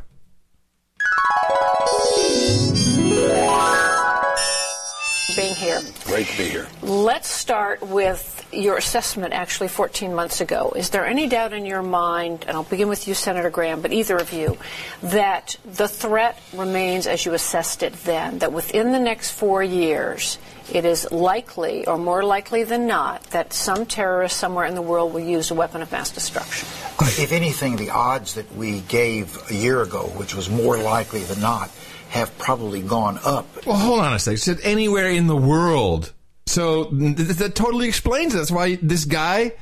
[5.37, 5.81] Being here.
[6.05, 6.67] Great to be here.
[6.83, 10.73] Let's start with your assessment actually 14 months ago.
[10.75, 13.93] Is there any doubt in your mind, and I'll begin with you, Senator Graham, but
[13.93, 14.57] either of you,
[15.03, 20.39] that the threat remains as you assessed it then, that within the next four years,
[20.73, 25.13] it is likely, or more likely than not, that some terrorist somewhere in the world
[25.13, 26.67] will use a weapon of mass destruction?
[27.01, 31.41] If anything, the odds that we gave a year ago, which was more likely than
[31.41, 31.71] not,
[32.17, 33.47] have probably gone up.
[33.67, 34.39] Well, hold on a second.
[34.39, 36.12] Said anywhere in the world.
[36.47, 38.33] So th- th- that totally explains.
[38.35, 39.53] That's why this guy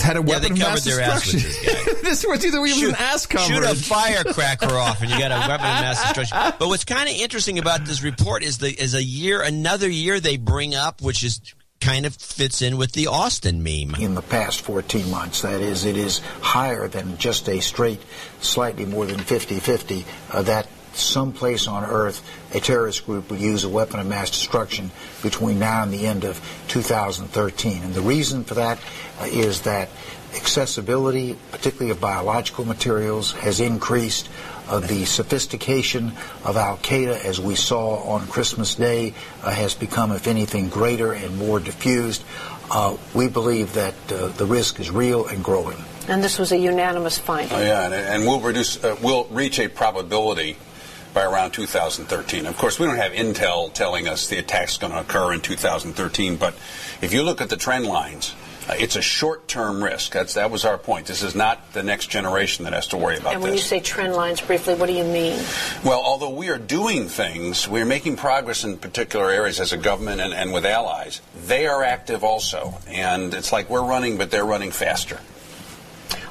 [0.00, 1.48] had a Yeah, weapon they of covered mass their ass destruction.
[1.48, 2.00] with this guy.
[2.08, 3.44] this was either we was an ass cover.
[3.54, 6.36] Shoot a firecracker off, and you got a weapon of mass destruction.
[6.58, 10.18] But what's kind of interesting about this report is the is a year, another year
[10.20, 11.40] they bring up, which is
[11.80, 13.94] kind of fits in with the Austin meme.
[14.00, 18.00] In the past 14 months, that is, it is higher than just a straight,
[18.40, 22.22] slightly more than 50 50, uh, that someplace on Earth
[22.54, 24.90] a terrorist group would use a weapon of mass destruction
[25.22, 27.82] between now and the end of 2013.
[27.82, 28.78] And the reason for that
[29.20, 29.88] uh, is that
[30.34, 34.28] accessibility, particularly of biological materials, has increased.
[34.68, 36.08] Uh, the sophistication
[36.44, 41.12] of Al Qaeda, as we saw on Christmas Day, uh, has become, if anything, greater
[41.12, 42.24] and more diffused.
[42.68, 45.78] Uh, we believe that uh, the risk is real and growing.
[46.08, 47.56] And this was a unanimous finding.
[47.56, 50.56] Oh, yeah, and, and we'll reduce, uh, we'll reach a probability
[51.16, 52.44] by around 2013.
[52.44, 56.36] Of course, we don't have intel telling us the attack's going to occur in 2013,
[56.36, 56.54] but
[57.00, 58.34] if you look at the trend lines,
[58.68, 60.12] uh, it's a short-term risk.
[60.12, 61.06] That's that was our point.
[61.06, 63.62] This is not the next generation that has to worry about And when this.
[63.62, 65.42] you say trend lines briefly, what do you mean?
[65.82, 70.20] Well, although we are doing things, we're making progress in particular areas as a government
[70.20, 71.22] and, and with allies.
[71.46, 75.18] They are active also, and it's like we're running, but they're running faster.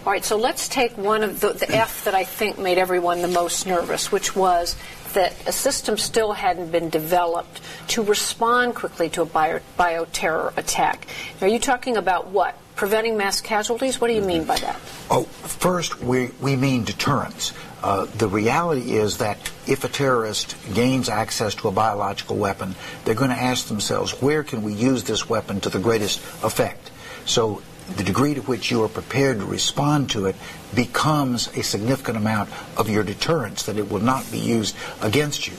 [0.06, 3.22] All right, so let's take one of the, the F that I think made everyone
[3.22, 4.76] the most nervous, which was
[5.14, 11.08] that a system still hadn't been developed to respond quickly to a bio, bioterror attack.
[11.42, 12.56] Are you talking about what?
[12.76, 14.02] Preventing mass casualties?
[14.02, 14.76] What do you mean by that?
[15.10, 17.54] Oh, first, we, we mean deterrence.
[17.82, 23.16] Uh, the reality is that if a terrorist gains access to a biological weapon, they're
[23.16, 26.92] going to ask themselves, where can we use this weapon to the greatest effect?
[27.26, 27.62] So
[27.96, 30.36] the degree to which you are prepared to respond to it
[30.74, 35.54] becomes a significant amount of your deterrence, that it will not be used against you.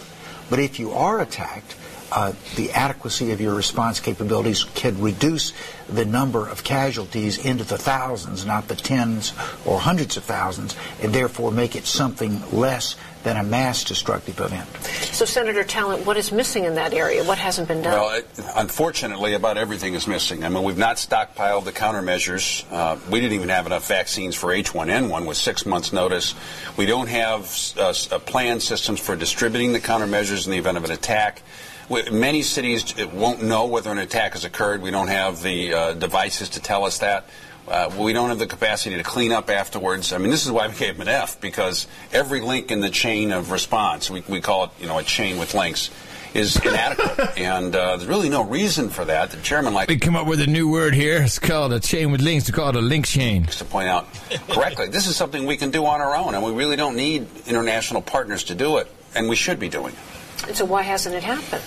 [0.50, 1.74] But if you are attacked,
[2.16, 5.52] uh, the adequacy of your response capabilities can reduce
[5.86, 9.34] the number of casualties into the thousands, not the tens
[9.66, 14.68] or hundreds of thousands, and therefore make it something less than a mass destructive event.
[15.12, 17.22] So, Senator Talent, what is missing in that area?
[17.24, 17.92] What hasn't been done?
[18.00, 20.42] Well, it, unfortunately, about everything is missing.
[20.44, 22.64] I mean, we've not stockpiled the countermeasures.
[22.72, 26.34] Uh, we didn't even have enough vaccines for H1N1 with six months' notice.
[26.78, 27.40] We don't have
[27.76, 31.42] uh, s- uh, planned systems for distributing the countermeasures in the event of an attack.
[31.88, 34.82] Many cities won't know whether an attack has occurred.
[34.82, 37.26] We don't have the uh, devices to tell us that.
[37.68, 40.12] Uh, we don't have the capacity to clean up afterwards.
[40.12, 42.90] I mean, this is why we gave them an F because every link in the
[42.90, 45.90] chain of response, we, we call it, you know, a chain with links,
[46.34, 49.30] is inadequate, and uh, there's really no reason for that.
[49.30, 51.22] The chairman like We come up with a new word here.
[51.22, 52.46] It's called a chain with links.
[52.46, 53.46] We call it a link chain.
[53.46, 54.06] to point out
[54.50, 54.88] correctly.
[54.88, 58.02] This is something we can do on our own, and we really don't need international
[58.02, 60.15] partners to do it, and we should be doing it.
[60.46, 61.62] And so, why hasn't it happened?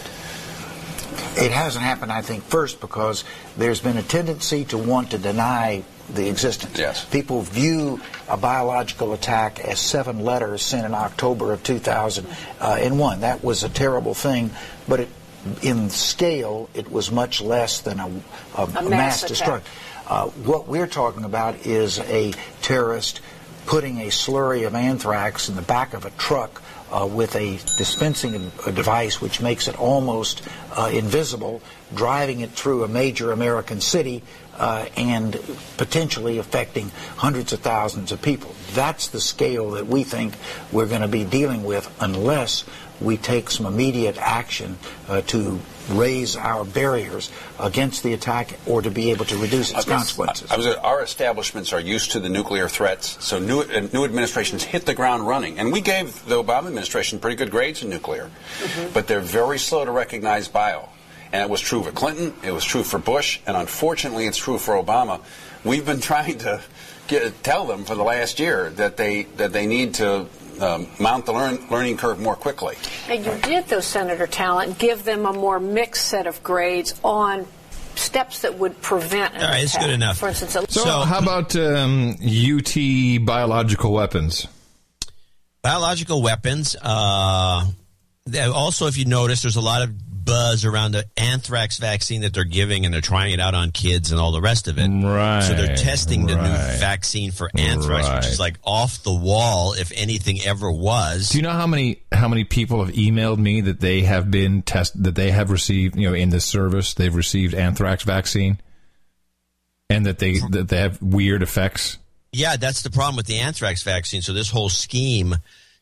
[1.35, 3.23] It hasn't happened, I think, first because
[3.57, 5.83] there's been a tendency to want to deny
[6.13, 6.77] the existence.
[6.77, 7.05] Yes.
[7.05, 13.21] People view a biological attack as seven letters sent in October of 2001.
[13.21, 14.51] That was a terrible thing,
[14.87, 15.09] but it,
[15.61, 18.07] in scale, it was much less than a,
[18.57, 19.29] a, a mass mass attack.
[19.29, 19.71] destruction.
[20.07, 23.21] Uh, what we're talking about is a terrorist
[23.67, 28.51] putting a slurry of anthrax in the back of a truck uh, with a dispensing
[28.73, 30.41] device which makes it almost
[30.75, 31.61] uh, invisible,
[31.93, 34.23] driving it through a major American city
[34.57, 35.39] uh, and
[35.77, 38.53] potentially affecting hundreds of thousands of people.
[38.73, 40.33] That's the scale that we think
[40.71, 42.65] we're going to be dealing with unless
[43.01, 48.91] we take some immediate action uh, to raise our barriers against the attack or to
[48.91, 50.51] be able to reduce its consequences.
[50.51, 54.63] I was, our establishments are used to the nuclear threats, so new, uh, new administrations
[54.63, 55.59] hit the ground running.
[55.59, 58.29] And we gave the Obama administration pretty good grades in nuclear,
[58.93, 60.89] but they're very slow to recognize bio.
[61.31, 64.57] And it was true for Clinton, it was true for Bush, and unfortunately, it's true
[64.57, 65.21] for Obama.
[65.63, 66.61] We've been trying to
[67.09, 70.27] get, tell them for the last year that they that they need to
[70.61, 72.75] um, mount the learn, learning curve more quickly.
[73.09, 77.45] And you did, though, Senator Talent, give them a more mixed set of grades on
[77.95, 80.17] steps that would prevent an All right, it's good enough.
[80.17, 84.47] For instance, a- So, how about um, UT biological weapons?
[85.61, 86.75] biological weapons.
[86.81, 87.65] Uh,
[88.53, 89.91] also, if you notice, there's a lot of
[90.23, 94.11] buzz around the anthrax vaccine that they're giving, and they're trying it out on kids
[94.11, 94.87] and all the rest of it.
[94.87, 95.41] Right.
[95.41, 98.15] So they're testing the new vaccine for anthrax, Right.
[98.17, 101.29] which is like off the wall if anything ever was.
[101.29, 104.61] Do you know how many how many people have emailed me that they have been
[104.61, 108.59] test that they have received you know in this service they've received anthrax vaccine,
[109.89, 111.97] and that they that they have weird effects.
[112.31, 114.21] Yeah, that's the problem with the anthrax vaccine.
[114.21, 115.35] So this whole scheme,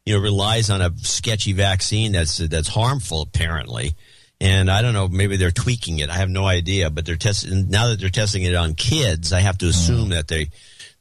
[0.06, 3.95] you know, relies on a sketchy vaccine that's that's harmful apparently.
[4.40, 6.09] And I don't know, maybe they're tweaking it.
[6.09, 9.33] I have no idea, but they're testing now that they're testing it on kids.
[9.33, 10.49] I have to assume that they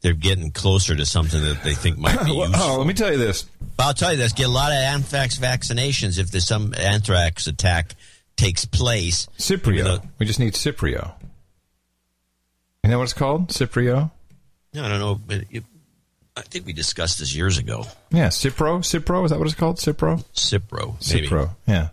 [0.00, 3.10] they're getting closer to something that they think might be Well, oh, let me tell
[3.10, 3.44] you this.
[3.78, 7.94] I'll tell you this: get a lot of anthrax vaccinations if there's some anthrax attack
[8.36, 9.26] takes place.
[9.38, 10.02] Ciprio.
[10.18, 11.12] We just need Ciprio.
[12.84, 13.48] You know what it's called?
[13.48, 14.10] Ciprio.
[14.74, 15.14] I don't know.
[15.16, 15.64] But it,
[16.36, 17.84] I think we discussed this years ago.
[18.10, 18.78] Yeah, Cipro.
[18.78, 19.76] Cipro is that what it's called?
[19.78, 20.24] Cipro.
[20.34, 21.12] Cipro.
[21.12, 21.28] Maybe.
[21.28, 21.50] Cipro.
[21.66, 21.88] Yeah.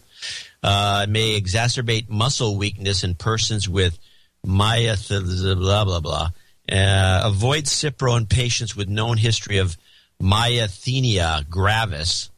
[0.62, 3.98] uh, it may exacerbate muscle weakness in persons with
[4.46, 6.30] myeth blah blah blah.
[6.72, 9.78] Uh, avoid Cipro in patients with known history of
[10.22, 12.30] myasthenia gravis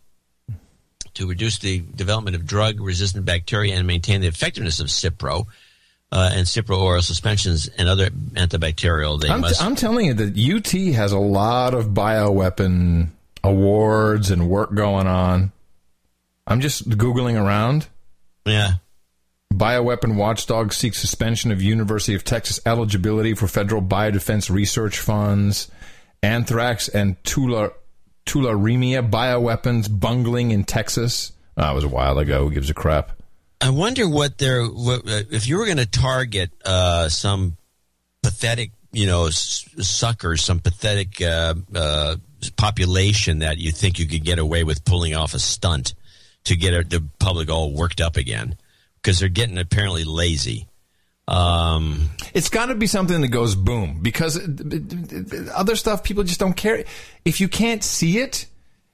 [1.14, 5.45] to reduce the development of drug-resistant bacteria and maintain the effectiveness of Cipro.
[6.11, 9.19] Uh, and Cipro oral suspensions and other antibacterial.
[9.19, 9.61] They I'm, must.
[9.61, 13.09] I'm telling you that UT has a lot of bioweapon
[13.43, 15.51] awards and work going on.
[16.48, 17.88] I'm just googling around.
[18.45, 18.74] Yeah.
[19.53, 25.72] Bioweapon watchdog seeks suspension of University of Texas eligibility for federal biodefense research funds.
[26.22, 27.72] Anthrax and tula,
[28.25, 31.32] tularemia bioweapons bungling in Texas.
[31.58, 32.43] Oh, that was a while ago.
[32.43, 33.11] Who gives a crap?
[33.61, 37.58] I wonder what they're what, uh, if you were going to target uh, some
[38.22, 42.16] pathetic, you know, suckers, some pathetic uh, uh,
[42.58, 45.93] population that you think you could get away with pulling off a stunt
[46.45, 48.56] to get the public all worked up again
[49.01, 50.67] because they're getting apparently lazy.
[51.27, 56.40] Um, It's got to be something that goes boom because uh, other stuff people just
[56.40, 56.84] don't care.
[57.24, 58.45] If you can't see it,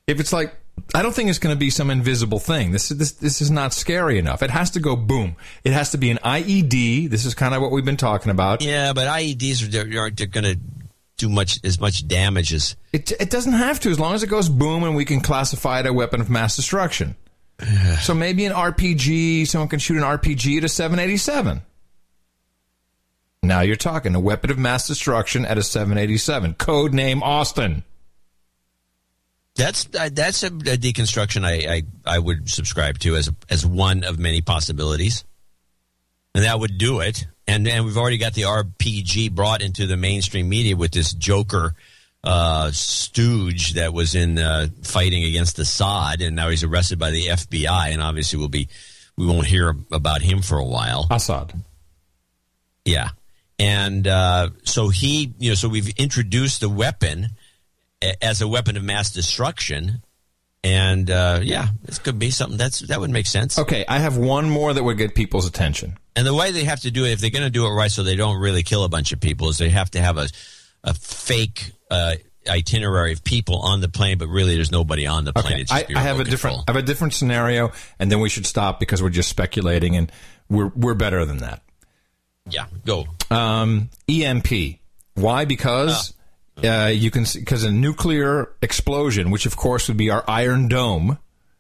[0.08, 0.56] if it's like
[0.94, 2.72] I don't think it's going to be some invisible thing.
[2.72, 4.44] This is this this is not scary enough.
[4.44, 5.36] It has to go boom.
[5.64, 7.10] It has to be an IED.
[7.10, 8.62] This is kind of what we've been talking about.
[8.62, 10.60] yeah, but IEDs are they're, aren't going to
[11.18, 14.28] do much as much damage as It it doesn't have to as long as it
[14.28, 17.16] goes boom and we can classify it a weapon of mass destruction.
[18.02, 21.62] so maybe an RPG, someone can shoot an RPG at a 787.
[23.44, 26.56] Now you're talking a weapon of mass destruction at a 787.
[26.56, 27.84] Code name Austin.
[29.56, 34.04] That's uh, that's a, a deconstruction I, I I would subscribe to as as one
[34.04, 35.26] of many possibilities,
[36.34, 37.28] and that would do it.
[37.48, 41.76] And and we've already got the RPG brought into the mainstream media with this Joker
[42.24, 47.28] uh, stooge that was in uh, fighting against Assad, and now he's arrested by the
[47.28, 48.70] FBI, and obviously we'll be
[49.18, 51.08] we won't hear about him for a while.
[51.12, 51.54] Assad.
[52.86, 53.10] Yeah,
[53.60, 57.28] and uh, so he, you know, so we've introduced the weapon
[58.22, 60.02] as a weapon of mass destruction,
[60.64, 63.58] and uh, yeah, this could be something that's that would make sense.
[63.58, 65.98] Okay, I have one more that would get people's attention.
[66.16, 67.90] And the way they have to do it, if they're going to do it right,
[67.90, 70.28] so they don't really kill a bunch of people, is they have to have a
[70.84, 72.16] a fake uh,
[72.50, 75.62] itinerary of people on the plane, but really there's nobody on the plane.
[75.62, 76.64] Okay, I, I have a different control.
[76.68, 80.12] I have a different scenario, and then we should stop because we're just speculating, and
[80.50, 81.62] we're we're better than that.
[82.50, 83.06] Yeah, go.
[83.30, 84.80] Um, EMP.
[85.16, 85.46] Why?
[85.46, 86.14] Because uh,
[86.64, 91.18] Uh, you can because a nuclear explosion, which of course would be our Iron Dome,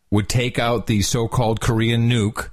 [0.10, 2.50] would take out the so-called Korean nuke,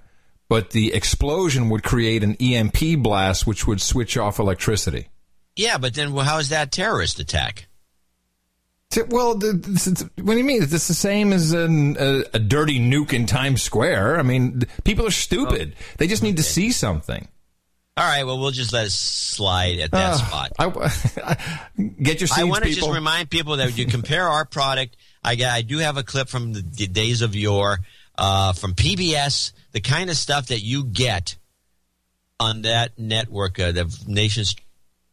[0.48, 5.08] but the explosion would create an EMP blast, which would switch off electricity.
[5.56, 7.66] Yeah, but then well, how is that terrorist attack?
[9.08, 10.62] Well, what do you mean?
[10.62, 14.18] It's the same as an, a, a dirty nuke in Times Square.
[14.18, 15.74] I mean, people are stupid.
[15.76, 15.84] Oh.
[15.98, 17.28] They just need to see something.
[17.98, 20.52] All right, well we'll just let it slide at that Uh, spot.
[20.58, 21.36] I,
[22.02, 24.96] get your seeds, I want to just remind people that you compare our product.
[25.24, 27.78] I, I do have a clip from the, d- days of yore
[28.16, 31.36] uh, from PBS, the kind of stuff that you get
[32.40, 34.54] on that network, uh, the nation's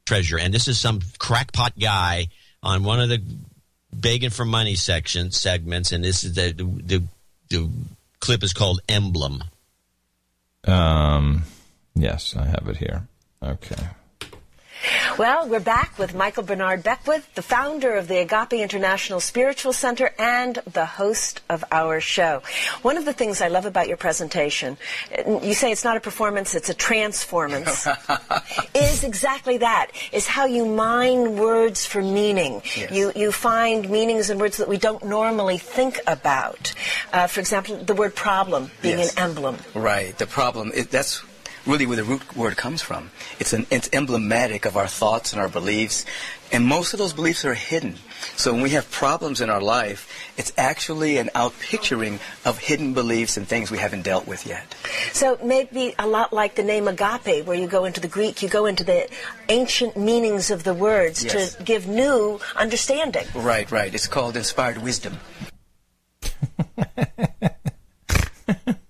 [0.05, 0.37] treasure.
[0.37, 2.27] And this is some crackpot guy
[2.61, 3.21] on one of the
[3.91, 7.03] begging for money section segments, and this is the the, the,
[7.49, 7.69] the
[8.19, 9.43] clip is called Emblem.
[10.65, 11.43] Um,
[11.95, 13.07] yes, I have it here.
[13.41, 13.87] Okay.
[15.17, 20.13] Well, we're back with Michael Bernard Beckwith, the founder of the Agape International Spiritual Center
[20.19, 22.43] and the host of our show.
[22.83, 24.77] One of the things I love about your presentation,
[25.41, 27.87] you say it's not a performance, it's a transformance,
[28.75, 32.61] is exactly that, is how you mine words for meaning.
[32.75, 32.91] Yes.
[32.91, 36.73] You, you find meanings in words that we don't normally think about.
[37.13, 39.13] Uh, for example, the word problem being Yes.
[39.15, 39.57] an emblem.
[39.73, 40.15] Right.
[40.17, 41.23] The problem is that's
[41.65, 43.09] really where the root word comes from.
[43.39, 46.05] It's an it's emblematic of our thoughts and our beliefs,
[46.51, 47.95] and most of those beliefs are hidden.
[48.35, 53.37] So when we have problems in our life, it's actually an outpicturing of hidden beliefs
[53.37, 54.75] and things we haven't dealt with yet.
[55.11, 58.49] So maybe a lot like the name agape, where you go into the Greek, you
[58.49, 59.09] go into the
[59.49, 61.55] ancient meanings of the words Yes.
[61.55, 63.25] to give new understanding.
[63.33, 63.93] Right, right.
[63.93, 65.17] It's called inspired wisdom.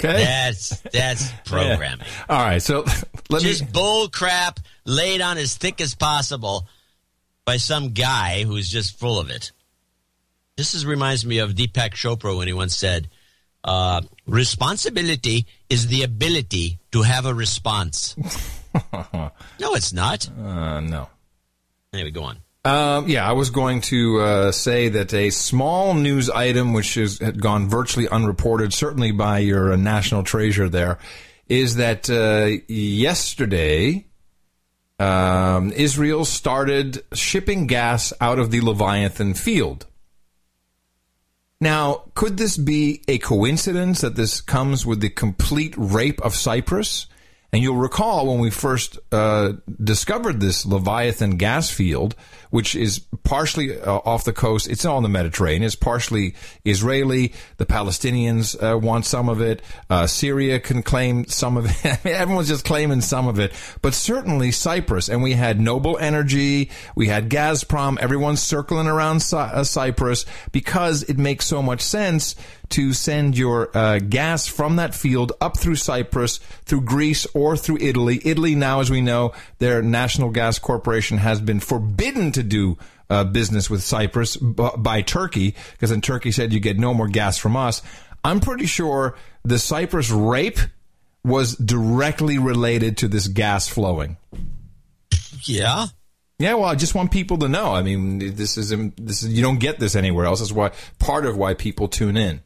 [0.00, 0.22] Okay.
[0.24, 2.06] That's that's programming.
[2.28, 2.62] All right.
[2.62, 2.84] So
[3.30, 3.48] let me.
[3.48, 6.68] just bull crap laid on as thick as possible
[7.44, 9.52] by some guy who's just full of it.
[10.56, 13.08] This is, reminds me of Deepak Chopra when he once said,
[13.64, 18.16] uh, "Responsibility is the ability to have a response."
[18.92, 20.28] no, it's not.
[20.30, 21.08] Uh, no.
[21.92, 22.38] Anyway, go on.
[22.64, 27.18] Um, yeah, I was going to uh, say that a small news item, which has
[27.18, 30.98] had gone virtually unreported, certainly by your uh, national treasure there,
[31.48, 34.06] is that uh, yesterday
[34.98, 39.86] um, Israel started shipping gas out of the Leviathan field.
[41.60, 47.06] Now, could this be a coincidence that this comes with the complete rape of Cyprus?
[47.52, 52.14] And you'll recall when we first uh, discovered this Leviathan gas field,
[52.50, 54.68] which is partially uh, off the coast.
[54.68, 55.62] It's in the Mediterranean.
[55.62, 57.32] It's partially Israeli.
[57.58, 59.62] The Palestinians uh, want some of it.
[59.90, 61.84] Uh, Syria can claim some of it.
[61.84, 63.52] I mean, everyone's just claiming some of it.
[63.82, 65.08] But certainly Cyprus.
[65.08, 66.70] And we had Noble Energy.
[66.94, 67.98] We had Gazprom.
[67.98, 72.34] Everyone's circling around Cy- uh, Cyprus because it makes so much sense
[72.70, 77.78] to send your uh, gas from that field up through Cyprus, through Greece, or through
[77.80, 78.20] Italy.
[78.24, 82.78] Italy now, as we know, their national gas corporation has been forbidden to do
[83.10, 87.08] uh, business with Cyprus b- by Turkey, because then Turkey said you get no more
[87.08, 87.82] gas from us.
[88.24, 90.58] I'm pretty sure the Cyprus rape
[91.24, 94.16] was directly related to this gas flowing.
[95.42, 95.86] Yeah.
[96.38, 97.74] Yeah, well, I just want people to know.
[97.74, 100.38] I mean, this is this is you don't get this anywhere else.
[100.38, 102.42] That's why part of why people tune in.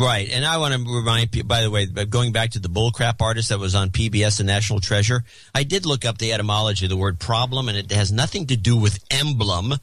[0.00, 1.48] Right, and I want to remind people.
[1.48, 4.44] By the way, uh, going back to the bullcrap artist that was on PBS, The
[4.44, 8.10] National Treasure, I did look up the etymology of the word problem, and it has
[8.10, 9.74] nothing to do with emblem.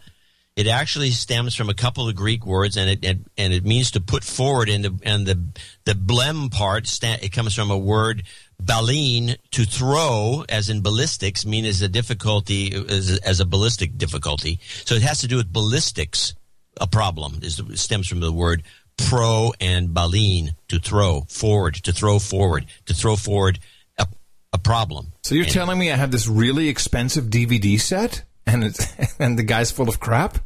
[0.55, 3.91] It actually stems from a couple of Greek words, and it and, and it means
[3.91, 4.69] to put forward.
[4.69, 5.39] And the and the
[5.85, 8.23] the blem part, it comes from a word
[8.59, 14.59] ballein to throw, as in ballistics, mean as a difficulty as, as a ballistic difficulty.
[14.83, 16.33] So it has to do with ballistics.
[16.79, 18.63] A problem is stems from the word
[18.97, 23.59] pro and ballein to throw forward, to throw forward, to throw forward
[23.97, 24.07] a,
[24.53, 25.13] a problem.
[25.23, 28.85] So you're telling me I have this really expensive DVD set, and it's
[29.19, 30.39] and the guy's full of crap?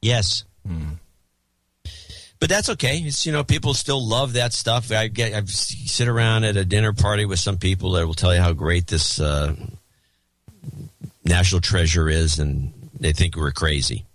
[0.00, 0.44] Yes.
[2.38, 2.98] But that's okay.
[2.98, 4.92] It's you know people still love that stuff.
[4.92, 8.34] I get I sit around at a dinner party with some people that will tell
[8.34, 9.54] you how great this uh,
[11.24, 14.05] national treasure is, and they think we're crazy.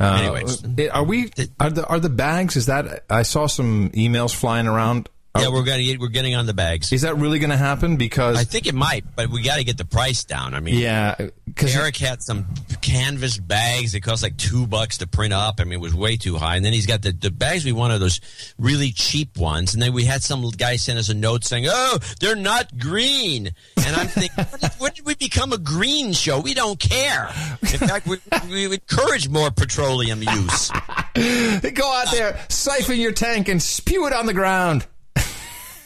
[0.00, 0.90] Uh, Anyways.
[0.90, 2.56] are we are the are the bags?
[2.56, 5.08] Is that I saw some emails flying around.
[5.36, 5.52] Yeah, oh.
[5.52, 6.92] we're gonna get, we're getting on the bags.
[6.92, 7.96] Is that really going to happen?
[7.96, 10.54] Because I think it might, but we got to get the price down.
[10.54, 12.46] I mean, yeah, because Eric had some
[12.80, 15.60] canvas bags that cost like two bucks to print up.
[15.60, 16.56] I mean, it was way too high.
[16.56, 18.20] And then he's got the, the bags we wanted, those
[18.58, 19.74] really cheap ones.
[19.74, 23.50] And then we had some guy send us a note saying, "Oh, they're not green."
[23.76, 24.44] And I'm thinking,
[24.78, 26.40] when did- we become a green show?
[26.40, 27.28] We don't care.
[27.60, 30.70] In fact, we, we encourage more petroleum use.
[31.14, 34.86] Go out there, siphon your tank, and spew it on the ground.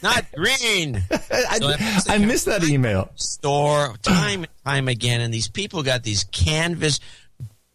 [0.02, 1.02] Not green.
[1.10, 3.10] I, I missed that email.
[3.16, 7.00] store time and time again, and these people got these canvas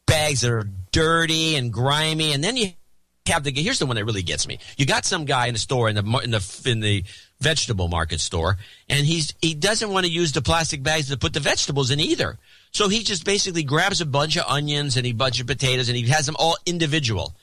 [0.05, 2.71] bags that are dirty and grimy, and then you
[3.27, 4.59] have the here's the one that really gets me.
[4.77, 7.03] You got some guy in the store in the in the in the
[7.39, 8.57] vegetable market store,
[8.89, 11.99] and he's he doesn't want to use the plastic bags to put the vegetables in
[11.99, 12.37] either.
[12.71, 15.97] So he just basically grabs a bunch of onions and a bunch of potatoes, and
[15.97, 17.33] he has them all individual.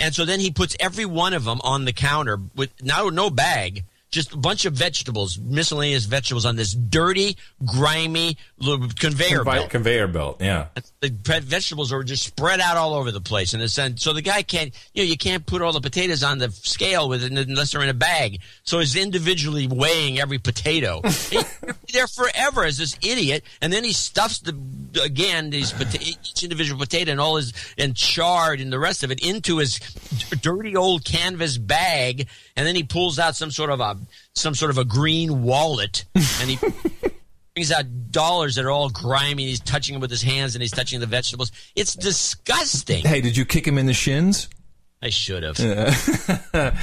[0.00, 3.30] And so then he puts every one of them on the counter with now no
[3.30, 3.84] bag.
[4.10, 9.70] Just a bunch of vegetables, miscellaneous vegetables on this dirty, grimy little conveyor belt.
[9.70, 10.40] conveyor belt.
[10.40, 10.68] Yeah.
[11.00, 11.10] The
[11.44, 14.42] vegetables are just spread out all over the place, and it's and so the guy
[14.42, 17.72] can't, you know, you can't put all the potatoes on the scale with it unless
[17.72, 18.40] they're in a bag.
[18.62, 21.00] So he's individually weighing every potato.
[21.28, 21.44] He's
[21.92, 24.58] there forever as this idiot, and then he stuffs the
[25.02, 29.20] again these each individual potato and all his and chard and the rest of it
[29.24, 33.80] into his d- dirty old canvas bag, and then he pulls out some sort of
[33.80, 36.58] a Um, some sort of a green wallet, and he.
[37.54, 39.42] brings out dollars that are all grimy.
[39.42, 41.50] And he's touching them with his hands, and he's touching the vegetables.
[41.74, 43.04] It's disgusting.
[43.04, 44.48] Hey, did you kick him in the shins?
[45.02, 45.58] I should have.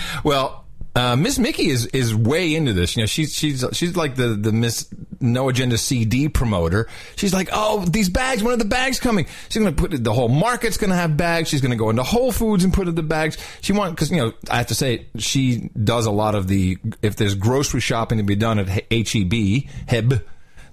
[0.25, 0.64] well,
[0.95, 2.95] uh, Miss Mickey is is way into this.
[2.95, 4.87] You know, she's she's she's like the the Miss
[5.19, 6.87] No Agenda CD promoter.
[7.17, 8.41] She's like, oh, these bags.
[8.41, 9.25] When are the bags coming?
[9.49, 11.49] She's gonna put the whole market's gonna have bags.
[11.49, 13.37] She's gonna go into Whole Foods and put in the bags.
[13.59, 16.77] She want because you know I have to say she does a lot of the
[17.01, 20.25] if there's grocery shopping to be done at HEB Heb.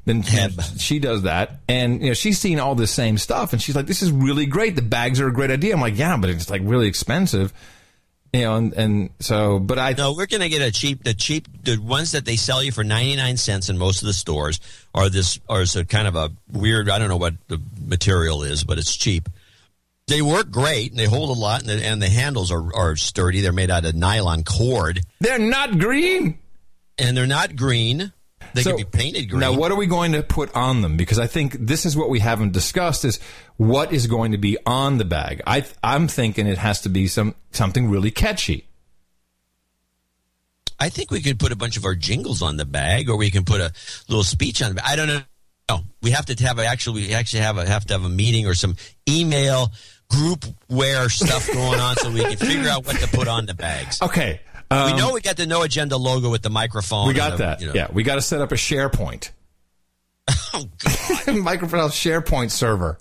[0.05, 0.23] Then
[0.79, 3.87] she does that, and you know she's seen all this same stuff, and she's like,
[3.87, 4.75] "This is really great.
[4.75, 7.53] The bags are a great idea." I'm like, "Yeah, but it's like really expensive."
[8.33, 11.49] You know, and, and so, but I no, we're gonna get a cheap, the cheap,
[11.65, 14.59] the ones that they sell you for ninety nine cents in most of the stores
[14.95, 16.89] are this, are so kind of a weird.
[16.89, 19.29] I don't know what the material is, but it's cheap.
[20.09, 22.97] They work great and they hold a lot, and the, and the handles are, are
[22.97, 23.41] sturdy.
[23.41, 25.01] They're made out of nylon cord.
[25.21, 26.39] They're not green,
[26.99, 28.13] and they're not green.
[28.55, 29.41] They So, could be painted green.
[29.41, 30.97] Now, what are we going to put on them?
[30.97, 33.19] Because I think this is what we haven't discussed: is
[33.57, 35.43] what is going to be on the bag.
[35.47, 38.69] I I'm thinking it has to be some something really catchy.
[40.79, 43.31] I think we could put a bunch of our jingles on the bag, or we
[43.31, 43.73] can put a
[44.09, 44.85] little speech on the bag.
[44.89, 45.21] I don't know.
[45.71, 48.09] No, we have to have a, actually we actually have a, have to have a
[48.09, 48.75] meeting or some
[49.09, 49.73] email
[50.11, 53.55] group wear stuff going on so we can figure out what to put on the
[53.55, 54.03] bags.
[54.03, 54.41] Okay,
[54.87, 57.07] we um, know we got the no agenda logo with the microphone.
[57.09, 57.61] we got the, that.
[57.61, 57.73] you know.
[57.75, 59.31] Yeah, we got to set up a SharePoint.
[60.55, 60.93] Oh God!
[61.43, 62.99] Microsoft SharePoint server,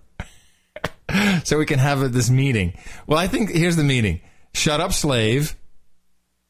[1.43, 2.73] so we can have this meeting.
[3.05, 4.21] Well, I think here's the meeting.
[4.53, 5.55] Shut up, slave.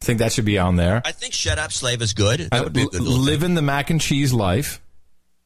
[0.02, 1.02] I think that should be on there.
[1.04, 2.40] I think "Shut Up, Slave" is good.
[2.40, 4.80] That Uh, would be good living the mac and cheese life.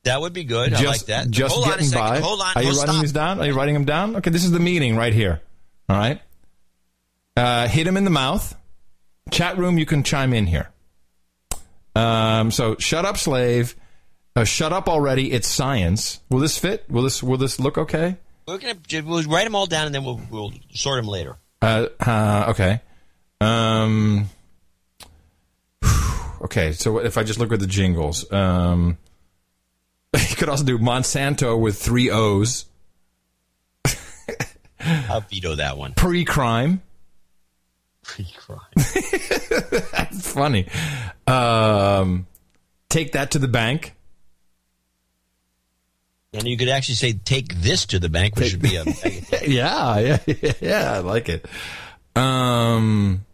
[0.04, 0.74] That would be good.
[0.74, 1.30] I like that.
[1.30, 2.20] Just Hold on a getting by.
[2.20, 2.52] Hold on.
[2.56, 3.40] Are you writing these down?
[3.40, 4.18] Are you writing them down?
[4.18, 5.42] Okay, this is the meeting right here.
[5.90, 6.22] All right.
[7.36, 8.56] Uh, hit him in the mouth.
[9.32, 10.70] Chat room, you can chime in here.
[11.96, 13.76] Um, so shut up, slave.
[14.36, 15.32] Uh, shut up already.
[15.32, 16.20] It's science.
[16.30, 16.86] Will this fit?
[16.90, 18.18] Will this will this look okay?
[18.48, 21.38] We're gonna we'll write them all down and then we'll we'll sort them later.
[21.62, 22.82] Uh, uh, okay.
[23.40, 24.30] Um,
[26.42, 26.74] okay.
[26.74, 28.98] So if I just look at the jingles, um,
[30.14, 32.66] you could also do Monsanto with three O's.
[34.88, 35.94] I'll veto that one.
[35.94, 36.82] Pre-crime.
[38.06, 38.60] Pre-crime.
[38.76, 40.68] That's funny.
[41.26, 42.28] Um,
[42.88, 43.96] take that to the bank.
[46.34, 48.84] And you could actually say, "Take this to the bank," which should be a.
[49.48, 50.94] yeah, yeah, yeah.
[50.94, 51.46] I like it.
[52.16, 53.26] Um,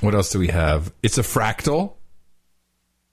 [0.00, 0.92] what else do we have?
[1.02, 1.94] It's a fractal.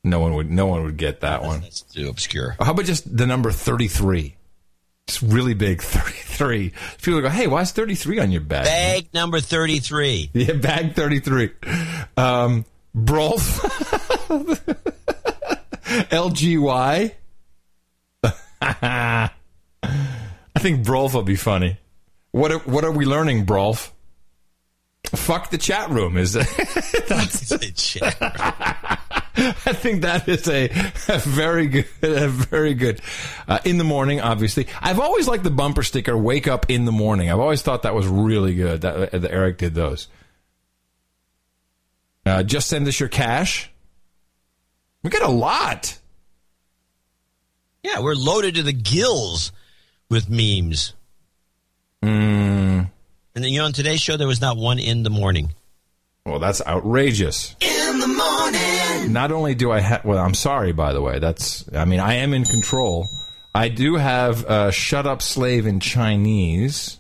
[0.04, 0.52] No one would.
[0.52, 1.62] No one would get that one.
[1.62, 2.58] That's too obscure.
[2.60, 4.36] How about just the number thirty-three?
[5.08, 5.82] It's really big.
[5.84, 6.74] Thirty-three.
[7.02, 10.32] People go, "Hey, why is thirty-three on your bag?" Bag number thirty-three.
[10.34, 11.52] Yeah, bag thirty-three.
[12.18, 12.66] Um,
[12.96, 13.60] Brolf.
[16.10, 17.12] LGY.
[18.64, 21.78] I think Brolf will be funny.
[22.32, 23.92] What are, what are we learning, Brolf?
[25.08, 27.52] Fuck the chat room is that's
[29.38, 30.66] I think that is a,
[31.08, 33.02] a very good, a very good.
[33.48, 36.16] Uh, in the morning, obviously, I've always liked the bumper sticker.
[36.18, 37.32] Wake up in the morning.
[37.32, 38.82] I've always thought that was really good.
[38.82, 40.08] That, that Eric did those.
[42.26, 43.70] Uh, just send us your cash.
[45.04, 45.98] We got a lot.
[47.84, 49.52] Yeah, we're loaded to the gills
[50.10, 50.94] with memes.
[52.02, 52.90] Mm,
[53.36, 55.54] And then, you know, on today's show, there was not one in the morning.
[56.26, 57.56] well, that's outrageous
[57.93, 59.13] In the morning.
[59.13, 61.19] Not only do I have, well, I'm sorry, by the way.
[61.19, 63.07] That's, I mean, I am in control.
[63.55, 66.99] I do have uh, "Shut Up, Slave" in Chinese.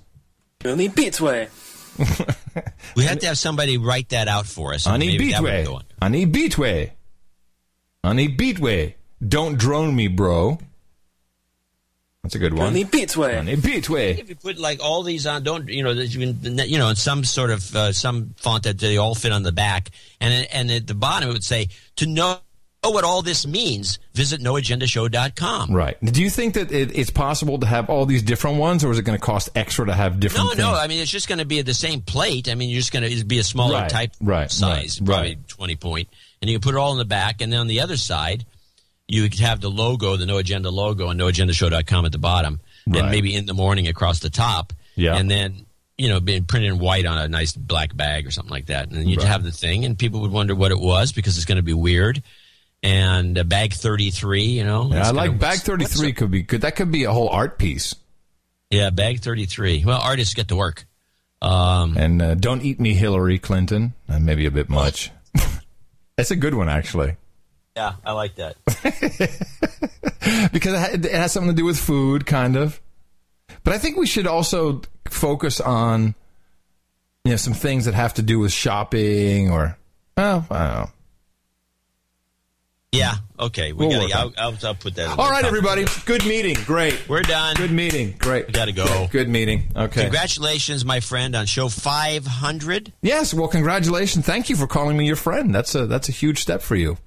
[0.65, 1.49] 你闭嘴！
[2.97, 4.87] We have to have somebody write that out for us.
[4.87, 5.65] and Ani maybe that would Beatway.
[5.67, 5.85] go on.
[6.01, 6.91] Ani Beatway.
[8.05, 8.95] Ani Beatway.
[9.27, 10.59] Don't drone me, bro.
[12.24, 12.68] That's a good one.
[12.68, 13.34] Johnny Beatway.
[13.34, 14.18] Johnny Beatway.
[14.18, 15.92] If you put like all these on, don't you know?
[15.92, 19.44] You, can, you know, some sort of uh, some font that they all fit on
[19.44, 19.90] the back,
[20.22, 22.38] and and at the bottom it would say to know
[22.82, 24.00] what all this means.
[24.14, 25.74] Visit noagendashow.com.
[25.74, 25.98] Right.
[26.02, 29.00] Do you think that it, it's possible to have all these different ones, or is
[29.00, 30.46] it going to cost extra to have different?
[30.46, 30.60] No, things?
[30.60, 30.74] no.
[30.74, 32.50] I mean, it's just going to be the same plate.
[32.50, 35.36] I mean, you're just going to be a smaller right, type right, size, right, probably
[35.36, 35.48] right.
[35.50, 36.08] twenty point,
[36.42, 38.46] and you can put it all in the back, and then on the other side
[39.08, 43.02] you could have the logo, the No Agenda logo, and noagendashow.com at the bottom, Right.
[43.02, 44.74] and maybe in the morning across the top.
[44.96, 45.16] Yeah.
[45.16, 45.66] And then
[45.96, 48.90] you know, being printed in white on a nice black bag or something like that,
[48.90, 49.28] and you'd Right.
[49.28, 51.74] have the thing, and people would wonder what it was because it's going to be
[51.74, 52.24] weird.
[52.82, 54.90] And uh, bag 33, you know.
[54.92, 56.12] Yeah, I like bag thirty three.
[56.12, 56.62] Could be good.
[56.62, 57.96] That could be a whole art piece.
[58.72, 59.86] Yeah, bag 33.
[59.86, 60.86] Well, artists get to work.
[61.44, 63.94] Um, and uh, don't eat me, Hillary Clinton.
[64.10, 65.12] Uh, maybe a bit much.
[66.18, 67.16] That's a good one, actually,
[67.76, 68.56] Yeah, I like that.
[70.54, 72.80] because it, has something to do with food, kind of.
[73.64, 76.14] But I think we should also focus on,
[77.26, 79.78] you know, some things that have to do with shopping or,
[80.18, 80.90] oh, I don't know.
[82.92, 83.74] Yeah, okay.
[83.74, 85.86] We We'll gotta, I'll, I'll, I'll put that in All right, everybody.
[86.06, 86.56] Good meeting.
[86.66, 87.10] Great.
[87.10, 87.56] We're done.
[87.56, 88.14] Good meeting.
[88.20, 88.46] Great.
[88.46, 89.08] We got to go.
[89.10, 89.64] Good meeting.
[89.76, 90.04] Okay.
[90.04, 92.94] Congratulations, my friend, on show 500.
[93.02, 93.34] Yes.
[93.34, 94.28] Well, congratulations.
[94.28, 95.56] Thank you for calling me your friend.
[95.56, 96.98] That's a that's a huge step for you.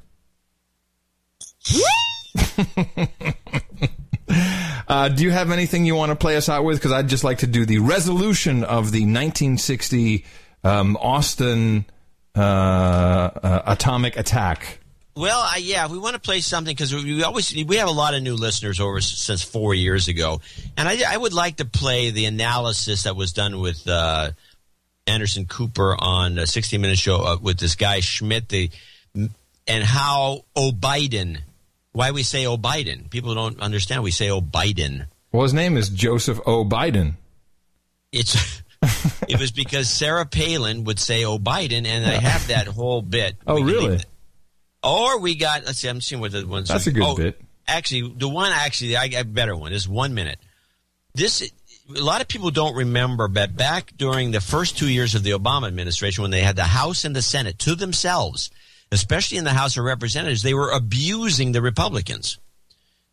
[4.88, 6.78] uh, do you have anything you want to play us out with?
[6.78, 10.24] Because I'd just like to do the resolution of the 1960
[10.64, 11.86] um, Austin
[12.34, 14.80] uh, uh, atomic attack.
[15.14, 17.92] Well, I, yeah, we want to play something because we, we always we have a
[17.92, 20.42] lot of new listeners over since four years ago,
[20.76, 24.32] and I, I would like to play the analysis that was done with uh,
[25.06, 28.70] Anderson Cooper on a 60 Minute Show uh, with this guy Schmidt, the
[29.14, 31.38] and how O Biden,
[31.97, 33.08] why we say O Biden.
[33.08, 34.02] People don't understand.
[34.02, 35.07] We say O Biden.
[35.33, 36.62] Well, his name is Joseph O.
[36.62, 37.15] Biden.
[38.12, 38.62] It's
[39.28, 43.36] it was because Sarah Palin would say "Oh Biden," and I have that whole bit.
[43.47, 44.00] Oh, really?
[44.84, 45.65] Or we got.
[45.65, 45.89] Let's see.
[45.89, 46.68] I'm seeing what the ones.
[46.68, 47.41] That's a good oh, bit.
[47.66, 49.73] Actually, the one actually, I got better one.
[49.73, 50.39] Is one minute.
[51.15, 51.50] This
[51.97, 55.31] a lot of people don't remember, but back during the first two years of the
[55.31, 58.50] Obama administration, when they had the House and the Senate to themselves,
[58.92, 62.39] especially in the House of Representatives, they were abusing the Republicans.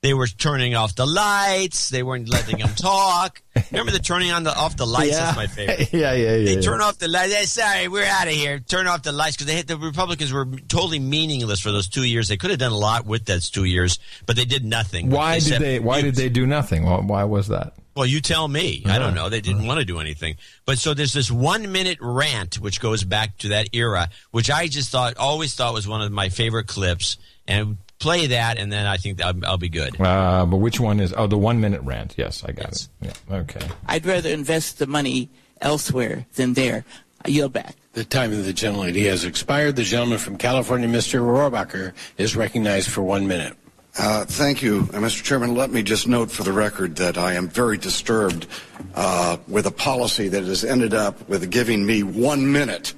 [0.03, 1.89] They were turning off the lights.
[1.89, 3.41] They weren't letting them talk.
[3.71, 5.11] Remember the turning on the off the lights?
[5.11, 5.19] Yeah.
[5.31, 5.93] That's my favorite.
[5.93, 6.45] yeah, yeah, yeah.
[6.45, 6.61] They yeah.
[6.61, 7.33] turn off the lights.
[7.33, 8.59] Hey, sorry, we're out of here.
[8.59, 12.03] Turn off the lights because they had, the Republicans were totally meaningless for those two
[12.03, 12.27] years.
[12.27, 15.09] They could have done a lot with those two years, but they did nothing.
[15.09, 15.79] Why did they?
[15.79, 16.83] Why did they do nothing?
[16.83, 17.73] Why, why was that?
[17.95, 18.83] Well, you tell me.
[18.87, 19.29] I don't know.
[19.29, 20.37] They didn't want to do anything.
[20.65, 24.67] But so there's this one minute rant, which goes back to that era, which I
[24.67, 27.17] just thought, always thought was one of my favorite clips.
[27.45, 29.99] And play that, and then I think I'll, I'll be good.
[29.99, 31.13] Uh, but which one is?
[31.15, 32.15] Oh, the one minute rant.
[32.17, 32.87] Yes, I got it.
[33.01, 33.13] Yeah.
[33.31, 33.65] Okay.
[33.87, 35.29] I'd rather invest the money
[35.61, 36.85] elsewhere than there.
[37.25, 37.75] I yield back.
[37.93, 39.77] The time of the gentlelady has expired.
[39.77, 41.21] The gentleman from California, Mr.
[41.21, 43.55] Rohrabacher, is recognized for one minute.
[43.95, 45.21] Uh, thank you, uh, Mr.
[45.21, 45.53] Chairman.
[45.53, 48.47] Let me just note for the record that I am very disturbed
[48.95, 52.95] uh, with a policy that has ended up with giving me one minute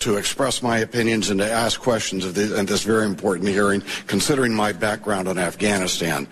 [0.00, 4.72] to express my opinions and to ask questions of this, very important hearing, considering my
[4.72, 6.26] background on Afghanistan.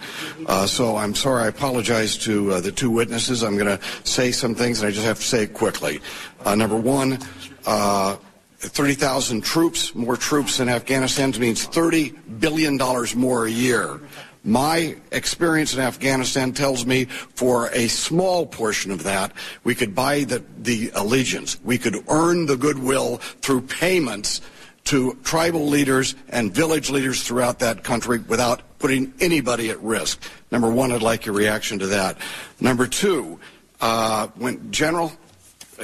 [0.47, 1.45] Uh, so I'm sorry.
[1.45, 3.43] I apologize to uh, the two witnesses.
[3.43, 6.01] I'm going to say some things, and I just have to say it quickly.
[6.45, 7.19] Uh, number one.
[7.67, 8.17] Uh,
[8.69, 12.79] 30,000 troops, more troops in Afghanistan means $30 billion
[13.17, 14.01] more a year.
[14.45, 19.33] My experience in Afghanistan tells me for a small portion of that,
[19.65, 21.59] we could buy the, the allegiance.
[21.65, 24.41] We could earn the goodwill through payments
[24.85, 30.23] to tribal leaders and village leaders throughout that country without putting anybody at risk.
[30.53, 32.17] Number one, I'd like your reaction to that.
[32.61, 33.41] Number two,
[33.81, 35.13] uh, when General,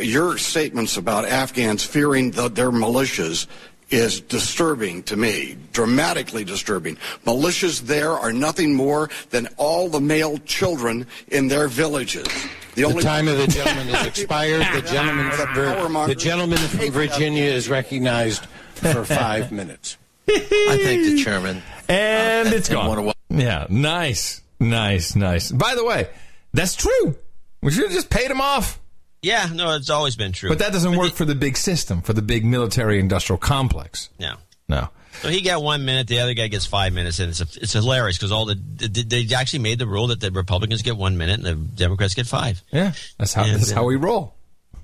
[0.00, 3.46] your statements about Afghans fearing the, their militias
[3.90, 6.96] is disturbing to me, dramatically disturbing.
[7.26, 12.26] Militias there are nothing more than all the male children in their villages.
[12.74, 14.66] The, time of the gentleman has expired.
[14.74, 19.98] The gentleman, from, the gentleman from Virginia is recognized for five minutes.
[20.28, 21.62] I thank the chairman.
[21.88, 22.88] And Uh, it's and gone.
[22.88, 25.50] wanna yeah, nice, nice, nice.
[25.50, 26.08] By the way,
[26.52, 27.16] that's true.
[27.62, 28.78] We should have just paid him off.
[29.22, 30.48] Yeah, no, it's always been true.
[30.48, 34.10] But that doesn't work for the big system, for the big military industrial complex.
[34.18, 34.34] No.
[34.68, 34.88] No.
[35.20, 38.16] So he got one minute, the other guy gets five minutes, and it's it's hilarious
[38.16, 41.38] because all the they they actually made the rule that the Republicans get one minute
[41.38, 42.62] and the Democrats get five.
[42.72, 44.34] Yeah, that's how And, that's how we roll.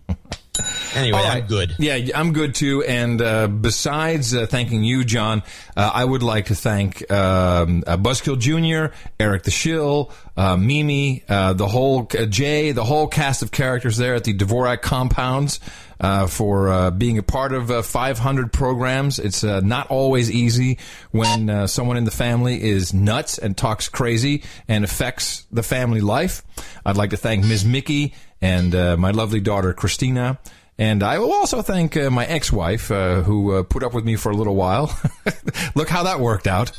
[0.94, 1.74] Anyway, All I'm good.
[1.78, 2.82] Yeah, I'm good too.
[2.82, 5.42] And uh, besides uh, thanking you, John,
[5.76, 11.24] uh, I would like to thank um, uh, Buzzkill Jr., Eric the Shill, uh, Mimi,
[11.28, 15.60] uh, the whole uh, Jay, the whole cast of characters there at the Dvorak compounds.
[16.00, 19.18] Uh, for uh, being a part of uh, 500 programs.
[19.18, 20.78] It's uh, not always easy
[21.10, 26.00] when uh, someone in the family is nuts and talks crazy and affects the family
[26.00, 26.44] life.
[26.86, 27.64] I'd like to thank Ms.
[27.64, 30.38] Mickey and uh, my lovely daughter Christina.
[30.78, 34.14] And I will also thank uh, my ex-wife uh, who uh, put up with me
[34.14, 34.96] for a little while.
[35.74, 36.70] Look how that worked out.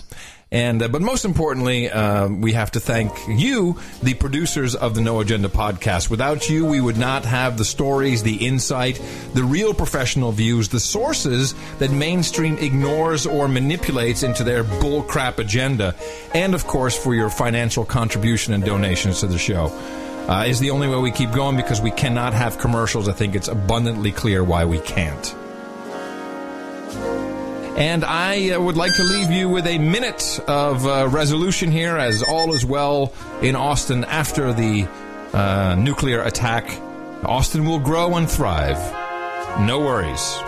[0.52, 5.02] And uh, but most importantly, uh, we have to thank you, the producers of the
[5.02, 6.10] No Agenda podcast.
[6.10, 9.00] Without you, we would not have the stories, the insight,
[9.36, 15.94] the real professional views, the sources that mainstream ignores or manipulates into their bullcrap agenda,
[16.34, 19.68] and of course for your financial contribution and donations to the show.
[20.28, 23.08] Uh, is the only way we keep going because we cannot have commercials.
[23.08, 25.36] I think it's abundantly clear why we can't.
[27.80, 31.96] And I uh, would like to leave you with a minute of uh, resolution here,
[31.96, 34.86] as all is well in Austin after the
[35.34, 36.70] uh, nuclear attack.
[37.24, 38.78] Austin will grow and thrive.
[39.62, 40.40] No worries.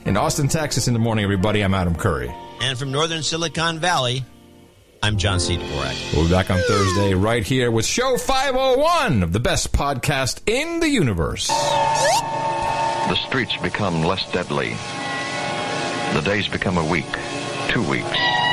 [0.04, 0.86] in Austin, Texas.
[0.86, 1.62] In the morning, everybody.
[1.62, 2.32] I'm Adam Curry.
[2.60, 4.24] And from Northern Silicon Valley,
[5.02, 5.56] I'm John C.
[5.56, 6.14] Dvorak.
[6.14, 10.80] We'll be back on Thursday right here with show 501 of the best podcast in
[10.80, 11.48] the universe.
[11.48, 14.76] The streets become less deadly.
[16.14, 17.06] The days become a week,
[17.68, 18.49] two weeks.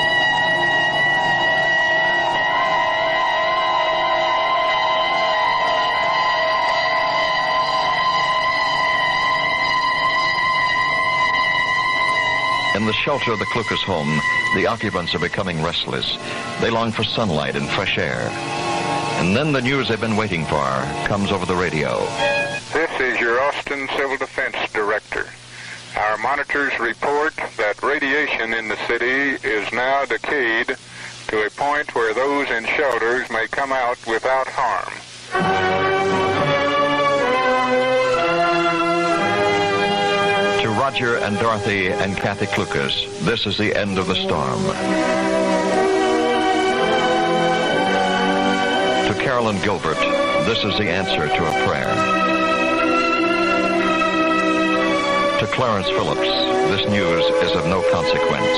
[12.77, 14.22] In the shelter of the Klukas home,
[14.53, 16.15] the occupants are becoming restless.
[16.61, 18.30] They long for sunlight and fresh air.
[19.19, 20.61] And then the news they've been waiting for
[21.07, 22.06] comes over the radio.
[22.73, 25.25] This is your Austin Civil Defense Director.
[25.95, 30.77] Our monitors report that radiation in the city is now decayed
[31.30, 35.86] to a point where those in shelters may come out without harm.
[40.88, 44.64] Roger and Dorothy and Kathy Klukas, this is the end of the storm.
[49.07, 49.99] To Carolyn Gilbert,
[50.45, 51.93] this is the answer to a prayer.
[55.41, 58.57] To Clarence Phillips, this news is of no consequence.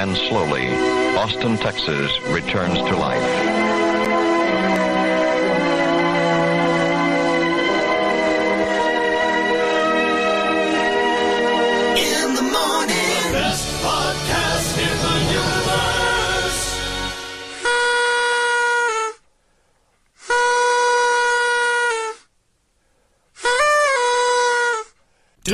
[0.00, 0.68] And slowly,
[1.18, 3.59] Austin, Texas returns to life.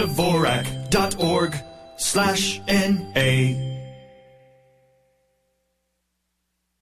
[0.05, 1.55] Dvorak.org
[1.97, 3.76] slash N-A